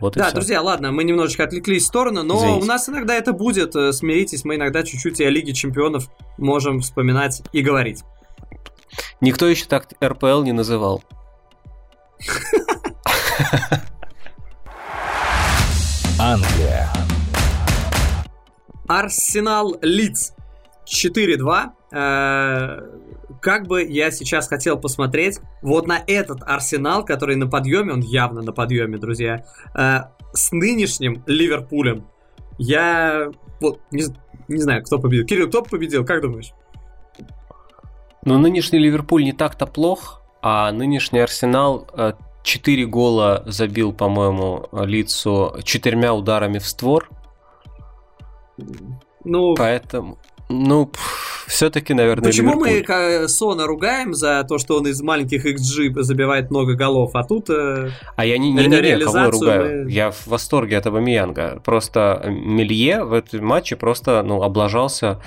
Вот 0.00 0.14
да, 0.14 0.30
друзья, 0.32 0.60
ладно, 0.60 0.90
мы 0.92 1.04
немножечко 1.04 1.44
отвлеклись 1.44 1.84
в 1.84 1.86
сторону, 1.86 2.22
но 2.22 2.36
Извините. 2.36 2.64
у 2.64 2.66
нас 2.66 2.88
иногда 2.88 3.14
это 3.14 3.32
будет. 3.32 3.76
Э, 3.76 3.92
смиритесь, 3.92 4.44
мы 4.44 4.56
иногда 4.56 4.82
чуть-чуть 4.82 5.20
и 5.20 5.24
о 5.24 5.30
Лиге 5.30 5.52
Чемпионов 5.52 6.08
можем 6.36 6.80
вспоминать 6.80 7.42
и 7.52 7.62
говорить. 7.62 8.02
Никто 9.20 9.46
еще 9.46 9.66
так 9.66 9.88
РПЛ 10.02 10.42
не 10.42 10.52
называл. 10.52 11.02
Англия. 16.18 16.90
Арсенал 18.86 19.76
Лидс 19.80 20.32
4-2. 20.86 21.72
Как 23.44 23.66
бы 23.66 23.84
я 23.84 24.10
сейчас 24.10 24.48
хотел 24.48 24.80
посмотреть 24.80 25.38
вот 25.60 25.86
на 25.86 26.02
этот 26.06 26.42
Арсенал, 26.46 27.04
который 27.04 27.36
на 27.36 27.46
подъеме, 27.46 27.92
он 27.92 28.00
явно 28.00 28.40
на 28.40 28.52
подъеме, 28.52 28.96
друзья, 28.96 29.44
э, 29.74 29.98
с 30.32 30.50
нынешним 30.50 31.22
Ливерпулем. 31.26 32.06
Я 32.56 33.30
вот 33.60 33.80
не, 33.90 34.04
не 34.48 34.62
знаю, 34.62 34.82
кто 34.82 34.98
победил. 34.98 35.26
Кирилл, 35.26 35.48
кто 35.48 35.60
победил, 35.60 36.06
как 36.06 36.22
думаешь? 36.22 36.54
Ну, 38.24 38.38
нынешний 38.38 38.78
Ливерпуль 38.78 39.24
не 39.24 39.34
так-то 39.34 39.66
плох, 39.66 40.22
а 40.40 40.72
нынешний 40.72 41.18
Арсенал 41.18 41.86
4 42.44 42.82
э, 42.82 42.86
гола 42.86 43.42
забил, 43.44 43.92
по-моему, 43.92 44.70
лицу 44.72 45.54
четырьмя 45.64 46.14
ударами 46.14 46.56
в 46.56 46.66
створ. 46.66 47.10
Ну, 49.22 49.54
поэтому, 49.54 50.16
ну, 50.48 50.90
все-таки, 51.46 51.94
наверное, 51.94 52.24
Почему 52.24 52.64
Ливерпуль. 52.64 53.22
мы 53.22 53.28
Сона 53.28 53.66
ругаем 53.66 54.14
за 54.14 54.44
то, 54.44 54.58
что 54.58 54.76
он 54.76 54.86
из 54.86 55.00
маленьких 55.00 55.46
XG 55.46 56.02
забивает 56.02 56.50
много 56.50 56.74
голов, 56.74 57.12
а 57.14 57.24
тут... 57.24 57.48
Э, 57.48 57.90
а 58.16 58.26
я 58.26 58.36
не, 58.36 58.52
не, 58.52 58.66
не, 58.66 58.80
не 58.80 59.04
кого 59.04 59.30
ругаю. 59.30 59.84
Мы... 59.84 59.90
Я 59.90 60.10
в 60.10 60.26
восторге 60.26 60.78
от 60.78 60.86
Абамиянга. 60.86 61.60
Просто 61.64 62.22
Мелье 62.26 63.04
в 63.04 63.14
этом 63.14 63.44
матче 63.44 63.76
просто, 63.76 64.22
ну, 64.22 64.42
облажался 64.42 65.20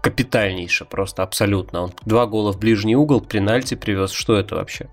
капитальнейше, 0.00 0.84
просто 0.84 1.22
абсолютно. 1.22 1.82
Он 1.82 1.92
два 2.04 2.26
гола 2.26 2.52
в 2.52 2.58
ближний 2.58 2.96
угол, 2.96 3.20
пенальти 3.20 3.74
привез. 3.74 4.12
Что 4.12 4.36
это 4.36 4.56
вообще? 4.56 4.88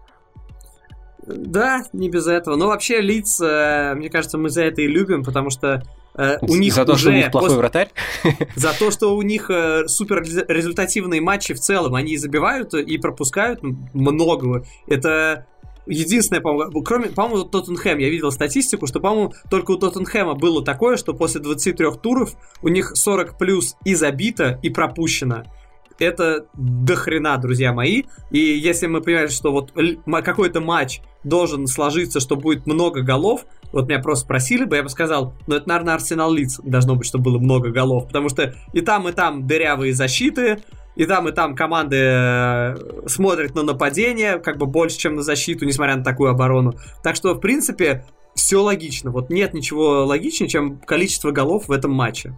Да, 1.25 1.83
не 1.93 2.09
без 2.09 2.25
этого. 2.25 2.55
Но 2.55 2.67
вообще 2.67 3.01
лиц, 3.01 3.39
э, 3.39 3.93
мне 3.95 4.09
кажется, 4.09 4.39
мы 4.39 4.49
за 4.49 4.63
это 4.63 4.81
и 4.81 4.87
любим, 4.87 5.23
потому 5.23 5.51
что 5.51 5.83
Э, 5.83 5.98
у 6.41 6.55
них 6.55 6.73
за 6.73 6.85
то, 6.85 6.93
уже 6.93 7.01
что 7.01 7.09
у 7.09 7.13
них 7.13 7.31
плохой 7.31 7.49
после... 7.49 7.57
вратарь? 7.59 7.89
За 8.55 8.73
то, 8.77 8.91
что 8.91 9.15
у 9.15 9.21
них 9.21 9.49
э, 9.49 9.87
супер 9.87 10.21
результативные 10.23 11.21
матчи 11.21 11.53
в 11.53 11.59
целом. 11.59 11.95
Они 11.95 12.17
забивают 12.17 12.73
и 12.73 12.97
пропускают 12.97 13.61
много. 13.93 14.65
Это 14.87 15.45
единственное, 15.89 16.41
по-моему, 16.41 16.81
кроме, 16.83 17.07
по-моему, 17.07 17.45
Тоттенхэм, 17.45 17.97
я 17.97 18.09
видел 18.09 18.31
статистику, 18.31 18.87
что, 18.87 18.99
по-моему, 18.99 19.33
только 19.49 19.71
у 19.71 19.77
Тоттенхэма 19.77 20.35
было 20.35 20.63
такое, 20.63 20.97
что 20.97 21.13
после 21.13 21.41
23 21.41 21.87
туров 22.01 22.35
у 22.61 22.67
них 22.67 22.91
40 22.95 23.37
плюс 23.37 23.75
и 23.85 23.95
забито, 23.95 24.59
и 24.61 24.69
пропущено 24.69 25.45
это 25.99 26.45
дохрена, 26.53 27.37
друзья 27.37 27.73
мои. 27.73 28.03
И 28.31 28.39
если 28.39 28.87
мы 28.87 29.01
понимаем, 29.01 29.29
что 29.29 29.51
вот 29.51 29.73
какой-то 30.23 30.61
матч 30.61 31.01
должен 31.23 31.67
сложиться, 31.67 32.19
что 32.19 32.35
будет 32.35 32.65
много 32.65 33.01
голов, 33.01 33.45
вот 33.71 33.87
меня 33.87 33.99
просто 33.99 34.25
спросили 34.25 34.65
бы, 34.65 34.77
я 34.77 34.83
бы 34.83 34.89
сказал, 34.89 35.33
ну 35.47 35.55
это, 35.55 35.67
наверное, 35.67 35.93
Арсенал 35.95 36.33
лиц 36.33 36.59
должно 36.63 36.95
быть, 36.95 37.07
чтобы 37.07 37.25
было 37.25 37.39
много 37.39 37.69
голов, 37.69 38.07
потому 38.07 38.29
что 38.29 38.55
и 38.73 38.81
там, 38.81 39.07
и 39.07 39.11
там 39.11 39.45
дырявые 39.45 39.93
защиты, 39.93 40.59
и 40.95 41.05
там, 41.05 41.29
и 41.29 41.31
там 41.31 41.55
команды 41.55 41.97
э, 41.97 42.75
смотрят 43.07 43.55
на 43.55 43.63
нападение, 43.63 44.39
как 44.39 44.57
бы 44.57 44.65
больше, 44.65 44.97
чем 44.97 45.15
на 45.15 45.21
защиту, 45.21 45.65
несмотря 45.65 45.95
на 45.95 46.03
такую 46.03 46.31
оборону. 46.31 46.73
Так 47.03 47.15
что, 47.15 47.35
в 47.35 47.39
принципе, 47.39 48.05
все 48.35 48.61
логично. 48.61 49.11
Вот 49.11 49.29
нет 49.29 49.53
ничего 49.53 50.05
логичнее, 50.05 50.49
чем 50.49 50.77
количество 50.79 51.31
голов 51.31 51.67
в 51.67 51.71
этом 51.71 51.91
матче. 51.91 52.35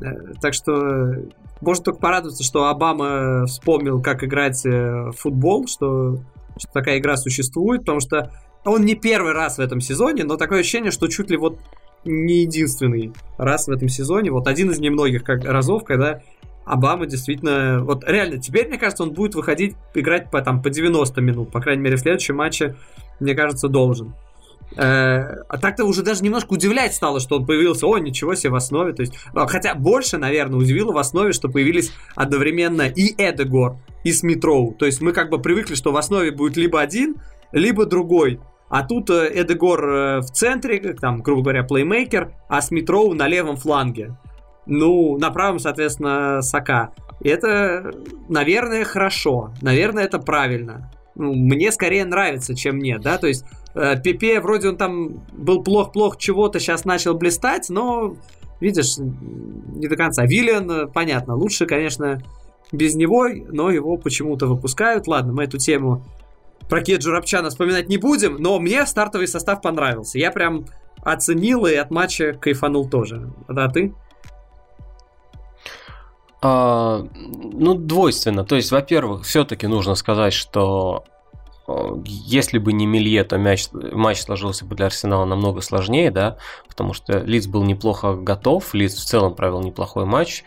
Э, 0.00 0.34
так 0.40 0.54
что 0.54 1.14
можно 1.60 1.84
только 1.84 2.00
порадоваться, 2.00 2.44
что 2.44 2.68
Обама 2.68 3.46
вспомнил, 3.46 4.00
как 4.00 4.24
играть 4.24 4.64
в 4.64 5.12
футбол, 5.12 5.66
что, 5.66 6.18
что 6.56 6.72
такая 6.72 6.98
игра 6.98 7.16
существует, 7.16 7.80
потому 7.80 8.00
что 8.00 8.30
он 8.64 8.84
не 8.84 8.94
первый 8.94 9.32
раз 9.32 9.58
в 9.58 9.60
этом 9.60 9.80
сезоне, 9.80 10.24
но 10.24 10.36
такое 10.36 10.60
ощущение, 10.60 10.90
что 10.90 11.08
чуть 11.08 11.30
ли 11.30 11.36
вот 11.36 11.58
не 12.04 12.42
единственный 12.42 13.12
раз 13.36 13.66
в 13.66 13.70
этом 13.70 13.88
сезоне, 13.88 14.30
вот 14.30 14.46
один 14.46 14.70
из 14.70 14.78
немногих 14.78 15.24
как, 15.24 15.44
разов, 15.44 15.84
когда 15.84 16.22
Обама 16.64 17.06
действительно, 17.06 17.80
вот 17.82 18.04
реально, 18.06 18.38
теперь, 18.38 18.68
мне 18.68 18.76
кажется, 18.76 19.02
он 19.02 19.12
будет 19.12 19.34
выходить 19.34 19.74
играть 19.94 20.30
по, 20.30 20.42
там, 20.42 20.62
по 20.62 20.68
90 20.68 21.20
минут, 21.22 21.50
по 21.50 21.60
крайней 21.60 21.82
мере, 21.82 21.96
в 21.96 22.00
следующем 22.00 22.36
матче, 22.36 22.76
мне 23.20 23.34
кажется, 23.34 23.68
должен. 23.68 24.14
Э, 24.76 25.42
а 25.48 25.58
так-то 25.58 25.84
уже 25.84 26.02
даже 26.02 26.22
немножко 26.22 26.52
удивлять 26.52 26.94
стало, 26.94 27.20
что 27.20 27.36
он 27.36 27.46
появился, 27.46 27.86
о, 27.86 27.98
ничего 27.98 28.34
себе 28.34 28.50
в 28.50 28.54
основе. 28.54 28.92
То 28.92 29.02
есть, 29.02 29.14
а, 29.34 29.46
хотя 29.46 29.74
больше, 29.74 30.18
наверное, 30.18 30.58
удивило 30.58 30.92
в 30.92 30.98
основе, 30.98 31.32
что 31.32 31.48
появились 31.48 31.92
одновременно 32.14 32.82
и 32.82 33.14
Эдегор, 33.16 33.78
и 34.04 34.12
Смитроу. 34.12 34.74
То 34.74 34.86
есть 34.86 35.00
мы 35.00 35.12
как 35.12 35.30
бы 35.30 35.40
привыкли, 35.40 35.74
что 35.74 35.92
в 35.92 35.96
основе 35.96 36.30
будет 36.30 36.56
либо 36.56 36.80
один, 36.80 37.16
либо 37.52 37.86
другой. 37.86 38.40
А 38.68 38.86
тут 38.86 39.08
э, 39.10 39.30
Эдегор 39.34 39.88
э, 39.88 40.20
в 40.20 40.30
центре, 40.30 40.78
там, 40.94 41.22
грубо 41.22 41.42
говоря, 41.42 41.64
плеймейкер, 41.64 42.32
а 42.48 42.60
Смитроу 42.60 43.14
на 43.14 43.26
левом 43.26 43.56
фланге. 43.56 44.16
Ну, 44.66 45.16
на 45.18 45.30
правом, 45.30 45.58
соответственно, 45.58 46.42
Сака. 46.42 46.92
Это, 47.24 47.90
наверное, 48.28 48.84
хорошо. 48.84 49.54
Наверное, 49.62 50.04
это 50.04 50.18
правильно. 50.18 50.92
Ну, 51.14 51.34
мне 51.34 51.72
скорее 51.72 52.04
нравится, 52.04 52.54
чем 52.54 52.78
нет, 52.78 53.00
да, 53.00 53.18
то 53.18 53.26
есть 53.26 53.44
Пепе 53.74 54.40
вроде 54.40 54.70
он 54.70 54.76
там 54.76 55.20
был 55.32 55.62
плох-плох 55.62 56.16
чего-то, 56.16 56.58
сейчас 56.58 56.84
начал 56.84 57.14
блистать, 57.14 57.68
но, 57.68 58.16
видишь, 58.60 58.96
не 58.98 59.86
до 59.86 59.96
конца. 59.96 60.24
Виллиан, 60.24 60.90
понятно, 60.90 61.34
лучше, 61.36 61.66
конечно, 61.66 62.22
без 62.72 62.94
него, 62.94 63.28
но 63.28 63.70
его 63.70 63.96
почему-то 63.96 64.46
выпускают. 64.46 65.06
Ладно, 65.06 65.32
мы 65.32 65.44
эту 65.44 65.58
тему 65.58 66.04
про 66.68 66.82
Кеджу 66.82 67.12
Рапчана 67.12 67.50
вспоминать 67.50 67.88
не 67.88 67.98
будем, 67.98 68.36
но 68.38 68.58
мне 68.58 68.84
стартовый 68.86 69.28
состав 69.28 69.62
понравился. 69.62 70.18
Я 70.18 70.30
прям 70.30 70.66
оценил 71.02 71.66
и 71.66 71.74
от 71.74 71.90
матча 71.90 72.34
кайфанул 72.34 72.88
тоже. 72.88 73.32
А 73.46 73.68
ты? 73.68 73.94
А, 76.40 77.06
ну, 77.14 77.74
двойственно. 77.74 78.44
То 78.44 78.56
есть, 78.56 78.70
во-первых, 78.70 79.24
все-таки 79.24 79.66
нужно 79.66 79.94
сказать, 79.94 80.32
что 80.32 81.04
если 82.04 82.58
бы 82.58 82.72
не 82.72 82.86
Милье, 82.86 83.24
то 83.24 83.36
мяч, 83.36 83.68
матч 83.72 84.20
сложился 84.20 84.64
бы 84.64 84.74
для 84.74 84.86
Арсенала 84.86 85.24
намного 85.24 85.60
сложнее, 85.60 86.10
да, 86.10 86.38
потому 86.66 86.94
что 86.94 87.18
Лиц 87.18 87.46
был 87.46 87.62
неплохо 87.62 88.14
готов, 88.14 88.72
Лиц 88.74 88.94
в 88.94 89.04
целом 89.04 89.34
провел 89.34 89.60
неплохой 89.60 90.06
матч, 90.06 90.44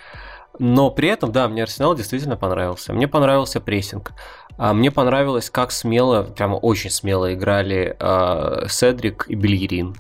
но 0.60 0.90
при 0.90 1.10
этом, 1.10 1.32
да, 1.32 1.48
мне 1.48 1.64
Арсенал 1.64 1.96
действительно 1.96 2.38
понравился. 2.38 2.94
Мне 2.94 3.08
понравился 3.08 3.62
прессинг. 3.62 4.14
А 4.58 4.74
мне 4.74 4.92
понравилось, 4.92 5.50
как 5.50 5.72
смело, 5.72 6.24
прямо 6.24 6.56
очень 6.56 6.90
смело 6.90 7.34
играли 7.34 7.96
э, 8.00 8.68
Седрик 8.68 9.26
и 9.28 9.36
Бельерин. 9.36 9.96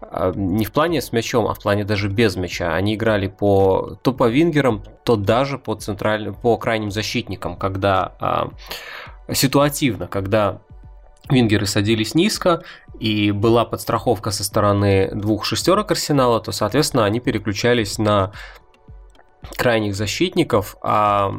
А, 0.00 0.32
не 0.34 0.64
в 0.64 0.72
плане 0.72 1.00
с 1.00 1.12
мячом, 1.12 1.46
а 1.46 1.54
в 1.54 1.60
плане 1.60 1.84
даже 1.84 2.08
без 2.08 2.36
мяча. 2.36 2.74
Они 2.74 2.94
играли 2.94 3.28
по, 3.28 3.98
то 4.02 4.12
по 4.12 4.28
вингерам, 4.28 4.82
то 5.04 5.16
даже 5.16 5.58
по, 5.58 5.74
центральным, 5.74 6.34
по 6.34 6.56
крайним 6.56 6.90
защитникам, 6.90 7.56
когда 7.56 8.12
а, 8.20 8.50
ситуативно, 9.32 10.06
когда 10.06 10.60
вингеры 11.28 11.66
садились 11.66 12.14
низко, 12.14 12.62
и 12.98 13.30
была 13.30 13.64
подстраховка 13.64 14.30
со 14.30 14.44
стороны 14.44 15.10
двух 15.14 15.44
шестерок 15.44 15.90
Арсенала, 15.90 16.40
то, 16.40 16.52
соответственно, 16.52 17.04
они 17.04 17.20
переключались 17.20 17.98
на 17.98 18.32
крайних 19.56 19.94
защитников, 19.94 20.76
а 20.82 21.32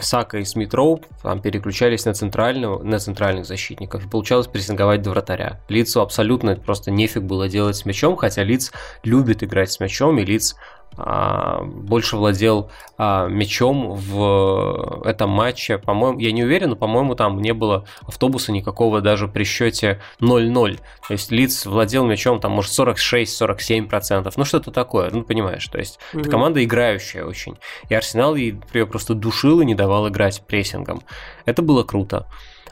Сака 0.00 0.38
и 0.38 0.44
Смит 0.44 0.72
Роуп 0.74 1.06
там 1.22 1.40
переключались 1.40 2.04
на, 2.04 2.14
центральную, 2.14 2.84
на 2.84 2.98
центральных 2.98 3.46
защитников. 3.46 4.06
И 4.06 4.08
получалось 4.08 4.46
прессинговать 4.46 5.02
до 5.02 5.10
вратаря. 5.10 5.60
Лицу 5.68 6.00
абсолютно 6.00 6.54
просто 6.56 6.90
нефиг 6.90 7.22
было 7.24 7.48
делать 7.48 7.76
с 7.76 7.84
мячом, 7.84 8.16
хотя 8.16 8.42
Лиц 8.44 8.72
любит 9.02 9.42
играть 9.42 9.72
с 9.72 9.80
мячом, 9.80 10.18
и 10.18 10.24
Лиц 10.24 10.56
больше 10.96 12.16
владел 12.16 12.70
а, 12.96 13.26
мячом 13.28 13.92
в 13.94 15.02
этом 15.04 15.28
матче. 15.28 15.76
По-моему, 15.76 16.18
я 16.18 16.32
не 16.32 16.42
уверен, 16.42 16.70
но, 16.70 16.76
по-моему, 16.76 17.14
там 17.14 17.40
не 17.42 17.52
было 17.52 17.84
автобуса 18.06 18.50
никакого 18.50 19.02
даже 19.02 19.28
при 19.28 19.44
счете 19.44 20.00
0-0. 20.20 20.76
То 20.76 21.12
есть 21.12 21.30
Лиц 21.30 21.66
владел 21.66 22.06
мячом 22.06 22.40
там, 22.40 22.52
может, 22.52 22.72
46-47%. 22.78 24.32
Ну, 24.36 24.44
что-то 24.44 24.70
такое, 24.70 25.10
ну, 25.10 25.22
понимаешь. 25.22 25.66
То 25.66 25.78
есть 25.78 25.98
угу. 26.12 26.20
это 26.20 26.30
команда 26.30 26.64
играющая 26.64 27.24
очень. 27.24 27.58
И 27.90 27.94
Арсенал 27.94 28.34
ее 28.34 28.58
просто 28.86 29.14
душил 29.14 29.60
и 29.60 29.66
не 29.66 29.74
давал 29.74 30.08
играть 30.08 30.46
прессингом. 30.46 31.02
Это 31.44 31.60
было 31.60 31.82
круто. 31.82 32.26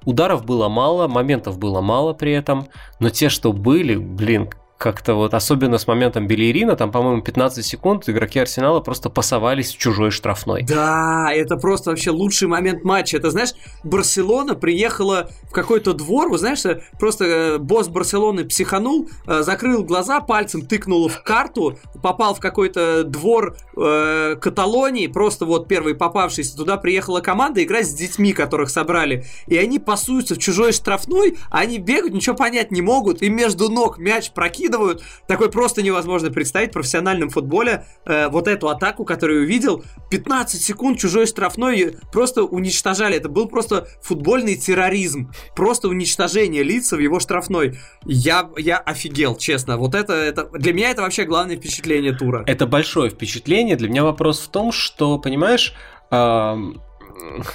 Ударов 0.04 0.44
было 0.44 0.68
мало, 0.68 1.08
моментов 1.08 1.58
было 1.58 1.80
мало 1.80 2.12
при 2.12 2.32
этом, 2.32 2.68
но 3.00 3.10
те, 3.10 3.28
что 3.28 3.52
были, 3.52 3.96
блин, 3.96 4.50
как-то 4.84 5.14
вот, 5.14 5.32
особенно 5.32 5.78
с 5.78 5.86
моментом 5.86 6.26
Белерина, 6.26 6.76
там, 6.76 6.92
по-моему, 6.92 7.22
15 7.22 7.64
секунд 7.64 8.06
игроки 8.06 8.38
Арсенала 8.38 8.80
просто 8.80 9.08
пасовались 9.08 9.72
в 9.72 9.78
чужой 9.78 10.10
штрафной. 10.10 10.62
Да, 10.62 11.32
это 11.32 11.56
просто 11.56 11.88
вообще 11.88 12.10
лучший 12.10 12.48
момент 12.48 12.84
матча. 12.84 13.16
Это, 13.16 13.30
знаешь, 13.30 13.54
Барселона 13.82 14.54
приехала 14.54 15.30
в 15.44 15.52
какой-то 15.52 15.94
двор, 15.94 16.28
вы 16.28 16.36
знаешь, 16.36 16.60
просто 16.98 17.24
э, 17.24 17.58
босс 17.58 17.88
Барселоны 17.88 18.44
психанул, 18.44 19.08
э, 19.26 19.40
закрыл 19.40 19.84
глаза, 19.84 20.20
пальцем 20.20 20.66
тыкнул 20.66 21.08
в 21.08 21.22
карту, 21.22 21.78
попал 22.02 22.34
в 22.34 22.40
какой-то 22.40 23.04
двор 23.04 23.56
э, 23.78 24.36
Каталонии, 24.38 25.06
просто 25.06 25.46
вот 25.46 25.66
первый 25.66 25.94
попавшийся, 25.94 26.58
туда 26.58 26.76
приехала 26.76 27.20
команда 27.20 27.64
играть 27.64 27.86
с 27.86 27.94
детьми, 27.94 28.34
которых 28.34 28.68
собрали, 28.68 29.24
и 29.46 29.56
они 29.56 29.78
пасуются 29.78 30.34
в 30.34 30.38
чужой 30.38 30.72
штрафной, 30.72 31.38
они 31.48 31.78
бегают, 31.78 32.12
ничего 32.12 32.36
понять 32.36 32.70
не 32.70 32.82
могут, 32.82 33.22
и 33.22 33.30
между 33.30 33.70
ног 33.70 33.96
мяч 33.96 34.30
прокидывают, 34.30 34.73
закидывают. 34.74 35.02
Такой 35.26 35.50
просто 35.50 35.82
невозможно 35.82 36.30
представить 36.30 36.70
в 36.70 36.72
профессиональном 36.72 37.30
футболе 37.30 37.84
э, 38.04 38.28
вот 38.28 38.48
эту 38.48 38.68
атаку, 38.68 39.04
которую 39.04 39.44
увидел. 39.44 39.84
15 40.10 40.60
секунд 40.60 40.98
чужой 40.98 41.26
штрафной 41.26 41.96
просто 42.12 42.44
уничтожали. 42.44 43.16
Это 43.16 43.28
был 43.28 43.48
просто 43.48 43.86
футбольный 44.02 44.56
терроризм. 44.56 45.32
Просто 45.56 45.88
уничтожение 45.88 46.62
лица 46.62 46.96
в 46.96 47.00
его 47.00 47.20
штрафной. 47.20 47.78
Я, 48.04 48.50
я 48.56 48.78
офигел, 48.78 49.36
честно. 49.36 49.76
Вот 49.76 49.94
это, 49.94 50.12
это... 50.12 50.48
Для 50.52 50.72
меня 50.72 50.90
это 50.90 51.02
вообще 51.02 51.24
главное 51.24 51.56
впечатление 51.56 52.12
тура. 52.12 52.44
Это 52.46 52.66
большое 52.66 53.10
впечатление. 53.10 53.76
Для 53.76 53.88
меня 53.88 54.04
вопрос 54.04 54.40
в 54.40 54.48
том, 54.48 54.72
что, 54.72 55.18
понимаешь, 55.18 55.74
э, 56.10 56.56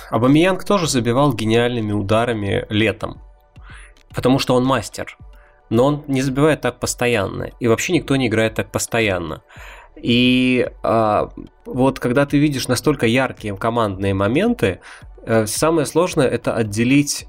Абамиянг 0.09 0.63
тоже 0.63 0.87
забивал 0.87 1.33
гениальными 1.33 1.91
ударами 1.91 2.65
летом. 2.69 3.21
Потому 4.13 4.39
что 4.39 4.55
он 4.55 4.65
мастер 4.65 5.15
но 5.69 5.85
он 5.85 6.03
не 6.07 6.21
забивает 6.21 6.61
так 6.61 6.79
постоянно. 6.79 7.49
И 7.59 7.67
вообще 7.67 7.93
никто 7.93 8.15
не 8.15 8.27
играет 8.27 8.55
так 8.55 8.71
постоянно. 8.71 9.43
И 9.95 10.69
а, 10.83 11.29
вот 11.65 11.99
когда 11.99 12.25
ты 12.25 12.37
видишь 12.37 12.67
настолько 12.67 13.05
яркие 13.05 13.55
командные 13.57 14.13
моменты, 14.13 14.79
э, 15.25 15.45
самое 15.45 15.85
сложное 15.85 16.27
это 16.27 16.55
отделить 16.55 17.27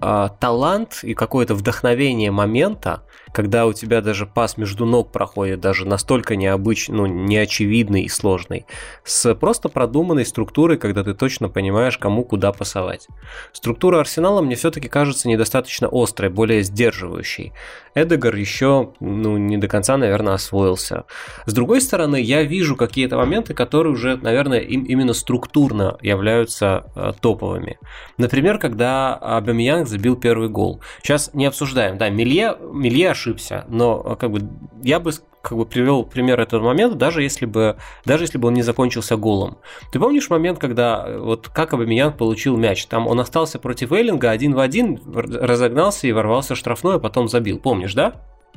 а, 0.00 0.28
талант 0.28 1.00
и 1.02 1.14
какое-то 1.14 1.54
вдохновение 1.54 2.30
момента, 2.30 3.02
когда 3.32 3.66
у 3.66 3.72
тебя 3.72 4.00
даже 4.00 4.26
пас 4.26 4.56
между 4.56 4.86
ног 4.86 5.12
проходит 5.12 5.60
даже 5.60 5.86
настолько 5.86 6.36
необычный, 6.36 6.96
ну, 6.96 7.06
неочевидный 7.06 8.02
и 8.02 8.08
сложный, 8.08 8.66
с 9.04 9.34
просто 9.34 9.68
продуманной 9.68 10.24
структурой, 10.24 10.78
когда 10.78 11.04
ты 11.04 11.14
точно 11.14 11.48
понимаешь, 11.48 11.98
кому 11.98 12.24
куда 12.24 12.52
пасовать. 12.52 13.06
Структура 13.52 14.00
Арсенала 14.00 14.40
мне 14.40 14.56
все-таки 14.56 14.88
кажется 14.88 15.28
недостаточно 15.28 15.88
острой, 15.90 16.30
более 16.30 16.62
сдерживающей. 16.62 17.52
Эдегар 17.94 18.34
еще, 18.36 18.92
ну, 19.00 19.36
не 19.36 19.58
до 19.58 19.68
конца, 19.68 19.96
наверное, 19.96 20.34
освоился. 20.34 21.04
С 21.46 21.52
другой 21.52 21.80
стороны, 21.80 22.20
я 22.20 22.42
вижу 22.42 22.76
какие-то 22.76 23.16
моменты, 23.16 23.54
которые 23.54 23.92
уже, 23.92 24.16
наверное, 24.16 24.60
им 24.60 24.84
именно 24.84 25.12
структурно 25.12 25.98
являются 26.00 26.84
э, 26.94 27.12
топовыми. 27.20 27.78
Например, 28.16 28.58
когда 28.58 29.14
Абамиянг 29.14 29.88
забил 29.88 30.16
первый 30.16 30.48
гол. 30.48 30.80
Сейчас 31.02 31.30
не 31.34 31.46
обсуждаем, 31.46 31.98
да, 31.98 32.08
Милье, 32.10 32.56
Милье 32.72 33.10
ошибся, 33.20 33.64
но 33.68 34.02
э, 34.04 34.16
как 34.16 34.30
бы 34.30 34.48
я 34.82 34.98
бы 34.98 35.12
как 35.42 35.56
бы 35.56 35.64
привел 35.64 36.04
пример 36.04 36.40
этого 36.40 36.62
момента, 36.62 36.96
даже 36.96 37.22
если 37.22 37.46
бы, 37.46 37.76
даже 38.04 38.24
если 38.24 38.38
бы 38.38 38.48
он 38.48 38.54
не 38.54 38.62
закончился 38.62 39.16
голом. 39.16 39.58
Ты 39.90 39.98
помнишь 39.98 40.28
момент, 40.30 40.58
когда 40.58 41.04
э, 41.06 41.18
вот 41.18 41.48
как 41.48 41.72
Абамиян 41.72 42.12
получил 42.12 42.56
мяч? 42.56 42.86
Там 42.86 43.06
он 43.06 43.20
остался 43.20 43.58
против 43.58 43.92
Эллинга 43.92 44.30
один 44.30 44.54
в 44.54 44.60
один, 44.60 45.00
разогнался 45.06 46.06
и 46.06 46.12
ворвался 46.12 46.54
в 46.54 46.58
штрафной, 46.58 46.96
а 46.96 46.98
потом 46.98 47.28
забил. 47.28 47.58
Помнишь, 47.58 47.94
да? 47.94 48.14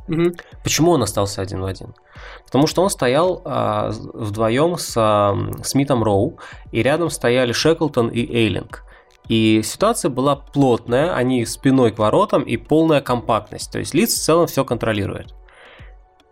Угу. 0.07 0.33
Почему 0.63 0.91
он 0.91 1.03
остался 1.03 1.41
один 1.41 1.61
в 1.61 1.65
один? 1.65 1.93
Потому 2.45 2.67
что 2.67 2.81
он 2.81 2.89
стоял 2.89 3.41
а, 3.45 3.91
вдвоем 4.13 4.77
с 4.77 4.93
а, 4.97 5.35
Смитом 5.63 6.03
Роу, 6.03 6.39
и 6.73 6.83
рядом 6.83 7.09
стояли 7.09 7.53
Шеклтон 7.53 8.09
и 8.09 8.19
Эйлинг. 8.19 8.83
И 9.29 9.61
ситуация 9.63 10.09
была 10.09 10.35
плотная, 10.35 11.13
они 11.15 11.45
спиной 11.45 11.91
к 11.91 11.99
воротам 11.99 12.43
и 12.43 12.57
полная 12.57 13.01
компактность. 13.01 13.71
То 13.71 13.79
есть 13.79 13.93
лиц 13.93 14.13
в 14.13 14.23
целом 14.23 14.47
все 14.47 14.65
контролирует. 14.65 15.33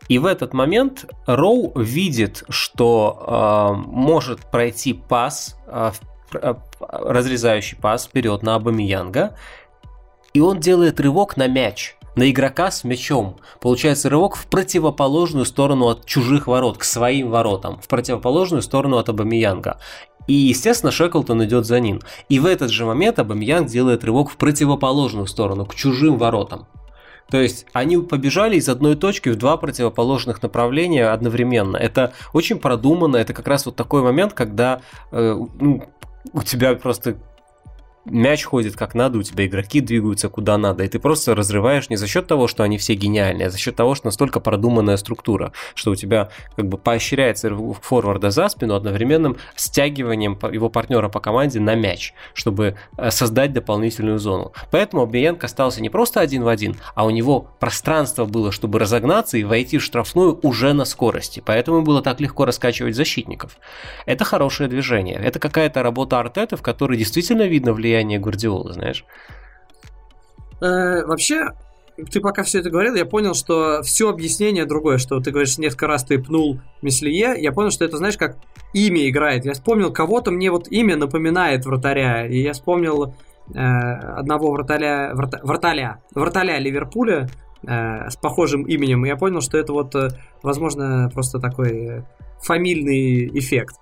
И 0.10 0.20
в 0.20 0.26
этот 0.26 0.54
момент 0.54 1.06
Роу 1.26 1.72
видит, 1.80 2.44
что 2.50 3.24
э, 3.26 3.88
может 3.88 4.42
пройти 4.52 4.94
пас, 4.94 5.58
э, 5.68 5.92
разрезающий 6.82 7.78
пас 7.78 8.08
вперед 8.08 8.44
на 8.44 8.56
Абамиянга, 8.56 9.38
и 10.34 10.42
он 10.42 10.60
делает 10.60 11.00
рывок 11.00 11.38
на 11.38 11.48
мяч, 11.48 11.96
на 12.16 12.30
игрока 12.30 12.72
с 12.72 12.84
мячом. 12.84 13.38
Получается 13.62 14.10
рывок 14.10 14.36
в 14.36 14.48
противоположную 14.48 15.46
сторону 15.46 15.88
от 15.88 16.06
чужих 16.06 16.48
ворот, 16.48 16.78
к 16.78 16.84
своим 16.84 17.30
воротам, 17.30 17.80
в 17.80 17.88
противоположную 17.88 18.62
сторону 18.62 18.98
от 18.98 19.10
Абамиянга. 19.10 19.80
И, 20.28 20.34
естественно, 20.34 20.92
Шеклтон 20.92 21.44
идет 21.44 21.66
за 21.66 21.80
ним. 21.80 22.02
И 22.30 22.40
в 22.40 22.46
этот 22.46 22.70
же 22.70 22.86
момент 22.86 23.20
Абамьянг 23.20 23.68
делает 23.68 24.04
рывок 24.04 24.30
в 24.30 24.38
противоположную 24.38 25.28
сторону, 25.28 25.66
к 25.66 25.76
чужим 25.76 26.18
воротам. 26.18 26.68
То 27.30 27.42
есть 27.42 27.66
они 27.72 27.98
побежали 27.98 28.58
из 28.58 28.68
одной 28.68 28.96
точки 28.96 29.30
в 29.30 29.38
два 29.38 29.56
противоположных 29.56 30.44
направления 30.44 31.08
одновременно. 31.08 31.78
Это 31.78 32.14
очень 32.34 32.60
продуманно, 32.60 33.16
это 33.16 33.34
как 33.34 33.48
раз 33.48 33.66
вот 33.66 33.78
такой 33.78 34.04
момент, 34.04 34.34
когда 34.34 34.82
э, 35.12 35.38
ну, 35.60 35.84
у 36.34 36.42
тебя 36.44 36.76
просто 36.76 37.16
мяч 38.06 38.44
ходит 38.44 38.76
как 38.76 38.96
надо, 38.96 39.20
у 39.20 39.24
тебя 39.24 39.46
игроки 39.46 39.80
двигаются 39.82 40.30
куда 40.30 40.58
надо, 40.58 40.84
и 40.84 40.88
ты 40.88 41.00
просто 41.00 41.36
разрываешь 41.36 41.90
не 41.90 41.96
за 41.96 42.08
счет 42.08 42.28
того, 42.28 42.48
что 42.48 42.64
они 42.64 42.78
все 42.78 42.96
гениальные, 42.96 43.48
а 43.48 43.50
за 43.50 43.58
счет 43.58 43.76
того, 43.76 43.96
что 43.96 44.08
настолько 44.08 44.40
продуманная 44.40 44.98
структура, 44.98 45.54
что 45.76 45.92
у 45.92 45.96
тебя 45.96 46.30
как 46.56 46.68
бы 46.68 46.78
поощряется 46.78 47.56
форварда 47.82 48.32
за 48.32 48.50
спину 48.50 48.76
одновременным 48.76 49.38
стягиванием 49.56 50.40
его 50.52 50.70
партнера 50.70 51.10
по 51.10 51.20
команде 51.20 51.60
на 51.60 51.76
мяч, 51.76 52.14
чтобы 52.34 52.76
э, 52.98 53.12
создать 53.12 53.54
дополнительную 53.54 54.20
зону. 54.20 54.54
Поэтому 54.72 55.04
Обиенко 55.04 55.46
остался 55.46 55.82
не 55.82 55.90
просто 55.90 56.20
один 56.20 56.44
в 56.44 56.48
один, 56.48 56.78
а 56.96 57.06
у 57.06 57.10
него 57.10 57.48
пространство 57.60 58.26
было, 58.26 58.52
чтобы 58.52 58.80
разогнаться 58.80 59.38
и 59.38 59.44
войти 59.44 59.78
в 59.78 59.84
штрафную 59.84 60.40
уже 60.42 60.74
на 60.74 60.86
скорости. 60.86 61.42
Поэтому 61.46 61.82
было 61.82 62.02
так 62.02 62.20
легко 62.20 62.46
раскачивать 62.46 62.96
защитников. 62.96 63.58
Это 64.06 64.26
хорошее 64.26 64.70
движение. 64.70 65.18
Это 65.18 65.40
какая-то 65.40 65.84
работа 65.84 66.20
Артета, 66.20 66.58
в 66.58 66.62
которой 66.62 66.98
действительно 66.98 67.44
видно 67.44 67.74
влияние 67.74 67.91
влияние 67.92 68.20
Гвардиолы, 68.20 68.74
знаешь? 68.74 69.06
Э, 70.62 71.06
вообще, 71.06 71.50
ты 72.12 72.22
пока 72.22 72.44
все 72.44 72.60
это 72.60 72.70
говорил, 72.70 72.96
я 72.96 73.06
понял, 73.06 73.34
что 73.34 73.82
все 73.84 74.10
объяснение 74.10 74.66
другое, 74.66 74.98
что 74.98 75.20
ты 75.20 75.32
говоришь, 75.32 75.58
несколько 75.58 75.88
раз 75.88 76.04
ты 76.04 76.20
пнул 76.20 76.60
Меслие, 76.82 77.36
я 77.38 77.52
понял, 77.52 77.72
что 77.72 77.86
это, 77.86 77.98
знаешь, 77.98 78.18
как 78.18 78.38
имя 78.74 79.10
играет. 79.10 79.46
Я 79.46 79.54
вспомнил 79.54 79.92
кого-то, 79.92 80.32
мне 80.32 80.52
вот 80.52 80.68
имя 80.70 80.96
напоминает 80.96 81.66
вратаря, 81.66 82.26
и 82.26 82.42
я 82.42 82.54
вспомнил 82.54 83.14
э, 83.54 83.60
одного 83.60 84.52
вратаря, 84.52 85.12
врата, 85.14 85.40
враталя, 85.44 86.02
враталя 86.16 86.58
Ливерпуля 86.60 87.30
с 87.64 88.16
похожим 88.18 88.64
именем, 88.64 89.06
я 89.06 89.16
понял, 89.16 89.42
что 89.42 89.58
это 89.58 89.74
вот, 89.74 89.96
э, 89.96 90.10
возможно, 90.42 91.10
просто 91.14 91.40
такой 91.40 92.04
фамильный 92.42 93.28
эффект. 93.38 93.76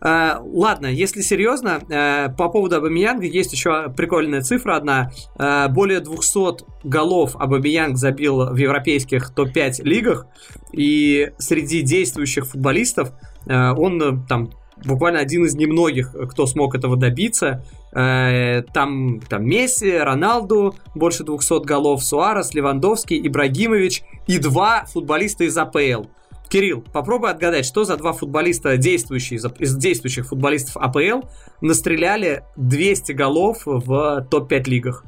Э, 0.00 0.38
ладно, 0.40 0.86
если 0.86 1.20
серьезно, 1.20 1.80
э, 1.88 2.28
по 2.36 2.48
поводу 2.48 2.76
Абамиянга 2.76 3.26
есть 3.26 3.52
еще 3.52 3.90
прикольная 3.90 4.40
цифра 4.42 4.76
одна. 4.76 5.10
Э, 5.38 5.68
более 5.68 6.00
200 6.00 6.64
голов 6.84 7.36
Абамиянг 7.36 7.96
забил 7.96 8.46
в 8.50 8.56
европейских 8.56 9.34
топ-5 9.34 9.82
лигах, 9.82 10.26
и 10.72 11.32
среди 11.38 11.82
действующих 11.82 12.46
футболистов 12.46 13.12
э, 13.46 13.72
он 13.72 14.02
э, 14.02 14.26
там 14.28 14.50
буквально 14.84 15.20
один 15.20 15.44
из 15.44 15.54
немногих, 15.54 16.14
кто 16.30 16.46
смог 16.46 16.74
этого 16.74 16.96
добиться. 16.96 17.64
Э, 17.92 18.62
там, 18.74 19.20
там 19.20 19.46
Месси, 19.46 19.96
Роналду, 19.96 20.74
больше 20.94 21.24
200 21.24 21.64
голов, 21.64 22.04
Суарес, 22.04 22.54
Левандовский, 22.54 23.26
Ибрагимович 23.26 24.02
и 24.26 24.38
два 24.38 24.84
футболиста 24.86 25.44
из 25.44 25.56
АПЛ. 25.56 26.04
Кирилл, 26.48 26.84
попробуй 26.92 27.30
отгадать, 27.30 27.66
что 27.66 27.84
за 27.84 27.96
два 27.96 28.12
футболиста, 28.12 28.76
действующие, 28.76 29.40
из 29.58 29.76
действующих 29.76 30.26
футболистов 30.26 30.76
АПЛ, 30.76 31.26
настреляли 31.60 32.44
200 32.56 33.12
голов 33.12 33.62
в 33.64 34.26
топ-5 34.30 34.64
лигах. 34.68 35.04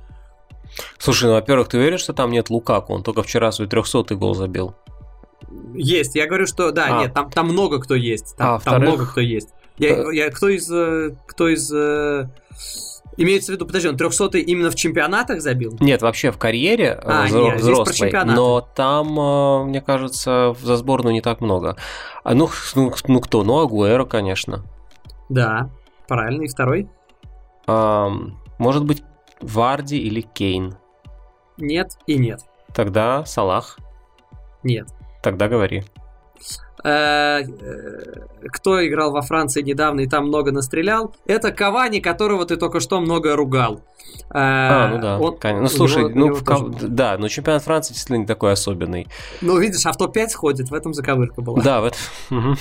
Слушай, 0.99 1.27
ну, 1.27 1.32
во-первых, 1.35 1.69
ты 1.69 1.78
уверен, 1.78 1.99
что 1.99 2.12
там 2.12 2.31
нет 2.31 2.51
Лукаку? 2.51 2.93
Он 2.93 3.03
только 3.03 3.23
вчера 3.23 3.53
свой 3.53 3.69
300-й 3.69 4.16
гол 4.16 4.35
забил. 4.35 4.74
Есть, 5.74 6.15
я 6.15 6.27
говорю, 6.27 6.47
что 6.47 6.73
да, 6.73 6.99
а. 6.99 7.03
нет, 7.03 7.15
там, 7.15 7.31
там 7.31 7.47
много 7.49 7.81
кто 7.81 7.95
есть. 7.95 8.36
Там, 8.36 8.57
а, 8.57 8.61
там 8.61 8.82
много 8.82 9.07
кто 9.07 9.20
есть. 9.20 9.49
Я, 9.79 9.89
э. 9.89 10.15
я, 10.15 10.31
кто 10.31 10.49
из... 10.49 10.71
Э, 10.71 11.17
кто 11.27 11.49
из 11.49 11.73
э, 11.73 12.29
Имеется 13.21 13.51
в 13.51 13.55
виду, 13.57 13.67
подожди, 13.67 13.89
он 13.89 13.97
300 13.97 14.39
именно 14.39 14.71
в 14.71 14.77
чемпионатах 14.77 15.41
забил? 15.41 15.77
Нет, 15.81 16.03
вообще 16.03 16.31
в 16.31 16.39
карьере 16.39 16.93
а, 16.93 17.27
взро- 17.27 17.47
нет, 17.47 17.61
взрослой. 17.61 18.13
Но 18.25 18.61
там, 18.61 19.67
мне 19.69 19.81
кажется, 19.81 20.55
за 20.63 20.77
сборную 20.77 21.15
не 21.15 21.21
так 21.21 21.41
много. 21.41 21.77
А 22.23 22.35
ну, 22.35 22.49
ну, 22.77 22.93
ну 23.09 23.21
кто? 23.21 23.43
Ну, 23.43 23.59
Агуэро, 23.59 24.05
конечно. 24.05 24.63
Да, 25.29 25.71
правильно. 26.07 26.43
И 26.43 26.49
второй? 26.49 26.89
А, 27.67 28.09
может 28.59 28.85
быть, 28.85 29.03
Варди 29.41 29.99
или 29.99 30.21
Кейн? 30.21 30.77
Нет 31.57 31.99
и 32.07 32.17
нет. 32.19 32.41
Тогда 32.75 33.25
Салах? 33.25 33.79
Нет. 34.63 34.89
Тогда 35.23 35.49
говори. 35.49 35.85
Э, 36.85 37.43
кто 38.53 38.87
играл 38.87 39.11
во 39.11 39.23
Франции 39.23 39.63
недавно 39.63 40.01
и 40.01 40.07
там 40.07 40.29
много 40.29 40.53
настрелял, 40.53 41.15
это 41.27 41.51
Кавани, 41.51 42.01
которого 42.01 42.45
ты 42.45 42.57
только 42.57 42.81
что 42.81 43.01
много 43.01 43.37
ругал. 43.37 43.81
Э, 44.31 44.31
а, 44.31 44.89
ну 44.89 45.01
да, 45.01 45.19
он, 45.19 45.39
конечно. 45.39 45.63
Ну 45.63 45.69
слушай, 45.69 46.05
него, 46.05 46.29
ну, 46.29 46.35
в, 46.35 46.45
тоже... 46.45 46.89
да, 46.89 47.17
но 47.19 47.29
чемпионат 47.29 47.65
Франции 47.65 47.93
действительно 47.93 48.19
не 48.19 48.27
такой 48.27 48.53
особенный. 48.53 49.09
Ну, 49.41 49.59
видишь, 49.59 49.85
а 49.87 49.93
в 49.93 49.97
топ-5 49.97 50.29
сходит, 50.29 50.71
в 50.71 50.75
этом 50.75 50.95
заковырка 50.95 51.41
была. 51.41 51.63
Да, 51.63 51.81
в 51.81 51.87
этом. 51.87 51.99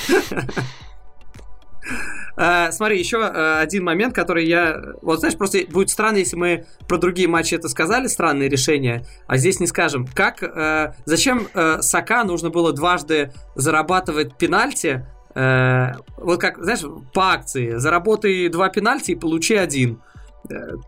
Uh, 2.38 2.72
смотри, 2.72 3.00
еще 3.00 3.18
uh, 3.18 3.60
один 3.62 3.84
момент, 3.84 4.14
который 4.14 4.46
я... 4.46 4.94
Вот 5.02 5.22
знаешь, 5.22 5.36
просто 5.36 5.60
будет 5.72 5.90
странно, 5.90 6.18
если 6.18 6.36
мы 6.36 6.66
про 6.88 7.00
другие 7.00 7.28
матчи 7.28 7.56
это 7.56 7.68
сказали, 7.68 8.06
странные 8.06 8.48
решения, 8.48 9.06
а 9.26 9.38
здесь 9.38 9.60
не 9.60 9.66
скажем. 9.66 10.06
Как... 10.06 10.44
Uh, 10.44 10.94
зачем 11.06 11.48
Сака 11.82 12.24
нужно 12.24 12.52
было 12.52 12.74
дважды 12.74 13.32
зарабатывать 13.56 14.38
пенальти? 14.38 15.06
Вот 15.34 16.42
как, 16.42 16.58
знаешь, 16.64 16.82
по 17.14 17.32
акции. 17.34 17.78
Заработай 17.78 18.50
два 18.50 18.70
пенальти 18.70 19.12
и 19.12 19.16
получи 19.16 19.56
один. 19.56 20.02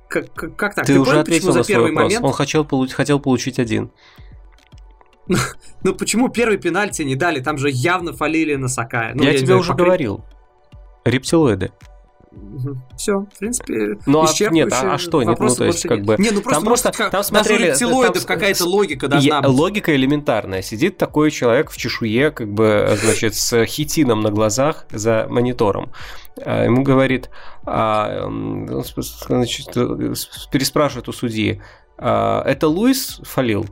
Как, 0.07 0.33
как, 0.33 0.55
как 0.55 0.75
так? 0.75 0.85
Ты, 0.85 0.93
Ты 0.93 0.99
уже 0.99 1.11
понял, 1.11 1.21
ответил 1.21 1.53
на 1.53 1.63
свой 1.63 1.77
вопрос. 1.77 2.03
Момент... 2.03 2.25
Он 2.25 2.33
хотел, 2.33 2.67
хотел 2.91 3.19
получить 3.19 3.59
один. 3.59 3.91
Ну 5.83 5.93
почему 5.93 6.29
первый 6.29 6.57
пенальти 6.57 7.03
не 7.03 7.15
дали? 7.15 7.39
Там 7.41 7.57
же 7.57 7.69
явно 7.69 8.13
фалили 8.13 8.55
на 8.55 8.67
Сакая. 8.67 9.13
Ну, 9.13 9.23
я, 9.23 9.31
я 9.31 9.37
тебе 9.37 9.45
знаю, 9.45 9.61
уже 9.61 9.71
покрыть... 9.71 9.85
говорил. 9.85 10.25
Рептилоиды. 11.05 11.71
Все, 12.95 13.21
в 13.21 13.39
принципе, 13.39 13.97
ну, 14.05 14.21
а, 14.21 14.49
нет, 14.51 14.71
а, 14.71 14.93
а 14.93 14.97
что 14.99 15.23
нет, 15.23 15.39
ну 15.39 15.49
то 15.49 15.65
есть 15.65 15.87
как 15.87 16.03
бы 16.03 16.15
не, 16.19 16.29
ну 16.29 16.41
просто, 16.41 16.51
там 16.51 16.63
просто 16.63 16.91
как, 16.91 17.11
там 17.11 17.23
смотрели 17.23 17.67
рептилоидов 17.67 18.23
какая-то 18.25 18.65
логика 18.65 19.07
должна 19.07 19.41
быть. 19.41 19.49
Логика 19.49 19.95
элементарная. 19.95 20.61
Сидит 20.61 20.97
такой 20.97 21.31
человек 21.31 21.71
в 21.71 21.77
чешуе, 21.77 22.29
как 22.29 22.53
бы, 22.53 22.95
значит, 23.01 23.33
с 23.33 23.65
хитином 23.65 24.21
на 24.21 24.29
глазах 24.29 24.85
за 24.91 25.25
монитором. 25.27 25.91
А, 26.37 26.65
ему 26.65 26.83
говорит, 26.83 27.31
а, 27.65 28.29
значит, 29.27 29.73
переспрашивает 30.51 31.09
у 31.09 31.13
судьи, 31.13 31.61
а, 31.97 32.43
это 32.45 32.67
Луис 32.67 33.21
фалил? 33.23 33.65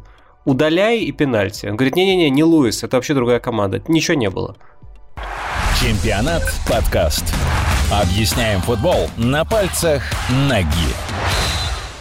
Удаляй 0.46 1.02
и 1.02 1.12
пенальти. 1.12 1.68
Он 1.68 1.76
говорит, 1.76 1.96
не-не-не, 1.96 2.30
не 2.30 2.44
Луис, 2.44 2.84
это 2.84 2.98
вообще 2.98 3.14
другая 3.14 3.40
команда. 3.40 3.84
Ничего 3.88 4.18
не 4.18 4.30
было. 4.30 4.56
Чемпионат 5.82 6.44
подкаст. 6.68 7.24
Объясняем 7.92 8.62
футбол 8.62 9.10
на 9.18 9.46
пальцах 9.46 10.04
ноги. 10.50 10.94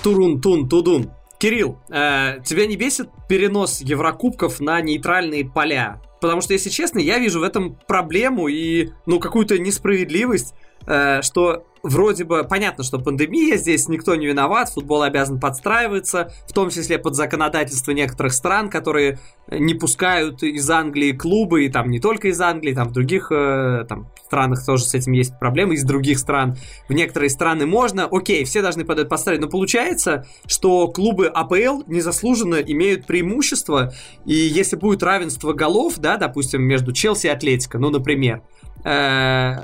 Турун-тун-тудун. 0.03 1.11
Кирилл, 1.39 1.79
э, 1.91 2.41
тебя 2.45 2.67
не 2.67 2.77
бесит 2.77 3.11
перенос 3.29 3.81
Еврокубков 3.81 4.61
на 4.61 4.81
нейтральные 4.81 5.45
поля? 5.45 6.01
Потому 6.21 6.41
что, 6.41 6.55
если 6.55 6.71
честно, 6.71 6.99
я 6.99 7.19
вижу 7.19 7.41
в 7.41 7.43
этом 7.43 7.79
проблему 7.87 8.49
и, 8.49 8.91
ну, 9.05 9.21
какую-то 9.21 9.59
несправедливость, 9.59 10.55
что 10.87 11.67
вроде 11.87 12.25
бы 12.25 12.45
понятно, 12.45 12.85
что 12.85 12.99
пандемия, 12.99 13.57
здесь 13.57 13.89
никто 13.89 14.15
не 14.17 14.27
виноват, 14.27 14.71
футбол 14.71 15.03
обязан 15.03 15.39
подстраиваться, 15.41 16.33
в 16.47 16.53
том 16.53 16.71
числе 16.71 16.99
под 16.99 17.15
законодательство 17.15 17.93
некоторых 17.93 18.33
стран, 18.33 18.69
которые 18.69 19.19
не 19.51 19.75
пускают 19.75 20.43
из 20.43 20.69
Англии 20.69 21.13
клубы, 21.13 21.65
и 21.65 21.69
там 21.69 21.91
не 21.91 22.01
только 22.01 22.29
из 22.29 22.41
Англии, 22.41 22.75
там 22.75 22.89
в 22.89 22.93
других 22.93 23.31
э, 23.31 23.85
там, 23.89 24.11
странах 24.25 24.65
тоже 24.67 24.85
с 24.85 24.95
этим 24.95 25.13
есть 25.13 25.39
проблемы, 25.39 25.75
из 25.75 25.85
других 25.85 26.19
стран. 26.19 26.57
В 26.89 26.93
некоторые 26.93 27.31
страны 27.31 27.67
можно, 27.67 28.09
окей, 28.11 28.45
все 28.45 28.63
должны 28.63 28.85
под 28.85 28.99
это 28.99 29.09
подстраивать, 29.09 29.45
но 29.45 29.51
получается, 29.51 30.27
что 30.47 30.89
клубы 30.89 31.29
АПЛ 31.29 31.83
незаслуженно 31.87 32.57
имеют 32.57 33.07
преимущество, 33.07 33.93
и 34.25 34.35
если 34.35 34.77
будет 34.77 35.03
равенство 35.03 35.53
голов, 35.53 35.99
да, 35.99 36.17
допустим, 36.17 36.63
между 36.63 36.93
Челси 36.93 37.29
и 37.29 37.31
Атлетико, 37.31 37.79
ну, 37.79 37.91
например, 37.91 38.43
э, 38.85 39.55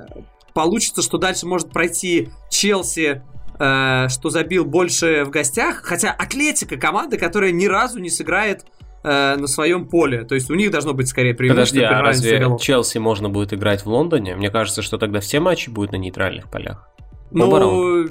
получится, 0.54 1.02
что 1.02 1.18
дальше 1.18 1.46
может 1.46 1.70
пройти 1.70 2.28
Челси, 2.50 3.22
э, 3.58 4.08
что 4.08 4.30
забил 4.30 4.64
больше 4.64 5.24
в 5.24 5.30
гостях, 5.30 5.82
хотя 5.82 6.12
Атлетика 6.12 6.76
команда, 6.76 7.16
которая 7.16 7.52
ни 7.52 7.66
разу 7.66 7.98
не 7.98 8.10
сыграет 8.10 8.64
э, 9.04 9.36
на 9.36 9.46
своем 9.46 9.88
поле. 9.88 10.24
То 10.24 10.34
есть 10.34 10.50
у 10.50 10.54
них 10.54 10.70
должно 10.70 10.94
быть 10.94 11.08
скорее 11.08 11.34
преимущество. 11.34 11.80
Подожди, 11.80 11.94
а 11.94 12.02
разве 12.02 12.38
голов. 12.38 12.60
Челси 12.60 12.98
можно 12.98 13.28
будет 13.28 13.52
играть 13.52 13.84
в 13.84 13.88
Лондоне? 13.88 14.36
Мне 14.36 14.50
кажется, 14.50 14.82
что 14.82 14.98
тогда 14.98 15.20
все 15.20 15.40
матчи 15.40 15.70
будут 15.70 15.92
на 15.92 15.96
нейтральных 15.96 16.50
полях. 16.50 16.88
Ну, 17.30 18.08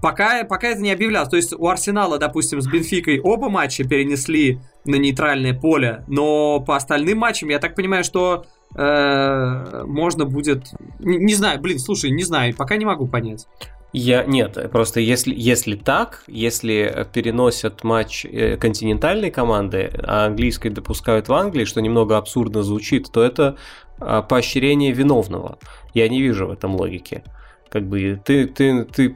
пока, 0.00 0.44
пока 0.44 0.68
это 0.68 0.80
не 0.80 0.92
объявлялось. 0.92 1.28
То 1.28 1.36
есть 1.36 1.52
у 1.52 1.68
Арсенала, 1.68 2.18
допустим, 2.18 2.60
с 2.60 2.66
Бенфикой 2.66 3.20
оба 3.20 3.48
матча 3.48 3.84
перенесли 3.84 4.60
на 4.84 4.96
нейтральное 4.96 5.54
поле, 5.54 6.04
но 6.08 6.60
по 6.60 6.76
остальным 6.76 7.18
матчам, 7.18 7.48
я 7.50 7.58
так 7.58 7.74
понимаю, 7.74 8.04
что 8.04 8.46
э, 8.74 9.84
можно 9.86 10.24
будет... 10.24 10.68
Не, 10.98 11.18
не 11.18 11.34
знаю, 11.34 11.60
блин, 11.60 11.78
слушай, 11.78 12.10
не 12.10 12.24
знаю, 12.24 12.54
пока 12.56 12.76
не 12.76 12.84
могу 12.84 13.06
понять. 13.06 13.46
Я 13.94 14.24
нет, 14.24 14.70
просто 14.70 15.00
если 15.00 15.34
если 15.34 15.74
так, 15.74 16.22
если 16.26 17.06
переносят 17.12 17.84
матч 17.84 18.26
э, 18.26 18.58
континентальной 18.58 19.30
команды, 19.30 19.90
а 20.02 20.26
английской 20.26 20.68
допускают 20.68 21.28
в 21.28 21.32
Англии, 21.32 21.64
что 21.64 21.80
немного 21.80 22.18
абсурдно 22.18 22.62
звучит, 22.62 23.10
то 23.10 23.22
это 23.22 23.56
а, 23.98 24.22
поощрение 24.22 24.92
виновного. 24.92 25.58
Я 25.94 26.08
не 26.08 26.20
вижу 26.20 26.46
в 26.46 26.50
этом 26.50 26.76
логики. 26.76 27.24
как 27.70 27.88
бы 27.88 28.20
ты, 28.24 28.46
ты, 28.46 28.84
ты 28.84 29.14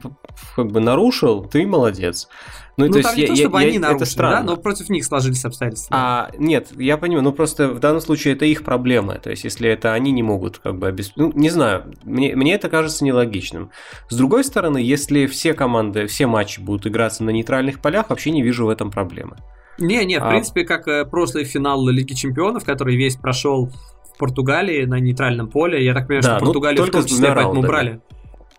как 0.55 0.71
бы 0.71 0.79
нарушил, 0.79 1.43
ты 1.43 1.65
молодец. 1.65 2.27
Ну, 2.75 2.87
ну 2.87 2.93
то 2.93 3.03
там 3.03 3.15
есть, 3.15 3.17
не 3.17 3.21
я, 3.21 3.27
то, 3.27 3.35
чтобы 3.35 3.61
я, 3.61 3.67
они 3.67 3.79
нарушили, 3.79 4.01
это 4.01 4.11
странно. 4.11 4.37
да, 4.37 4.43
но 4.43 4.57
против 4.57 4.89
них 4.89 5.05
сложились 5.05 5.45
обстоятельства. 5.45 5.95
А, 5.95 6.31
нет, 6.37 6.69
я 6.77 6.97
понимаю, 6.97 7.23
ну 7.23 7.31
просто 7.31 7.69
в 7.69 7.79
данном 7.79 8.01
случае 8.01 8.33
это 8.33 8.45
их 8.45 8.63
проблема, 8.63 9.15
то 9.15 9.29
есть 9.29 9.43
если 9.43 9.69
это 9.69 9.93
они 9.93 10.11
не 10.11 10.23
могут 10.23 10.57
как 10.57 10.77
бы 10.79 10.87
обеспечить, 10.87 11.17
ну 11.17 11.31
не 11.35 11.49
знаю, 11.49 11.93
мне, 12.03 12.35
мне 12.35 12.55
это 12.55 12.69
кажется 12.69 13.05
нелогичным. 13.05 13.69
С 14.09 14.15
другой 14.15 14.43
стороны, 14.43 14.79
если 14.79 15.27
все 15.27 15.53
команды, 15.53 16.07
все 16.07 16.25
матчи 16.25 16.59
будут 16.59 16.87
играться 16.87 17.23
на 17.23 17.29
нейтральных 17.29 17.79
полях, 17.79 18.09
вообще 18.09 18.31
не 18.31 18.41
вижу 18.41 18.65
в 18.65 18.69
этом 18.69 18.89
проблемы. 18.89 19.37
Не, 19.77 20.03
не, 20.05 20.19
в 20.19 20.23
а... 20.23 20.29
принципе, 20.29 20.63
как 20.63 20.87
э, 20.87 21.05
прошлый 21.05 21.45
финал 21.45 21.87
Лиги 21.87 22.13
Чемпионов, 22.13 22.63
который 22.63 22.95
весь 22.95 23.15
прошел 23.15 23.67
в 24.13 24.17
Португалии 24.17 24.85
на 24.85 24.99
нейтральном 24.99 25.49
поле, 25.49 25.83
я 25.83 25.93
так 25.93 26.07
понимаю, 26.07 26.23
да, 26.23 26.37
что 26.37 26.45
Португалию 26.45 26.81
ну, 26.81 26.87
в 26.87 26.91
том 26.91 27.05
числе 27.05 27.31
поэтому 27.33 27.61
брали. 27.61 28.01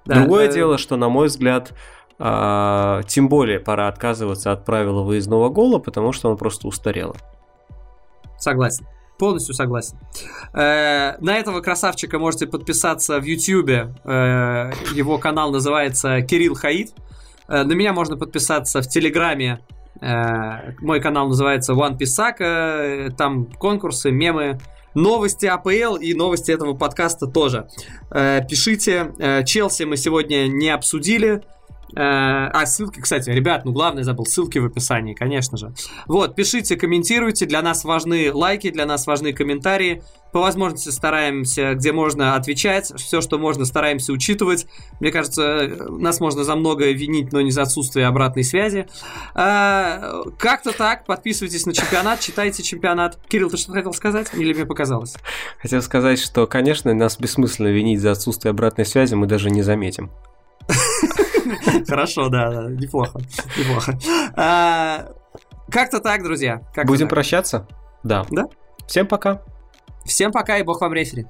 Да, 0.04 0.16
Другое 0.16 0.48
э... 0.48 0.52
дело, 0.52 0.78
что, 0.78 0.96
на 0.96 1.08
мой 1.08 1.28
взгляд, 1.28 1.72
а, 2.18 3.02
тем 3.04 3.28
более 3.28 3.60
пора 3.60 3.88
отказываться 3.88 4.52
от 4.52 4.64
правила 4.64 5.02
выездного 5.02 5.48
гола, 5.48 5.78
потому 5.78 6.12
что 6.12 6.30
он 6.30 6.36
просто 6.36 6.68
устарел. 6.68 7.16
Согласен. 8.38 8.86
Полностью 9.18 9.54
согласен. 9.54 9.96
Э, 10.52 11.16
на 11.20 11.36
этого 11.38 11.60
красавчика 11.60 12.18
можете 12.18 12.46
подписаться 12.48 13.20
в 13.20 13.24
YouTube. 13.24 13.70
Э, 14.04 14.72
его 14.92 15.18
канал 15.18 15.52
называется 15.52 16.20
Кирилл 16.22 16.54
Хаид. 16.54 16.92
Э, 17.46 17.62
на 17.62 17.72
меня 17.74 17.92
можно 17.92 18.16
подписаться 18.16 18.82
в 18.82 18.88
Телеграме. 18.88 19.60
Э, 20.00 20.72
мой 20.80 21.00
канал 21.00 21.28
называется 21.28 21.74
One 21.74 21.96
Писака. 21.96 23.14
Там 23.16 23.46
конкурсы, 23.46 24.10
мемы, 24.10 24.58
новости 24.94 25.46
АПЛ 25.46 25.96
и 25.96 26.12
новости 26.14 26.50
этого 26.50 26.74
подкаста 26.74 27.26
тоже. 27.26 27.68
Э, 28.10 28.40
пишите. 28.48 29.12
Э, 29.18 29.44
Челси 29.44 29.84
мы 29.84 29.96
сегодня 29.96 30.48
не 30.48 30.70
обсудили. 30.70 31.42
А, 31.96 32.66
ссылки, 32.66 33.00
кстати, 33.00 33.30
ребят, 33.30 33.64
ну 33.64 33.72
главное 33.72 34.04
забыл, 34.04 34.26
ссылки 34.26 34.58
в 34.58 34.66
описании, 34.66 35.14
конечно 35.14 35.56
же. 35.56 35.72
Вот, 36.06 36.34
пишите, 36.34 36.76
комментируйте, 36.76 37.46
для 37.46 37.62
нас 37.62 37.84
важны 37.84 38.32
лайки, 38.32 38.70
для 38.70 38.86
нас 38.86 39.06
важны 39.06 39.32
комментарии. 39.32 40.02
По 40.32 40.40
возможности 40.40 40.88
стараемся, 40.88 41.74
где 41.74 41.92
можно 41.92 42.34
отвечать, 42.34 42.92
все, 42.96 43.20
что 43.20 43.38
можно, 43.38 43.64
стараемся 43.64 44.12
учитывать. 44.12 44.66
Мне 44.98 45.12
кажется, 45.12 45.86
нас 45.90 46.18
можно 46.18 46.42
за 46.42 46.56
многое 46.56 46.92
винить, 46.92 47.32
но 47.32 47.40
не 47.40 47.52
за 47.52 47.62
отсутствие 47.62 48.06
обратной 48.08 48.42
связи. 48.42 48.88
А, 49.34 50.24
как-то 50.36 50.72
так, 50.72 51.06
подписывайтесь 51.06 51.66
на 51.66 51.72
чемпионат, 51.72 52.18
читайте 52.18 52.64
чемпионат. 52.64 53.18
Кирилл, 53.28 53.48
ты 53.50 53.56
что 53.56 53.72
хотел 53.72 53.92
сказать? 53.92 54.28
Или 54.34 54.52
мне 54.52 54.66
показалось? 54.66 55.14
Хотел 55.60 55.82
сказать, 55.82 56.18
что, 56.18 56.48
конечно, 56.48 56.92
нас 56.92 57.16
бессмысленно 57.16 57.68
винить 57.68 58.00
за 58.00 58.10
отсутствие 58.10 58.50
обратной 58.50 58.86
связи, 58.86 59.14
мы 59.14 59.28
даже 59.28 59.50
не 59.50 59.62
заметим. 59.62 60.10
Хорошо, 61.88 62.28
да, 62.28 62.68
неплохо, 62.68 63.20
неплохо. 63.58 63.98
А, 64.36 65.08
как-то 65.70 66.00
так, 66.00 66.22
друзья. 66.22 66.60
Будем 66.84 67.08
прощаться? 67.08 67.66
Да. 68.02 68.24
Да. 68.30 68.44
Всем 68.86 69.06
пока. 69.06 69.42
Всем 70.04 70.32
пока 70.32 70.58
и 70.58 70.62
бог 70.62 70.80
вам 70.80 70.92
рефери. 70.92 71.26